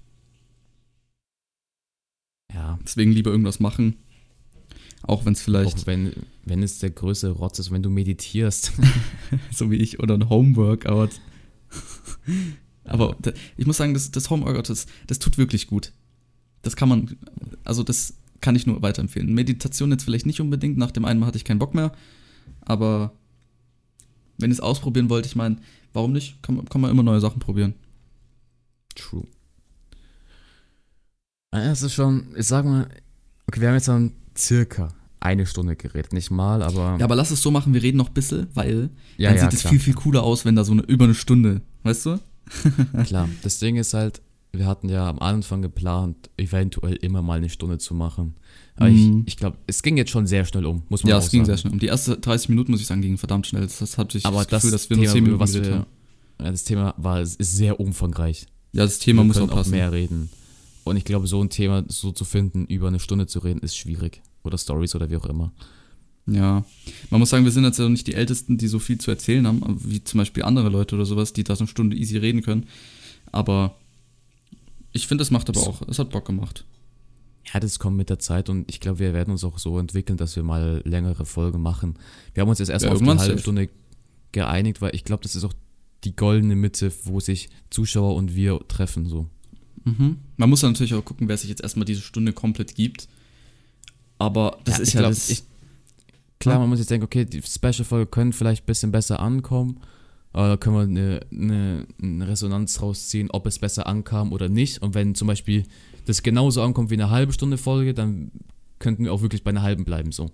Ja. 2.52 2.78
Deswegen 2.82 3.12
lieber 3.12 3.30
irgendwas 3.30 3.60
machen. 3.60 3.96
Auch 5.02 5.24
wenn 5.24 5.32
es 5.32 5.42
vielleicht, 5.42 5.78
Auch 5.80 5.86
wenn, 5.86 6.12
wenn 6.44 6.62
es 6.62 6.78
der 6.78 6.90
größte 6.90 7.30
Rotz 7.30 7.58
ist, 7.58 7.70
wenn 7.70 7.82
du 7.82 7.90
meditierst. 7.90 8.72
so 9.52 9.70
wie 9.70 9.76
ich, 9.76 9.98
oder 10.00 10.14
ein 10.14 10.28
Homeworkout. 10.28 11.10
aber 12.84 13.16
da- 13.20 13.32
ich 13.56 13.66
muss 13.66 13.76
sagen, 13.78 13.94
das, 13.94 14.10
das 14.10 14.30
Homeworkout, 14.30 14.68
das, 14.68 14.86
das 15.06 15.18
tut 15.18 15.38
wirklich 15.38 15.66
gut. 15.66 15.92
Das 16.62 16.76
kann 16.76 16.88
man, 16.88 17.16
also 17.64 17.82
das 17.82 18.14
kann 18.40 18.54
ich 18.56 18.66
nur 18.66 18.82
weiterempfehlen. 18.82 19.32
Meditation 19.34 19.90
jetzt 19.90 20.04
vielleicht 20.04 20.26
nicht 20.26 20.40
unbedingt, 20.40 20.76
nach 20.78 20.90
dem 20.92 21.04
einen 21.04 21.18
Mal 21.20 21.26
hatte 21.26 21.38
ich 21.38 21.44
keinen 21.44 21.58
Bock 21.58 21.74
mehr. 21.74 21.92
Aber 22.60 23.12
wenn 24.38 24.50
ihr 24.50 24.54
es 24.54 24.60
ausprobieren 24.60 25.10
wollt, 25.10 25.26
ich 25.26 25.34
meine, 25.36 25.56
warum 25.92 26.12
nicht? 26.12 26.40
Kann, 26.42 26.56
man- 26.56 26.68
kann 26.68 26.80
man 26.80 26.90
immer 26.90 27.02
neue 27.02 27.20
Sachen 27.20 27.40
probieren. 27.40 27.74
True. 28.94 29.26
Ah, 31.50 31.60
Es 31.70 31.82
ist 31.82 31.94
schon, 31.94 32.26
ich 32.36 32.46
sag 32.46 32.64
mal, 32.64 32.88
okay, 33.46 33.60
wir 33.60 33.68
haben 33.68 33.74
jetzt 33.74 33.88
dann 33.88 34.12
circa 34.36 34.94
eine 35.20 35.46
Stunde 35.46 35.76
geredet. 35.76 36.12
Nicht 36.12 36.30
mal, 36.30 36.62
aber. 36.62 36.96
Ja, 36.98 37.04
aber 37.04 37.14
lass 37.16 37.30
es 37.30 37.42
so 37.42 37.50
machen, 37.50 37.74
wir 37.74 37.82
reden 37.82 37.98
noch 37.98 38.08
ein 38.08 38.14
bisschen, 38.14 38.48
weil 38.54 38.90
ja, 39.18 39.28
dann 39.30 39.36
ja, 39.38 39.42
sieht 39.50 39.52
es 39.60 39.68
viel, 39.68 39.78
viel 39.78 39.94
cooler 39.94 40.22
aus, 40.22 40.44
wenn 40.44 40.56
da 40.56 40.64
so 40.64 40.72
eine 40.72 40.82
über 40.82 41.04
eine 41.04 41.14
Stunde, 41.14 41.62
weißt 41.84 42.06
du? 42.06 42.20
Klar, 43.04 43.28
das 43.42 43.58
Ding 43.58 43.76
ist 43.76 43.94
halt, 43.94 44.20
wir 44.52 44.66
hatten 44.66 44.88
ja 44.88 45.08
am 45.08 45.20
Anfang 45.20 45.62
geplant, 45.62 46.28
eventuell 46.36 46.96
immer 46.96 47.22
mal 47.22 47.38
eine 47.38 47.48
Stunde 47.48 47.78
zu 47.78 47.94
machen. 47.94 48.34
Aber 48.76 48.90
Mhm. 48.90 49.20
ich, 49.26 49.34
ich 49.34 49.36
glaube, 49.36 49.58
es 49.66 49.82
ging 49.82 49.96
jetzt 49.96 50.10
schon 50.10 50.26
sehr 50.26 50.44
schnell 50.44 50.66
um, 50.66 50.82
muss 50.88 51.04
man 51.04 51.10
Ja, 51.10 51.18
auch 51.18 51.22
es 51.22 51.30
ging 51.30 51.44
sehr 51.44 51.54
sagen. 51.56 51.60
schnell. 51.60 51.72
Um 51.74 51.78
die 51.78 51.86
ersten 51.88 52.20
30 52.20 52.48
Minuten, 52.48 52.72
muss 52.72 52.80
ich 52.80 52.86
sagen, 52.86 53.00
gingen 53.00 53.18
verdammt 53.18 53.46
schnell. 53.46 53.62
Das, 53.62 53.78
das 53.78 53.96
hatte 53.98 54.18
ich 54.18 54.26
Aber 54.26 54.44
das 54.44 54.48
Gefühl, 54.62 54.70
das 54.72 54.82
dass 54.82 54.90
wir 54.90 54.96
nur 54.96 55.04
Thema, 55.06 55.12
10 55.14 55.18
über 55.18 55.26
Minuten 55.26 55.40
was 55.40 55.54
wir, 55.54 55.74
haben. 55.78 55.86
ja, 56.42 56.50
das 56.50 56.64
Thema 56.64 56.94
war, 56.96 57.20
ist 57.20 57.38
sehr 57.38 57.78
umfangreich. 57.80 58.46
Ja, 58.72 58.82
das 58.84 58.98
Thema 58.98 59.22
wir 59.22 59.26
muss 59.26 59.38
auch 59.38 59.48
passen. 59.48 59.70
mehr 59.70 59.92
reden. 59.92 60.30
Und 60.84 60.96
ich 60.96 61.04
glaube, 61.04 61.26
so 61.26 61.42
ein 61.42 61.50
Thema 61.50 61.84
so 61.88 62.12
zu 62.12 62.24
finden, 62.24 62.66
über 62.66 62.88
eine 62.88 63.00
Stunde 63.00 63.26
zu 63.26 63.38
reden, 63.38 63.60
ist 63.60 63.76
schwierig. 63.76 64.22
Oder 64.42 64.58
Stories 64.58 64.94
oder 64.94 65.10
wie 65.10 65.16
auch 65.16 65.26
immer. 65.26 65.52
Ja. 66.26 66.64
Man 67.10 67.20
muss 67.20 67.30
sagen, 67.30 67.44
wir 67.44 67.52
sind 67.52 67.64
jetzt 67.64 67.78
ja 67.78 67.88
nicht 67.88 68.06
die 68.06 68.14
Ältesten, 68.14 68.58
die 68.58 68.68
so 68.68 68.78
viel 68.78 68.98
zu 68.98 69.10
erzählen 69.10 69.46
haben, 69.46 69.62
wie 69.84 70.02
zum 70.02 70.18
Beispiel 70.18 70.42
andere 70.44 70.68
Leute 70.68 70.94
oder 70.94 71.04
sowas, 71.04 71.32
die 71.32 71.44
da 71.44 71.56
so 71.56 71.62
eine 71.62 71.68
Stunde 71.68 71.96
easy 71.96 72.16
reden 72.16 72.42
können. 72.42 72.66
Aber 73.30 73.76
ich 74.92 75.06
finde, 75.06 75.22
es 75.22 75.30
macht 75.30 75.48
aber 75.48 75.60
auch, 75.60 75.82
es 75.88 75.98
hat 75.98 76.10
Bock 76.10 76.26
gemacht. 76.26 76.64
Ja, 77.52 77.58
das 77.58 77.78
kommt 77.78 77.96
mit 77.96 78.08
der 78.08 78.18
Zeit 78.18 78.48
und 78.48 78.70
ich 78.70 78.78
glaube, 78.78 79.00
wir 79.00 79.14
werden 79.14 79.32
uns 79.32 79.42
auch 79.42 79.58
so 79.58 79.78
entwickeln, 79.78 80.16
dass 80.16 80.36
wir 80.36 80.42
mal 80.42 80.80
längere 80.84 81.26
Folgen 81.26 81.60
machen. 81.60 81.96
Wir 82.34 82.42
haben 82.42 82.48
uns 82.48 82.60
jetzt 82.60 82.68
erstmal 82.68 82.94
Ja, 82.94 83.02
auf 83.02 83.08
eine 83.08 83.20
halbe. 83.20 83.38
Stunde 83.38 83.68
geeinigt, 84.30 84.80
weil 84.80 84.94
ich 84.94 85.04
glaube, 85.04 85.22
das 85.24 85.34
ist 85.34 85.44
auch 85.44 85.54
die 86.04 86.14
goldene 86.14 86.54
Mitte, 86.54 86.92
wo 87.04 87.20
sich 87.20 87.50
Zuschauer 87.70 88.14
und 88.14 88.34
wir 88.34 88.60
treffen. 88.68 89.06
So. 89.06 89.28
Mhm. 89.84 90.18
Man 90.36 90.50
muss 90.50 90.62
natürlich 90.62 90.94
auch 90.94 91.04
gucken, 91.04 91.28
wer 91.28 91.36
sich 91.36 91.48
jetzt 91.50 91.62
erstmal 91.62 91.84
diese 91.84 92.00
Stunde 92.02 92.32
komplett 92.32 92.74
gibt. 92.74 93.08
Aber 94.18 94.58
das 94.64 94.78
ist 94.78 94.88
ich 94.88 94.94
ja 94.94 95.00
glaub, 95.00 95.10
das. 95.12 95.30
ich- 95.30 95.42
Klar, 96.38 96.56
Ja. 96.56 96.60
man 96.60 96.70
muss 96.70 96.80
jetzt 96.80 96.90
denken, 96.90 97.04
okay, 97.04 97.24
die 97.24 97.40
Special-Folge 97.40 98.06
können 98.06 98.32
vielleicht 98.32 98.64
ein 98.64 98.66
bisschen 98.66 98.90
besser 98.90 99.20
ankommen. 99.20 99.80
Aber 100.32 100.48
da 100.48 100.56
können 100.56 100.74
wir 100.76 100.82
eine, 100.82 101.20
eine, 101.30 101.86
eine 102.02 102.26
Resonanz 102.28 102.80
rausziehen, 102.82 103.30
ob 103.30 103.46
es 103.46 103.58
besser 103.60 103.86
ankam 103.86 104.32
oder 104.32 104.48
nicht. 104.48 104.82
Und 104.82 104.94
wenn 104.94 105.14
zum 105.14 105.28
Beispiel 105.28 105.64
das 106.06 106.22
genauso 106.22 106.62
ankommt 106.62 106.90
wie 106.90 106.94
eine 106.94 107.10
halbe 107.10 107.32
Stunde 107.32 107.58
Folge, 107.58 107.94
dann 107.94 108.32
könnten 108.80 109.04
wir 109.04 109.12
auch 109.12 109.22
wirklich 109.22 109.44
bei 109.44 109.50
einer 109.50 109.62
halben 109.62 109.84
bleiben. 109.84 110.10
So. 110.10 110.30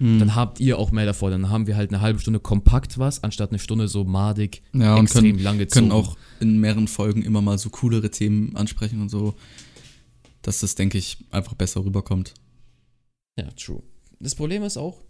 Mhm. 0.00 0.18
Dann 0.18 0.34
habt 0.34 0.60
ihr 0.60 0.78
auch 0.78 0.90
mehr 0.90 1.04
davon. 1.04 1.30
Dann 1.30 1.50
haben 1.50 1.66
wir 1.66 1.76
halt 1.76 1.90
eine 1.90 2.00
halbe 2.00 2.18
Stunde 2.18 2.40
kompakt 2.40 2.98
was, 2.98 3.22
anstatt 3.22 3.50
eine 3.50 3.58
Stunde 3.58 3.86
so 3.86 4.04
madig, 4.04 4.62
ja, 4.72 4.96
und 4.96 5.04
extrem 5.04 5.32
können, 5.32 5.38
lang 5.44 5.58
gezogen. 5.58 5.90
können 5.90 5.92
auch 5.92 6.16
in 6.40 6.58
mehreren 6.58 6.88
Folgen 6.88 7.22
immer 7.22 7.42
mal 7.42 7.58
so 7.58 7.68
coolere 7.68 8.10
Themen 8.10 8.56
ansprechen 8.56 9.02
und 9.02 9.10
so, 9.10 9.34
dass 10.40 10.60
das, 10.60 10.74
denke 10.74 10.96
ich, 10.96 11.18
einfach 11.30 11.52
besser 11.52 11.84
rüberkommt. 11.84 12.32
Ja, 13.38 13.50
true. 13.50 13.82
Das 14.20 14.34
Problem 14.34 14.62
ist 14.62 14.78
auch, 14.78 15.02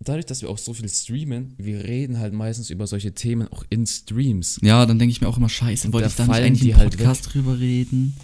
dadurch, 0.00 0.26
dass 0.26 0.42
wir 0.42 0.50
auch 0.50 0.58
so 0.58 0.74
viel 0.74 0.88
streamen, 0.88 1.54
wir 1.56 1.84
reden 1.84 2.18
halt 2.18 2.32
meistens 2.32 2.70
über 2.70 2.88
solche 2.88 3.14
Themen 3.14 3.46
auch 3.48 3.64
in 3.70 3.86
Streams. 3.86 4.58
Ja, 4.60 4.86
dann 4.86 4.98
denke 4.98 5.12
ich 5.12 5.20
mir 5.20 5.28
auch 5.28 5.36
immer, 5.36 5.48
scheiße, 5.48 5.92
wollte 5.92 6.06
da 6.06 6.10
ich 6.10 6.16
da 6.16 6.26
nicht 6.26 6.34
eigentlich 6.34 6.60
die 6.62 6.70
im 6.70 6.78
halt 6.78 6.90
Podcast 6.90 7.32
drüber 7.32 7.60
reden? 7.60 8.16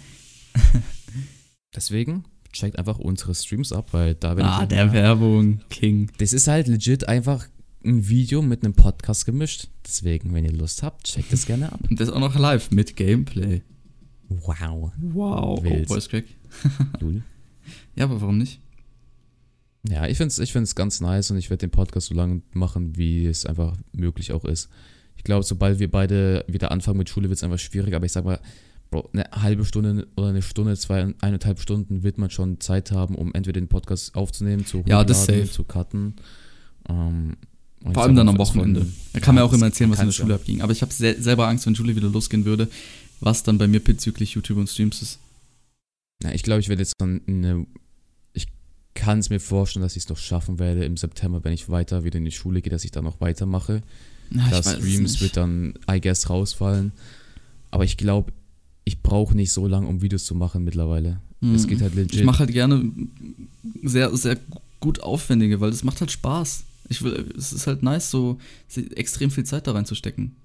Deswegen 1.75 2.25
checkt 2.57 2.77
einfach 2.77 2.99
unsere 2.99 3.33
Streams 3.35 3.71
ab, 3.71 3.89
weil 3.93 4.15
da 4.15 4.33
bin 4.33 4.45
Ah, 4.45 4.65
der 4.65 4.91
Werbung, 4.93 5.61
King. 5.69 6.09
Das 6.17 6.33
ist 6.33 6.47
halt 6.47 6.67
legit 6.67 7.07
einfach 7.07 7.47
ein 7.85 8.07
Video 8.09 8.41
mit 8.41 8.63
einem 8.63 8.73
Podcast 8.73 9.25
gemischt. 9.25 9.67
Deswegen, 9.85 10.33
wenn 10.33 10.43
ihr 10.43 10.51
Lust 10.51 10.83
habt, 10.83 11.05
checkt 11.05 11.31
es 11.31 11.45
gerne 11.45 11.71
ab. 11.71 11.79
Und 11.89 11.99
das 11.99 12.09
auch 12.09 12.19
noch 12.19 12.37
live 12.37 12.71
mit 12.71 12.95
Gameplay. 12.95 13.61
Wow. 14.29 14.91
Wow. 14.99 15.63
Wild. 15.63 15.85
Oh, 15.89 15.93
Voice 15.93 16.09
Crack. 16.09 16.25
Ja, 17.95 18.05
aber 18.05 18.21
warum 18.21 18.37
nicht? 18.37 18.61
Ja, 19.89 20.05
ich 20.07 20.17
finde 20.17 20.29
es 20.29 20.39
ich 20.39 20.51
find's 20.53 20.75
ganz 20.75 21.01
nice 21.01 21.31
und 21.31 21.37
ich 21.37 21.49
werde 21.49 21.61
den 21.61 21.71
Podcast 21.71 22.07
so 22.07 22.15
lange 22.15 22.41
machen, 22.53 22.95
wie 22.97 23.25
es 23.25 23.45
einfach 23.45 23.75
möglich 23.91 24.31
auch 24.31 24.45
ist. 24.45 24.69
Ich 25.15 25.23
glaube, 25.23 25.43
sobald 25.43 25.79
wir 25.79 25.89
beide 25.89 26.45
wieder 26.47 26.71
anfangen 26.71 26.99
mit 26.99 27.09
Schule, 27.09 27.29
wird 27.29 27.37
es 27.37 27.43
einfach 27.43 27.59
schwierig, 27.59 27.93
aber 27.95 28.05
ich 28.05 28.11
sag 28.11 28.23
mal, 28.23 28.39
eine 28.91 29.25
halbe 29.31 29.65
Stunde 29.65 30.07
oder 30.15 30.27
eine 30.27 30.41
Stunde, 30.41 30.75
zwei, 30.77 31.13
eineinhalb 31.21 31.59
Stunden 31.59 32.03
wird 32.03 32.17
man 32.17 32.29
schon 32.29 32.59
Zeit 32.59 32.91
haben, 32.91 33.15
um 33.15 33.33
entweder 33.33 33.59
den 33.59 33.67
Podcast 33.67 34.15
aufzunehmen, 34.15 34.65
zu 34.65 34.83
Ja, 34.87 35.03
das 35.03 35.25
safe. 35.25 35.49
zu 35.49 35.63
cutten. 35.63 36.15
Ähm, 36.89 37.35
Vor 37.93 38.03
allem 38.03 38.15
dann 38.15 38.29
am 38.29 38.37
Wochenende. 38.37 38.85
Da 39.13 39.19
kann 39.19 39.35
man 39.35 39.41
ja 39.41 39.45
auch 39.45 39.51
das 39.51 39.57
immer 39.59 39.67
erzählen, 39.67 39.91
was 39.91 39.99
in 39.99 40.05
der. 40.05 40.11
Schule 40.13 40.35
abging. 40.35 40.61
Aber 40.61 40.71
ich 40.71 40.81
habe 40.81 40.93
se 40.93 41.21
selber 41.21 41.47
Angst, 41.47 41.65
wenn 41.65 41.75
Schule 41.75 41.95
wieder 41.95 42.09
losgehen 42.09 42.45
würde, 42.45 42.69
was 43.19 43.43
dann 43.43 43.57
bei 43.57 43.67
mir 43.67 43.81
bezüglich 43.83 44.31
YouTube 44.33 44.57
und 44.57 44.69
Streams 44.69 45.01
ist. 45.01 45.19
Ja, 46.23 46.31
ich 46.31 46.43
glaube, 46.43 46.61
ich 46.61 46.69
werde 46.69 46.81
jetzt 46.81 46.93
dann 46.97 47.21
eine. 47.27 47.67
Ich 48.33 48.47
kann 48.95 49.19
es 49.19 49.29
mir 49.29 49.39
vorstellen, 49.39 49.83
dass 49.83 49.95
ich 49.95 50.03
es 50.03 50.09
noch 50.09 50.17
schaffen 50.17 50.59
werde 50.59 50.85
im 50.85 50.97
September, 50.97 51.43
wenn 51.43 51.53
ich 51.53 51.69
weiter 51.69 52.03
wieder 52.03 52.17
in 52.17 52.25
die 52.25 52.31
Schule 52.31 52.61
gehe, 52.61 52.71
dass 52.71 52.83
ich 52.85 52.91
dann 52.91 53.03
noch 53.03 53.19
weitermache. 53.21 53.81
Ja, 54.31 54.49
Da 54.49 54.63
Streams 54.63 55.21
wird 55.21 55.37
dann, 55.37 55.73
I 55.89 56.01
guess, 56.01 56.29
rausfallen. 56.29 56.91
Aber 57.69 57.83
ich 57.85 57.97
glaube, 57.97 58.31
ich 58.87 59.01
brauche 59.01 59.35
nicht 59.35 59.51
so 59.51 59.67
lange, 59.67 59.85
um 59.87 60.01
Videos 60.01 60.23
zu 60.23 60.33
machen 60.33 60.63
mittlerweile. 60.63 61.19
Es 61.53 61.67
geht 61.67 61.81
halt 61.81 61.93
legit. 61.93 62.13
Mhm. 62.13 62.19
Ich 62.19 62.25
mache 62.25 62.39
halt 62.39 62.51
gerne 62.53 62.89
sehr, 63.83 64.15
sehr 64.15 64.37
gut 64.79 65.01
aufwendige, 65.01 65.59
weil 65.59 65.71
das 65.71 65.83
macht 65.83 65.99
halt 65.99 66.09
Spaß. 66.09 66.63
Ich 66.87 67.01
will, 67.01 67.33
es 67.37 67.51
ist 67.51 67.67
halt 67.67 67.83
nice, 67.83 68.09
so 68.09 68.37
extrem 68.95 69.29
viel 69.29 69.43
Zeit 69.43 69.67
da 69.67 69.73
reinzustecken. 69.73 70.37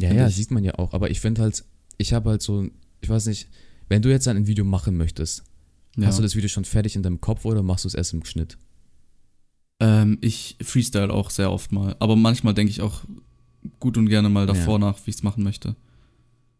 ja, 0.00 0.12
ja, 0.14 0.28
ich. 0.28 0.36
sieht 0.36 0.50
man 0.50 0.64
ja 0.64 0.78
auch. 0.78 0.94
Aber 0.94 1.10
ich 1.10 1.20
finde 1.20 1.42
halt, 1.42 1.62
ich 1.98 2.14
habe 2.14 2.30
halt 2.30 2.40
so, 2.40 2.66
ich 3.02 3.08
weiß 3.10 3.26
nicht, 3.26 3.48
wenn 3.90 4.00
du 4.00 4.08
jetzt 4.08 4.26
ein 4.28 4.46
Video 4.46 4.64
machen 4.64 4.96
möchtest, 4.96 5.44
Ja. 5.98 6.06
hast 6.06 6.18
du 6.18 6.22
das 6.22 6.34
Video 6.34 6.48
schon 6.48 6.64
fertig 6.64 6.96
in 6.96 7.02
deinem 7.02 7.20
Kopf 7.20 7.44
oder 7.44 7.62
machst 7.62 7.84
du 7.84 7.88
es 7.88 7.94
erst 7.94 8.14
im 8.14 8.24
Schnitt? 8.24 8.56
Ähm, 9.78 10.16
ich 10.22 10.56
freestyle 10.62 11.12
auch 11.12 11.28
sehr 11.28 11.52
oft 11.52 11.70
mal. 11.70 11.96
Aber 11.98 12.16
manchmal 12.16 12.54
denke 12.54 12.70
ich 12.70 12.80
auch 12.80 13.02
gut 13.78 13.98
und 13.98 14.08
gerne 14.08 14.30
mal 14.30 14.46
davor 14.46 14.78
nach, 14.78 14.96
wie 15.04 15.10
ich 15.10 15.16
es 15.16 15.22
machen 15.22 15.44
möchte. 15.44 15.76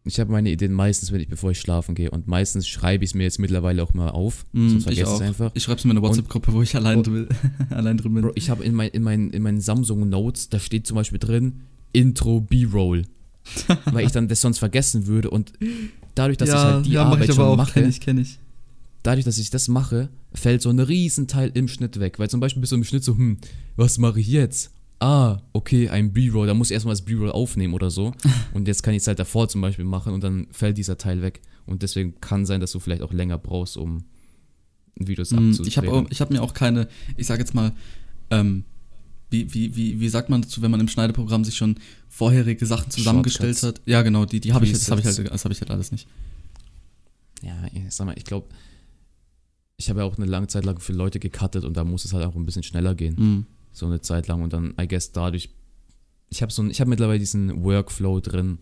Ich 0.05 0.19
habe 0.19 0.31
meine 0.31 0.51
Ideen 0.51 0.73
meistens, 0.73 1.11
wenn 1.13 1.21
ich, 1.21 1.29
bevor 1.29 1.51
ich 1.51 1.59
schlafen 1.61 1.95
gehe. 1.95 2.11
Und 2.11 2.27
meistens 2.27 2.67
schreibe 2.67 3.05
ich 3.05 3.11
es 3.11 3.13
mir 3.13 3.23
jetzt 3.23 3.39
mittlerweile 3.39 3.81
auch 3.83 3.93
mal 3.93 4.09
auf. 4.09 4.45
Mm, 4.51 4.69
sonst 4.69 4.83
vergesse 4.83 5.01
ich 5.03 5.07
auch. 5.07 5.15
es 5.15 5.21
einfach. 5.21 5.51
Ich 5.53 5.63
schreibe 5.63 5.79
es 5.79 5.85
mir 5.85 5.91
in 5.91 5.97
eine 5.97 6.05
WhatsApp-Gruppe, 6.07 6.51
wo 6.51 6.61
ich 6.61 6.75
allein, 6.75 6.97
und- 6.97 7.07
drin, 7.07 7.27
allein 7.69 7.97
drin 7.97 8.13
bin. 8.13 8.23
Bro, 8.23 8.31
ich 8.35 8.49
habe 8.49 8.63
in, 8.65 8.73
mein, 8.73 8.89
in, 8.89 9.01
mein, 9.03 9.29
in 9.29 9.41
meinen 9.41 9.61
Samsung 9.61 10.09
Notes, 10.09 10.49
da 10.49 10.59
steht 10.59 10.85
zum 10.87 10.95
Beispiel 10.95 11.19
drin, 11.19 11.61
Intro 11.93 12.41
B-Roll. 12.41 13.03
weil 13.85 14.05
ich 14.05 14.11
dann 14.13 14.27
das 14.29 14.39
sonst 14.41 14.59
vergessen 14.59 15.05
würde. 15.07 15.29
Und 15.29 15.51
dadurch, 16.15 16.37
dass 16.37 16.49
ich 16.49 16.55
halt 16.55 16.85
die 16.85 16.91
mach 16.95 17.05
Arbeit 17.07 17.33
schon 17.33 17.57
mache, 17.57 17.73
Kenn 17.73 17.89
ich, 17.89 17.99
kenn 17.99 18.17
ich. 18.17 18.39
dadurch, 19.03 19.25
dass 19.25 19.37
ich 19.37 19.49
das 19.49 19.67
mache, 19.67 20.09
fällt 20.33 20.61
so 20.61 20.69
ein 20.69 20.79
Riesenteil 20.79 21.51
im 21.53 21.67
Schnitt 21.67 21.99
weg. 21.99 22.19
Weil 22.19 22.29
zum 22.29 22.39
Beispiel 22.39 22.61
bist 22.61 22.71
du 22.71 22.77
im 22.77 22.83
Schnitt 22.85 23.03
so, 23.03 23.17
hm, 23.17 23.37
was 23.75 23.97
mache 23.97 24.19
ich 24.21 24.27
jetzt? 24.27 24.71
Ah, 25.03 25.41
okay, 25.51 25.89
ein 25.89 26.13
B-Roll, 26.13 26.47
da 26.47 26.53
muss 26.53 26.69
ich 26.69 26.75
erstmal 26.75 26.93
das 26.93 27.01
B-Roll 27.01 27.29
aufnehmen 27.29 27.73
oder 27.73 27.91
so. 27.91 28.13
Und 28.53 28.69
jetzt 28.69 28.83
kann 28.83 28.93
ich 28.93 29.01
es 29.01 29.07
halt 29.07 29.19
davor 29.19 29.49
zum 29.49 29.59
Beispiel 29.59 29.83
machen 29.83 30.13
und 30.13 30.23
dann 30.23 30.47
fällt 30.51 30.77
dieser 30.77 30.97
Teil 30.97 31.21
weg. 31.21 31.41
Und 31.65 31.83
deswegen 31.83 32.21
kann 32.21 32.45
sein, 32.45 32.61
dass 32.61 32.71
du 32.71 32.79
vielleicht 32.79 33.01
auch 33.01 33.11
länger 33.11 33.37
brauchst, 33.37 33.75
um 33.75 34.05
Videos 34.95 35.31
Mm, 35.31 35.49
abzudrehen. 35.49 35.67
Ich 35.67 35.77
habe 35.77 36.07
hab 36.09 36.29
mir 36.29 36.41
auch 36.41 36.53
keine, 36.53 36.87
ich 37.17 37.27
sage 37.27 37.41
jetzt 37.41 37.53
mal, 37.53 37.73
ähm, 38.29 38.63
wie, 39.29 39.53
wie, 39.53 39.75
wie, 39.75 39.99
wie 39.99 40.07
sagt 40.07 40.29
man 40.29 40.41
dazu, 40.41 40.61
wenn 40.61 40.71
man 40.71 40.79
im 40.79 40.87
Schneideprogramm 40.87 41.43
sich 41.43 41.57
schon 41.57 41.75
vorherige 42.07 42.65
Sachen 42.65 42.89
zusammengestellt 42.89 43.57
Shortcuts. 43.57 43.81
hat? 43.81 43.87
Ja, 43.87 44.03
genau, 44.03 44.23
die, 44.25 44.39
die 44.39 44.53
habe 44.53 44.63
ich 44.63 44.71
jetzt, 44.71 44.83
das 44.83 44.91
habe 44.91 45.01
ich, 45.01 45.07
halt, 45.07 45.29
das 45.29 45.43
hab 45.43 45.51
ich 45.51 45.59
halt 45.59 45.71
alles 45.71 45.91
nicht. 45.91 46.07
Ja, 47.41 47.57
ich 47.73 47.93
sag 47.93 48.05
mal, 48.05 48.15
ich 48.17 48.23
glaube, 48.23 48.47
ich 49.75 49.89
habe 49.89 49.99
ja 49.99 50.05
auch 50.05 50.17
eine 50.17 50.27
lange 50.27 50.47
Zeit 50.47 50.63
lang 50.63 50.79
für 50.79 50.93
Leute 50.93 51.19
gecuttet 51.19 51.65
und 51.65 51.75
da 51.75 51.83
muss 51.83 52.05
es 52.05 52.13
halt 52.13 52.25
auch 52.25 52.35
ein 52.35 52.45
bisschen 52.45 52.63
schneller 52.63 52.95
gehen. 52.95 53.15
Mm. 53.15 53.45
So 53.73 53.85
eine 53.85 54.01
Zeit 54.01 54.27
lang 54.27 54.41
und 54.41 54.53
dann, 54.53 54.73
I 54.79 54.87
guess, 54.87 55.11
dadurch. 55.11 55.49
Ich 56.29 56.41
habe 56.41 56.51
so 56.51 56.61
ein, 56.61 56.69
ich 56.69 56.79
habe 56.79 56.89
mittlerweile 56.89 57.19
diesen 57.19 57.63
Workflow 57.63 58.21
drin. 58.21 58.59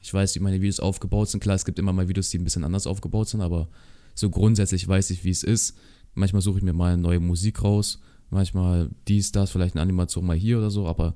Ich 0.00 0.12
weiß, 0.12 0.34
wie 0.34 0.40
meine 0.40 0.60
Videos 0.60 0.80
aufgebaut 0.80 1.30
sind. 1.30 1.40
Klar, 1.40 1.56
es 1.56 1.64
gibt 1.64 1.78
immer 1.78 1.92
mal 1.92 2.08
Videos, 2.08 2.30
die 2.30 2.38
ein 2.38 2.44
bisschen 2.44 2.64
anders 2.64 2.86
aufgebaut 2.86 3.28
sind, 3.28 3.40
aber 3.40 3.68
so 4.14 4.28
grundsätzlich 4.28 4.86
weiß 4.86 5.10
ich, 5.10 5.24
wie 5.24 5.30
es 5.30 5.42
ist. 5.42 5.76
Manchmal 6.14 6.42
suche 6.42 6.58
ich 6.58 6.64
mir 6.64 6.72
mal 6.72 6.96
neue 6.96 7.20
Musik 7.20 7.62
raus, 7.62 8.00
manchmal 8.30 8.90
dies, 9.08 9.32
das, 9.32 9.50
vielleicht 9.50 9.74
eine 9.74 9.82
Animation 9.82 10.26
mal 10.26 10.36
hier 10.36 10.58
oder 10.58 10.70
so, 10.70 10.86
aber 10.86 11.14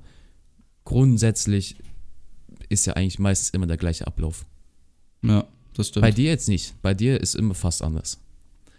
grundsätzlich 0.83 1.77
ist 2.67 2.85
ja 2.85 2.93
eigentlich 2.93 3.19
meistens 3.19 3.51
immer 3.51 3.67
der 3.67 3.77
gleiche 3.77 4.07
Ablauf. 4.07 4.45
Ja, 5.21 5.47
das 5.73 5.89
stimmt. 5.89 6.01
Bei 6.01 6.11
dir 6.11 6.29
jetzt 6.29 6.49
nicht. 6.49 6.75
Bei 6.81 6.93
dir 6.93 7.21
ist 7.21 7.35
immer 7.35 7.53
fast 7.53 7.81
anders. 7.81 8.19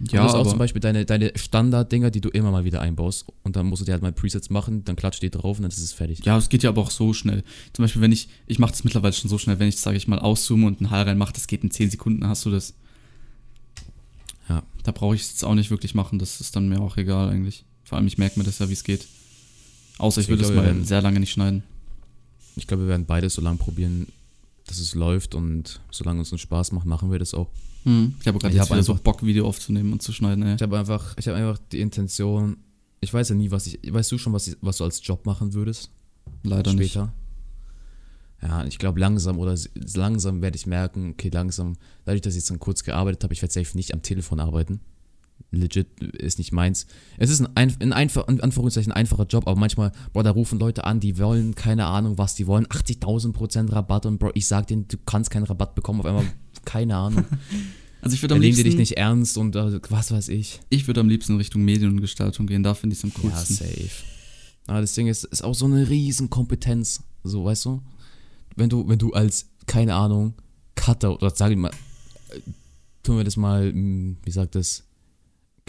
Ja, 0.00 0.22
du 0.22 0.28
hast 0.28 0.34
auch 0.34 0.46
zum 0.46 0.58
Beispiel 0.58 0.80
deine, 0.80 1.04
deine 1.04 1.32
Standarddinger, 1.34 2.10
die 2.10 2.22
du 2.22 2.30
immer 2.30 2.50
mal 2.50 2.64
wieder 2.64 2.80
einbaust 2.80 3.26
und 3.42 3.56
dann 3.56 3.66
musst 3.66 3.82
du 3.82 3.86
dir 3.86 3.92
halt 3.92 4.02
mal 4.02 4.12
Presets 4.12 4.48
machen, 4.48 4.82
dann 4.84 4.96
klatscht 4.96 5.22
die 5.22 5.30
drauf 5.30 5.58
und 5.58 5.62
dann 5.62 5.70
ist 5.70 5.78
es 5.78 5.92
fertig. 5.92 6.24
ja, 6.24 6.38
es 6.38 6.48
geht 6.48 6.62
ja 6.62 6.70
aber 6.70 6.80
auch 6.80 6.90
so 6.90 7.12
schnell. 7.12 7.44
Zum 7.74 7.84
Beispiel, 7.84 8.00
wenn 8.00 8.12
ich, 8.12 8.28
ich 8.46 8.58
mache 8.58 8.70
das 8.70 8.82
mittlerweile 8.82 9.12
schon 9.12 9.28
so 9.28 9.36
schnell, 9.36 9.58
wenn 9.58 9.68
ich, 9.68 9.76
sage 9.76 9.98
ich 9.98 10.08
mal, 10.08 10.18
auszoome 10.18 10.66
und 10.66 10.80
einen 10.80 10.90
Haar 10.90 11.06
reinmache, 11.06 11.34
das 11.34 11.46
geht 11.46 11.62
in 11.62 11.70
10 11.70 11.90
Sekunden, 11.90 12.26
hast 12.26 12.46
du 12.46 12.50
das. 12.50 12.74
Ja. 14.48 14.62
Da 14.84 14.92
brauche 14.92 15.14
ich 15.14 15.22
es 15.22 15.30
jetzt 15.32 15.44
auch 15.44 15.54
nicht 15.54 15.70
wirklich 15.70 15.94
machen, 15.94 16.18
das 16.18 16.40
ist 16.40 16.56
dann 16.56 16.68
mir 16.68 16.80
auch 16.80 16.96
egal 16.96 17.28
eigentlich. 17.28 17.64
Vor 17.84 17.98
allem, 17.98 18.06
ich 18.06 18.16
merke 18.16 18.38
mir 18.38 18.44
das 18.44 18.58
ja, 18.58 18.68
wie 18.68 18.74
es 18.74 18.84
geht. 18.84 19.06
Außer 19.98 20.22
ich 20.22 20.28
Ich 20.28 20.30
würde 20.30 20.44
es 20.44 20.50
mal 20.50 20.84
sehr 20.84 21.02
lange 21.02 21.20
nicht 21.20 21.32
schneiden. 21.32 21.62
Ich 22.56 22.66
glaube, 22.66 22.84
wir 22.84 22.88
werden 22.88 23.04
beides 23.04 23.34
so 23.34 23.42
lange 23.42 23.58
probieren, 23.58 24.06
dass 24.70 24.78
es 24.78 24.94
läuft 24.94 25.34
und 25.34 25.80
solange 25.90 26.22
es 26.22 26.32
uns 26.32 26.40
Spaß 26.40 26.72
macht, 26.72 26.86
machen 26.86 27.10
wir 27.10 27.18
das 27.18 27.34
auch. 27.34 27.50
Hm. 27.84 28.14
Ich 28.20 28.26
habe 28.26 28.38
gerade 28.38 28.58
hab 28.58 28.70
wieder 28.70 28.82
so 28.82 28.92
einfach- 28.92 29.02
Bock, 29.04 29.22
Video 29.24 29.46
aufzunehmen 29.46 29.92
und 29.92 30.02
zu 30.02 30.12
schneiden, 30.12 30.42
ey. 30.44 30.54
Ich 30.56 30.62
habe 30.62 30.78
einfach, 30.78 31.14
ich 31.18 31.28
habe 31.28 31.38
einfach 31.38 31.58
die 31.72 31.80
Intention, 31.80 32.56
ich 33.00 33.12
weiß 33.12 33.30
ja 33.30 33.34
nie, 33.34 33.50
was 33.50 33.66
ich, 33.66 33.78
weißt 33.92 34.12
du 34.12 34.18
schon, 34.18 34.32
was, 34.32 34.46
ich, 34.48 34.56
was 34.60 34.78
du 34.78 34.84
als 34.84 35.00
Job 35.06 35.26
machen 35.26 35.52
würdest? 35.54 35.90
Leider 36.42 36.72
nicht. 36.72 36.92
später? 36.92 37.12
Ja, 38.42 38.64
ich 38.64 38.78
glaube 38.78 39.00
langsam 39.00 39.38
oder 39.38 39.54
langsam 39.94 40.40
werde 40.40 40.56
ich 40.56 40.66
merken, 40.66 41.10
okay, 41.12 41.28
langsam, 41.28 41.76
dadurch, 42.04 42.22
dass 42.22 42.34
ich 42.34 42.38
jetzt 42.40 42.50
dann 42.50 42.58
kurz 42.58 42.84
gearbeitet 42.84 43.22
habe, 43.22 43.34
ich 43.34 43.42
werde 43.42 43.52
safe 43.52 43.76
nicht 43.76 43.92
am 43.92 44.02
Telefon 44.02 44.40
arbeiten. 44.40 44.80
Legit 45.50 46.00
ist 46.00 46.38
nicht 46.38 46.52
meins. 46.52 46.86
Es 47.18 47.30
ist 47.30 47.40
ein, 47.40 47.48
ein, 47.56 47.76
ein 47.80 47.92
einfach, 47.92 48.28
in 48.28 48.40
Anführungszeichen 48.40 48.92
einfacher 48.92 49.26
Job, 49.26 49.46
aber 49.48 49.58
manchmal, 49.58 49.92
boah, 50.12 50.22
da 50.22 50.30
rufen 50.30 50.58
Leute 50.58 50.84
an, 50.84 51.00
die 51.00 51.18
wollen, 51.18 51.54
keine 51.54 51.86
Ahnung, 51.86 52.18
was 52.18 52.34
die 52.34 52.46
wollen, 52.46 52.66
80.000% 52.66 53.72
Rabatt 53.72 54.06
und 54.06 54.18
Bro, 54.18 54.30
ich 54.34 54.46
sag 54.46 54.66
denen, 54.68 54.86
du 54.86 54.96
kannst 55.04 55.30
keinen 55.30 55.44
Rabatt 55.44 55.74
bekommen, 55.74 56.00
auf 56.00 56.06
einmal, 56.06 56.26
keine 56.64 56.96
Ahnung. 56.96 57.24
Also 58.02 58.14
ich 58.14 58.22
würde 58.22 58.34
am 58.34 58.40
nehmen 58.40 58.54
die 58.54 58.62
liebsten, 58.62 58.78
dich 58.78 58.90
nicht 58.90 58.96
ernst 58.98 59.36
und 59.36 59.56
äh, 59.56 59.80
was 59.90 60.10
weiß 60.12 60.28
ich. 60.28 60.60
ich 60.70 60.86
würde 60.86 61.00
am 61.00 61.08
liebsten 61.08 61.36
Richtung 61.36 61.62
Mediengestaltung 61.62 62.46
gehen, 62.46 62.62
da 62.62 62.74
finde 62.74 62.94
ich 62.94 63.00
es 63.00 63.04
am 63.04 63.12
Ja, 63.16 63.30
coolsten. 63.30 63.54
safe. 63.56 63.90
Aber 64.66 64.80
das 64.80 64.94
Ding 64.94 65.08
ist, 65.08 65.24
ist 65.24 65.42
auch 65.42 65.54
so 65.54 65.66
eine 65.66 65.88
riesen 65.88 66.30
Kompetenz. 66.30 67.02
So, 67.24 67.44
weißt 67.44 67.64
du? 67.64 67.82
Wenn 68.56 68.70
du, 68.70 68.88
wenn 68.88 68.98
du 68.98 69.12
als, 69.12 69.48
keine 69.66 69.94
Ahnung, 69.94 70.34
Cutter 70.76 71.12
oder 71.12 71.30
sag 71.34 71.50
ich 71.50 71.56
mal, 71.58 71.70
äh, 72.30 72.40
tun 73.02 73.16
wir 73.18 73.24
das 73.24 73.36
mal, 73.36 73.72
mh, 73.72 74.16
wie 74.24 74.30
sagt 74.30 74.54
das, 74.54 74.84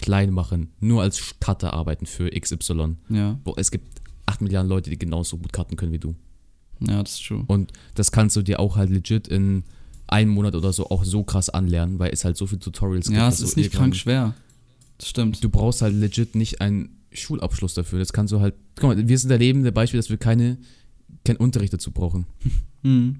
klein 0.01 0.31
machen, 0.31 0.71
nur 0.79 1.01
als 1.01 1.35
Cutter 1.39 1.73
arbeiten 1.73 2.05
für 2.05 2.29
XY. 2.29 2.95
ja, 3.09 3.39
Boah, 3.43 3.53
es 3.57 3.71
gibt 3.71 4.01
8 4.25 4.41
Milliarden 4.41 4.69
Leute, 4.69 4.89
die 4.89 4.97
genauso 4.99 5.37
gut 5.37 5.53
cutten 5.53 5.77
können 5.77 5.91
wie 5.93 5.99
du. 5.99 6.15
ja, 6.79 7.01
das 7.01 7.13
ist 7.13 7.25
true. 7.25 7.43
Und 7.47 7.71
das 7.95 8.11
kannst 8.11 8.35
du 8.35 8.41
dir 8.41 8.59
auch 8.59 8.75
halt 8.75 8.89
legit 8.89 9.27
in 9.27 9.63
einem 10.07 10.31
Monat 10.31 10.55
oder 10.55 10.73
so 10.73 10.89
auch 10.89 11.03
so 11.05 11.23
krass 11.23 11.49
anlernen, 11.49 11.99
weil 11.99 12.11
es 12.11 12.25
halt 12.25 12.35
so 12.37 12.45
viele 12.47 12.59
Tutorials 12.59 13.07
gibt. 13.07 13.17
Ja, 13.17 13.29
es 13.29 13.39
ist 13.39 13.55
nicht 13.55 13.67
irgendwann- 13.67 13.81
krank 13.91 13.95
schwer. 13.95 14.33
Das 14.97 15.07
stimmt. 15.09 15.43
du 15.43 15.49
brauchst 15.49 15.81
halt 15.81 15.95
legit 15.95 16.35
nicht 16.35 16.59
einen 16.61 16.97
Schulabschluss 17.11 17.73
dafür. 17.73 17.99
Das 17.99 18.13
kannst 18.13 18.31
du 18.33 18.39
halt. 18.39 18.53
Guck 18.75 18.89
mal, 18.95 19.07
wir 19.07 19.17
sind 19.17 19.29
der 19.29 19.37
lebende 19.39 19.71
Beispiel, 19.71 19.99
dass 19.99 20.09
wir 20.09 20.17
keine, 20.17 20.57
keinen 21.25 21.37
Unterricht 21.37 21.73
dazu 21.73 21.91
brauchen. 21.91 22.25
Hm. 22.83 23.17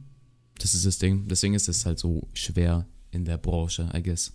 Das 0.57 0.73
ist 0.73 0.86
das 0.88 0.97
Ding. 0.97 1.27
Deswegen 1.27 1.53
ist 1.53 1.69
es 1.69 1.86
halt 1.86 1.99
so 1.99 2.27
schwer 2.34 2.88
in 3.11 3.25
der 3.25 3.38
Branche, 3.38 3.89
I 3.95 4.01
guess. 4.01 4.34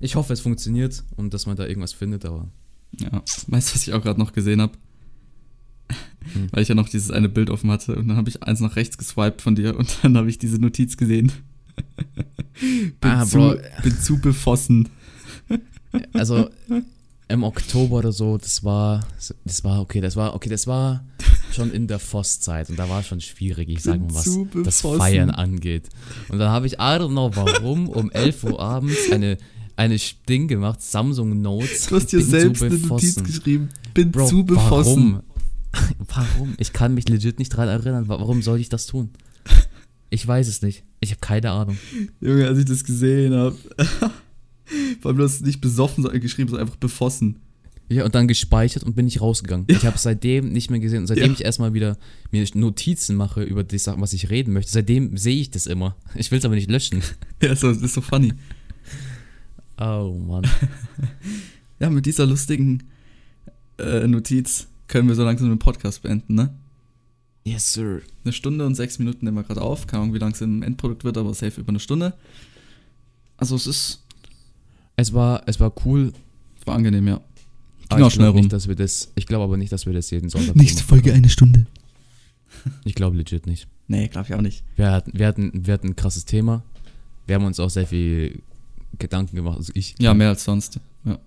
Ich 0.00 0.16
hoffe, 0.16 0.32
es 0.32 0.40
funktioniert 0.40 1.04
und 1.16 1.34
dass 1.34 1.46
man 1.46 1.56
da 1.56 1.66
irgendwas 1.66 1.92
findet, 1.92 2.24
aber. 2.24 2.48
Ja, 2.98 3.22
weißt 3.46 3.70
du, 3.70 3.74
was 3.74 3.86
ich 3.86 3.92
auch 3.92 4.02
gerade 4.02 4.18
noch 4.18 4.32
gesehen 4.32 4.60
habe? 4.60 4.72
Hm. 6.32 6.48
Weil 6.50 6.62
ich 6.62 6.68
ja 6.68 6.74
noch 6.74 6.88
dieses 6.88 7.10
eine 7.10 7.28
Bild 7.28 7.50
offen 7.50 7.70
hatte 7.70 7.96
und 7.96 8.08
dann 8.08 8.16
habe 8.16 8.28
ich 8.28 8.42
eins 8.42 8.60
nach 8.60 8.76
rechts 8.76 8.98
geswiped 8.98 9.42
von 9.42 9.54
dir 9.54 9.76
und 9.76 9.98
dann 10.02 10.16
habe 10.16 10.28
ich 10.28 10.38
diese 10.38 10.58
Notiz 10.58 10.96
gesehen. 10.96 11.32
bin, 12.60 13.10
Ah, 13.10 13.24
zu, 13.24 13.38
Bro. 13.38 13.56
bin 13.82 13.98
zu 13.98 14.18
befossen. 14.20 14.88
Also 16.12 16.48
im 17.26 17.42
Oktober 17.42 17.96
oder 17.98 18.12
so, 18.12 18.38
das 18.38 18.62
war. 18.62 19.04
Das 19.44 19.64
war, 19.64 19.80
okay, 19.80 20.00
das 20.00 20.14
war, 20.14 20.36
okay, 20.36 20.48
das 20.48 20.68
war 20.68 21.04
schon 21.52 21.72
in 21.72 21.88
der 21.88 21.98
Voss-Zeit 21.98 22.70
und 22.70 22.78
da 22.78 22.88
war 22.88 23.02
schon 23.02 23.20
schwierig, 23.20 23.68
ich 23.68 23.82
sag 23.82 23.94
Bin 23.94 24.06
mal, 24.06 24.14
was 24.14 24.38
das. 24.64 24.80
Feiern 24.82 25.30
angeht. 25.30 25.88
Und 26.28 26.38
dann 26.38 26.50
habe 26.50 26.68
ich, 26.68 26.74
I 26.74 26.76
don't 26.98 27.08
know 27.10 27.30
warum, 27.34 27.88
um 27.88 28.08
11 28.12 28.44
Uhr 28.44 28.60
abends 28.60 29.10
eine, 29.10 29.36
eine 29.80 29.96
Ding 30.28 30.46
gemacht, 30.46 30.82
Samsung 30.82 31.40
Notes. 31.40 31.86
Du 31.86 31.96
hast 31.96 32.12
dir 32.12 32.22
selbst 32.22 32.62
eine 32.62 32.76
Notiz 32.76 33.16
geschrieben. 33.22 33.70
Bin 33.94 34.10
Bro, 34.12 34.26
zu 34.26 34.44
befossen. 34.44 35.20
Warum? 35.72 35.96
warum? 36.38 36.54
Ich 36.58 36.72
kann 36.72 36.94
mich 36.94 37.08
legit 37.08 37.38
nicht 37.38 37.48
dran 37.50 37.68
erinnern. 37.68 38.06
Wa- 38.08 38.20
Warum 38.20 38.42
soll 38.42 38.60
ich 38.60 38.68
das 38.68 38.86
tun? 38.86 39.10
Ich 40.10 40.26
weiß 40.26 40.48
es 40.48 40.60
nicht. 40.62 40.84
Ich 41.00 41.10
habe 41.10 41.20
keine 41.20 41.50
Ahnung. 41.52 41.78
Junge, 42.20 42.46
als 42.46 42.58
ich 42.58 42.64
das 42.66 42.84
gesehen 42.84 43.32
habe. 43.34 43.56
Vor 45.00 45.08
allem, 45.10 45.18
du 45.18 45.24
hast 45.24 45.34
es 45.36 45.40
nicht 45.40 45.60
besoffen 45.60 46.04
geschrieben, 46.20 46.50
sondern 46.50 46.66
einfach 46.66 46.78
befossen. 46.78 47.36
Ja, 47.88 48.04
und 48.04 48.14
dann 48.14 48.28
gespeichert 48.28 48.84
und 48.84 48.94
bin 48.94 49.08
ich 49.08 49.20
rausgegangen. 49.20 49.66
Ich 49.68 49.84
habe 49.84 49.98
seitdem 49.98 50.52
nicht 50.52 50.70
mehr 50.70 50.78
gesehen. 50.78 51.00
Und 51.00 51.06
seitdem 51.08 51.26
Ja. 51.26 51.32
ich 51.32 51.44
erstmal 51.44 51.72
wieder 51.74 51.96
mir 52.30 52.46
Notizen 52.54 53.16
mache 53.16 53.42
über 53.42 53.64
die 53.64 53.78
Sachen, 53.78 54.00
was 54.00 54.12
ich 54.12 54.30
reden 54.30 54.52
möchte, 54.52 54.70
seitdem 54.70 55.16
sehe 55.16 55.40
ich 55.40 55.50
das 55.50 55.66
immer. 55.66 55.96
Ich 56.14 56.30
will 56.30 56.38
es 56.38 56.44
aber 56.44 56.54
nicht 56.54 56.70
löschen. 56.70 57.02
Ja, 57.42 57.56
so, 57.56 57.72
das 57.72 57.80
ist 57.82 57.94
so 57.94 58.00
funny. 58.02 58.32
Oh 59.80 60.14
Mann. 60.26 60.46
Ja, 61.78 61.88
mit 61.88 62.04
dieser 62.04 62.26
lustigen 62.26 62.82
äh, 63.78 64.06
Notiz 64.06 64.66
können 64.86 65.08
wir 65.08 65.14
so 65.14 65.24
langsam 65.24 65.48
den 65.48 65.58
Podcast 65.58 66.02
beenden, 66.02 66.34
ne? 66.34 66.52
Yes, 67.42 67.72
sir. 67.72 68.02
Eine 68.22 68.34
Stunde 68.34 68.66
und 68.66 68.74
sechs 68.74 68.98
Minuten 68.98 69.24
nehmen 69.24 69.38
wir 69.38 69.44
gerade 69.44 69.62
auf. 69.62 69.86
Keine 69.86 70.02
Ahnung, 70.02 70.14
wie 70.14 70.18
lang 70.18 70.32
es 70.32 70.42
im 70.42 70.62
Endprodukt 70.62 71.04
wird, 71.04 71.16
aber 71.16 71.32
safe 71.32 71.58
über 71.58 71.70
eine 71.70 71.80
Stunde. 71.80 72.12
Also 73.38 73.56
es 73.56 73.66
ist, 73.66 74.04
Es 74.96 75.14
war, 75.14 75.42
es 75.46 75.58
war 75.58 75.72
cool. 75.86 76.12
es 76.60 76.66
war 76.66 76.74
angenehm, 76.74 77.08
ja. 77.08 77.16
Ging 77.16 77.24
Aber 77.88 78.02
auch 78.04 78.08
ich 78.08 78.12
schnell 78.14 78.26
glaube 78.26 78.36
rum. 78.36 78.40
nicht, 78.42 78.52
dass 78.52 78.68
wir 78.68 78.74
das. 78.74 79.10
Ich 79.14 79.26
glaube 79.26 79.44
aber 79.44 79.56
nicht, 79.56 79.72
dass 79.72 79.86
wir 79.86 79.94
das 79.94 80.10
jeden 80.10 80.28
Sonntag 80.28 80.56
Nächste. 80.56 80.84
Folge 80.84 81.14
eine 81.14 81.30
Stunde. 81.30 81.64
Ich 82.84 82.94
glaube 82.94 83.16
legit 83.16 83.46
nicht. 83.46 83.68
Nee, 83.88 84.08
glaube 84.08 84.26
ich 84.28 84.34
auch 84.34 84.42
nicht. 84.42 84.64
Wir 84.76 84.90
hatten, 84.90 85.12
wir, 85.18 85.26
hatten, 85.26 85.66
wir 85.66 85.72
hatten 85.72 85.86
ein 85.88 85.96
krasses 85.96 86.26
Thema. 86.26 86.62
Wir 87.26 87.36
haben 87.36 87.44
uns 87.46 87.58
auch 87.58 87.70
sehr 87.70 87.86
viel 87.86 88.42
Gedanken 88.98 89.36
gemacht. 89.36 89.56
Also 89.58 89.72
ich. 89.74 89.94
Ja, 89.98 90.14
mehr 90.14 90.28
als 90.28 90.44
sonst. 90.44 90.80
Ja. 91.04 91.18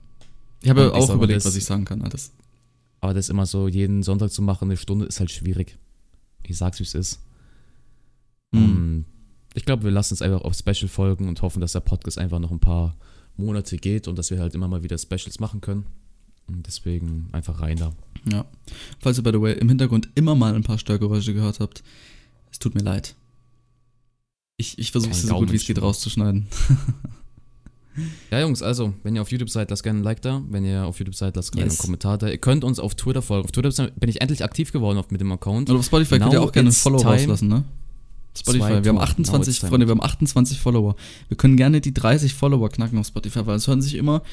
Ich 0.61 0.69
habe 0.69 0.91
Und 0.91 0.97
ich 0.97 1.03
auch 1.03 1.07
mal, 1.09 1.15
überlegt, 1.15 1.37
das- 1.37 1.45
was 1.45 1.55
ich 1.55 1.65
sagen 1.65 1.85
kann, 1.85 2.01
alles. 2.01 2.31
Aber 3.01 3.13
das 3.13 3.29
immer 3.29 3.45
so 3.45 3.67
jeden 3.67 4.01
Sonntag 4.03 4.31
zu 4.31 4.41
machen, 4.41 4.65
eine 4.69 4.77
Stunde, 4.77 5.05
ist 5.05 5.19
halt 5.19 5.29
schwierig. 5.31 5.77
Ich 6.43 6.57
sag's, 6.57 6.79
wie 6.79 6.83
es 6.83 6.93
ist. 6.93 7.19
Mhm. 8.51 9.05
Ich 9.55 9.65
glaube, 9.65 9.83
wir 9.83 9.91
lassen 9.91 10.13
es 10.13 10.21
einfach 10.21 10.41
auf 10.41 10.55
Special 10.55 10.87
folgen 10.87 11.27
und 11.27 11.41
hoffen, 11.41 11.59
dass 11.59 11.73
der 11.73 11.81
Podcast 11.81 12.17
einfach 12.17 12.39
noch 12.39 12.51
ein 12.51 12.59
paar 12.59 12.95
Monate 13.35 13.77
geht 13.77 14.07
und 14.07 14.17
dass 14.17 14.29
wir 14.31 14.39
halt 14.39 14.55
immer 14.55 14.67
mal 14.67 14.83
wieder 14.83 14.97
Specials 14.97 15.39
machen 15.39 15.59
können. 15.61 15.85
Und 16.47 16.65
deswegen 16.67 17.27
einfach 17.31 17.61
rein 17.61 17.77
da. 17.77 17.93
Ja. 18.31 18.45
Falls 18.99 19.17
ihr, 19.17 19.23
by 19.23 19.31
the 19.31 19.41
way, 19.41 19.53
im 19.53 19.69
Hintergrund 19.69 20.09
immer 20.15 20.35
mal 20.35 20.55
ein 20.55 20.63
paar 20.63 20.77
Störgeräusche 20.77 21.33
gehört 21.33 21.59
habt, 21.59 21.83
es 22.51 22.59
tut 22.59 22.73
mir 22.75 22.81
leid. 22.83 23.15
Ich, 24.57 24.77
ich 24.79 24.91
versuche 24.91 25.11
es 25.11 25.23
so 25.23 25.35
gut 25.35 25.51
wie 25.51 25.55
es 25.57 25.65
geht 25.65 25.81
rauszuschneiden. 25.81 26.47
Ja, 28.31 28.39
Jungs, 28.41 28.61
also, 28.63 28.93
wenn 29.03 29.15
ihr 29.15 29.21
auf 29.21 29.31
YouTube 29.31 29.49
seid, 29.49 29.69
lasst 29.69 29.83
gerne 29.83 29.99
ein 29.99 30.03
Like 30.03 30.21
da. 30.21 30.41
Wenn 30.49 30.65
ihr 30.65 30.85
auf 30.85 30.97
YouTube 30.99 31.15
seid, 31.15 31.35
lasst 31.35 31.51
gerne 31.51 31.65
Yes. 31.67 31.79
einen 31.79 31.85
Kommentar 31.85 32.17
da. 32.17 32.27
Ihr 32.27 32.37
könnt 32.39 32.63
uns 32.63 32.79
auf 32.79 32.95
Twitter 32.95 33.21
folgen. 33.21 33.45
Auf 33.45 33.51
Twitter 33.51 33.91
bin 33.99 34.09
ich 34.09 34.21
endlich 34.21 34.43
aktiv 34.43 34.71
geworden 34.71 34.97
auf, 34.97 35.11
mit 35.11 35.21
dem 35.21 35.31
Account. 35.31 35.69
Und 35.69 35.77
auf 35.77 35.85
Spotify 35.85 36.17
könnt 36.19 36.33
ihr 36.33 36.39
Now 36.39 36.45
auch 36.47 36.51
gerne 36.51 36.69
ein 36.69 36.73
Follow 36.73 36.97
rauslassen, 37.01 37.47
ne? 37.49 37.63
Spotify, 38.35 38.59
wir 38.69 38.75
haben 38.77 38.83
Tore. 38.83 39.01
28, 39.03 39.31
Now 39.31 39.39
it's 39.49 39.59
time. 39.59 39.69
Freunde, 39.69 39.87
wir 39.87 39.91
haben 39.91 40.01
28 40.01 40.59
Follower. 40.59 40.95
Wir 41.27 41.37
können 41.37 41.55
gerne 41.55 41.81
die 41.81 41.93
30 41.93 42.33
Follower 42.33 42.67
knacken 42.69 42.97
auf 42.97 43.05
Spotify, 43.05 43.45
weil 43.45 43.57
es 43.57 43.67
hören 43.67 43.81
sich 43.81 43.93
immer 43.93 44.23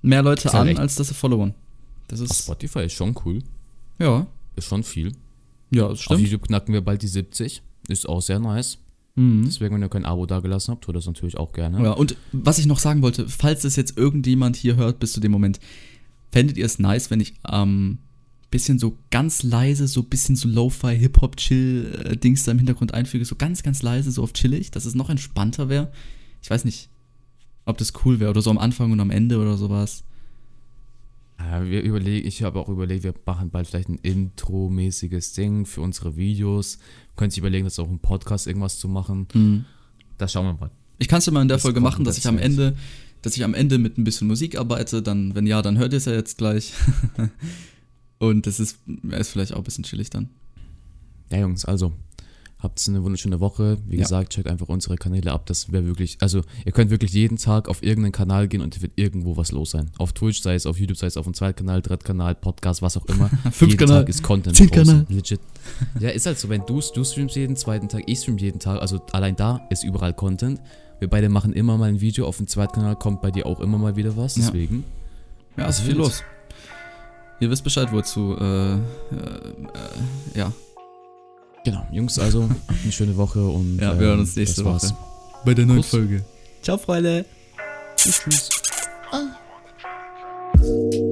mehr 0.00 0.22
Leute 0.22 0.48
ja 0.48 0.54
an, 0.54 0.66
recht. 0.68 0.78
als 0.80 0.94
dass 0.94 1.08
sie 1.08 1.14
followern. 1.14 1.52
Das 2.08 2.20
Auf 2.22 2.30
ist, 2.30 2.44
Spotify 2.44 2.84
ist 2.84 2.94
schon 2.94 3.14
cool. 3.26 3.40
ja, 3.98 4.26
Ist 4.56 4.64
schon 4.68 4.82
viel. 4.82 5.12
ja, 5.70 5.82
das 5.82 5.98
Auf 5.98 6.02
stimmt. 6.04 6.20
YouTube 6.20 6.46
knacken 6.46 6.72
wir 6.72 6.80
bald 6.80 7.02
die 7.02 7.08
70. 7.08 7.60
Ist 7.88 8.08
auch 8.08 8.22
sehr 8.22 8.38
nice. 8.38 8.78
Mhm. 9.14 9.44
Deswegen, 9.44 9.74
wenn 9.74 9.82
ihr 9.82 9.88
kein 9.88 10.04
Abo 10.04 10.26
da 10.26 10.40
gelassen 10.40 10.72
habt, 10.72 10.84
tut 10.84 10.96
das 10.96 11.06
natürlich 11.06 11.36
auch 11.36 11.52
gerne. 11.52 11.82
Ja, 11.82 11.92
und 11.92 12.16
was 12.32 12.58
ich 12.58 12.66
noch 12.66 12.78
sagen 12.78 13.02
wollte, 13.02 13.28
falls 13.28 13.64
es 13.64 13.76
jetzt 13.76 13.96
irgendjemand 13.96 14.56
hier 14.56 14.76
hört 14.76 14.98
bis 14.98 15.12
zu 15.12 15.20
dem 15.20 15.32
Moment, 15.32 15.60
fändet 16.30 16.56
ihr 16.56 16.66
es 16.66 16.78
nice, 16.78 17.10
wenn 17.10 17.20
ich 17.20 17.34
ähm, 17.50 17.98
bisschen 18.50 18.78
so 18.78 18.98
ganz 19.10 19.42
leise, 19.42 19.86
so 19.86 20.02
bisschen 20.02 20.36
so 20.36 20.48
Lo-Fi, 20.48 20.96
Hip-Hop-Chill-Dings 20.96 22.44
da 22.44 22.52
im 22.52 22.58
Hintergrund 22.58 22.94
einfüge, 22.94 23.24
so 23.24 23.36
ganz, 23.36 23.62
ganz 23.62 23.82
leise, 23.82 24.10
so 24.10 24.22
auf 24.22 24.32
chillig, 24.32 24.70
dass 24.70 24.86
es 24.86 24.94
noch 24.94 25.10
entspannter 25.10 25.68
wäre? 25.68 25.92
Ich 26.42 26.50
weiß 26.50 26.64
nicht, 26.64 26.88
ob 27.64 27.78
das 27.78 27.92
cool 28.04 28.20
wäre 28.20 28.30
oder 28.30 28.42
so 28.42 28.50
am 28.50 28.58
Anfang 28.58 28.92
und 28.92 29.00
am 29.00 29.10
Ende 29.10 29.38
oder 29.38 29.56
sowas. 29.56 30.04
Ja, 31.38 31.64
wir 31.64 31.82
überlegen, 31.82 32.26
ich 32.26 32.42
habe 32.42 32.58
auch 32.58 32.68
überlegt, 32.68 33.04
wir 33.04 33.14
machen 33.24 33.50
bald 33.50 33.66
vielleicht 33.66 33.88
ein 33.88 33.98
Intro-mäßiges 34.02 35.32
Ding 35.32 35.64
für 35.64 35.80
unsere 35.80 36.16
Videos. 36.16 36.78
Könnt 37.20 37.36
ihr 37.36 37.42
überlegen, 37.42 37.66
das 37.66 37.78
auch 37.78 37.86
im 37.86 37.98
Podcast 37.98 38.46
irgendwas 38.46 38.78
zu 38.78 38.88
machen. 38.88 39.66
Das 40.16 40.32
schauen 40.32 40.46
wir 40.46 40.54
mal. 40.54 40.70
Ich 40.96 41.06
kann 41.06 41.18
es 41.18 41.26
ja 41.26 41.32
mal 41.32 41.42
in 41.42 41.48
der 41.48 41.58
Das 41.58 41.62
Folge 41.62 41.78
machen, 41.78 42.02
dass 42.02 42.16
ich 42.16 42.26
am. 42.26 42.38
Ende, 42.38 42.74
dass 43.20 43.36
ich 43.36 43.44
am 43.44 43.52
Ende 43.52 43.76
mit 43.76 43.98
ein 43.98 44.04
bisschen 44.04 44.26
Musik 44.26 44.56
arbeite, 44.56 45.02
dann, 45.02 45.34
wenn 45.34 45.46
ja, 45.46 45.60
dann 45.60 45.76
hört 45.76 45.92
ihr 45.92 45.98
es 45.98 46.06
ja 46.06 46.14
jetzt 46.14 46.38
gleich. 46.38 46.72
und 48.18 48.46
das 48.46 48.58
ist, 48.58 48.78
ist 49.10 49.28
vielleicht 49.28 49.52
auch 49.52 49.58
ein 49.58 49.64
bisschen 49.64 49.84
chillig 49.84 50.08
dann. 50.08 50.30
Ja, 51.30 51.40
Jungs, 51.40 51.66
also 51.66 51.92
habt 52.62 52.86
eine 52.88 53.02
wunderschöne 53.02 53.40
Woche. 53.40 53.78
Wie 53.86 53.96
Ja. 53.96 54.02
gesagt, 54.02 54.32
checkt 54.34 54.48
einfach 54.48 54.68
unsere 54.68 54.96
Kanäle 54.96 55.32
ab. 55.32 55.46
Das 55.46 55.72
wäre 55.72 55.86
wirklich, 55.86 56.18
also 56.20 56.42
ihr 56.64 56.72
könnt 56.72 56.90
wirklich 56.90 57.12
jeden 57.12 57.36
Tag 57.38 57.68
auf 57.68 57.82
irgendeinen 57.82 58.12
Kanal 58.12 58.48
gehen 58.48 58.60
und 58.60 58.76
es 58.76 58.82
wird 58.82 58.92
irgendwo 58.96 59.36
was 59.36 59.50
los 59.52 59.70
sein. 59.70 59.90
Auf 59.98 60.12
Twitch, 60.12 60.42
sei 60.42 60.54
es 60.54 60.66
auf 60.66 60.78
YouTube, 60.78 60.96
sei 60.98 61.06
es 61.06 61.16
auf 61.16 61.24
dem 61.24 61.34
Zweitkanal, 61.34 61.80
Drittkanal, 61.82 62.34
Podcast, 62.34 62.82
was 62.82 62.96
auch 62.96 63.06
immer. 63.06 63.28
Fünf 63.50 63.60
jeden 63.72 63.76
Kanal, 63.78 64.00
Tag 64.02 64.08
ist 64.08 64.22
Content 64.22 64.56
zehn. 64.56 64.70
Kanal. 64.70 65.06
Legit. 65.08 65.40
Ja, 65.98 66.10
ist 66.10 66.26
halt 66.26 66.38
so, 66.38 66.48
wenn 66.48 66.64
du, 66.66 66.80
du 66.94 67.04
streamst 67.04 67.36
jeden 67.36 67.56
zweiten 67.56 67.88
Tag, 67.88 68.02
ich 68.06 68.18
stream 68.20 68.38
jeden 68.38 68.60
Tag, 68.60 68.80
also 68.80 69.00
allein 69.12 69.36
da 69.36 69.66
ist 69.70 69.82
überall 69.84 70.12
Content. 70.14 70.60
Wir 70.98 71.08
beide 71.08 71.28
machen 71.30 71.54
immer 71.54 71.78
mal 71.78 71.88
ein 71.88 72.00
Video, 72.02 72.26
auf 72.26 72.36
dem 72.36 72.46
Zweitkanal 72.46 72.94
kommt 72.96 73.22
bei 73.22 73.30
dir 73.30 73.46
auch 73.46 73.60
immer 73.60 73.78
mal 73.78 73.96
wieder 73.96 74.16
was, 74.18 74.36
Ja. 74.36 74.44
deswegen. 74.44 74.84
Ja, 75.56 75.66
ist 75.66 75.80
viel 75.80 75.94
los. 75.96 76.22
Ihr 77.40 77.48
wisst 77.50 77.64
Bescheid, 77.64 77.90
wozu, 77.90 78.36
äh, 78.38 78.74
äh, 78.74 78.74
äh, 78.74 80.38
ja. 80.38 80.52
Genau, 81.64 81.86
Jungs, 81.90 82.18
also 82.18 82.44
habt 82.48 82.70
eine 82.82 82.92
schöne 82.92 83.16
Woche 83.16 83.44
und 83.44 83.78
Ja, 83.78 83.98
wir 83.98 84.06
hören 84.08 84.20
uns 84.20 84.36
ähm, 84.36 84.42
nächste 84.42 84.64
war's. 84.64 84.90
Woche. 84.92 84.96
Bei 85.44 85.54
der 85.54 85.66
neuen 85.66 85.78
Kuss. 85.78 85.90
Folge. 85.90 86.24
Ciao, 86.62 86.78
Freunde. 86.78 87.24
Tschüss, 87.96 88.20
tschüss. 88.20 88.48
Oh. 89.12 91.06